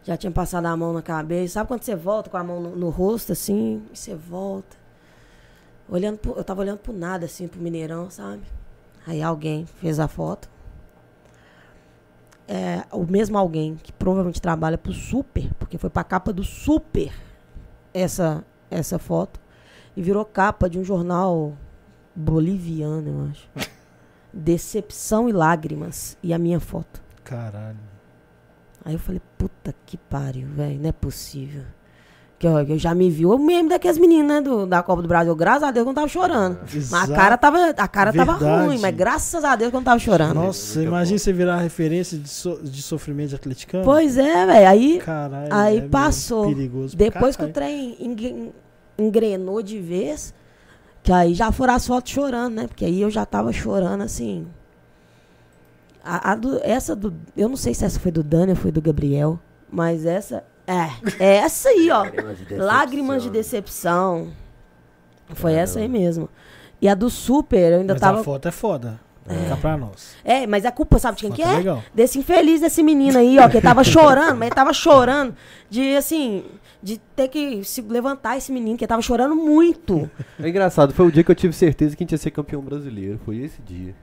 [0.03, 1.55] Já tinha passado a mão na cabeça.
[1.55, 3.81] Sabe quando você volta com a mão no, no rosto, assim?
[3.93, 4.77] E você volta.
[5.89, 8.41] Olhando pro- eu tava olhando pro nada, assim, pro Mineirão, sabe?
[9.05, 10.49] Aí alguém fez a foto.
[12.53, 17.13] É, o mesmo alguém que provavelmente trabalha pro Super, porque foi pra capa do Super
[17.93, 19.39] essa, essa foto.
[19.95, 21.53] E virou capa de um jornal
[22.13, 23.49] boliviano, eu acho.
[24.33, 26.17] Decepção e lágrimas.
[26.21, 27.01] E a minha foto.
[27.23, 27.79] Caralho.
[28.83, 31.63] Aí eu falei, puta que pariu, velho, não é possível.
[32.41, 35.07] Que ó, eu já me viu o meme daquelas meninas, né, do, da Copa do
[35.07, 35.35] Brasil.
[35.35, 36.57] Graças a Deus que eu não tava chorando.
[36.63, 37.13] Mas a Exato.
[37.13, 40.33] cara tava, a cara tava ruim, mas graças a Deus que eu não tava chorando.
[40.33, 43.83] Nossa, imagina você virar referência de, so- de sofrimento de atleticano.
[43.83, 44.67] Pois é, velho.
[44.67, 45.53] Aí, Caralho.
[45.53, 46.47] aí é passou.
[46.47, 46.97] Perigoso.
[46.97, 47.53] depois que o caralho.
[47.99, 48.51] trem
[48.97, 50.33] engrenou de vez,
[51.03, 52.67] que aí já foram as fotos chorando, né?
[52.67, 54.47] Porque aí eu já tava chorando, assim.
[56.03, 57.13] A, a do- essa do.
[57.37, 59.39] Eu não sei se essa foi do Dani ou foi do Gabriel,
[59.71, 60.43] mas essa.
[60.67, 62.03] É, é essa aí, ó.
[62.03, 62.65] Lágrimas de decepção.
[62.65, 64.33] Lágrimas de decepção.
[65.29, 66.29] Foi essa aí mesmo.
[66.81, 68.21] E a do Super, eu ainda Mas tava.
[68.21, 68.99] a foto é foda.
[69.27, 70.15] Fica pra nós.
[70.23, 71.57] É, mas a culpa, sabe de quem que é?
[71.57, 71.83] legal.
[71.93, 75.35] Desse infeliz desse menino aí, ó, que tava chorando, mas ele tava chorando
[75.69, 76.43] de, assim,
[76.81, 80.09] de ter que se levantar esse menino, que ele tava chorando muito.
[80.39, 82.61] É engraçado, foi o dia que eu tive certeza que a gente ia ser campeão
[82.61, 83.19] brasileiro.
[83.23, 83.95] Foi esse dia.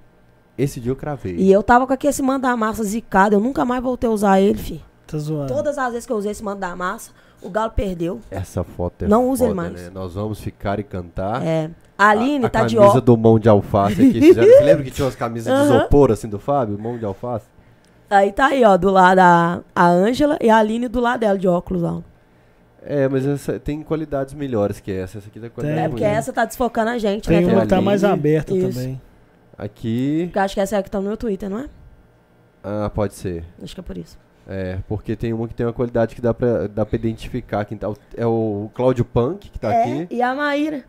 [0.57, 1.37] Esse dia eu cravei.
[1.37, 4.13] E eu tava com aquele esse mando da massa zicado, eu nunca mais voltei a
[4.13, 4.83] usar ele, fi.
[5.09, 5.53] Tá zoando.
[5.53, 7.11] Todas as vezes que eu usei esse mando da massa,
[7.43, 8.21] o Galo perdeu.
[8.31, 9.73] Essa foto é Não usa ele mais.
[9.73, 9.91] né?
[9.93, 11.43] Nós vamos ficar e cantar.
[11.45, 11.71] É.
[11.97, 13.01] A Aline a, a tá de camisa ó.
[13.01, 14.21] do mão de alface aqui.
[14.21, 15.77] Você, já- você lembra que tinha umas camisas de Aham.
[15.79, 16.79] isopor assim do Fábio?
[16.79, 17.47] Mão de alface?
[18.11, 21.49] Aí tá aí, ó, do lado a, Ângela e a Aline do lado dela de
[21.49, 22.03] óculos, ó.
[22.83, 25.19] É, mas essa tem qualidades melhores que essa.
[25.19, 26.15] Essa aqui tem qualidade Tem, É porque ruim.
[26.15, 27.53] essa tá desfocando a gente, Tem né?
[27.53, 27.87] uma a que tá Aline.
[27.87, 28.79] mais aberta Isso.
[28.79, 29.01] também.
[29.59, 30.23] Aqui.
[30.27, 31.67] Porque eu acho que essa é a que tá no meu Twitter, não é?
[32.63, 33.45] Ah, pode ser.
[33.63, 34.17] Acho que é por isso.
[34.51, 37.77] É, porque tem uma que tem uma qualidade que dá pra, dá pra identificar quem
[37.77, 37.93] tá.
[38.17, 40.15] É o Cláudio Punk, que tá é, aqui.
[40.15, 40.85] e a Maíra.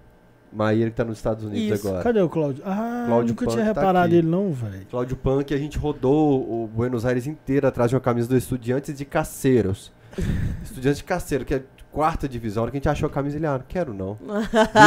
[0.51, 1.88] Maíra, que tá nos Estados Unidos Isso.
[1.88, 2.03] agora.
[2.03, 2.63] Cadê o Cláudio?
[2.65, 4.15] Ah, Cláudio nunca Punk tinha tá reparado aqui.
[4.15, 4.85] ele não, velho.
[4.89, 8.97] Cláudio Punk, a gente rodou o Buenos Aires inteiro atrás de uma camisa do Estudiantes
[8.97, 9.91] de Caceiros.
[10.63, 12.61] Estudiantes de Caceiro, que é quarta divisão.
[12.61, 14.17] A hora que a gente achou a camisa, ele, ah, não quero não.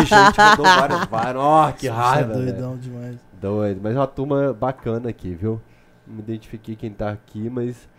[0.01, 1.37] Bicho, a gente rodou várias, várias.
[1.37, 2.53] Ó, que Você raiva, é velho.
[2.53, 3.17] doidão demais.
[3.41, 3.81] Doido.
[3.83, 5.61] Mas é uma turma bacana aqui, viu?
[6.07, 7.92] Não me identifiquei quem tá aqui, mas...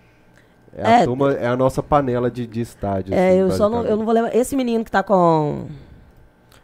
[0.76, 3.14] É, a É, turma, é a nossa panela de, de estádio.
[3.14, 4.36] É, assim, eu só não, eu não vou lembrar.
[4.36, 5.68] Esse menino que tá com.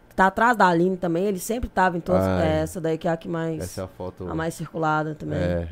[0.08, 2.24] que tá atrás da Aline também, ele sempre tava em todas.
[2.24, 2.62] Ah, é, é.
[2.62, 3.60] essa daí que é a que mais.
[3.62, 4.28] Essa é a foto...
[4.28, 5.38] a mais circulada também.
[5.38, 5.68] É.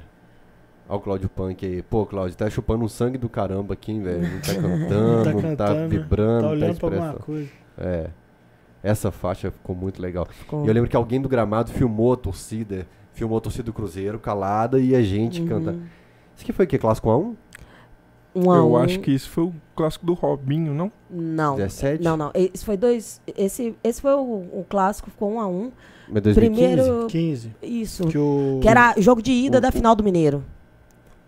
[0.89, 1.83] Olha o Cláudio Punk aí.
[1.83, 4.23] Pô, Cláudio, tá chupando um sangue do caramba aqui, hein, velho.
[4.23, 7.50] Não tá cantando, Tá não tá cantando, vibrando, Tá tá olhando pra alguma coisa.
[7.76, 8.07] É.
[8.83, 10.25] Essa faixa ficou muito legal.
[10.31, 12.86] Ficou- E eu lembro que alguém do gramado filmou a torcida.
[13.12, 15.49] Filmou a torcida do Cruzeiro calada e a gente Uhum.
[15.49, 15.73] canta.
[16.36, 16.78] Isso aqui foi o quê?
[16.78, 17.36] Clássico 1?
[18.34, 18.76] Um a Eu um.
[18.76, 20.92] acho que isso foi o clássico do Robinho, não?
[21.10, 21.57] Não.
[21.57, 22.02] 17?
[22.05, 22.31] Não, não.
[22.34, 23.20] Esse foi dois.
[23.36, 25.73] Esse, esse foi o, o clássico, ficou um a um.
[26.08, 26.74] Mas 2015?
[26.76, 27.07] Primeiro.
[27.08, 27.55] 15.
[27.62, 28.07] Isso.
[28.07, 28.58] Que, o...
[28.62, 30.44] Que era jogo de ida o- da final do Mineiro.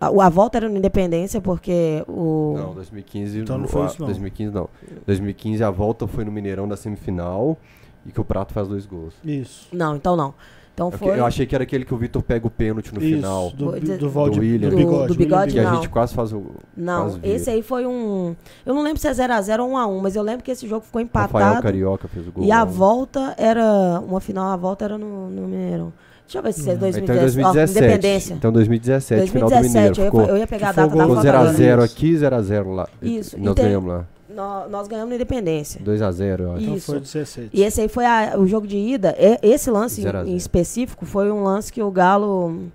[0.01, 2.55] A, a volta era no Independência, porque o.
[2.57, 4.07] Não, 2015 Então não foi a- isso, não.
[4.07, 4.69] 2015 não.
[5.07, 7.59] 2015 a volta foi no Mineirão da semifinal
[8.07, 9.15] e que o Prato faz dois gols.
[9.25, 9.69] Isso.
[9.73, 10.33] Não, então não.
[10.75, 11.19] Então foi.
[11.19, 13.51] Eu achei que era aquele que o Vitor pega o pênalti no Isso, final.
[13.51, 14.69] do, do, do, Valde- do William.
[14.71, 15.09] do Do- bigode.
[15.09, 15.75] do bigode, Que a não.
[15.77, 16.43] gente quase faz o.
[16.77, 17.29] Não, vira.
[17.35, 18.35] esse aí foi um.
[18.65, 21.03] Eu não lembro se é 0x0 ou 1x1, mas eu lembro que esse jogo ficou
[21.03, 21.63] Rafael empatado.
[21.63, 22.45] Carioca fez o gol.
[22.45, 24.01] E a volta era.
[24.07, 25.93] Uma final, a volta era no, no Mineirão.
[26.25, 27.45] Deixa eu ver se é Então em 2017.
[27.45, 27.79] Ó, 2017.
[27.85, 28.35] Independência.
[28.35, 30.01] Então 2017, final do 2017, Mineiro.
[30.01, 31.53] eu, ia, Ficou, eu ia pegar a data da ficou foto agora.
[31.53, 32.89] 0x0 aqui, 0x0 lá.
[33.03, 34.05] Isso, Nós tem- ganhamos lá.
[34.35, 35.81] Nó- Nós ganhamos no Independência.
[35.83, 36.63] 2x0, eu acho.
[36.63, 36.87] Então Isso.
[36.93, 37.51] foi 17.
[37.53, 39.15] E esse aí foi a- o jogo de ida.
[39.19, 42.69] E- Esse lance Zero a em, específico foi um lance que o Galo.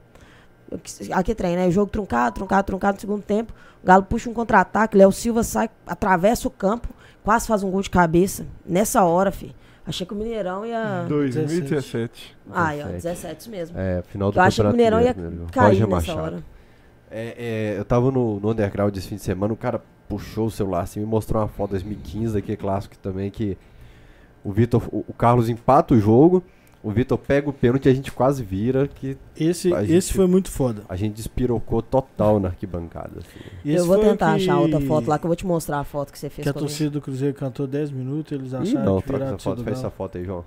[1.12, 1.70] Aqui trem, né?
[1.72, 3.54] Jogo truncado, truncado, truncado no segundo tempo.
[3.84, 4.98] O Galo puxa um contra-ataque.
[4.98, 6.90] Léo Silva sai, atravessa o campo,
[7.24, 8.46] quase faz um gol de cabeça.
[8.66, 9.56] Nessa hora, fi.
[9.88, 11.06] Achei que o Mineirão ia.
[11.08, 12.36] 2017.
[12.52, 12.92] Ah, ó, 17.
[13.04, 13.78] 17 isso mesmo.
[13.80, 15.32] É, final do Eu achei que o Mineirão ia né?
[15.52, 16.20] cair Roger nessa Machado.
[16.22, 16.44] hora.
[17.12, 17.36] É,
[17.76, 20.82] é, eu tava no, no underground esse fim de semana, o cara puxou o celular
[20.82, 23.58] assim, me mostrou uma foto 2015 daquele clássico também, que
[24.44, 26.44] o Vitor, o, Carlos empata o jogo,
[26.84, 30.14] o Vitor pega o pênalti e a gente quase vira, que Esse, A esse gente-
[30.14, 30.84] foi muito foda.
[30.88, 33.20] a gente despirocou total na arquibancada.
[33.20, 33.40] assim.
[33.66, 36.12] Eu vou tentar achar que- outra foto lá, que eu vou te mostrar a foto
[36.14, 39.02] que você fez Que a torcida do Cruzeiro cantou 10 minutos, eles Ih, acharam não,
[39.02, 40.46] que troca essa foto, faz essa foto aí, João.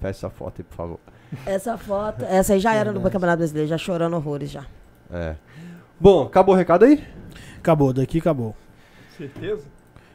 [0.00, 0.98] Faz essa foto aí, por favor.
[1.46, 3.00] Essa foto, essa aí já era no.
[3.00, 4.66] Campeonato Brasileiro, já chorando horrores já.
[5.10, 5.36] É.
[6.00, 7.02] Bom, acabou o recado aí?
[7.62, 8.56] Acabou, daqui acabou.
[9.16, 9.62] Certeza?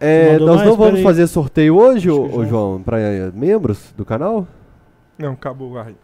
[0.02, 0.70] É, Mandou nós mais?
[0.70, 2.50] não vamos fazer sorteio hoje, Acho ô, que ô, já.
[2.50, 4.46] João, pra eh, membros do canal?
[5.18, 5.96] Não, acabou, vai.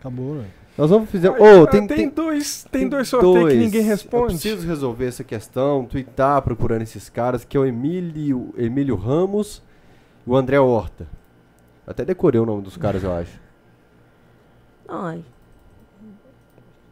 [0.00, 0.50] Acabou, velho.
[0.76, 1.28] Nós vamos fazer.
[1.30, 4.26] Ô, ah, tem, tem, tem, dois, tem, dois sorteios que ninguém Eu responde.
[4.34, 9.62] preciso resolver essa questão, twittar procurando esses caras, que é o Emílio, Emílio Ramos
[10.26, 11.06] e o André Horta.
[11.86, 13.40] Até decorei o nome dos caras, eu acho.
[14.88, 15.24] Ai.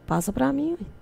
[0.05, 0.77] Passa pra mim.
[0.79, 0.96] ué.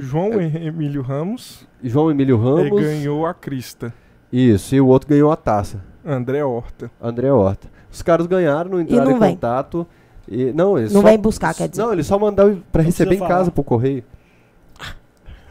[0.00, 2.82] João Emílio Ramos João Emílio ele Ramos.
[2.82, 3.92] ganhou a crista.
[4.32, 5.80] Isso, e o outro ganhou a taça.
[6.04, 6.90] André Horta.
[7.00, 7.68] André Horta.
[7.92, 9.34] Os caras ganharam, não entraram não em vem?
[9.34, 9.86] contato.
[10.28, 11.82] E, não, eles Não só, vem buscar, quer dizer.
[11.82, 14.04] Não, eles só mandaram pra Não receber em casa pro correio.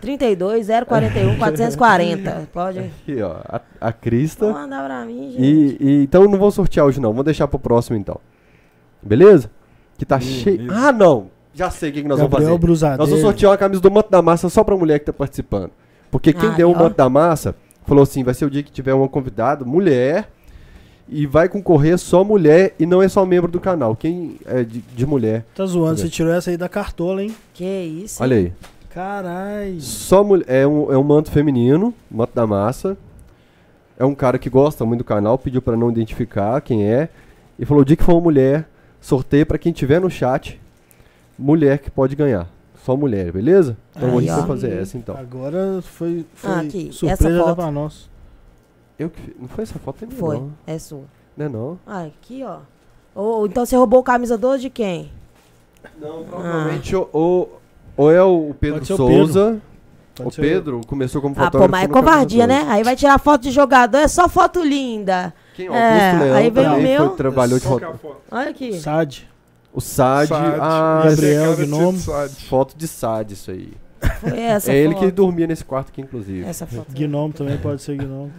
[0.02, 2.48] 32 041 440.
[2.53, 2.80] Pode.
[2.80, 4.50] Aqui, ó, a, a Vou Crista.
[4.53, 5.42] mandar pra mim, gente.
[5.44, 8.18] E, e- então não vou sortear hoje não, vou deixar pro próximo então.
[9.03, 9.52] Beleza?
[9.98, 10.72] Que tá cheio.
[10.72, 11.28] Ah, não!
[11.60, 12.58] Já sei o que, que nós Gabriel vamos fazer.
[12.58, 13.02] Brusadeiro.
[13.02, 15.72] Nós vamos sortear uma camisa do Manto da Massa só pra mulher que tá participando.
[16.10, 16.78] Porque quem Ai, deu o.
[16.78, 17.54] Manto da Massa
[17.86, 20.30] falou assim: vai ser o dia que tiver uma convidada, mulher,
[21.10, 23.94] e vai concorrer só mulher e não é só membro do canal.
[23.94, 25.44] Quem é de, de mulher.
[25.54, 27.36] Tá zoando, você tirou essa aí da cartola, hein?
[27.54, 28.24] Que isso?
[28.24, 28.54] Olha aí.
[28.90, 29.82] Caralho.
[29.82, 30.46] Só mulher.
[30.48, 32.98] É um, é um manto feminino, manto da massa.
[33.98, 37.10] É um cara que gosta muito do canal, pediu pra não identificar quem é.
[37.60, 38.66] E falou: o dia que for uma mulher,
[39.02, 40.58] sorteio pra quem tiver no chat.
[41.40, 42.48] Mulher que pode ganhar.
[42.84, 43.77] Só mulher, beleza?
[43.95, 44.43] Então Aí, hoje vai ó.
[44.45, 45.16] fazer essa então.
[45.18, 47.48] Agora foi, foi Ah, aqui, essa surpresa foto.
[47.50, 48.09] já pra nós.
[48.98, 50.35] Eu que fi- Não foi essa foto aí, Foi.
[50.38, 50.51] não.
[50.68, 51.03] É sua.
[51.38, 51.80] Não é não?
[51.88, 52.58] Ah, aqui, ó.
[53.16, 55.11] Ou então você roubou camisa 12 de quem?
[56.01, 57.61] Não, provavelmente ou, ou,
[57.95, 59.61] ou é o Pedro Pode ser o Souza.
[60.16, 61.66] Pode O ser Pedro começou como Ah, fotógrafo.
[61.68, 62.64] pô, mas é no camisa covardia, 12.
[62.66, 62.72] né?
[62.72, 65.34] Aí vai tirar foto de jogador, é só foto linda.
[65.56, 65.68] Quem?
[65.68, 65.69] É,
[66.09, 67.08] Augusto Leão aí vem o também meu.
[67.08, 67.95] foi, trabalhou de Qual que é foto.
[67.95, 68.22] a foto?
[68.32, 68.80] Olha aqui.
[68.80, 69.30] Sad.
[69.74, 70.28] O Sad.
[70.30, 70.58] Sade.
[70.60, 71.98] Ah, Gabriel Gnomo.
[71.98, 72.46] Sade.
[72.48, 73.74] foto de Sad isso aí.
[74.20, 75.06] Foi essa é ele foto.
[75.06, 76.44] que dormia nesse quarto aqui, inclusive.
[76.44, 76.92] Essa foto.
[76.92, 78.32] Gnome também pode ser Gnome.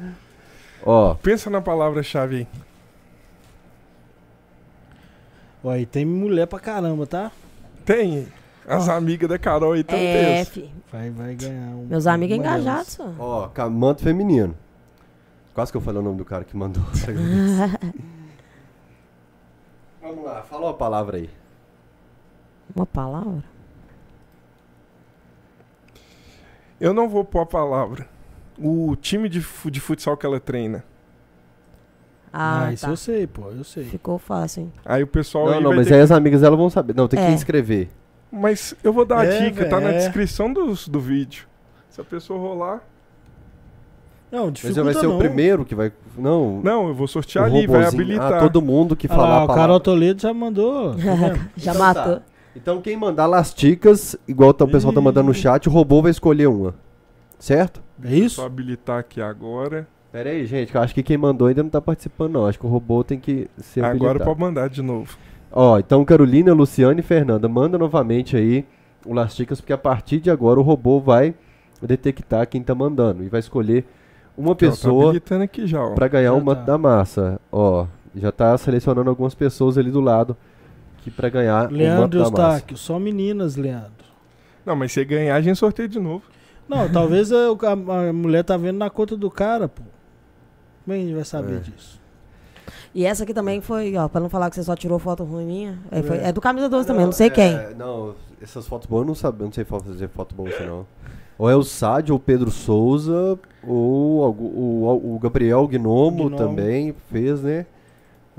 [0.85, 2.49] Ó, Pensa na palavra-chave aí.
[5.63, 7.31] Ó, e tem mulher pra caramba, tá?
[7.85, 8.27] Tem.
[8.67, 10.71] As amigas da Carol aí estão É, é, fi.
[10.93, 11.87] Vai, vai ganhar um.
[11.87, 13.13] Meus amigos engajados, só.
[13.19, 14.57] ó, manto feminino.
[15.53, 16.83] Quase que eu falei o nome do cara que mandou.
[20.01, 21.31] Vamos lá, fala uma palavra aí.
[22.75, 23.45] Uma palavra?
[26.81, 28.09] Eu não vou pôr a palavra.
[28.59, 30.85] O time de, de futsal que ela treina.
[32.33, 32.93] Ah, Ah, isso tá.
[32.93, 33.85] eu sei, pô, eu sei.
[33.85, 34.73] Ficou fácil, hein?
[34.85, 36.95] Aí o pessoal Não, aí não, vai mas ter aí as amigas dela vão saber.
[36.95, 37.33] Não, tem que É.
[37.33, 37.89] inscrever.
[38.31, 39.99] Mas eu vou dar a É, dica, tá na é.
[39.99, 41.49] descrição dos, do vídeo.
[41.91, 42.83] Se a pessoa rolar.
[44.33, 45.17] Não, Mas vai ser não.
[45.17, 45.91] o primeiro que vai.
[46.17, 46.61] Não.
[46.63, 48.03] Não, eu vou sortear ali, vai robozinho.
[48.03, 48.33] habilitar.
[48.35, 49.55] Ah, todo mundo que Ah falar lá, a o.
[49.57, 50.95] Carol Toledo já mandou.
[50.95, 50.99] tá?
[51.57, 52.17] Já Então matou.
[52.17, 52.23] tá.
[52.55, 56.11] Então quem mandar lasticas, igual tá- o pessoal tá mandando no chat, o robô vai
[56.11, 56.75] escolher uma.
[57.39, 57.81] Certo?
[58.05, 58.43] é Só isso?
[58.43, 59.87] habilitar aqui agora.
[60.13, 62.47] Pera aí, gente, que eu acho que quem mandou ainda não tá participando, não.
[62.47, 64.25] Acho que o robô tem que ser Agora habilitado.
[64.25, 65.17] pode mandar de novo.
[65.53, 68.65] Ó, então Carolina, Luciane e Fernanda, manda novamente aí
[69.07, 71.35] o Lasticas, porque a partir de agora o robô vai
[71.83, 73.85] detectar quem tá mandando e vai escolher
[74.41, 75.91] uma ó, tá pessoa habilitando aqui já, ó.
[75.95, 76.65] pra ganhar Já o manto tá.
[76.65, 77.41] da massa.
[77.53, 80.37] Ó, já tá selecionando algumas pessoas ali do lado
[80.99, 82.43] que para ganhar Leandro da massa.
[82.43, 83.91] Eustáquio, só meninas, Leandro.
[84.67, 86.25] Não, mas se ganhar, a gente sorteia de novo.
[86.69, 89.83] Não, talvez a, a- a mulher tá vendo na conta do cara, pô.
[90.85, 91.61] Como é que a gente vai saber É.
[91.61, 92.01] disso?
[92.95, 95.47] E essa aqui também foi, ó, pra não falar que você só tirou foto ruim
[95.47, 95.79] minha.
[95.91, 96.29] É, foi- É.
[96.29, 97.55] é do Camisa 12 também, não sei quem.
[97.55, 100.49] é, Não, essas fotos boas eu não sabia, eu não sei fa- fazer foto boa
[100.49, 100.87] assim, não.
[101.41, 106.37] Ou é o Sádio, ou o Pedro Souza, ou algu- o, o Gabriel Gnomo, Gnomo.
[106.37, 107.65] também fez, né?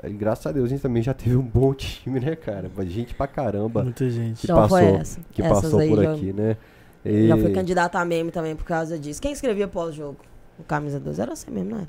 [0.00, 2.70] É, graças a Deus a gente também já teve um bom time, né, cara?
[2.84, 4.38] Gente pra caramba Muita gente.
[4.40, 5.20] que Então passou, foi essa.
[5.32, 6.56] que Essas passou aí por já- aqui, né?
[7.04, 9.20] Já E- fui candidata a meme também por causa disso.
[9.20, 10.18] Quem escrevia pós-jogo?
[10.56, 11.88] O Camisa 12 era você mesmo, não era?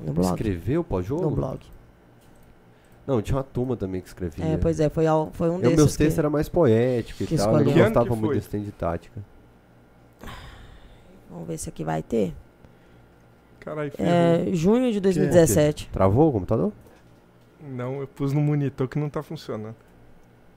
[0.00, 0.26] No blog.
[0.30, 1.22] Escreveu pós-jogo?
[1.22, 1.60] No blog.
[3.06, 4.44] Não, tinha uma turma também que escrevia.
[4.44, 5.76] É, pois é, foi, ao- foi um Eu, desses.
[5.76, 7.72] meus que- textos eram mais poéticos e que tal, eu não.
[7.72, 8.34] Que gostava que muito foi?
[8.34, 9.20] desse trem de tática.
[11.36, 12.32] Vamos ver se aqui vai ter.
[13.60, 13.92] Caralho.
[13.98, 15.90] É, junho de 2017.
[15.92, 16.72] Travou o computador?
[17.62, 19.74] Não, eu pus no monitor que não tá funcionando.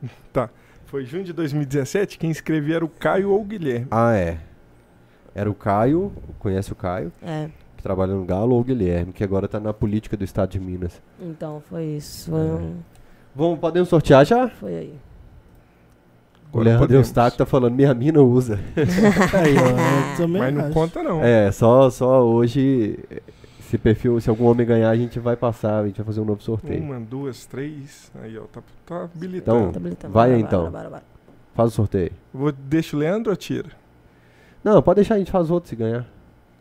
[0.32, 0.50] tá.
[0.86, 3.88] Foi junho de 2017, quem escrevia era o Caio ou o Guilherme.
[3.92, 4.40] Ah, é.
[5.36, 9.24] Era o Caio, conhece o Caio, É, que trabalha no Galo, ou o Guilherme, que
[9.24, 11.02] agora tá na política do estado de Minas.
[11.20, 12.32] então foi isso.
[12.32, 12.44] Foi, É.
[12.44, 12.78] um-
[13.36, 14.48] Vamos, podemos sortear já?
[14.50, 15.00] foi aí.
[16.52, 16.96] O Agora Leandro.
[16.96, 18.60] Eustáquio tá falando, minha mina usa.
[19.38, 19.56] Aí,
[20.24, 20.74] ó, Mas não acho.
[20.74, 21.24] conta não.
[21.24, 22.98] É, só, só hoje,
[23.62, 26.26] se perfil, se algum homem ganhar, a gente vai passar, a gente vai fazer um
[26.26, 26.82] novo sorteio.
[26.82, 28.12] Uma, duas, três.
[28.24, 29.60] Aí, ó, tá, tá habilitando.
[29.60, 30.14] Então, Tá habilitando.
[30.14, 30.60] vai Bora, então.
[30.62, 31.04] bora, bora, bora.
[31.54, 32.12] Faz o sorteio.
[32.34, 33.70] Vou, deixa o Leandro ou tira?
[34.64, 36.08] Não, pode deixar, a gente faz outro se ganhar.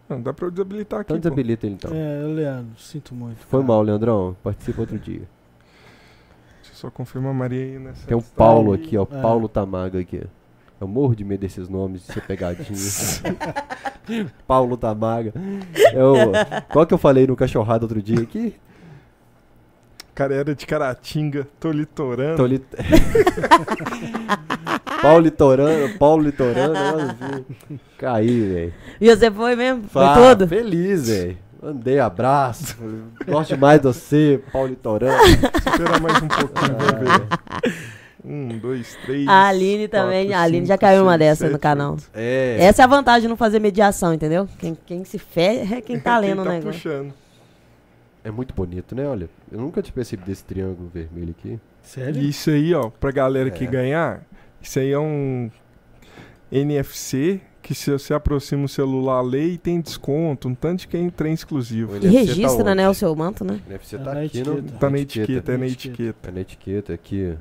[0.09, 1.13] Não, dá pra eu desabilitar aqui.
[1.13, 1.21] Então pô.
[1.23, 1.91] desabilita ele então.
[1.95, 3.39] É, Leandro, sinto muito.
[3.39, 3.73] Foi cara.
[3.73, 4.37] mal, Leandrão.
[4.43, 5.23] Participa outro dia.
[6.79, 8.07] Só confirmar a Maria aí nessa.
[8.07, 9.03] Tem o Paulo aqui, ó.
[9.03, 9.21] É.
[9.21, 10.23] Paulo Tamaga aqui.
[10.81, 12.79] Eu morro de medo desses nomes, de ser pegadinho.
[14.47, 15.33] Paulo Tamaga.
[15.93, 16.15] Eu,
[16.69, 18.55] qual que eu falei no cachorrado outro dia aqui?
[20.15, 22.37] Cara, era de Caratinga, tô litorando.
[22.37, 22.63] Tô li...
[25.03, 27.45] Paulo Litorano, Paulo ver.
[27.99, 28.75] Caí, velho.
[29.01, 29.83] E você foi mesmo?
[29.89, 30.47] Foi Fá, tudo?
[30.47, 31.39] Feliz, velho.
[31.61, 32.77] Mandei abraço.
[33.27, 35.23] Gosto demais de você, Paulo Litorano.
[35.25, 37.79] Espera mais um pouquinho, Ah, ver.
[38.25, 39.27] Um, dois, três.
[39.27, 40.27] A Aline também.
[40.27, 41.97] quatro, a Aline já caiu uma dessa no canal.
[42.13, 42.57] É.
[42.61, 44.47] Essa é a vantagem de não fazer mediação, entendeu?
[44.59, 46.73] Quem, quem se ferra é quem tá lendo o Quem tá negócio.
[46.91, 47.15] puxando.
[48.23, 49.07] É muito bonito, né?
[49.07, 51.59] Olha, eu nunca tinha percebido desse triângulo vermelho aqui.
[51.83, 52.21] Sério?
[52.21, 53.67] E isso aí, ó, pra galera que É.
[53.69, 54.21] ganhar,
[54.61, 55.49] isso aí é um
[56.53, 61.11] NFC que se você aproxima o celular, lê e tem desconto, um tanto de quem
[61.11, 61.97] trem exclusivo.
[61.97, 63.61] E NFC registra, tá né, o seu manto, né?
[63.67, 64.55] O NFC Tá tá na aqui, não?
[64.55, 64.79] etiqueta.
[64.79, 66.29] Tá na etiqueta, é na Na etiqueta.
[66.29, 67.35] É na etiqueta aqui.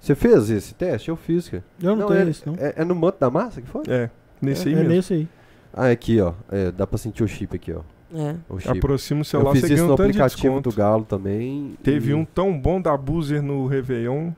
[0.00, 1.08] Você fez esse teste?
[1.08, 1.64] Eu fiz, cara.
[1.82, 2.54] Eu não, Não, tenho é, isso, não.
[2.60, 3.82] É, é no manto da massa que foi?
[3.88, 4.08] É,
[4.40, 4.88] nesse é, aí é mesmo.
[4.94, 5.28] nesse aí.
[5.74, 6.32] Ah, é aqui, ó.
[6.48, 7.80] É, dá pra sentir o chip aqui, ó.
[8.16, 8.36] É.
[8.48, 8.78] O chip.
[8.78, 10.70] Aproxima o Eu celular, fiz você isso ganha no um tanto de aplicativo desconto.
[10.70, 11.76] do Galo também.
[11.82, 14.30] Teve e- um tão bom da Boozer no Réveillon.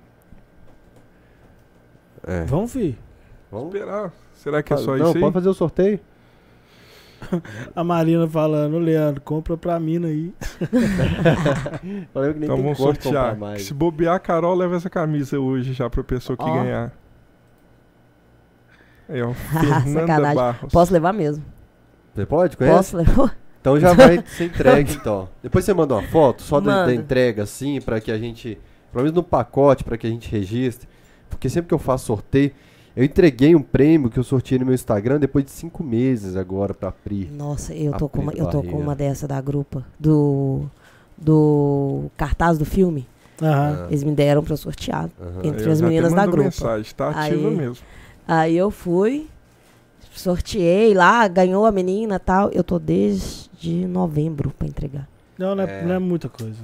[2.27, 2.45] É.
[2.47, 2.99] Vamos, fi.
[3.51, 3.75] Vamos?
[3.75, 4.13] Esperar.
[4.43, 5.21] Será que é só Não, isso aí?
[5.21, 6.01] pode fazer o sorteio.
[7.77, 10.33] A Marina falando, Leandro, compra pra mina aí.
[12.15, 13.37] Falei que nem Então tem vamos sortear.
[13.37, 13.63] mais.
[13.65, 16.55] Se bobear, a Carol leva essa camisa hoje já pra pessoa que Ó.
[16.55, 16.91] ganhar.
[19.11, 19.33] Aí, ó.
[19.53, 20.37] Fernanda Sacanagem.
[20.37, 20.73] Barros.
[20.73, 21.45] Posso levar mesmo.
[22.15, 22.57] Você pode?
[22.57, 22.77] Conhece?
[22.77, 23.37] Posso levar?
[23.61, 25.29] Então já vai ser entregue, então.
[25.43, 28.59] Depois você manda uma foto só da, da entrega, assim, pra que a gente.
[28.91, 30.89] Pelo menos no pacote, pra que a gente registre.
[31.29, 32.53] Porque sempre que eu faço sorteio,
[32.97, 36.75] eu entreguei um prêmio que eu sorteei no meu Instagram depois de cinco meses agora
[36.75, 37.31] pra Pri.
[37.33, 39.85] Nossa, eu tô, com uma, eu tô com uma dessa da grupa.
[39.99, 40.67] Do.
[41.23, 43.07] Do cartaz do filme.
[43.43, 43.79] Aham.
[43.83, 45.09] Ah, Eles me deram pra eu sortear.
[45.21, 45.41] aham.
[45.45, 46.45] Entre Eu as já até meninas da mando grupo.
[46.45, 47.85] mensagem, tá ativa Aí- mesmo.
[48.27, 49.27] Aí eu fui,
[50.15, 52.51] sorteei lá, ganhou a menina e tal.
[52.53, 55.09] Eu tô desde novembro pra entregar.
[55.41, 55.85] Não, não é, É.
[55.87, 56.59] não é muita coisa.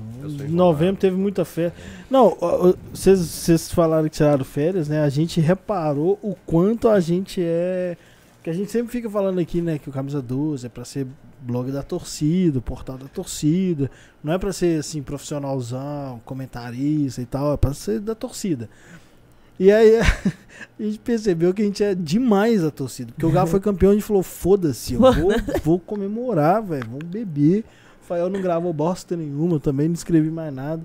[0.51, 1.79] Novembro teve muita festa.
[2.11, 2.37] Não,
[2.93, 5.01] vocês falaram que tiraram férias, né?
[5.01, 7.97] A gente reparou o quanto a gente é.
[8.43, 9.79] Que a gente sempre fica falando aqui, né?
[9.79, 11.07] Que o Camisa 12 é pra ser
[11.41, 13.91] blog da torcida, portal da torcida.
[14.23, 17.55] Não é pra ser assim, profissionalzão, comentarista e tal.
[17.55, 18.69] É pra ser da torcida.
[19.59, 19.97] E aí
[20.79, 23.11] a gente percebeu que a gente é demais a torcida.
[23.11, 25.33] Porque o Galo foi campeão e a gente falou: foda-se, eu vou,
[25.65, 27.65] vou comemorar, velho, vamos beber.
[28.07, 30.83] Fael não gravou bosta nenhuma, eu também não escrevi mais nada.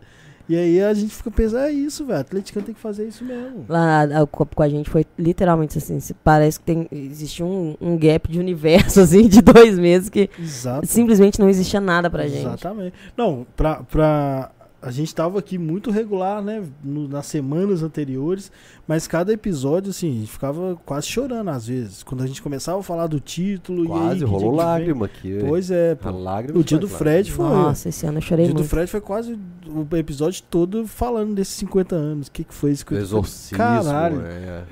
[0.50, 3.64] E aí a gente fica pensando: é isso, velho, atleticano tem que fazer isso mesmo.
[3.69, 5.98] Lá a- com com a gente foi literalmente assim.
[6.24, 10.85] Parece que tem, existe um, um gap de universo, assim, de dois meses que Exato.
[10.88, 12.40] simplesmente não existia nada pra gente.
[12.48, 12.93] Exatamente.
[13.16, 14.51] Não, pra, pra.
[14.81, 16.63] A gente tava aqui muito regular, né?
[16.83, 18.51] no- nas semanas anteriores,
[18.87, 22.01] mas cada episódio, assim, a gente ficava quase chorando às vezes.
[22.01, 23.97] Quando a gente começava a falar do título e aí.
[23.99, 25.37] Quase, que rolou dia lágrima aqui.
[25.47, 26.09] Pois é, A pô.
[26.11, 26.87] lágrima O dia do.
[26.87, 27.45] Fred foi.
[27.45, 28.69] Nossa, esse ano eu O chorei dia do muito.
[28.71, 29.37] Fred foi quase
[29.67, 32.25] o episódio todo falando desses 50 anos.
[32.27, 33.57] O que, que foi esse Do 50 exorcismo.
[33.57, 34.21] Caralho.
[34.25, 34.63] é.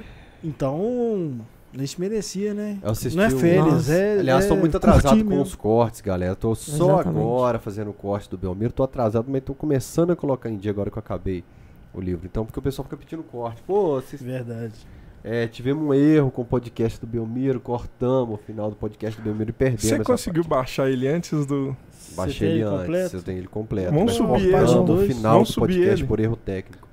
[0.44, 1.40] Então,
[1.74, 2.80] A gente merecia, né?
[2.82, 3.94] Eu assisti Não é férias, Nossa.
[3.94, 4.20] é.
[4.20, 5.42] Aliás, é tô muito atrasado com mesmo.
[5.44, 6.36] os cortes, galera.
[6.36, 7.20] Tô só Exatamente.
[7.22, 8.74] agora fazendo o corte do Belmiro.
[8.74, 11.44] Tô atrasado, mas tô começando a colocar em dia agora que eu acabei
[11.94, 12.26] o livro.
[12.26, 13.62] Então, porque o pessoal fica pedindo corte.
[13.64, 14.74] Pô, vocês Verdade.
[15.24, 19.24] É, tivemos um erro com o podcast do Belmiro, cortamos o final do podcast do
[19.26, 19.84] Belmiro e perdemos.
[19.84, 21.76] Você conseguiu baixar ele antes do.
[22.16, 23.16] Baixei ele antes, completo?
[23.18, 23.94] eu tenho ele completo.
[23.94, 24.56] Vamos subir ele.
[24.56, 26.08] o final Vamos do podcast ele.
[26.08, 26.88] por erro técnico.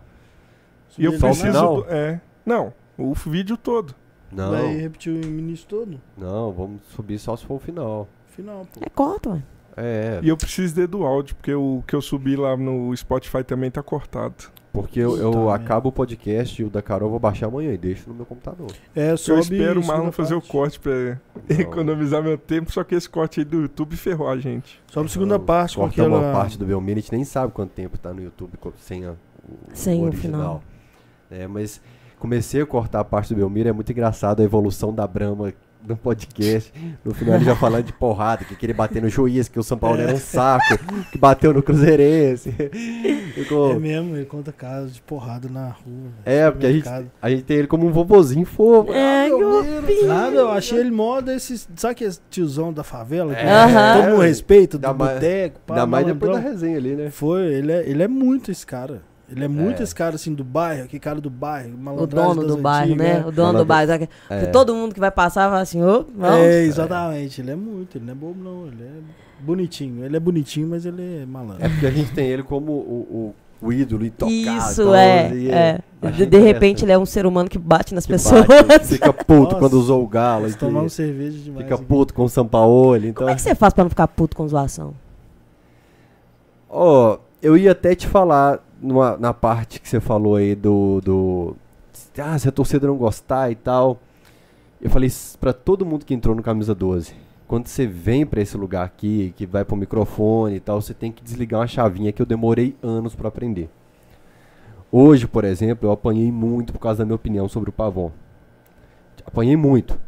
[0.99, 1.47] E eu preciso.
[1.47, 1.77] final?
[1.83, 2.21] do- é.
[2.45, 3.95] Não, o vídeo todo.
[4.33, 6.01] Não, Vai repetir o início todo?
[6.17, 8.09] não, vamos subir só se for o final.
[8.35, 8.81] Final, pô.
[8.85, 9.43] É corta, ué.
[9.79, 13.45] É, E eu preciso de do áudio, porque o que eu subi lá no Spotify
[13.45, 14.35] também tá cortado.
[14.73, 17.79] porque eu, eu acabo o podcast e o da Carol eu vou baixar amanhã e
[17.79, 18.71] deixo no meu computador.
[18.95, 20.51] É, sobe eu espero o Marlon fazer o parte.
[20.53, 21.19] corte pra Não.
[21.61, 24.83] economizar meu tempo, só que esse corte aí do YouTube ferrou a gente.
[24.87, 26.31] Sobe segunda Então, parte Cortamos aquela...
[26.31, 29.13] uma parte do Belmiro, a gente nem sabe quanto tempo tá no YouTube sem a,
[29.13, 29.17] o,
[29.75, 30.63] Sem o original.
[31.31, 31.43] final.
[31.43, 31.81] É, mas
[32.19, 35.53] comecei a cortar a parte do Belmiro, é muito engraçado a evolução da Brahma
[35.87, 36.73] no podcast.
[37.05, 39.79] No final ele já falando de porrada, que queria bater no juiz, que o São
[39.79, 40.77] Paulo era um saco,
[41.13, 42.51] que bateu no Cruzeirense.
[43.35, 46.11] Ficou- É mesmo, ele conta casos de porrada na rua.
[46.25, 46.89] É, porque a gente,
[47.23, 48.93] a gente tem ele como um vovozinho fofo.
[48.93, 51.69] É, Ah, que Nada, eu achei ele mó desses.
[51.77, 53.33] Sabe aquele tiozão da favela?
[53.35, 54.01] Que É, Aham.
[54.03, 57.11] todo mundo respeita, do boteco, Ainda mais depois da resenha ali, né?
[57.11, 59.03] Foi, ele é, ele é muito esse cara.
[59.29, 59.83] Ele é muito É.
[59.83, 63.19] esse cara assim do bairro, que cara do bairro, O dono do bairro, antigas, né?
[63.21, 64.09] O dono Malandro- do bairro.
[64.31, 64.47] É.
[64.47, 66.39] Todo mundo que vai passar vai assim, ô, vamos.
[66.47, 67.41] É, exatamente.
[67.41, 69.01] Ele é muito, ele não é bobo não, ele é
[69.41, 70.05] bonitinho.
[70.05, 71.65] Ele é bonitinho, mas ele é malandro.
[71.65, 74.05] É porque a gente tem ele como o, o, o ídolo.
[74.29, 75.35] Isso, é.
[75.35, 75.81] e é.
[76.03, 78.47] achei De, de repente ele é um ser humano que bate nas Que pessoas.
[78.47, 79.57] bate, fica puto Nossa.
[79.57, 80.49] quando usou o galo.
[80.49, 81.65] E que tomamos cerveja demais.
[81.65, 81.85] fica aqui.
[81.85, 83.09] puto com o Sampaoli.
[83.09, 84.95] Então, Como é que você faz pra não ficar puto com zoação?
[86.69, 91.57] Ó, eu ia até te falar numa- na parte que você falou aí do, do.
[92.19, 93.99] Ah, se a torcida não gostar e tal.
[94.81, 97.15] Eu falei pra todo mundo que entrou no Camisa 12.
[97.49, 101.13] Quando você vem pra esse lugar aqui, que vai pro microfone e tal, você tem
[101.13, 103.71] que desligar uma chavinha que eu demorei anos pra aprender.
[104.91, 108.11] Hoje, por exemplo, eu apanhei muito por causa da minha opinião sobre o Pavon.
[109.25, 109.99] Apanhei muito.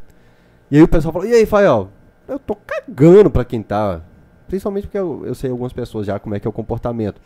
[0.70, 1.88] E aí o pessoal falou: E aí, Fael?
[2.26, 4.02] Eu tô cagando pra quem tá.
[4.46, 7.20] Principalmente porque eu, eu sei algumas pessoas já como é que é o comportamento.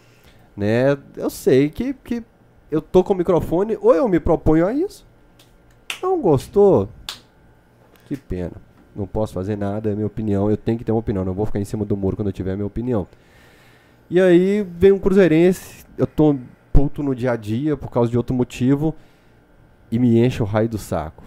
[0.56, 0.97] Né?
[1.16, 2.22] Eu sei que, que
[2.70, 5.06] eu tô com o microfone, ou eu me proponho a isso.
[6.02, 6.89] Não gostou?
[8.06, 8.52] Que pena.
[8.94, 10.50] Não posso fazer nada, é minha opinião.
[10.50, 11.24] Eu tenho que ter uma opinião.
[11.24, 13.06] Não vou ficar em cima do muro quando eu tiver minha opinião.
[14.10, 16.36] E aí vem um cruzeirense, eu tô
[16.72, 18.94] puto no dia a dia por causa de outro motivo
[19.90, 21.24] e me enche o raio do saco.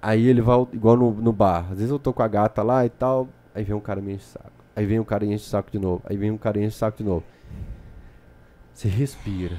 [0.00, 1.66] Aí ele vai igual no, no bar.
[1.70, 4.14] Às vezes eu tô com a gata lá e tal, aí vem um cara me
[4.14, 4.52] enche o saco.
[4.74, 6.02] Aí vem um cara e enche o saco de novo.
[6.06, 7.24] Aí vem um cara e enche o saco de novo.
[8.78, 9.56] Você respira.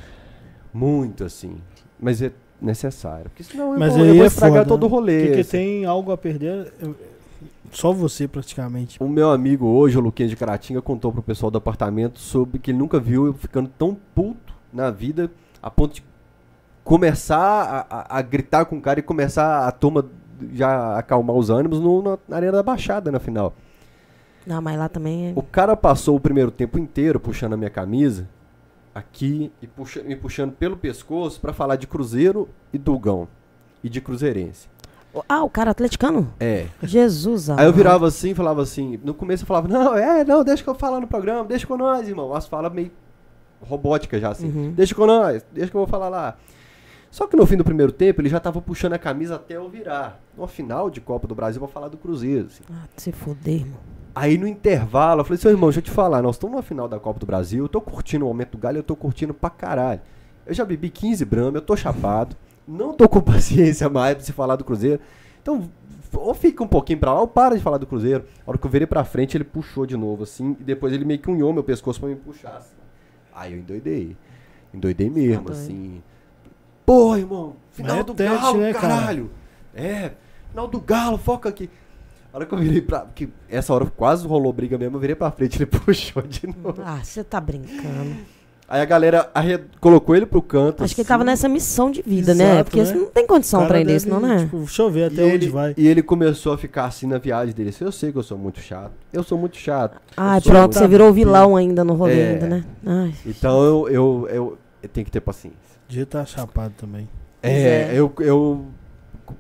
[0.74, 1.58] Muito assim.
[2.00, 2.32] Mas é
[2.62, 3.26] necessário.
[3.26, 4.92] Porque senão eu Mas vou, aí eu vou é estragar foda, todo o né?
[4.96, 5.26] rolê.
[5.26, 5.52] Porque assim.
[5.52, 6.72] tem algo a perder.
[6.80, 6.96] eu-
[7.70, 8.98] Só você praticamente.
[9.04, 12.72] O meu amigo hoje, o Luquinha de Caratinga, contou pro pessoal do apartamento sobre que
[12.72, 15.30] ele nunca viu eu ficando tão puto na vida
[15.62, 16.04] a ponto de
[16.84, 17.80] começar a,
[18.16, 20.06] a- a gritar com o cara e começar a turma
[20.54, 23.54] já acalmar os ânimos no- na, na arena da Baixada na final.
[24.48, 25.34] Não, mas lá também é.
[25.36, 28.26] O cara passou o primeiro tempo inteiro puxando a minha camisa
[29.00, 33.28] aqui e puxa- me puxando pelo pescoço pra falar de Cruzeiro e Dugão
[33.84, 34.68] e de Cruzeirense.
[35.28, 36.32] Ah, o cara atleticano?
[36.40, 36.68] É.
[36.84, 40.61] Jesus, Aí eu virava assim, falava assim, no começo eu falava, não, é, não, deixa
[40.64, 42.34] que eu falar no programa, deixa com nós, irmão.
[42.36, 42.92] As falas meio
[43.61, 44.48] robótica já assim.
[44.50, 44.72] Uhum.
[44.72, 46.38] Deixa com nós, deixa que eu vou falar lá.
[47.10, 49.68] Só que no fim do primeiro tempo ele já tava puxando a camisa até eu
[49.68, 50.19] virar.
[50.38, 52.45] No final de Copa do Brasil eu vou falar do Cruzeiro.
[52.45, 52.64] assim.
[52.72, 53.80] Ah, se fuder, irmão.
[54.16, 56.88] Aí no intervalo eu falei, seu irmão, deixa eu te falar, nós estamos na final
[56.88, 59.50] da Copa do Brasil, eu tô curtindo o momento do Galho, eu tô curtindo pra
[59.50, 60.02] caralho.
[60.46, 62.36] Eu já bebi 15 Brahma, eu tô chapado,
[62.68, 65.00] não tô com paciência mais pra se falar do Cruzeiro.
[65.42, 65.70] Então,
[66.14, 68.26] ou fica um pouquinho pra lá, ou para de falar do Cruzeiro.
[68.46, 71.06] A hora que eu virei pra frente, ele puxou de novo, assim, e depois ele
[71.06, 72.76] meio que unhou meu pescoço pra me puxar, assim.
[73.34, 74.18] Aí eu endoidei.
[74.74, 75.60] Endoidei mesmo, Tá doido.
[75.62, 76.04] assim.
[76.86, 78.88] Pô, irmão, final Mas é do Galo, né, cara?
[78.88, 79.32] caralho.
[79.74, 80.12] É,
[80.50, 81.70] final do Galo, foca aqui.
[82.32, 83.06] A hora que eu virei pra.
[83.16, 86.82] Que essa hora quase rolou briga mesmo, eu virei pra frente, ele puxou de novo.
[86.85, 88.16] Ah, você tá brincando.
[88.72, 90.83] Aí a galera arre- colocou ele pro canto.
[90.83, 92.51] Acho que ele assim, tava nessa missão de vida, né?
[92.51, 92.93] Exato, Porque né?
[92.93, 94.38] não tem condição pra ele isso, não, né?
[94.41, 95.74] Tipo, deixa eu ver E até onde ele, vai.
[95.75, 97.69] e ele começou a ficar assim na viagem dele.
[97.69, 98.91] assim, Eu sei que eu sou muito chato.
[99.11, 99.99] Eu sou muito chato.
[100.16, 102.30] Ai, sou pronto, muito- você virou vilão ainda no rolê, É.
[102.33, 102.64] ainda, né?
[102.85, 105.58] Ai, Então eu, eu, eu, eu tenho que ter paciência.
[105.88, 107.09] Dia tá chapado também.
[107.41, 107.91] É, é.
[107.95, 108.66] eu, eu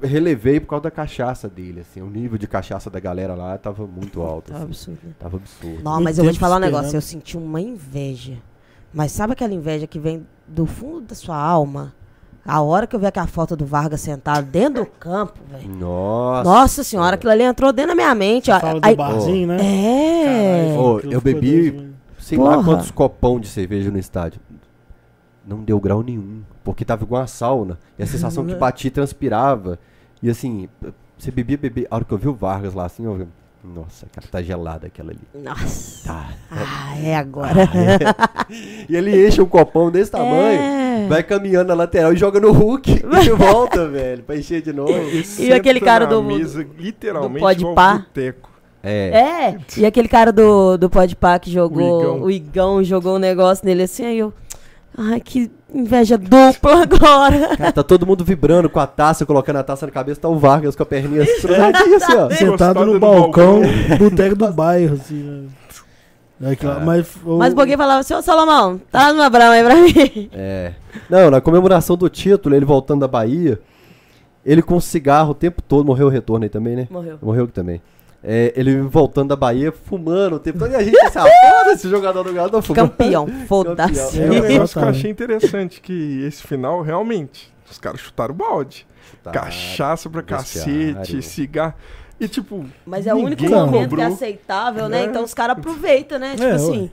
[0.01, 2.01] relevei por causa da cachaça dele, assim.
[2.01, 4.51] O nível de cachaça da galera lá tava muito alto.
[4.51, 4.65] tá assim.
[4.65, 4.99] absurdo.
[5.19, 5.83] Tava absurdo.
[5.83, 6.95] Não, mas eu vou te falar um negócio.
[6.95, 8.37] Eu senti uma inveja.
[8.93, 11.93] Mas sabe aquela inveja que vem do fundo da sua alma?
[12.45, 15.69] A hora que eu vi aquela foto do Vargas sentado dentro do campo, velho.
[15.69, 16.43] Nossa.
[16.49, 18.49] Nossa senhora, aquilo ali entrou dentro da minha mente.
[18.49, 18.59] ó.
[18.59, 19.57] Fala do Aí- barzinho, né?
[19.61, 20.69] É.
[20.75, 21.89] Caralho, aquilo eu bebi- né?
[22.17, 22.63] Sei lá Porra.
[22.65, 24.39] quantos copão de cerveja no estádio.
[25.45, 26.41] Não deu grau nenhum.
[26.71, 27.79] Porque tava igual uma sauna.
[27.97, 29.79] E a sensação que batia e transpirava.
[30.21, 30.69] E assim,
[31.17, 31.87] você bebia, bebia.
[31.89, 33.27] A hora que eu vi o Vargas lá assim, eu vi.
[33.61, 35.19] Nossa, cara, tá gelada aquela ali.
[35.35, 36.07] Nossa.
[36.07, 36.29] Tá.
[36.49, 37.67] Ah, é agora.
[38.87, 41.07] E ele enche um copão desse tamanho, É.
[41.09, 44.93] vai caminhando na lateral e joga no Hulk e volta, velho, pra encher de novo.
[45.39, 47.97] E aquele cara do- mesa, literalmente, do Pode Pá?
[47.97, 48.49] boteco.
[48.81, 49.09] É.
[49.09, 52.21] É, e aquele cara do, do Podpah que jogou, Igão.
[52.21, 52.83] o Igão.
[52.83, 54.33] jogou um negócio nele assim, aí eu.
[54.97, 57.55] Ai, que inveja dupla agora.
[57.57, 60.37] Cara, tá todo mundo vibrando com a taça, colocando a taça na cabeça, tá o
[60.39, 62.29] Vargas com a perninha cruzadinha assim, ó.
[62.29, 63.61] Sentado no no balcão,
[63.97, 65.15] boteco do bairro, assim,
[66.41, 66.55] né?
[66.63, 66.79] Lá, Ah.
[66.85, 70.29] mas, o- Mas o Boguinha falava assim, ô Salomão, tá numa brama aí pra mim.
[70.33, 70.71] É.
[71.09, 73.59] Não, na comemoração do título, ele voltando da Bahia,
[74.45, 76.87] ele com cigarro o tempo todo, morreu o retorno aí também, né?
[76.89, 77.17] Morreu.
[77.21, 77.81] Morreu também.
[78.23, 81.23] É, ele voltando da Bahia, fumando o tempo todo, e a gente assim, ah,
[81.59, 82.89] foda esse jogador do Galo tá fumando.
[82.89, 84.21] Campeão, foda-se.
[84.21, 88.37] É um negócio que eu achei interessante, que esse final, realmente, os caras chutaram o
[88.37, 88.85] balde.
[89.23, 89.31] Tá.
[89.31, 90.95] Cachaça pra vestiário.
[90.95, 91.73] cacete, cigarro.
[92.19, 94.05] E tipo, Mas é o único ninguém momento que é cobrou.
[94.13, 95.01] aceitável, né?
[95.01, 95.05] É.
[95.05, 96.31] Então os caras aproveitam, né?
[96.31, 96.91] Tipo É, assim.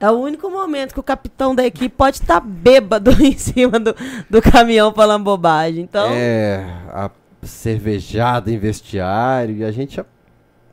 [0.00, 3.94] É o único momento que o capitão da equipe pode estar bêbado em cima do,
[4.28, 5.82] do caminhão falando bobagem.
[5.84, 7.10] Então, É, a
[7.42, 10.00] cervejada em vestiário, e a gente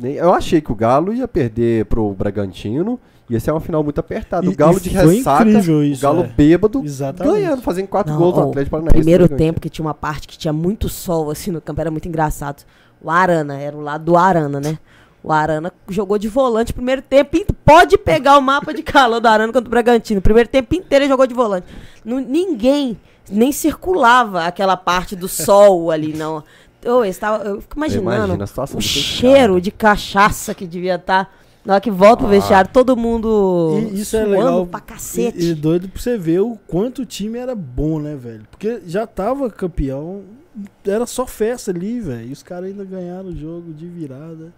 [0.03, 2.99] Eu achei que o Galo ia perder pro Bragantino,
[3.29, 4.47] ia ser uma final muito apertada.
[4.47, 6.27] O E- Galo e de ressaca, isso, o Galo é.
[6.27, 7.33] bêbado, Exatamente.
[7.33, 8.95] ganhando, fazendo quatro Não, gols no Atlético Paranaense.
[8.97, 12.07] primeiro tempo que tinha uma parte que tinha muito sol assim no campo, era muito
[12.07, 12.63] engraçado.
[13.01, 14.77] O Arana, era o lado do Arana, né?
[15.23, 17.37] O Arana jogou de volante primeiro tempo.
[17.63, 20.19] Pode pegar o mapa de calor do Arana contra o Bragantino.
[20.21, 21.67] Primeiro tempo inteiro ele jogou de volante.
[22.03, 22.97] Não- ninguém
[23.29, 26.43] nem circulava aquela parte do sol ali, não.
[26.83, 31.31] Eu, estava, eu fico imaginando o do cheiro de cachaça que devia estar.
[31.63, 34.65] Na hora que volta pro vestiário, todo mundo E isso é legal.
[34.65, 35.37] pra cacete.
[35.37, 38.43] E, e doido pra você ver o quanto o time era bom, né, velho?
[38.49, 40.23] Porque já tava campeão,
[40.83, 42.29] era só festa ali, velho.
[42.29, 44.51] E os caras ainda ganharam o jogo de virada.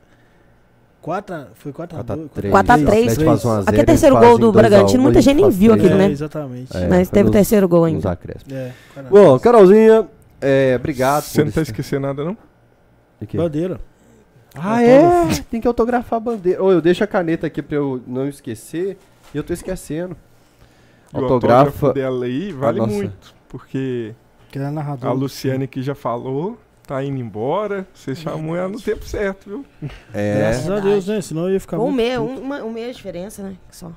[1.01, 2.49] 4 a, foi 4 a 2 4x3.
[2.49, 2.87] 4 a 3.
[2.87, 5.03] O Atlético faz 1 a 0, Aquele eles terceiro gol do 2 a 1, Bragantino,
[5.03, 6.11] muita gente nem viu 3 aquilo, é, né?
[6.13, 6.77] exatamente.
[6.77, 8.11] É, Mas teve o terceiro gol nos ainda.
[8.11, 8.53] acréscimos.
[8.53, 8.71] É.
[9.09, 10.07] Bom, Carolzinha,
[10.43, 11.23] é, obrigado.
[11.23, 12.37] você não tá esquecendo nada, não?
[13.35, 13.79] Bandeira.
[14.55, 15.01] Ah, é?
[15.49, 16.61] Tem que autografar a bandeira.
[16.63, 18.97] Ô, eu deixo a caneta aqui pra eu não esquecer
[19.33, 20.15] e eu tô esquecendo.
[21.13, 21.59] E o Autografa.
[21.69, 22.91] autógrafo dela aí vale nossa.
[22.93, 23.35] muito.
[23.47, 24.13] Porque
[24.53, 25.09] narrador.
[25.09, 27.87] a Luciane que já falou, tá indo embora.
[27.93, 29.65] Você chamou ela no tempo certo, viu?
[30.13, 30.37] É.
[30.39, 31.21] Graças a Deus, né?
[31.21, 33.55] Senão eu ia ficar Um muito mês, um, uma- um mês de diferença, né?
[33.71, 33.91] Só.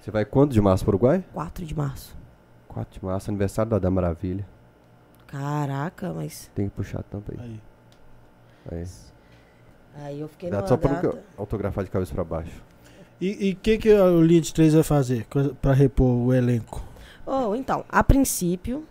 [0.00, 1.22] Você vai quando de março pro Uruguai?
[1.34, 2.16] 4 de março.
[2.68, 4.46] 4 de março, aniversário da da Maravilha.
[5.30, 6.50] Caraca, mas.
[6.54, 7.38] Tem que puxar a tampa aí.
[7.40, 8.78] Aí.
[8.78, 8.86] aí.
[9.96, 11.00] Aí eu fiquei Dá só pra
[11.36, 12.62] autografar de cabeça pra baixo.
[13.20, 15.26] E o que, que o Linha de 3 vai fazer
[15.60, 16.82] pra repor o elenco?
[17.26, 18.86] Oh, então, a princípio,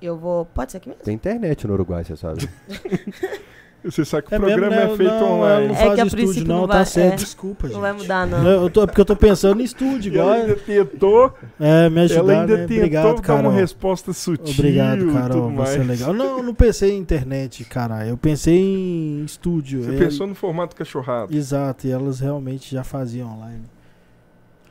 [0.00, 0.46] eu vou.
[0.46, 1.04] Pode ser aqui mesmo?
[1.04, 2.48] Tem internet no Uruguai, você sabe.
[3.84, 4.92] Você sabe que É o mesmo, programa né?
[4.92, 5.68] é feito não, ela online.
[5.68, 7.12] não É faz que a estúdio, princípio não, não tá vai- certo.
[7.12, 7.16] é.
[7.16, 7.74] Desculpa, gente.
[7.74, 8.46] Não vai mudar, não.
[8.48, 10.42] Eu tô, é porque eu tô pensando em estúdio, E ela igual.
[10.48, 12.62] ainda tentou, É, me ela ajudar, ainda né?
[12.66, 13.50] tentou Obrigado, dar Carol.
[13.50, 14.54] uma resposta sutil.
[14.54, 15.50] Obrigado, Carol.
[15.52, 16.12] Você é legal.
[16.14, 18.06] Não, eu não pensei em internet, cara.
[18.06, 19.82] Eu pensei em estúdio.
[19.82, 21.36] Você É, pensou no formato cachorrado.
[21.36, 23.64] Exato, e elas realmente já faziam online.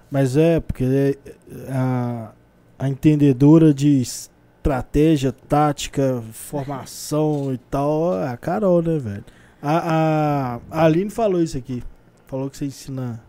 [0.09, 1.17] Mas é, porque é,
[1.71, 2.31] a,
[2.79, 4.01] a entendedora de
[4.63, 9.25] estratégia, tática, formação e tal é a Carol, né, velho?
[9.61, 11.83] A, a, a Aline falou isso aqui.
[12.27, 13.21] Falou que você ensina.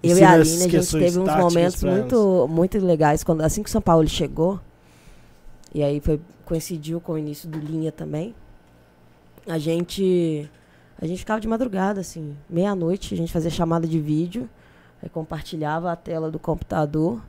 [0.00, 3.24] Eu e a Aline, a gente teve uns momentos muito, muito legais.
[3.24, 4.60] Quando, assim que o São Paulo chegou,
[5.74, 8.32] e aí foi, coincidiu com o início do Linha também,
[9.48, 10.48] a gente,
[11.00, 14.48] a gente ficava de madrugada, assim, meia-noite, a gente fazia chamada de vídeo,
[15.02, 17.20] aí compartilhava a tela do computador,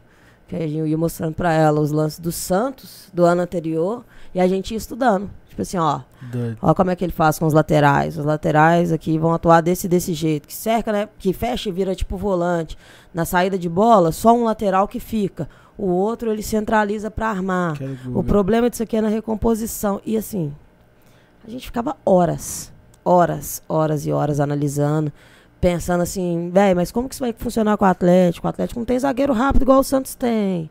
[0.48, 4.40] que aí eu ia mostrando pra ela os lances do Santos, do ano anterior, e
[4.40, 5.30] a gente ia estudando.
[5.50, 6.02] Tipo assim, ó,
[6.32, 6.58] Doido.
[6.62, 8.18] Ó como é que ele faz com os laterais.
[8.18, 10.48] Os laterais aqui vão atuar desse desse jeito.
[10.48, 11.10] Que cerca, né?
[11.18, 12.78] Que fecha e vira tipo volante.
[13.14, 15.50] Na saída de bola, só um lateral que fica.
[15.78, 17.74] O outro ele centraliza para armar.
[17.74, 18.24] O Google.
[18.24, 20.02] problema disso aqui é na recomposição.
[20.06, 20.54] E assim,
[21.48, 22.72] a gente ficava horas,
[23.06, 25.12] horas, horas e horas analisando,
[25.60, 28.48] pensando assim, velho, mas como que isso vai funcionar com o Atlético?
[28.48, 30.70] O Atlético não tem zagueiro rápido igual o Santos tem.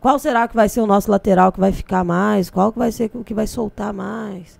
[0.00, 2.50] Qual será que vai ser o nosso lateral que vai ficar mais?
[2.50, 4.58] Qual que vai ser o que vai soltar mais?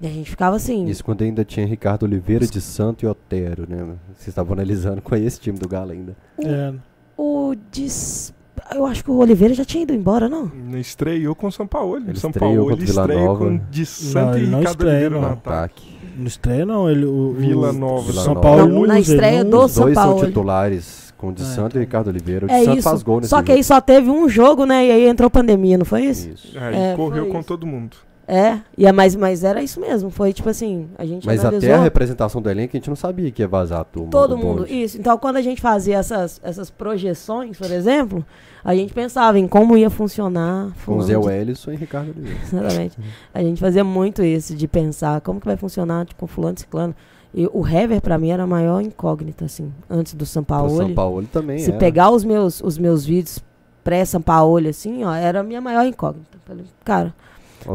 [0.00, 0.86] E a gente ficava assim.
[0.86, 3.78] Isso quando ainda tinha Ricardo Oliveira de Santo e Otero, né?
[4.14, 6.16] Vocês estavam analisando com esse time do Galo ainda.
[6.38, 6.74] É,
[7.16, 8.34] O dis...
[8.74, 10.50] Eu acho que o Oliveira já tinha ido embora, não?
[10.78, 11.96] Estreou com o São Paulo.
[11.96, 13.38] Ele São estreou Paulo contra o Vila estreia Nova.
[13.38, 15.20] com de Santa ele e não Ricardo Oliveira não.
[15.20, 15.93] No ataque.
[16.16, 16.88] Não estreia, não.
[16.90, 18.02] Ele, o, Vila Nova.
[18.10, 18.34] Vila São.
[18.36, 19.64] Paulo Não, na ele, estreia do.
[19.64, 20.26] Os dois São são Paulo.
[20.26, 21.78] titulares, com o de É, Santo tá.
[21.78, 22.46] e Ricardo Oliveira.
[22.46, 22.88] O de É Santo isso.
[22.88, 23.56] faz gol nesse Só que jogo.
[23.58, 24.86] aí só teve um jogo, né?
[24.86, 26.28] E aí entrou pandemia, não foi isso?
[26.28, 26.58] Isso.
[26.58, 27.48] Aí É, correu com isso.
[27.48, 27.96] todo mundo.
[28.26, 30.10] É, e é, mas, mas era isso mesmo.
[30.10, 32.96] Foi tipo assim, a gente Mas analisou até a representação do elenco a gente não
[32.96, 34.10] sabia que ia vazar a turma.
[34.10, 34.62] todo do mundo.
[34.62, 34.82] bonde.
[34.82, 34.98] Isso.
[34.98, 38.24] Então, quando a gente fazia essas, essas projeções, por exemplo,
[38.64, 40.72] a gente pensava em como ia funcionar.
[40.86, 42.38] Com o Zé Wellison e Ricardo Oliveira.
[42.42, 42.98] Exatamente.
[43.32, 46.60] A gente fazia muito isso, de pensar como que vai funcionar tipo, com fulano e
[46.60, 46.94] ciclano.
[47.34, 50.76] E o Hever, pra mim, era a maior incógnita, assim, antes do São O Paulo.
[50.76, 51.78] São Paulo também Se era.
[51.78, 53.40] pegar os meus, os meus vídeos
[53.82, 56.38] pré-São Paulo, assim, ó, era a minha maior incógnita.
[56.46, 57.12] Falei, cara,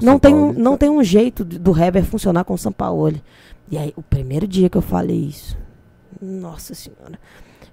[0.01, 3.13] Não tem, um, não tem um jeito do Hever funcionar com o São Paulo.
[3.71, 5.57] E aí, o primeiro dia que eu falei isso,
[6.21, 7.19] nossa senhora,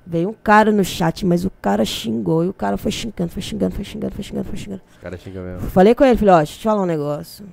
[0.07, 3.43] veio um cara no chat, mas o cara xingou, e o cara foi xingando, foi
[3.43, 4.83] xingando, foi xingando, foi xingando, foi xingando.
[4.91, 5.71] Os caras xingam mesmo.
[5.71, 7.47] Falei com ele, falei, ó, deixa eu te falar um negócio.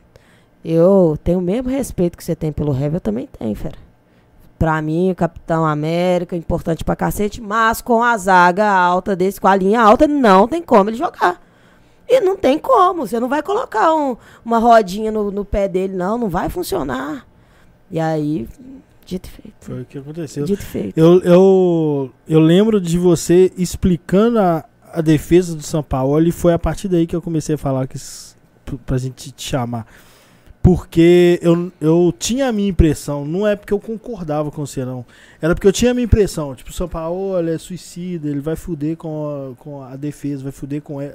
[0.64, 3.78] Eu tenho o mesmo respeito que você tem pelo Hever, eu também tenho, fera.
[4.60, 9.48] Pra mim, o Capitão América, importante pra cacete, mas com a zaga alta desse, com
[9.48, 11.42] a linha alta, não tem como ele jogar.
[12.08, 15.96] E não tem como, você não vai colocar um- uma rodinha no, no pé dele,
[15.96, 17.26] não, não vai funcionar.
[17.90, 18.48] E aí,
[19.06, 19.54] dito feito.
[19.62, 20.46] Foi o que aconteceu.
[20.46, 20.98] Dito feito.
[20.98, 26.54] Eu, eu, eu lembro de você explicando a, a defesa do São Paulo e foi
[26.54, 27.98] a partir daí que eu comecei a falar que,
[28.86, 29.86] pra gente te chamar.
[30.62, 35.06] Porque eu, eu tinha a minha impressão, não é porque eu concordava com você, não.
[35.42, 36.56] Era porque eu tinha a minha impressão.
[36.56, 40.54] Tipo, o São Paulo é suicida, ele vai fuder com a, com a defesa, vai
[40.54, 41.02] fuder com.
[41.02, 41.12] e-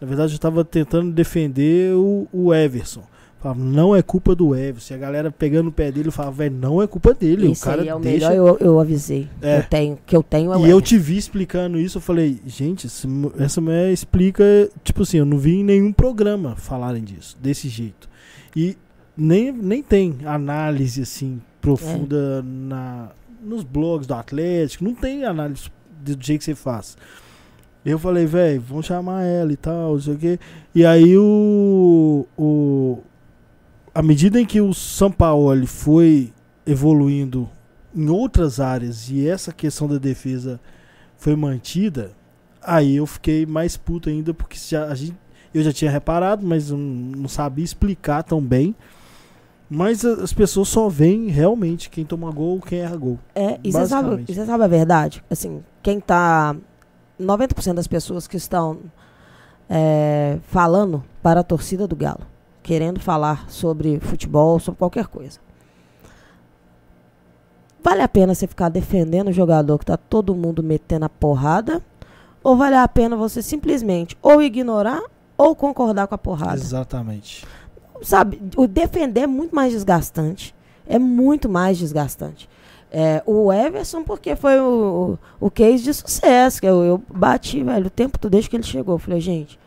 [0.00, 3.02] Na verdade, eu tava tentando defender o, o Everson.
[3.40, 4.94] Falava, não é culpa do Everson.
[4.94, 7.50] E a galera pegando o pé dele, eu falava, velho, não é culpa dele.
[7.50, 9.28] Isso o cara aí é o deixa melhor, eu, eu avisei.
[9.40, 9.58] É.
[9.58, 12.86] Eu tenho, que eu tenho é e eu te vi explicando isso, eu falei, gente,
[12.86, 14.44] essa mulher explica,
[14.84, 18.10] tipo assim, eu não vi em nenhum programa falarem disso, desse jeito.
[18.54, 18.76] E
[19.16, 23.08] nem, nem tem análise, assim, profunda na,
[23.42, 25.70] nos blogs do Atlético, não tem análise
[26.02, 26.96] do jeito que você faz.
[27.84, 30.38] Eu falei, velho, vamos chamar ela e tal, não sei o quê.
[30.74, 32.98] E aí o, o.
[33.94, 36.32] À medida em que o São Paulo ele foi
[36.66, 37.48] evoluindo
[37.94, 40.60] em outras áreas e essa questão da defesa
[41.16, 42.12] foi mantida,
[42.62, 45.16] aí eu fiquei mais puto ainda, porque já, a gente,
[45.52, 48.74] eu já tinha reparado, mas não, não sabia explicar tão bem.
[49.72, 53.20] Mas as pessoas só veem realmente quem toma gol, quem erra gol.
[53.36, 55.22] É, e você sabe, você sabe a verdade?
[55.30, 56.56] Assim, quem tá.
[57.20, 58.78] 90% das pessoas que estão
[59.68, 62.26] é, falando para a torcida do Galo,
[62.62, 65.38] querendo falar sobre futebol, sobre qualquer coisa.
[67.82, 71.82] Vale a pena você ficar defendendo o jogador que tá todo mundo metendo a porrada?
[72.42, 75.02] Ou vale a pena você simplesmente ou ignorar
[75.36, 76.56] ou concordar com a porrada?
[76.56, 77.46] Exatamente.
[78.02, 80.54] sabe, o defender é muito mais desgastante.
[80.86, 82.48] É muito mais desgastante.
[82.92, 87.86] É, o Everson, porque foi o, o, case de sucesso, que eu, eu bati, velho,
[87.86, 88.96] o tempo todo desde que ele chegou.
[88.96, 89.58] Eu falei, gente,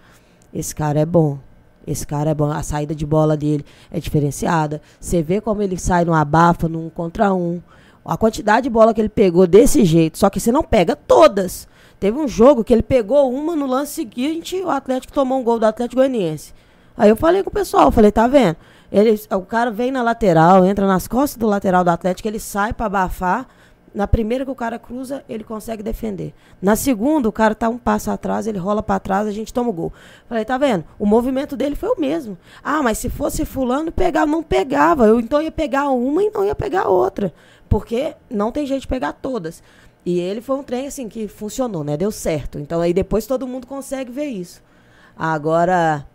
[0.53, 1.40] esse cara é bom.
[1.88, 2.52] Esse cara é bom.
[2.52, 4.82] A saída de bola dele é diferenciada.
[5.00, 7.61] Você vê como ele sai no abafa, num contra um.
[8.06, 11.68] A quantidade de bola que ele pegou desse jeito, só que você não pega todas.
[12.02, 15.58] Teve um jogo que ele pegou uma no lance seguinte, o Atlético tomou um gol
[15.58, 16.53] do Atlético Goianiense.
[16.98, 18.58] Aí eu falei com o pessoal, falei, tá vendo?
[18.93, 22.72] Ele, o cara vem na lateral, entra nas costas do lateral do Atlético, ele sai
[22.72, 23.47] pra abafar.
[23.91, 26.33] Na primeira que o cara cruza, ele consegue defender.
[26.61, 29.69] Na segunda, o cara tá um passo atrás, ele rola pra trás, a gente toma
[29.69, 29.93] o gol.
[30.27, 30.83] Falei, tá vendo?
[30.97, 32.38] O movimento dele foi o mesmo.
[32.63, 35.05] Ah, mas se fosse fulano, pegava, não pegava.
[35.05, 37.33] Eu então ia pegar uma e não ia pegar outra.
[37.69, 39.61] Porque não tem jeito de pegar todas.
[40.05, 41.95] E ele foi um trem assim que funcionou, né?
[41.95, 42.59] Deu certo.
[42.59, 44.61] Então aí depois todo mundo consegue ver isso.
[45.15, 46.05] Agora,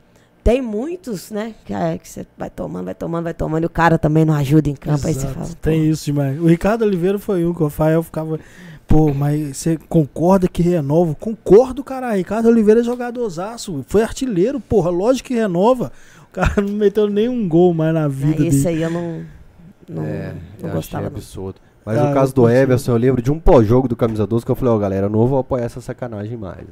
[0.48, 1.54] tem muitos, né?
[1.66, 4.32] Que é, que você vai tomando, vai tomando, vai tomando, e o cara também não
[4.32, 5.06] ajuda em campo.
[5.06, 5.48] Aí você Exato, fala.
[5.60, 6.40] Tem pô, isso demais.
[6.40, 8.40] O Ricardo Oliveira foi um que o Rafael ficava.
[8.86, 11.14] Pô, mas você concorda que renova?
[11.14, 12.16] Concordo, cara.
[12.16, 13.84] Ricardo Oliveira é jogadorzaço.
[13.86, 14.88] Foi artilheiro, porra.
[14.88, 15.92] Lógico que renova.
[16.30, 18.68] O cara não meteu nenhum gol mais na vida né, esse dele.
[18.68, 19.22] aí eu não,
[19.86, 20.78] não, é, não eu gostava.
[20.78, 21.06] achei Não.
[21.08, 21.60] absurdo.
[21.84, 22.48] Mas Ah, no caso do.
[22.48, 25.10] Everson, eu lembro de um pós-jogo do Camisa 12 que eu falei, ó, galera, eu
[25.10, 26.66] não vou apoiar essa sacanagem mais.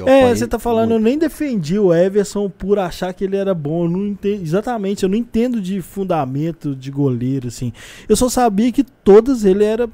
[0.00, 1.04] Eu É, você tá falando, eu muito.
[1.04, 3.84] nem defendi o Everson por achar que ele era bom.
[3.84, 7.72] Eu não entendo, exatamente, eu não entendo de fundamento de goleiro, assim.
[8.08, 9.88] Eu só sabia que todas ele era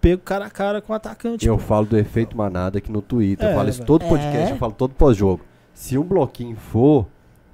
[0.00, 1.46] pego cara a cara com o atacante.
[1.46, 1.62] Eu pô.
[1.62, 3.46] falo do efeito manada aqui no Twitter.
[3.46, 3.86] É, eu falo isso velho.
[3.86, 4.52] todo podcast, É.
[4.52, 5.42] eu falo todo pós-jogo.
[5.74, 7.06] Se um bloquinho for,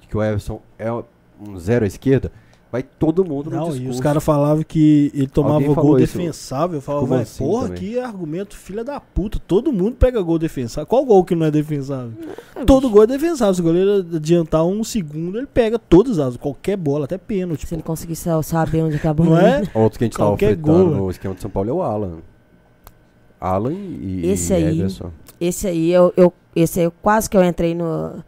[0.07, 2.31] que o Everson é um zero à esquerda,
[2.71, 3.83] Vai todo mundo no Não, discurso.
[3.83, 6.77] e os caras falavam que ele tomava gol defensável.
[6.77, 9.39] Eu falava, Como "Vai, assim porra, também?" que argumento filha da puta.
[9.39, 10.85] Todo mundo pega gol defensável.
[10.85, 12.11] Qual gol que não é defensável?
[12.55, 12.93] É, Todo bicho.
[12.93, 13.53] gol é defensável.
[13.55, 17.65] Se o goleiro adiantar um segundo, ele pega todas as, qualquer bola, até pênalti.
[17.65, 19.25] Se ele conseguisse saber onde acabou.
[19.25, 19.63] Não é?
[19.73, 21.81] Outro que a gente tava Qualquer fritando gol, no esquema de São Paulo é o
[21.81, 22.17] Alan.
[23.41, 25.11] Alan e, Esse e aí- Ederson.
[25.41, 28.21] Esse aí, eu, eu, esse aí, eu quase que eu entrei no,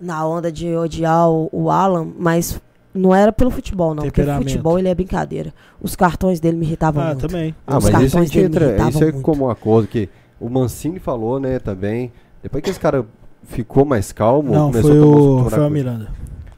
[0.00, 2.60] na onda de odiar o, o Alan, mas
[2.96, 4.02] não era pelo futebol, não.
[4.04, 4.48] Porque Temperamento.
[4.48, 5.52] futebol ele é brincadeira.
[5.80, 7.26] Os cartões dele me irritavam Ah, muito.
[7.28, 7.54] também.
[7.66, 8.88] Ah, Os mas isso a cartões gente dele me entra.
[8.88, 9.22] Isso é muito.
[9.22, 10.08] como um acordo que
[10.40, 12.12] o Mancini falou, né, também.
[12.42, 13.04] Depois que esse cara
[13.44, 15.52] ficou mais calmo, Não, começou foi a tomar o buracos.
[15.52, 16.08] Rafael Miranda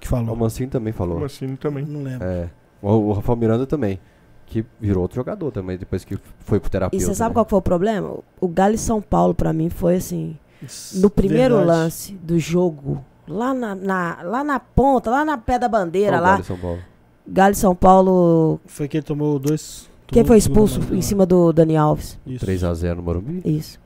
[0.01, 0.37] que O falou.
[0.37, 1.15] Mancini também falou.
[1.15, 1.85] Como assim também?
[1.85, 2.27] Não lembro.
[2.27, 2.49] É.
[2.81, 3.99] O, o Rafael Miranda também.
[4.47, 7.05] Que virou outro jogador também, depois que foi pro E terapeuta.
[7.05, 7.35] você sabe né?
[7.35, 8.17] qual foi o problema?
[8.41, 10.39] O Galo e São Paulo, pra mim, foi assim.
[10.95, 11.79] No primeiro Verdade.
[11.81, 16.23] lance do jogo, lá na, na- lá na ponta, lá na pé da bandeira, Qual
[16.23, 16.79] lá, Galo e São Paulo?
[17.27, 18.61] Galo e São Paulo.
[18.67, 19.89] Foi que ele tomou dois.
[20.07, 21.03] Quem foi expulso em lá.
[21.03, 22.19] cima do Dani Alves?
[22.27, 22.45] Isso.
[22.47, 23.43] 3x0 no Morumbi?
[23.45, 23.79] Isso.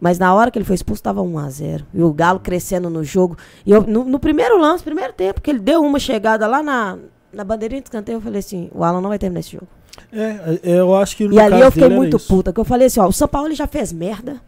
[0.00, 1.82] Mas na hora que ele foi expulso, tava 1x0.
[1.92, 3.36] E o Galo crescendo no jogo.
[3.66, 6.96] E eu, no, no primeiro lance, primeiro tempo, que ele deu uma chegada lá na,
[7.32, 9.66] na bandeirinha de escanteio, eu falei assim: o Alan não vai terminar esse jogo.
[10.12, 12.28] É, eu acho que no E ali eu fiquei muito isso.
[12.28, 14.40] puta, que eu falei assim, ó, o São Paulo ele já fez merda,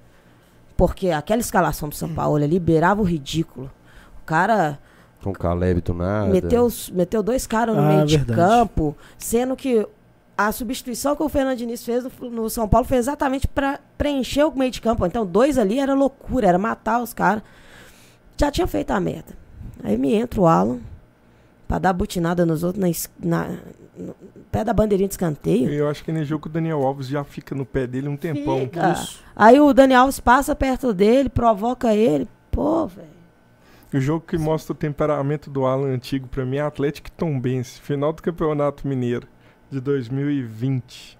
[0.76, 1.98] porque aquela escalação do Hum.
[1.98, 3.68] São Paulo ele liberava o ridículo.
[4.20, 4.78] O cara
[5.22, 6.28] Com o Caleb do nada.
[6.30, 8.40] meteu, meteu dois caras no Ah, meio de verdade.
[8.40, 9.86] campo, sendo que
[10.36, 14.44] a substituição que o Fernando Diniz fez no, no São Paulo foi exatamente para preencher
[14.44, 15.04] o meio de campo.
[15.04, 17.42] Então, dois ali era loucura, era matar os caras.
[18.38, 19.34] Já tinha feito a merda.
[19.84, 20.78] Aí me entra o Alan
[21.68, 22.82] pra dar butinada nos outros
[23.18, 23.56] na, na-
[23.98, 24.14] no
[24.50, 25.68] pé da bandeirinha de escanteio.
[25.70, 28.60] Eu acho que nesse jogo o Daniel Alves já fica no pé dele um tempão.
[28.60, 28.94] Fica.
[29.36, 32.26] Aí o Daniel Alves passa perto dele, provoca ele.
[32.50, 33.09] Pô, velho.
[33.92, 37.80] O jogo que mostra o temperamento do Alan antigo pra mim é Atlético e Tombense,
[37.80, 39.26] final do Campeonato Mineiro
[39.70, 41.18] de 2020.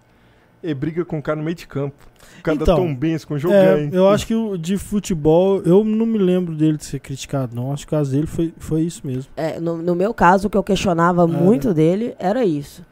[0.63, 1.97] E briga com o cara no meio de campo.
[2.39, 5.63] O cara Então, da Tombense com o jogo É, eu acho que o de futebol,
[5.63, 7.73] eu não me lembro dele de ser criticado, não.
[7.73, 9.33] Acho que o caso dele foi, foi isso mesmo.
[9.37, 12.85] É, no, no meu caso, o que eu questionava Ah, muito dele era isso.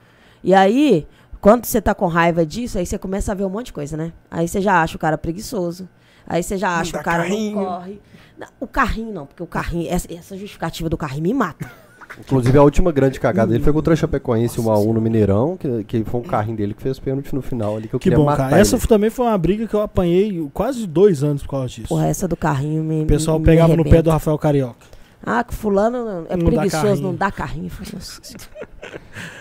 [0.43, 1.07] E aí,
[1.43, 3.99] quando você tá com raiva disso, aí você começa a ver um monte de coisa,
[3.99, 4.15] né?
[4.31, 5.87] Aí você já acha o cara preguiçoso.
[6.29, 7.57] Aí você já acha dá o cara carrinho.
[7.57, 8.01] não corre.
[8.39, 11.69] Não, o carrinho não, porque o carrinho, essa, essa justificativa do carrinho me mata.
[12.21, 16.05] Inclusive, a última grande cagada dele foi contra o Chapecoense 1x1 no Mineirão, que, que
[16.05, 18.25] foi um carrinho dele que fez pênalti no final ali, que eu Que queria bom,
[18.25, 18.61] matar cara.
[18.61, 18.87] Essa ele.
[18.87, 21.89] também foi uma briga que eu apanhei quase dois anos por causa disso.
[21.89, 24.87] Porra, essa do carrinho me o pessoal me pegava no pé do Rafael Carioca.
[25.25, 27.03] Ah, que fulano é Não dá preguiçoso, carrinho.
[27.03, 27.71] não dá carrinho.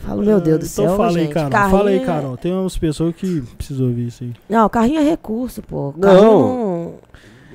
[0.00, 1.32] Falo, meu Deus do então céu, fala aí, gente.
[1.34, 1.50] Carol.
[1.50, 2.36] carrinho Fala aí, é- Carol.
[2.36, 4.32] Tem umas pessoas que precisam ouvir isso aí.
[4.48, 5.92] Não, carrinho é recurso, pô.
[5.96, 6.00] Não.
[6.08, 6.79] Carrinho não-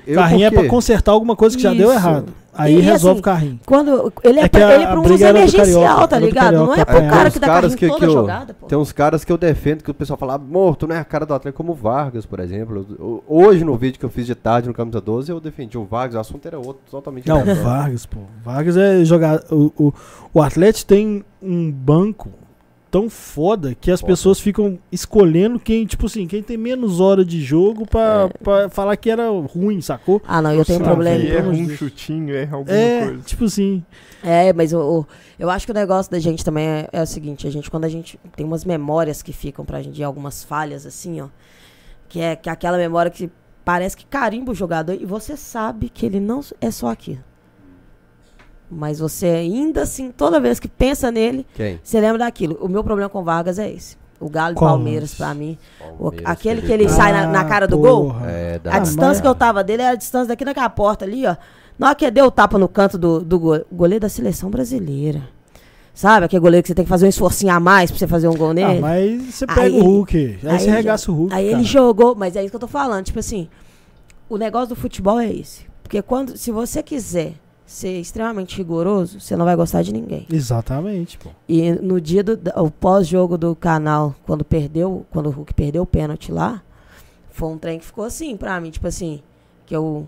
[0.07, 1.93] Eu carrinho é pra consertar alguma coisa que já deu Isso.
[1.93, 2.25] errado.
[2.57, 3.59] Aí E, resolve assim, o carrinho.
[3.65, 6.53] Quando ele é, É pra, a- ele é pra um uso emergencial, Carioca, tá ligado?
[6.53, 8.65] Não é pro É, cara que dá caras carrinho que, toda que eu, jogada, pô.
[8.67, 11.25] Tem uns caras que eu defendo que o pessoal fala, morto, não é a cara
[11.25, 12.85] do Atlético, como o Vargas, por exemplo.
[12.97, 15.83] Eu- Hoje, no vídeo que eu fiz de tarde no Camisa 12, eu defendi o
[15.83, 17.61] Vargas, o assunto era outro, totalmente Não, aleatório.
[17.63, 18.19] Vargas, pô.
[18.41, 19.41] Vargas é jogar.
[19.51, 19.93] O, o,
[20.33, 22.29] o Atlético tem um banco
[22.95, 24.13] tão foda que as Foda.
[24.13, 28.37] pessoas ficam escolhendo quem, tipo assim, quem tem menos hora de jogo pra, É.
[28.41, 30.21] pra falar que era ruim, sacou?
[30.25, 31.17] Ah, não, eu tenho um problema.
[31.21, 31.77] E erra um Deus.
[31.77, 33.21] chutinho, erra alguma É, coisa.
[33.23, 33.83] tipo assim.
[34.23, 35.05] É, mas o-
[35.37, 37.83] eu acho que o negócio da gente também é, é o seguinte, a gente, quando
[37.83, 41.27] a gente tem umas memórias que ficam pra gente, de algumas falhas, assim, ó,
[42.07, 43.29] que é, que é aquela memória que
[43.65, 47.19] parece que carimba o jogador e você sabe que ele não é só aquilo.
[48.69, 51.79] Mas você ainda assim, toda vez que pensa nele, Quem?
[51.83, 52.57] você lembra daquilo.
[52.61, 53.95] O meu problema com o Vargas é esse.
[54.19, 55.57] O Galo e Qual Palmeiras, pra mim.
[55.99, 58.15] O- Palmeiras, aquele que ele sai na, na Ah, cara do gol.
[58.25, 58.71] É, da...
[58.71, 61.35] A Ah, distância que eu tava dele era a distância daqui naquela porta ali, ó.
[61.77, 65.21] Na hora que deu o tapa no canto do, do go- goleiro da seleção brasileira.
[65.93, 66.25] Sabe?
[66.25, 68.35] Aquele goleiro que você tem que fazer um esforcinho a mais pra você fazer um
[68.35, 68.79] gol Ah, nele.
[68.79, 70.17] mas você pega Aí o Hulk.
[70.17, 71.33] Aí, aí você regaça o Hulk.
[71.35, 71.57] Aí cara.
[71.59, 73.05] ele jogou, mas é isso que eu tô falando.
[73.05, 73.47] Tipo assim,
[74.29, 75.65] o negócio do futebol é esse.
[75.83, 77.33] Porque quando, se você quiser
[77.65, 80.27] ser extremamente rigoroso, você não vai gostar de ninguém.
[80.31, 81.29] Exatamente, pô.
[81.49, 82.37] E no dia do
[82.79, 86.61] pós-jogo do canal, quando perdeu, quando o Hulk perdeu o pênalti lá,
[87.31, 89.21] foi um trem que ficou assim pra mim, tipo assim,
[89.65, 90.07] que eu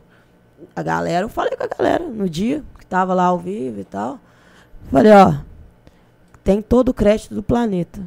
[0.76, 3.84] a galera, eu falei com a galera no dia que tava lá ao vivo e
[3.84, 4.20] tal.
[4.92, 5.36] Falei, ó,
[6.44, 8.02] tem todo o crédito do planeta.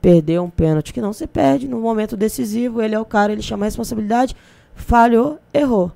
[0.00, 3.42] Perdeu um pênalti que não se perde no momento decisivo, ele é o cara, ele
[3.42, 4.36] chama a responsabilidade,
[4.74, 5.92] falhou, errou.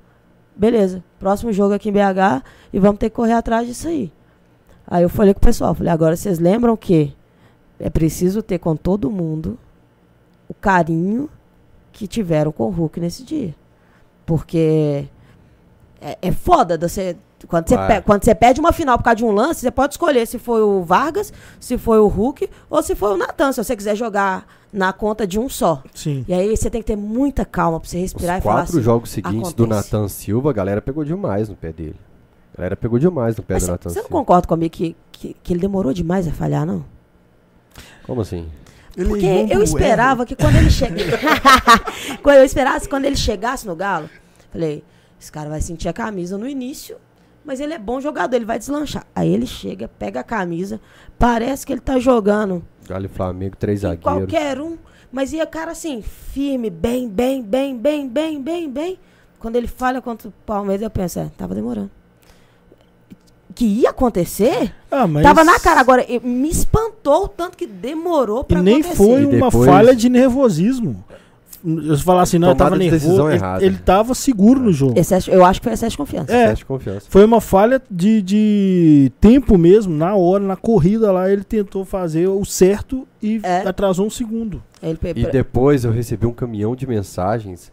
[0.60, 4.12] Beleza, próximo jogo aqui em BH e vamos ter que correr atrás disso aí.
[4.86, 7.16] Aí eu falei com o pessoal, falei, agora vocês lembram que
[7.78, 9.58] é preciso ter com todo mundo
[10.50, 11.30] o carinho
[11.90, 13.54] que tiveram com o Hulk nesse dia.
[14.26, 15.06] Porque
[15.98, 17.16] é, é foda você
[17.48, 19.94] Quando você, pe- quando você perde uma final por causa de um lance, você pode
[19.94, 23.62] escolher se foi o Vargas, se foi o Hulk ou se foi o Natan, se
[23.64, 25.82] você quiser jogar na conta de um só.
[25.94, 26.24] Sim.
[26.28, 28.76] E aí você tem que ter muita calma pra você Os respirar e falar quatro
[28.76, 28.82] assim.
[28.82, 29.92] jogos seguintes do acontece.
[29.94, 31.96] Nathan Silva, a galera pegou demais no pé dele.
[32.54, 34.18] A galera pegou demais no pé Mas do você Nathan você não Silva.
[34.18, 36.84] concorda comigo que, que, que ele demorou demais a falhar, não?
[38.04, 38.46] Como assim?
[38.96, 41.10] Ele Porque irmão eu do esperava que quando ele chegasse.
[42.22, 44.10] quando eu esperasse quando ele chegasse no Galo,
[44.52, 44.84] falei,
[45.18, 46.96] esse cara vai sentir a camisa no início,
[47.44, 49.06] mas ele é bom jogador, ele vai deslanchar.
[49.14, 50.80] Aí ele chega, pega a camisa,
[51.18, 54.02] parece que ele tá jogando Galo e Flamengo, três zagueiros.
[54.04, 54.76] qualquer um,
[55.12, 58.98] mas ia cara assim, firme, bem, bem, bem, bem, bem, bem, bem.
[59.38, 61.90] Quando ele falha contra o Palmeiras, eu penso, é, tava demorando.
[63.54, 64.72] Que ia acontecer?
[64.90, 65.22] Ah, mas...
[65.22, 65.80] Tava na cara.
[65.80, 68.96] Agora, me espantou o tanto que demorou E pra nem acontecer.
[68.96, 71.04] foi E uma depois- falha de nervosismo.
[71.64, 73.30] Eu falar assim, não, eu tava Tomada de decisão nervoso.
[73.30, 73.64] Ele, errada.
[73.64, 74.98] ele tava seguro no jogo.
[74.98, 76.32] Excesso- eu acho que foi excesso de confiança.
[76.32, 76.46] É.
[76.48, 77.06] Teste de confiança.
[77.10, 82.28] Foi uma falha de, de tempo mesmo, na hora, na corrida lá, ele tentou fazer
[82.28, 83.66] o certo e É.
[83.68, 84.62] atrasou um segundo.
[84.82, 87.70] Ele E depois eu recebi um caminhão de mensagens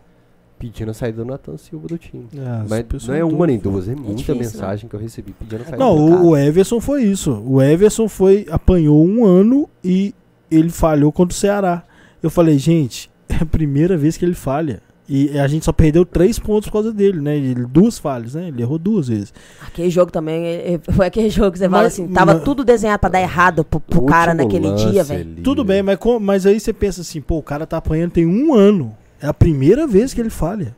[0.60, 2.28] pedindo a saída do Nathan Silva do time.
[2.68, 4.40] Mas não é uma nem duas, é muita difícil, né?
[4.42, 7.32] mensagem que eu recebi pedindo a saída Não, o Everson foi isso.
[7.46, 10.14] O Everson foi, apanhou um ano e
[10.50, 11.84] ele falhou contra o Ceará.
[12.24, 14.82] Eu falei, gente, é a primeira vez que ele falha.
[15.10, 17.38] E a gente só perdeu três pontos por causa dele, né?
[17.38, 18.50] Ele, duas falhas, né?
[18.50, 19.34] Ele errou duas vezes.
[19.66, 22.44] Aquele jogo também, é- é- foi aquele jogo que você fala Mas- assim, tava mas-
[22.44, 25.42] tudo desenhado pra dar errado pro, pro cara naquele lance dia, velho.
[25.42, 28.54] Tudo bem, mas, mas aí você pensa assim, pô, o cara tá apanhando tem um
[28.54, 28.94] ano.
[29.22, 30.76] É a primeira vez que ele falha.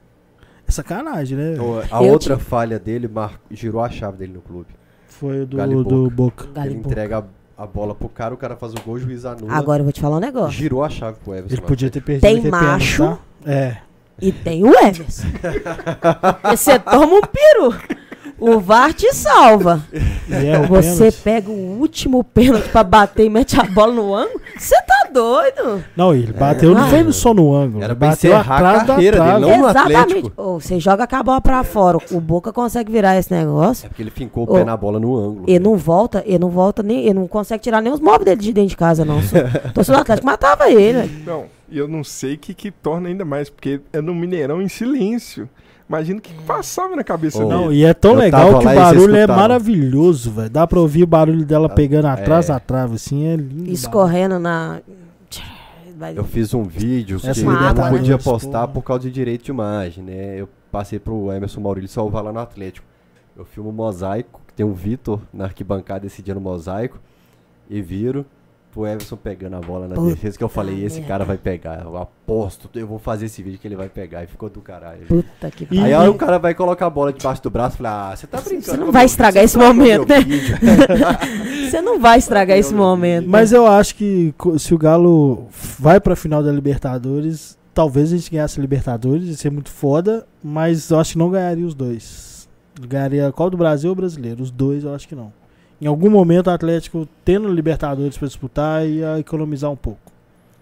[0.67, 1.53] É sacanagem, né?
[1.55, 3.41] Então, A Eu outra falha dele mar...
[3.49, 4.67] girou a chave dele no clube.
[5.07, 6.47] Foi do, do Boca.
[6.63, 6.87] Ele Boca.
[6.87, 7.25] entrega
[7.59, 9.53] a, bola pro cara, o cara faz o gol, o juiz anula.
[9.53, 10.51] Agora eu vou te falar um negócio.
[10.51, 11.55] Girou a chave pro Everson.
[11.55, 13.03] Ele podia ter perdido Tem pênalti, macho.
[13.03, 13.19] tá?
[13.45, 13.77] É.
[14.21, 15.27] E tem o Everson.
[16.41, 17.75] Porque você toma um peru.
[18.39, 19.83] O VAR te salva.
[20.31, 21.21] É o Você pênalti.
[21.23, 24.39] pega o último pênalti pra bater e mete a bola no ângulo.
[24.57, 25.83] Você tá doido?
[25.95, 26.87] Não, ele bateu, não Ah.
[26.87, 27.83] foi só no ângulo.
[27.83, 29.97] Era ele pra bateu encerrar a atrás da carreira dele, não no Exatamente.
[30.01, 30.31] Atlético.
[30.41, 31.97] Ô, você joga com a bola pra fora.
[32.11, 33.85] O Boca consegue virar esse negócio.
[33.85, 35.45] É porque ele fincou o Ô, pé na bola no ângulo.
[35.47, 36.99] Ele não volta, ele não volta nem.
[37.05, 39.17] Ele não consegue tirar nem os móveis dele de dentro de casa, não.
[39.19, 41.23] O torcedor do Atlético matava ele.
[41.25, 44.61] Não, e eu não sei o que, que torna ainda mais, porque é no Mineirão
[44.61, 45.49] em silêncio.
[45.89, 47.61] Imagina o que, que passava na cabeça Ô, dele.
[47.61, 50.49] Não, e é tão Eu legal que o barulho é maravilhoso, velho.
[50.49, 52.53] Dá pra ouvir o barulho dela pegando atrás é.
[52.53, 53.71] da trave, assim, é lindo.
[53.71, 54.81] Escorrendo na.
[56.15, 59.45] Eu fiz um vídeo Essa que eu não água, podia postar por causa de direito
[59.45, 60.39] de imagem, né?
[60.39, 62.85] Eu passei pro Emerson Maurílio salvar lá no Atlético.
[63.35, 66.99] Eu filmo o mosaico, que tem um Vitor na arquibancada esse dia no mosaico,
[67.69, 68.25] e viro
[68.71, 71.81] pro Everson pegando a bola na Puta defesa, que eu falei, esse cara vai pegar.
[71.83, 74.23] Eu aposto, eu vou fazer esse vídeo que ele vai pegar.
[74.23, 75.05] E ficou do caralho.
[75.07, 75.97] Puta que E- Aí pariu.
[75.97, 78.27] a hora o cara vai colocar a bola debaixo do braço e fala, ah, você
[78.27, 78.63] tá brincando.
[78.65, 80.21] Você não vai meu estragar esse momento, né?
[80.21, 80.55] vídeo."
[81.69, 83.27] Você não vai estragar esse momento.
[83.29, 88.31] Mas eu acho que se o Galo vai pra final da Libertadores, talvez a gente
[88.31, 92.47] ganhasse a Libertadores, ia ser muito foda, mas eu acho que não ganharia os dois.
[92.87, 94.41] Ganharia qual do Brasil ou brasileiro?
[94.41, 95.31] Os dois eu acho que não.
[95.81, 100.11] Em algum momento o Atlético, tendo Libertadores pra disputar, ia economizar um pouco.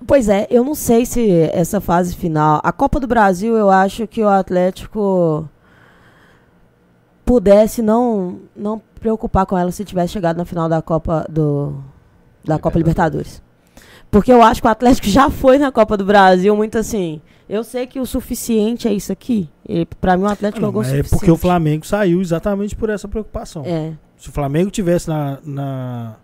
[0.06, 2.62] Pois é, eu não sei se essa fase final.
[2.64, 5.50] A Copa do Brasil, eu acho que o Atlético
[7.26, 11.76] pudesse não, não preocupar com ela se tivesse chegado na final da Copa do
[12.44, 13.42] da Copa Libertadores.
[14.10, 17.22] Porque eu acho que o Atlético já foi na Copa do Brasil muito assim.
[17.50, 19.50] Eu sei que o suficiente é isso aqui.
[19.68, 21.10] E pra mim o Atlético Não, jogou é suficiente.
[21.10, 23.64] porque o Flamengo saiu exatamente por essa preocupação.
[23.66, 23.94] É.
[24.18, 26.16] Se o Flamengo tivesse na, na-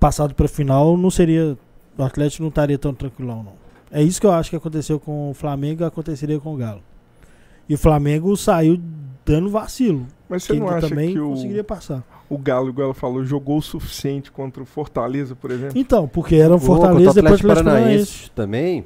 [0.00, 1.56] passado para final, não seria
[1.98, 3.52] o Atlético não estaria tão tranquilão não.
[3.90, 6.82] É isso que eu acho que aconteceu com o Flamengo, e aconteceria com o Galo.
[7.68, 8.80] E o Flamengo saiu
[9.24, 10.06] dando vacilo.
[10.28, 12.02] Mas você que não acha também que o, conseguiria passar.
[12.28, 15.78] o Galo, igual ela falou, jogou o suficiente contra o Fortaleza, por exemplo?
[15.78, 18.30] Então, porque era um o Fortaleza depois Atlético Paranaense.
[18.32, 18.84] Também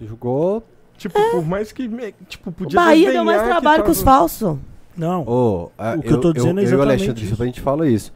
[0.00, 0.62] jogou
[0.96, 1.88] Tipo, por mais que
[2.28, 4.58] tipo, O podia Bahia deu mais trabalho que os tava- falsos.
[4.96, 5.22] Não.
[5.26, 7.42] Ô, a- O que eu tô dizendo é eu e o exatamente Alexandre isso.
[7.42, 8.12] A gente fala isso.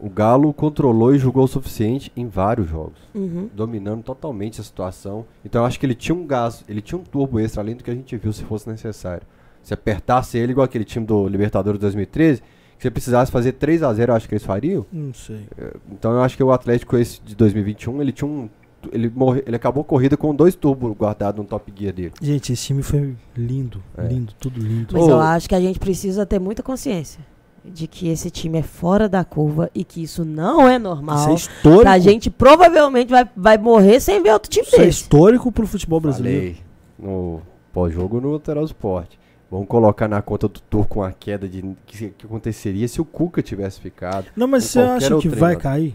[0.00, 3.48] O Galo controlou e jogou o suficiente em vários jogos, Uhum.
[3.54, 5.24] dominando totalmente a situação.
[5.44, 7.84] Então eu acho que ele tinha um gás, ele tinha um turbo extra além do
[7.84, 9.22] que a gente viu se fosse necessário.
[9.62, 12.40] Se apertasse ele igual aquele time do Libertadores 2013,
[12.76, 14.84] que você precisasse fazer 3 a 0 eu acho que eles fariam.
[14.92, 15.46] Não sei.
[15.92, 18.48] Então eu acho que o Atlético esse de 2021, ele tinha um
[18.92, 22.12] ele morre, ele acabou a corrida com dois turbos guardados no top gear dele.
[22.20, 23.82] Gente, esse time foi lindo.
[23.96, 24.06] É.
[24.06, 24.94] Lindo, tudo lindo.
[24.94, 25.10] Mas Ô.
[25.10, 27.20] eu acho que a gente precisa ter muita consciência
[27.64, 31.30] de que esse time é fora da curva e que isso não é Isso normal.
[31.30, 31.88] é histórico.
[31.88, 35.02] A gente provavelmente vai, vai morrer sem ver outro time Isso é desse.
[35.02, 36.56] histórico pro futebol brasileiro.
[36.56, 36.56] Falei
[36.98, 37.40] no
[37.72, 39.18] pós-jogo no Lateral Esporte.
[39.50, 43.42] Vamos colocar na conta do Turco uma queda de que, que aconteceria se o Cuca
[43.42, 44.26] tivesse ficado.
[44.34, 45.94] Não, mas você acha que vai cair?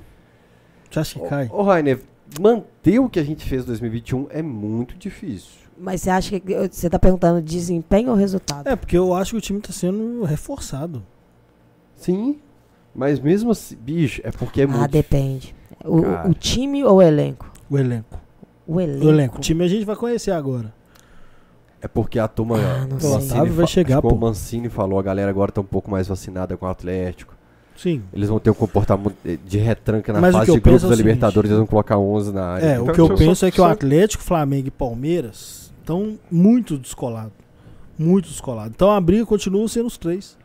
[0.90, 1.50] Você acha que cai?
[1.52, 2.00] Ô, ô Rainer,
[2.40, 5.68] manter o que a gente fez em 2021 é muito difícil.
[5.78, 6.68] Mas você acha que.
[6.70, 8.68] Você tá perguntando desempenho ou resultado?
[8.68, 11.04] É, porque eu acho que o time tá sendo reforçado.
[11.96, 12.40] Sim,
[12.94, 15.56] mas mesmo assim, bicho, é porque é ah, muito depende.
[15.86, 17.52] O, o time ou o elenco?
[17.70, 18.20] O elenco.
[18.66, 19.06] O elenco.
[19.06, 19.38] O elenco.
[19.38, 20.74] O time a gente vai conhecer agora.
[21.80, 22.58] É porque a turma.
[22.58, 23.12] Ah, não o sei.
[23.12, 24.16] Mancini Otávio vai chegar, como pô.
[24.16, 27.37] o Mancini falou, a galera agora tá um pouco mais vacinada com o Atlético.
[27.78, 28.02] Sim.
[28.12, 29.16] Eles vão ter um comportamento
[29.46, 31.06] de retranca na Mas o fase de grupos é da o seguinte.
[31.14, 32.66] Libertadores, eles vão colocar 11 na área.
[32.66, 34.72] É, Então, o que eu eu penso só- é que o só- Atlético, Flamengo e
[34.72, 37.32] Palmeiras estão muito descolados.
[37.98, 38.72] Muito descolados.
[38.76, 40.38] Então a briga continua sendo os três.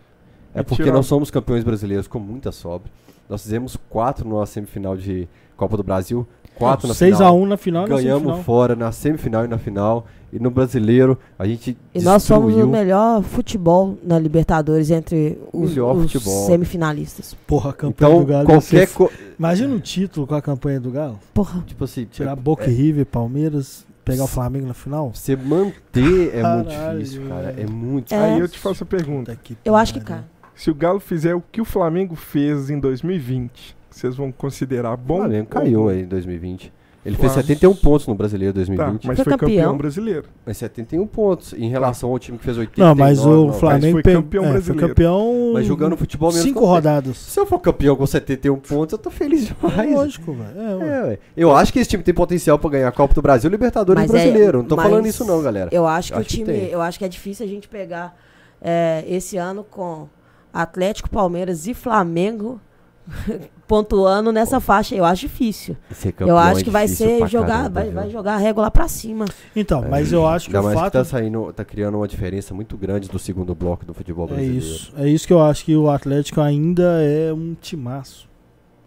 [0.54, 2.90] É porque tirar- nós somos campeões brasileiros com muita sobra.
[3.28, 7.32] Nós fizemos quatro na semifinal de Copa do Brasil, quatro na 6 final.
[7.32, 8.44] a 1 na final e na Ganhamos semifinal.
[8.44, 10.06] fora na semifinal e na final.
[10.32, 15.76] E no brasileiro, a gente E nós somos o melhor futebol na Libertadores entre os,
[15.76, 17.36] os semifinalistas.
[17.46, 18.46] Porra, a campanha Então, do Galo.
[18.46, 19.10] qualquer co...
[19.38, 21.18] Imagina o título com a campanha do Galo.
[21.34, 21.62] Porra.
[21.66, 25.12] Tipo assim, Tirar Boca e River, Palmeiras, pegar o Flamengo na final.
[25.14, 27.54] você manter é muito Caralho, difícil, cara.
[27.58, 28.18] É muito É.
[28.18, 29.36] Aí eu te faço a pergunta.
[29.36, 30.24] Que Eu acho que cai.
[30.54, 34.96] Se o Galo fizer o que o Flamengo fez em 2020, vocês vão considerar O
[34.96, 35.18] bom?
[35.18, 36.72] Flamengo ou caiu aí em 2020.
[37.04, 37.32] Ele Claro.
[37.34, 39.06] fez 71 pontos no Brasileiro Tá, 2020.
[39.08, 39.48] mas Foi foi, campeão.
[39.56, 39.76] campeão.
[39.76, 40.24] brasileiro.
[40.46, 42.80] Mas 71 pontos em relação ao time que fez 80.
[42.88, 44.88] Não, mas o Flamengo foi pe- campeão é, foi brasileiro.
[44.88, 46.44] campeão Mas jogando futebol mesmo.
[46.44, 47.16] cinco rodadas.
[47.16, 49.92] Se eu for campeão com 71 pontos, eu tô feliz É demais.
[49.94, 50.82] lógico, velho.
[50.84, 51.12] É.
[51.14, 53.50] É, eu acho que esse time tem potencial pra ganhar a Copa do Brasil e
[53.50, 54.58] Libertadores Mas é- brasileiro.
[54.58, 55.70] não tô mas falando isso não, galera.
[55.72, 56.52] Eu acho que Acho o que time.
[56.52, 56.68] tem.
[56.70, 58.16] eu acho que é difícil a gente pegar
[58.64, 60.06] é, esse ano com
[60.54, 62.60] Atlético, Palmeiras e Flamengo
[63.66, 64.94] pontuando nessa faixa.
[64.94, 65.76] Eu acho difícil.
[66.20, 68.88] Eu acho é que vai ser jogar, caramba, vai, vai jogar a régua lá pra
[68.88, 69.24] cima.
[69.56, 72.06] Então, mas eu acho que Ainda o mais fato que tá saindo, tá criando uma
[72.08, 74.58] diferença muito grande do segundo bloco do futebol é brasileiro.
[74.58, 74.92] isso.
[74.96, 78.28] É isso que eu acho que o Atlético ainda é um timaço.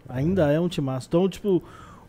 [0.08, 1.08] Ainda é um timaço.
[1.08, 1.62] Então, tipo,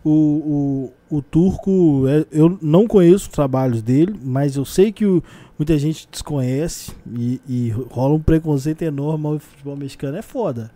[0.03, 5.05] o, o, o Turco, é- eu não conheço os trabalhos dele, mas eu sei que
[5.05, 5.23] o-
[5.57, 10.15] muita gente desconhece e, e rola um preconceito enorme ao futebol mexicano.
[10.17, 10.71] É foda.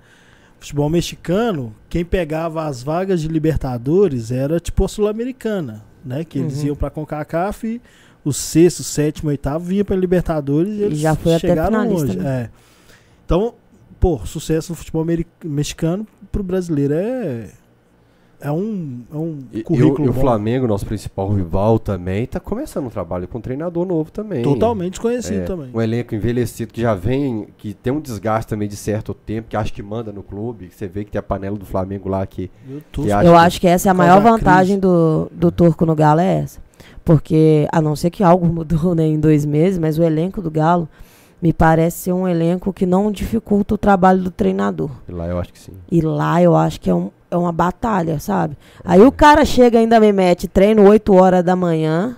[0.61, 6.23] Futebol mexicano, quem pegava as vagas de Libertadores era tipo a Sul-Americana, né?
[6.23, 6.67] Que eles Uhum.
[6.67, 7.81] iam pra CONCACAF e
[8.23, 12.19] o sexto, sétimo, oitavo vinha pra Libertadores e eles já foi até chegaram finalista, longe.
[12.19, 12.41] né?
[12.43, 12.49] É.
[13.25, 13.56] Então,
[13.99, 15.03] pô, sucesso no futebol
[15.43, 17.49] mexicano pro brasileiro é
[18.42, 20.20] é um, é um E, e o, currículo e o bom.
[20.22, 24.42] Flamengo, nosso principal rival também, tá começando um trabalho com um treinador novo também.
[24.44, 25.70] totalmente desconhecido É, também.
[25.74, 29.56] Um elenco envelhecido que já vem, que tem um desgaste também de certo tempo, que
[29.56, 30.70] acho que manda no clube.
[30.72, 32.50] Você vê que tem a panela do Flamengo lá que.
[32.70, 35.86] Eu tô- que Eu que- acho que essa é a maior vantagem do, do Turco
[35.86, 36.60] no Galo, é essa.
[37.06, 40.52] Porque, a não ser que algo mudou né, em dois meses, mas o elenco do
[40.52, 40.88] Galo
[41.42, 44.92] me parece ser um elenco que não dificulta o trabalho do treinador.
[45.10, 45.72] Lá eu acho que sim.
[45.92, 48.58] E lá eu acho que é, um, é uma batalha, sabe?
[48.84, 52.18] Aí o cara chega ainda me mete treino 8 horas da manhã.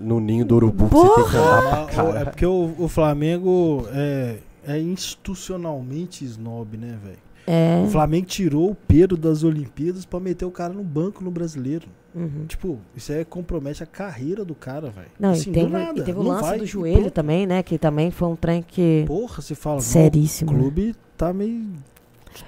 [0.00, 2.20] No ninho do urubu que você tem que andar pra Ah, cara.
[2.20, 7.18] é porque o, o Flamengo é, é institucionalmente snob, né, velho?
[7.46, 7.84] É.
[7.86, 11.86] O Flamengo tirou o Pedro das Olimpíadas pra meter o cara no banco no brasileiro.
[12.14, 12.46] Uhum.
[12.48, 15.08] Tipo, isso aí compromete a carreira do cara, velho.
[15.20, 17.62] Não, Assim, e, teve, nada, e teve o lance vai, do joelho também, né?
[17.62, 19.04] Que também foi um trem que.
[19.06, 20.50] Porra, você fala, Seríssimo.
[20.52, 20.60] o né?
[20.60, 21.66] clube tá meio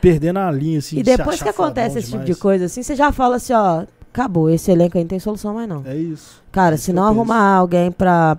[0.01, 0.99] perdendo a linha, assim.
[0.99, 2.43] E depois que acontece esse tipo de demais.
[2.43, 5.69] coisa assim, você já fala assim, ó, acabou, esse elenco aí não tem solução mais
[5.69, 5.83] não.
[5.87, 6.43] É isso.
[6.51, 7.15] Cara, isso se não penso.
[7.15, 8.39] arrumar alguém pra,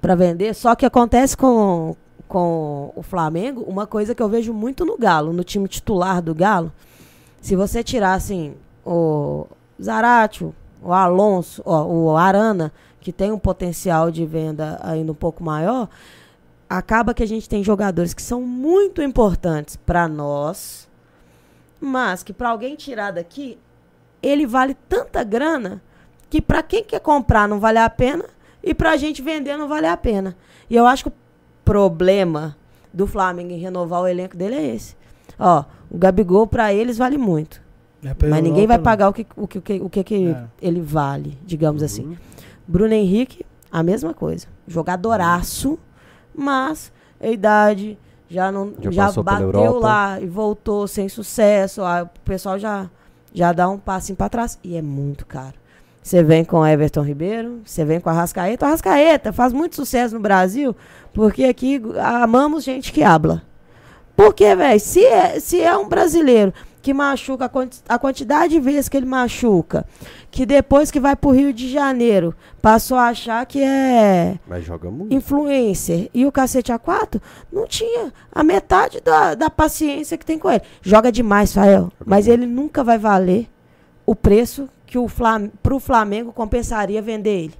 [0.00, 1.96] pra vender, só que acontece com,
[2.28, 6.34] com o Flamengo, uma coisa que eu vejo muito no Galo, no time titular do
[6.34, 6.72] Galo,
[7.40, 8.54] se você tirar assim
[8.86, 9.46] o
[9.82, 15.42] Zaratio, o Alonso, ó, o Arana, que tem um potencial de venda ainda um pouco
[15.42, 15.88] maior,
[16.78, 20.88] acaba que a gente tem jogadores que são muito importantes para nós,
[21.80, 23.58] mas que para alguém tirar daqui,
[24.22, 25.82] ele vale tanta grana
[26.30, 28.24] que para quem quer comprar não vale a pena
[28.62, 30.36] e pra gente vender não vale a pena.
[30.68, 31.12] E eu acho que o
[31.64, 32.56] problema
[32.92, 34.96] do Flamengo em renovar o elenco dele é esse.
[35.38, 37.60] Ó, o Gabigol pra eles vale muito,
[38.02, 40.26] É mas Europa, ninguém vai pagar o que o que, o que, o que, que
[40.28, 40.44] É.
[40.62, 42.06] ele vale, digamos assim.
[42.06, 42.16] Uhum.
[42.66, 44.46] Bruno Henrique, a mesma coisa.
[44.66, 45.78] Jogadoraço,
[46.36, 47.98] mas a idade
[48.28, 51.82] já não Já já, bateu lá e voltou sem sucesso.
[51.82, 52.88] aí o pessoal já
[53.32, 55.54] já dá um passinho para trás e é muito caro.
[56.00, 58.66] Você vem com Everton Ribeiro, você vem com a Rascaeta.
[58.66, 60.76] A Rascaeta faz muito sucesso no Brasil,
[61.12, 63.42] porque aqui amamos gente que habla.
[64.14, 66.52] Porque, velho, se é, se é um brasileiro
[66.84, 69.86] que machuca, a, quanti a quantidade de vezes que ele machuca,
[70.30, 74.90] que depois que vai pro Rio de Janeiro, passou a achar que é Mas joga
[74.90, 75.14] muito.
[75.14, 80.50] influencer e o cacete A4, não tinha a metade da, da paciência que tem com
[80.50, 80.60] ele.
[80.82, 82.38] Joga demais, Fael, mas muito.
[82.42, 83.48] ele nunca vai valer
[84.04, 87.54] o preço que o Flam pro Flamengo compensaria vender ele.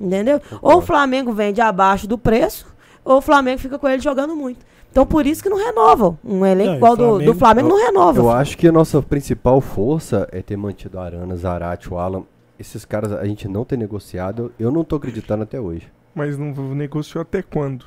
[0.00, 0.40] Entendeu?
[0.62, 0.80] Ou o.
[0.80, 2.66] Flamengo vende abaixo do preço,
[3.04, 4.64] ou o Flamengo fica com ele jogando muito.
[4.90, 6.18] Então por isso que não renovam.
[6.24, 8.18] Um elenco Não, igual do, Flamengo- do Flamengo não renova.
[8.18, 12.22] Eu acho que a nossa principal força é ter mantido a Arana, Zarate, o Alan.
[12.58, 14.52] Esses caras a gente não tem negociado.
[14.58, 15.88] Eu não tô acreditando até hoje.
[16.14, 17.86] Mas não negociou até quando?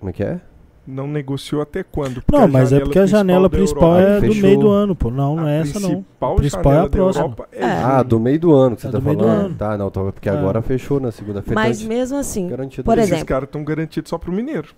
[0.00, 0.40] Como é que é?
[0.86, 2.22] Não negociou até quando?
[2.30, 5.10] Não, mas é porque a janela principal Europa- é do meio do ano, pô.
[5.10, 5.88] Não, não a é essa não.
[5.88, 7.34] principal principal é a próxima.
[7.52, 7.72] É É.
[7.72, 9.24] Ah, do meio do ano que você É tá do do falando.
[9.46, 9.54] ano.
[9.54, 10.32] Tá, não, porque É.
[10.32, 11.54] agora fechou na segunda-feira.
[11.58, 12.48] Mas então mesmo assim,
[12.84, 14.68] por exemplo, Esses caras estão garantidos só pro Mineiro.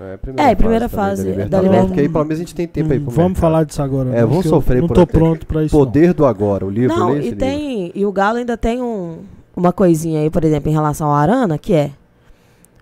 [0.00, 1.86] É, É, primeira também fase da Libertadores, Libertadores.
[1.86, 3.40] Porque aí pelo menos a gente tem tempo aí pro vamos mercado.
[3.40, 4.10] falar disso agora.
[4.16, 5.76] É, não, vamos sofrer Não até- pronto pra isso.
[5.76, 5.84] não.
[5.84, 7.38] Poder do agora, o livro, Não, e livro.
[7.38, 7.92] tem.
[7.94, 9.18] E o Galo ainda tem um,
[9.56, 11.90] uma coisinha aí, por exemplo, em relação ao Arana, que é.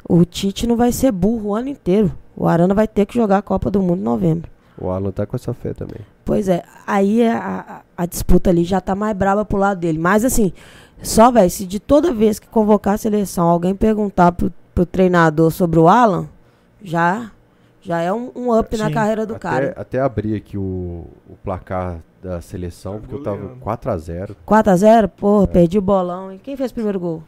[0.08, 2.12] O Tite não vai ser burro o ano inteiro.
[2.36, 4.50] O Arana vai ter que jogar a Copa do Mundo em novembro.
[4.80, 5.98] O Alan tá com essa fé também.
[6.24, 9.98] Pois é, aí a, a- a disputa ali já tá mais brava pro lado dele.
[9.98, 10.52] Mas assim,
[11.02, 15.50] só, velho, se de toda vez que convocar a seleção alguém perguntar pro, pro treinador
[15.52, 16.26] sobre o Alan,
[16.82, 17.30] já,
[17.80, 18.92] já é um, um up na Sim.
[18.92, 19.74] carreira do até, cara.
[19.76, 23.60] até abrir aqui o, o placar da seleção, porque eu tava Goleando.
[23.60, 24.36] 4x0.
[24.46, 25.06] 4x0, É.
[25.08, 26.32] porra, perdi o bolão.
[26.32, 27.22] E quem fez o primeiro gol?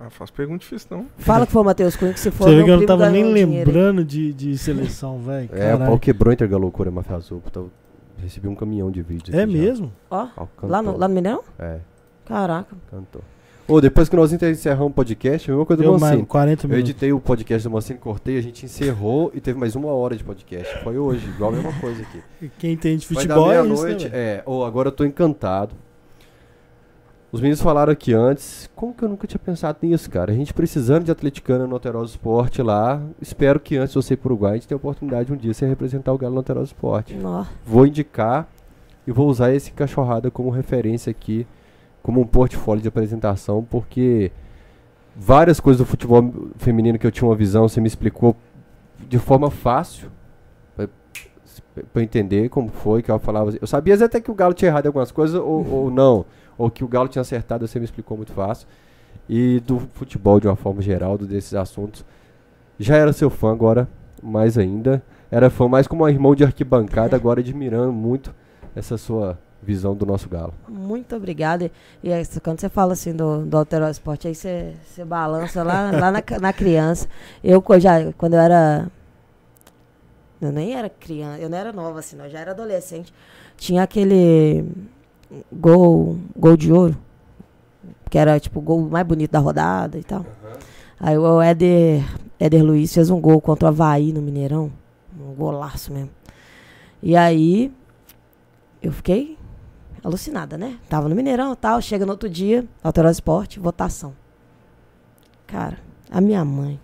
[0.00, 1.06] Ah, faz pergunta difícil, não.
[1.16, 2.44] Fala que foi o Matheus Cunha, que se for.
[2.48, 5.48] Você vê que eu não tava nem lembrando de, de seleção, velho.
[5.52, 7.42] É, o pau quebrou entre a loucura Mafia Azul.
[7.46, 7.70] Então,
[8.18, 9.36] recebi um caminhão de vídeos.
[9.36, 9.58] É aqui já.
[9.58, 9.92] mesmo?
[10.10, 10.28] Ó,
[10.62, 11.42] lá no, lá no Mineirão?
[11.58, 11.78] É,
[12.26, 12.76] Caraca.
[12.90, 13.22] cantou.
[13.70, 16.26] Ô, depois que nós encerramos o podcast, a mesma coisa do Deu mais Mancini.
[16.26, 16.88] 40 Eu minutos.
[16.90, 20.24] editei o podcast do Mancini, cortei, a gente encerrou e teve mais uma hora de
[20.24, 20.82] podcast.
[20.82, 22.50] Foi hoje, igual a mesma coisa aqui.
[22.58, 24.08] Quem entende Vai dar futebol é isso, né, meia-noite.
[24.08, 24.16] velho?
[24.16, 25.74] é, ô, agora eu tô encantado.
[27.30, 28.70] Os meninos falaram aqui antes.
[28.74, 30.32] Como que eu nunca tinha pensado nisso, cara?
[30.32, 33.02] A gente precisando de atleticana no Alterosa Esporte lá.
[33.20, 35.36] Espero que antes de você ir pro Uruguai, a gente tenha a oportunidade de um
[35.36, 37.14] dia você representar o Galo no Alterosa Esporte.
[37.66, 38.48] Vou indicar
[39.06, 41.46] e vou usar esse cachorrada como referência aqui,
[42.08, 44.32] como um portfólio de apresentação, porque
[45.14, 48.34] várias coisas do futebol feminino que eu tinha uma visão, você me explicou
[49.06, 50.10] de forma fácil
[50.78, 50.88] eu
[52.00, 53.52] entender como foi que ela falava.
[53.60, 56.24] Eu sabia até que o Galo tinha errado em algumas coisas ou, ou não,
[56.56, 58.66] ou que o Galo tinha acertado, você me explicou muito fácil.
[59.28, 62.06] E do futebol de uma forma geral, desses assuntos.
[62.78, 63.86] Já era seu fã, agora
[64.22, 65.02] mais ainda.
[65.30, 68.34] Era fã mais como um irmão de arquibancada, agora admirando muito
[68.74, 70.54] essa sua visão do nosso Galo.
[70.68, 71.70] Muito obrigada.
[72.02, 75.90] E aí, quando você fala assim do, do Alteró Esporte, aí você, você balança lá,
[75.98, 77.08] lá na, na criança.
[77.42, 78.90] Eu já, quando eu era.
[80.40, 83.12] Eu nem era criança, eu não era nova assim, não, eu já era adolescente.
[83.56, 84.64] Tinha aquele
[85.52, 86.96] gol, gol de ouro,
[88.08, 90.24] que era tipo o gol mais bonito da rodada e tal.
[91.00, 92.04] Aí o Éder,
[92.38, 94.70] Éder Luiz fez um gol contra o Havaí no Mineirão.
[95.18, 96.10] Um golaço mesmo.
[97.02, 97.72] E aí
[98.82, 99.37] eu fiquei
[100.02, 100.78] alucinada, né?
[100.88, 104.14] Tava no Mineirão e tal, chega no outro dia, Alterosa Esporte, votação.
[105.46, 105.78] Cara,
[106.10, 106.80] a minha mãe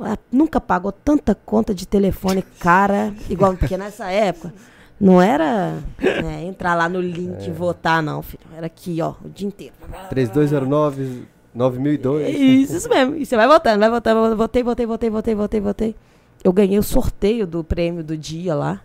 [0.00, 4.54] ela nunca pagou tanta conta de telefone cara, igual porque nessa época
[5.00, 8.42] não era né, entrar lá no link e votar, não, filho.
[8.56, 9.74] Era aqui, ó, o dia inteiro.
[10.08, 12.36] 3209 9002.
[12.36, 13.16] Isso, isso mesmo.
[13.16, 14.36] E você vai votando, vai votando.
[14.36, 15.96] Votei, votei, votei, votei, votei, votei.
[16.42, 18.80] Eu ganhei o sorteio do prêmio do dia lá,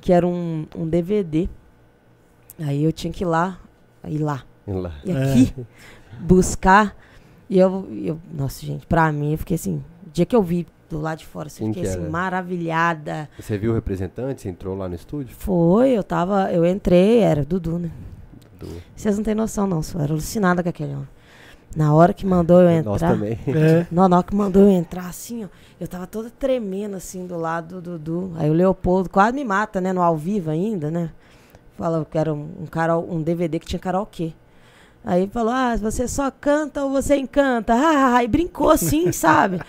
[0.00, 1.48] que era um, um DVD.
[2.58, 3.58] Aí eu tinha que ir lá,
[4.06, 4.94] ir lá, Lá.
[5.04, 5.54] e aqui,
[6.20, 6.96] buscar.
[7.48, 10.66] E eu, eu, nossa, gente, pra mim, eu fiquei assim, o dia que eu vi
[10.90, 13.28] do lado de fora, assim, Quem fiquei que assim, maravilhada.
[13.38, 14.42] Você viu o representante?
[14.42, 15.34] Você entrou lá no estúdio?
[15.38, 17.90] Foi, eu tava, eu entrei, era Dudu, né?
[18.58, 18.66] Do...
[18.94, 21.08] Vocês não têm noção, não, só era alucinada com aquele homem.
[21.76, 22.90] Na hora que mandou eu entrar.
[22.90, 23.38] Nós também.
[23.46, 23.86] É.
[23.92, 27.80] Na hora que mandou eu entrar assim, ó, eu tava toda tremendo assim do lado
[27.80, 28.32] do Dudu.
[28.36, 29.92] Aí o Leopoldo quase me mata, né?
[29.92, 31.10] No ao vivo ainda, né?
[31.78, 34.32] Falou que era um, um, cara, um DVD que tinha karaokê.
[35.04, 37.72] Aí falou, ah, você só canta ou você encanta?
[37.72, 39.60] Ah, e brincou assim, sabe?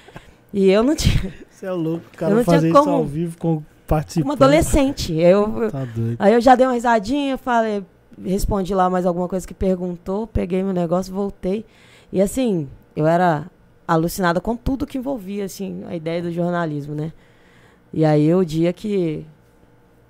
[0.51, 1.31] E eu não tinha.
[1.51, 4.25] Você é louco, o Eu cara não tinha como- ao vivo com participante.
[4.27, 5.13] Uma adolescente.
[5.13, 6.15] Eu, Tá doido.
[6.17, 7.85] Aí eu já dei uma risadinha, falei,
[8.23, 11.63] respondi lá mais alguma coisa que perguntou, peguei meu negócio, voltei.
[12.11, 13.45] E assim, eu era
[13.87, 17.13] alucinada com tudo que envolvia, assim, a ideia do jornalismo, né?
[17.93, 19.25] E aí o dia que.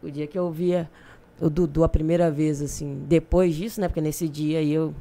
[0.02, 0.90] O dia que eu via
[1.42, 3.88] o Dudu a primeira vez, assim, depois disso, né?
[3.88, 4.94] Porque nesse dia aí eu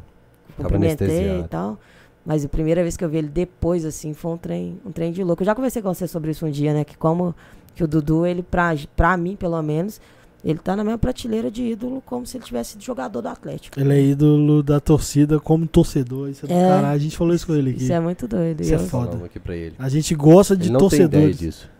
[0.57, 1.79] cumprimentei e tal.
[2.25, 5.11] Mas a primeira vez que eu vi ele depois, assim, foi um trem, um trem
[5.13, 5.43] de louco.
[5.43, 6.85] Eu já conversei com você sobre isso um dia, né?
[6.85, 7.35] Que como
[7.75, 10.01] Que o Dudu, ele, pra, pra mim, pelo menos,
[10.45, 13.79] ele tá na mesma prateleira de ídolo, como se ele tivesse sido jogador do Atlético.
[13.79, 16.29] Ele é ídolo da torcida como torcedor.
[16.29, 16.69] Isso é do É.
[16.69, 16.87] caralho.
[16.95, 17.83] A gente falou isso com ele aqui.
[17.85, 18.61] Isso é muito doido.
[18.61, 19.25] Isso é foda.
[19.25, 19.75] Aqui pra ele.
[19.79, 21.39] A gente gosta de Ele não tem ideia torcedores.
[21.39, 21.71] disso.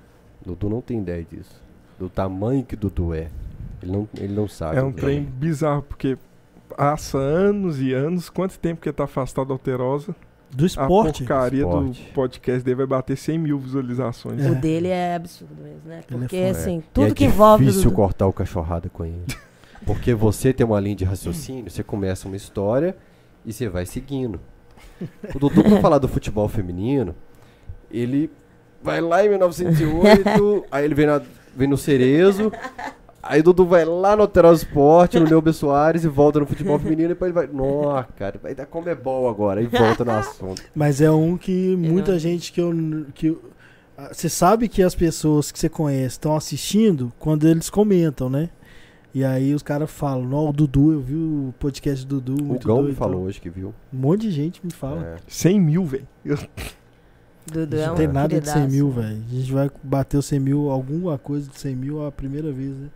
[0.47, 1.61] Dudu não tem ideia disso.
[1.99, 3.29] Do tamanho que Dudu é.
[3.83, 4.77] Ele não, ele não sabe.
[4.79, 6.17] É um trem bizarro, porque
[6.77, 8.29] passa anos e anos.
[8.31, 10.15] Quanto tempo que ele tá afastado da Alterosa?
[10.51, 11.19] Do A esporte.
[11.25, 12.03] porcaria Esporte.
[12.05, 14.45] do podcast dele vai bater 100 mil visualizações.
[14.47, 14.55] O É.
[14.55, 16.01] dele é absurdo mesmo, né?
[16.01, 19.23] É Porque, assim, E tudo é que envolve o difícil cortar o cachorrada com ele.
[19.85, 22.97] Porque você tem uma linha de raciocínio, você começa uma história
[23.45, 24.41] e você vai seguindo.
[25.35, 27.15] O Dudu, pra falar do futebol feminino,
[27.91, 28.31] ele
[28.83, 31.23] vai lá em 1908, aí ele vem, na-
[31.55, 32.51] vem no Cerezo,
[33.29, 36.79] aí o Dudu vai lá no Alterosa Esporte, no Neuber Soares e volta no futebol
[36.81, 37.47] feminino e depois ele vai.
[37.47, 40.63] Nossa, cara, vai dar como é bom agora, e volta no assunto.
[40.75, 42.73] Mas é um que muita não- gente que eu.
[43.15, 43.37] Que,
[43.97, 48.49] ah, você sabe que as pessoas que você conhece estão assistindo quando eles comentam, né?
[49.15, 52.47] E aí os caras falam, não, o Dudu, eu vi o podcast do Dudu, O
[52.47, 52.89] muito Gão doido.
[52.89, 53.75] me e tal." falou hoje que viu.
[53.93, 55.03] Um monte de gente me fala.
[55.03, 55.17] É.
[55.27, 56.07] 100 mil, velho.
[57.51, 59.23] Dudu é não um tem nada de 100 mil, velho.
[59.27, 62.71] A gente vai bater os 100 mil, alguma coisa de 100 mil a primeira vez,
[62.77, 62.89] né?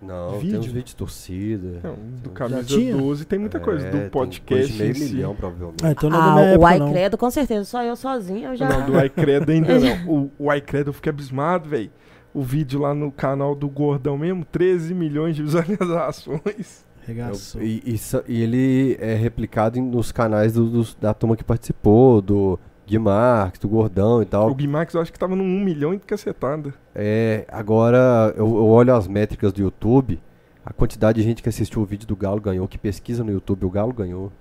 [0.00, 0.60] Não, tem Vídeo?
[0.60, 1.80] uns vídeos de torcida.
[1.82, 2.96] Não, do Camisa tinha?
[2.96, 3.86] 12 tem muita coisa.
[3.86, 5.14] É, Do tem podcast de meio si.
[5.14, 5.84] milhão, provavelmente.
[5.84, 7.64] Ah, então não é Ah, o iCredo, com certeza.
[7.64, 8.68] Só eu sozinha, eu já...
[8.68, 9.98] Não, do iCredo ainda não.
[10.38, 11.90] O, o iCredo eu fiquei abismado, velho.
[12.32, 16.84] O vídeo lá no canal do Gordão mesmo, 13 milhões de visualizações.
[17.06, 17.62] Regaçou.
[17.62, 17.96] E, e
[18.28, 22.98] e ele é replicado em- nos canais do- dos- da turma que participou, do Gui
[22.98, 24.50] Marques, do Gordão e tal.
[24.50, 26.72] O Guimax eu acho que tava no 1 milhão e cacetada.
[26.94, 30.18] É, agora eu, eu olho as métricas do YouTube,
[30.64, 33.66] a quantidade de gente que assistiu o vídeo do Galo ganhou, que pesquisa no YouTube,
[33.66, 34.32] o Galo ganhou.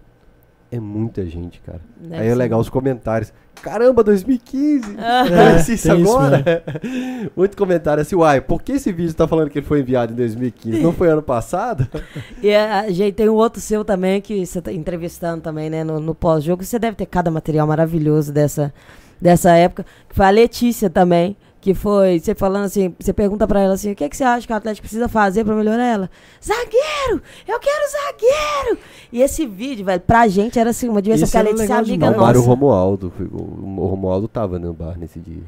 [0.70, 1.80] É muita gente, cara.
[1.98, 2.36] Deve Aí é ser.
[2.36, 3.32] legal os comentários.
[3.62, 4.98] Caramba, 2015!
[5.00, 5.26] Ah.
[5.28, 6.64] É, isso tem isso agora?
[7.36, 10.16] Muito comentário assim, uai, por que esse vídeo tá falando que ele foi enviado em
[10.16, 10.80] 2015?
[10.80, 11.88] Não foi ano passado?
[12.44, 16.00] E a gente tem um outro seu também, que você tá entrevistando também, né, no,
[16.00, 16.64] no pós-jogo.
[16.64, 18.74] Você deve ter cada material maravilhoso dessa,
[19.20, 19.86] dessa época.
[20.08, 21.36] Que foi a Letícia também,
[21.68, 24.24] que foi, você falando assim, você pergunta pra ela assim, o que, é que você
[24.24, 26.10] acha que o Atlético precisa fazer pra melhorar ela?
[26.42, 27.22] Zagueiro!
[27.46, 28.78] Eu quero zagueiro!
[29.12, 31.76] E esse vídeo, velho, pra gente era assim, uma diversão, porque a era Letícia é
[31.76, 32.12] amiga demais.
[32.14, 32.50] Não, o Mário nossa.
[32.50, 33.12] Romualdo.
[33.18, 35.44] foi- O, Romualdo tava no bar nesse dia.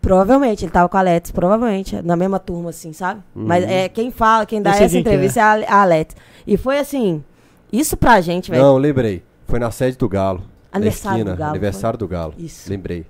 [0.00, 3.20] Provavelmente, ele tava com a Letícia, provavelmente, na mesma turma, assim, sabe?
[3.36, 3.44] Uhum.
[3.46, 6.18] Mas é, quem fala, quem dá essa que entrevista é, a, a Letícia.
[6.46, 7.22] E foi assim,
[7.70, 8.62] isso pra gente, velho.
[8.62, 9.22] Não, lembrei.
[9.46, 10.38] Foi na sede do Galo.
[10.40, 12.34] na Aniversário esquina, do Galo, Aniversário do Galo.
[12.38, 12.70] Isso.
[12.70, 13.06] Lembrei.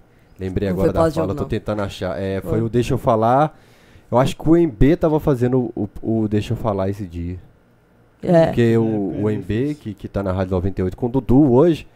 [0.49, 2.21] Lembrei Não agora da fala, tô tentando achar.
[2.21, 2.63] É, foi Foi.
[2.63, 3.59] o Deixa Eu Falar.
[4.11, 7.37] Eu acho que o MB tava fazendo o, o Deixa Eu Falar esse dia.
[8.23, 8.47] É.
[8.47, 8.83] Porque o,
[9.23, 11.87] o MB, que, que tá na Rádio 98 com o Dudu hoje,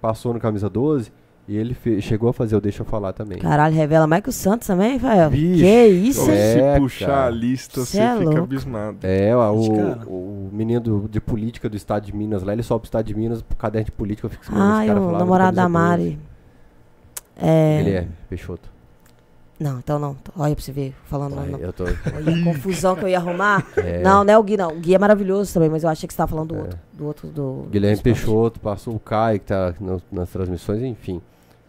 [0.00, 1.10] passou no Camisa 12
[1.46, 3.38] e ele chegou a fazer o Deixa Eu Falar também.
[3.38, 5.30] Caralho, revela Michael Santos também, Rafael?
[5.30, 6.30] Bicho, que isso?
[6.30, 7.26] É, se puxar cara.
[7.26, 8.38] a lista, Cê você é fica louco.
[8.42, 8.98] abismado.
[9.02, 9.70] É, ó, o,
[10.06, 13.14] o menino do- de política do estado de Minas lá, ele sobe pro estado de
[13.14, 14.26] Minas pro caderno de política.
[14.26, 15.70] Eu fico caras o namorado do da Camisa 12.
[15.70, 16.18] Mari.
[17.38, 17.80] É...
[17.80, 18.68] Ele é, Peixoto.
[19.60, 20.16] Não, então não.
[20.36, 21.36] Olha pra você ver, falando.
[21.38, 21.82] Ai, não, eu tô.
[21.84, 23.66] Olha a confusão que eu ia arrumar.
[23.76, 24.70] é, Não, não é o Gui, não.
[24.70, 26.58] O Gui é maravilhoso também, mas eu achei que você tava falando do É.
[26.60, 26.78] outro.
[26.92, 27.66] Do outro, do...
[27.70, 28.02] Guilherme do.
[28.02, 31.20] Peixoto, passou o Caio, que tá no- nas transmissões, enfim.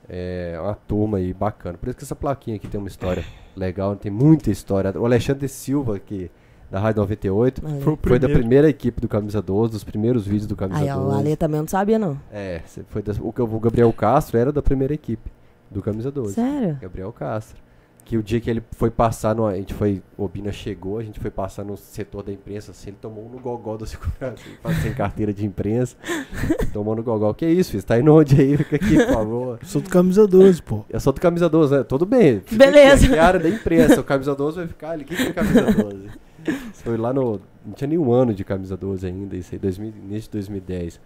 [0.08, 1.78] É uma turma aí bacana.
[1.80, 3.24] Por isso que essa plaquinha aqui tem uma história
[3.56, 4.94] legal, tem muita história.
[5.00, 6.30] O Alexandre Silva, que
[6.70, 7.82] da Rádio 98, Aí.
[7.82, 10.98] Foi foi da primeira equipe do Camisa 12, dos primeiros vídeos do Camisa Aí, ó,
[10.98, 11.18] o 12.
[11.20, 12.20] Ale também eu não sabia, não.
[12.32, 15.32] É, foi das- o, o Gabriel Castro era da primeira equipe
[15.70, 16.34] do Camisa 12.
[16.34, 16.78] Sério?
[16.82, 17.62] Gabriel Castro.
[18.06, 19.46] Que o dia que ele foi passar no.
[19.46, 20.02] A gente foi.
[20.18, 23.30] O Bina chegou, a gente foi passar no setor da imprensa, assim, ele tomou um
[23.30, 24.44] no gogó do segurança,
[24.82, 25.96] sem carteira de imprensa.
[26.74, 27.32] tomou no gogó.
[27.36, 27.82] Que isso, filho?
[27.82, 28.58] Você tá indo onde aí?
[28.58, 29.60] Fica aqui, por favor.
[29.62, 30.84] Sou do camisa 12, pô.
[30.90, 31.84] Eu sou do camisa 12, né?
[31.84, 32.42] Tudo bem.
[32.52, 33.06] Beleza.
[33.06, 34.02] Aqui, é a área da imprensa.
[34.02, 35.04] O camisa 12 vai ficar ali.
[35.06, 36.08] Quem que é camisa 12?
[36.48, 37.40] Isso foi lá no.
[37.64, 41.00] Não tinha nenhum ano de camisa 12 ainda, isso aí, 2000, início de 2010.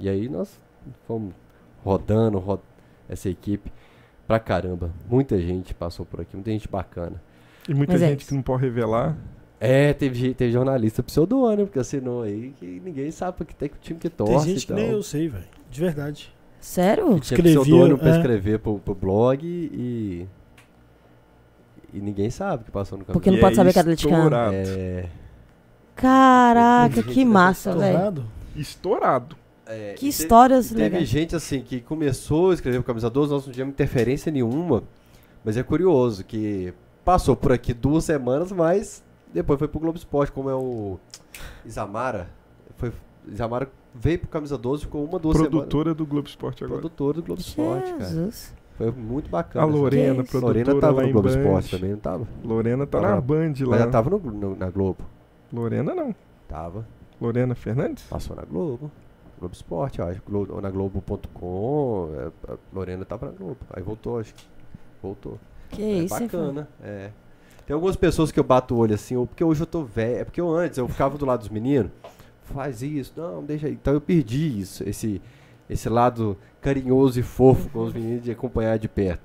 [0.00, 0.58] E aí nós
[1.06, 1.34] fomos
[1.84, 2.60] rodando, ro-
[3.10, 3.70] essa equipe
[4.26, 4.90] pra caramba.
[5.08, 7.22] Muita gente passou por aqui, muita gente bacana.
[7.68, 8.28] E muita Mas é gente isso.
[8.28, 9.16] que não pode revelar.
[9.58, 13.80] É, teve, teve jornalista pseudônimo que assinou aí, que ninguém sabe que tem que o
[13.80, 14.44] time que torce.
[14.44, 15.44] Tem gente que nem eu sei, velho.
[15.70, 16.34] De verdade.
[16.60, 17.06] Sério?
[17.06, 18.16] Tinha Escrevia, pseudônimo pra é.
[18.16, 20.26] escrever pro, pro blog e.
[21.94, 23.18] E ninguém sabe que passou no campeonato.
[23.18, 24.16] Porque não E pode é saber que é atleticano.
[24.24, 24.54] estourado.
[24.54, 25.08] É,
[25.94, 27.86] Caraca, que nessa massa, velho.
[27.94, 28.24] Estourado?
[28.54, 29.36] Estourado.
[29.66, 31.08] É, Que histórias Teve legais.
[31.08, 34.82] gente assim que começou a escrever pro Camisa 12, nós não tivemos interferência nenhuma,
[35.44, 36.72] mas é curioso que
[37.04, 40.98] passou por aqui duas semanas, mas depois foi pro Globo Esporte, como é o
[41.64, 42.28] Isamara.
[42.76, 42.92] Foi,
[43.28, 45.50] Isamara veio pro Camisa 12, ficou uma, duas semanas.
[45.58, 46.80] Produtora do Globo Esporte agora.
[46.80, 48.04] Produtor do Globo Esporte, cara.
[48.04, 48.54] Jesus.
[48.76, 49.64] Foi muito bacana.
[49.64, 50.38] A essa- Lorena, Que isso?
[50.38, 51.38] Lorena produtora tava lá no Globo Band.
[51.40, 52.28] Esporte também, não tava?
[52.44, 53.78] Lorena tá Tava na na- Band Mas lá.
[53.78, 54.98] já tava no, no- na Globo.
[55.52, 56.14] Lorena não.
[56.46, 56.86] Tava.
[57.18, 58.04] Lorena Fernandes?
[58.04, 58.90] Passou na Globo.
[59.38, 60.22] Globo Esporte, eu acho.
[60.26, 62.10] Glo ou na Globo.com.
[62.48, 63.58] é, Lorena tava na Globo.
[63.70, 64.44] Aí voltou, acho que.
[65.02, 65.38] Voltou.
[65.70, 66.68] Que é isso, bacana.
[66.82, 67.10] É.
[67.66, 70.20] Tem algumas pessoas que eu bato o olho assim, ou porque hoje eu tô velho.
[70.20, 71.90] É porque eu antes eu ficava do lado dos meninos.
[72.42, 73.72] Faz isso, não, deixa aí.
[73.72, 75.20] Então eu perdi isso, esse,
[75.68, 79.20] esse lado carinhoso e fofo com os meninos de acompanhar de perto.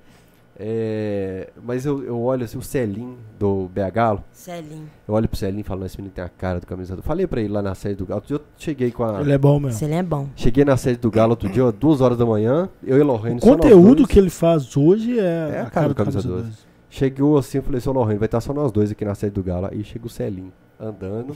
[0.58, 4.86] É, mas eu, eu olho assim, o Celim do BH Galo, Celinho.
[5.08, 7.02] eu olho pro Celim e falo, "Não, esse menino tem a cara do camisa do.
[7.02, 8.18] Falei pra ele lá na sede do Galo.
[8.18, 9.20] Outro dia eu cheguei com a.
[9.22, 9.78] Ele é bom mesmo.
[9.78, 10.28] Celinho é bom.
[10.36, 13.38] Cheguei na sede do Galo outro dia, ó, duas horas da manhã, eu e Lorraine
[13.38, 14.08] O conteúdo dois.
[14.08, 16.50] que ele faz hoje é, É a cara do camisa 12.
[16.90, 19.42] Chegou assim, eu falei, seu Lorraine, vai estar só nós dois aqui na sede do
[19.42, 19.68] Galo.
[19.72, 21.34] Aí chega o Celinho andando,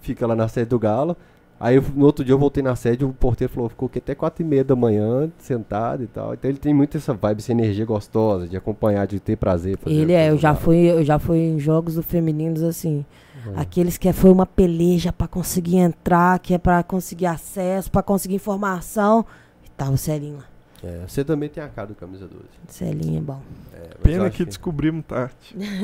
[0.00, 1.14] fica lá na sede do Galo.
[1.60, 4.14] Aí eu- no outro dia eu voltei na sede, o porteiro falou, ficou aqui até
[4.14, 6.34] quatro e meia da manhã, sentado e tal.
[6.34, 9.76] Então ele tem muito essa vibe, essa energia gostosa de acompanhar, de ter prazer.
[9.76, 13.04] fazer Ele é, eu já fui, eu já fui em jogos do femininos assim.
[13.56, 13.60] É.
[13.60, 18.34] Aqueles que foi uma peleja pra conseguir entrar, que é pra conseguir acesso, pra conseguir
[18.34, 19.24] informação.
[19.64, 20.44] E tava o Celinho lá.
[20.84, 22.44] É, você também tem a cara do camisa 12.
[22.68, 23.40] Celinho é bom.
[23.74, 25.34] É, Pena que descobrimos tarde.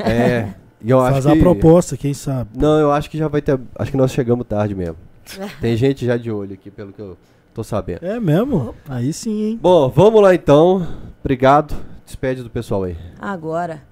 [0.04, 1.40] É, e eu Faz acho a que...
[1.40, 2.50] proposta, quem sabe.
[2.54, 3.58] Não, eu acho que já vai ter.
[3.76, 4.96] Acho que nós chegamos tarde mesmo.
[5.60, 7.16] Tem gente já de olho aqui, pelo que eu
[7.52, 8.04] tô sabendo.
[8.04, 8.74] É mesmo?
[8.88, 9.58] Aí sim, hein?
[9.60, 10.86] Bom, vamos lá então.
[11.22, 11.74] Obrigado.
[12.04, 12.96] Despede do pessoal aí.
[13.18, 13.82] Agora.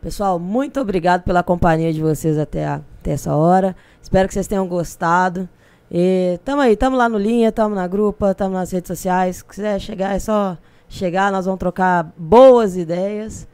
[0.00, 3.76] Pessoal, muito obrigado pela companhia de vocês até, a- até essa hora.
[4.02, 5.46] Espero que vocês tenham gostado.
[5.90, 9.36] E tamo aí, tamo lá no Linha, tamo na grupa, tamo nas redes sociais.
[9.36, 10.56] Se quiser chegar, é só
[10.88, 13.46] chegar, nós vamos trocar boas ideias.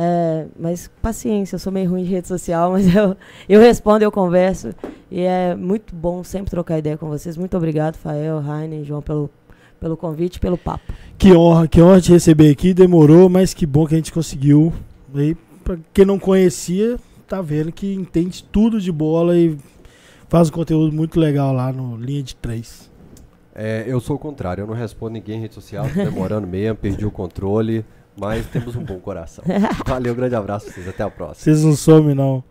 [0.00, 3.16] É, mas paciência, eu sou meio ruim de rede social, mas eu,
[3.48, 4.72] eu respondo, eu converso.
[5.10, 7.36] E é muito bom sempre trocar ideia com vocês.
[7.36, 9.28] Muito obrigado, Fael, Rainer, João, pelo,
[9.80, 10.92] pelo convite, pelo papo.
[11.18, 12.72] Que honra, que honra te receber aqui.
[12.72, 14.72] Demorou, mas que bom que a gente conseguiu.
[15.12, 16.96] Aí, pra quem não conhecia,
[17.26, 19.58] tá vendo que entende tudo de bola e
[20.28, 22.88] faz um conteúdo muito legal lá no Linha de 3.
[23.52, 26.76] É, eu sou o contrário, eu não respondo ninguém em rede social, tô demorando mesmo,
[26.76, 27.84] perdi o controle,
[28.18, 29.44] mas temos um bom coração.
[29.86, 31.44] Valeu, grande abraço pra vocês, até a próxima.
[31.44, 32.42] Vocês não somem, não.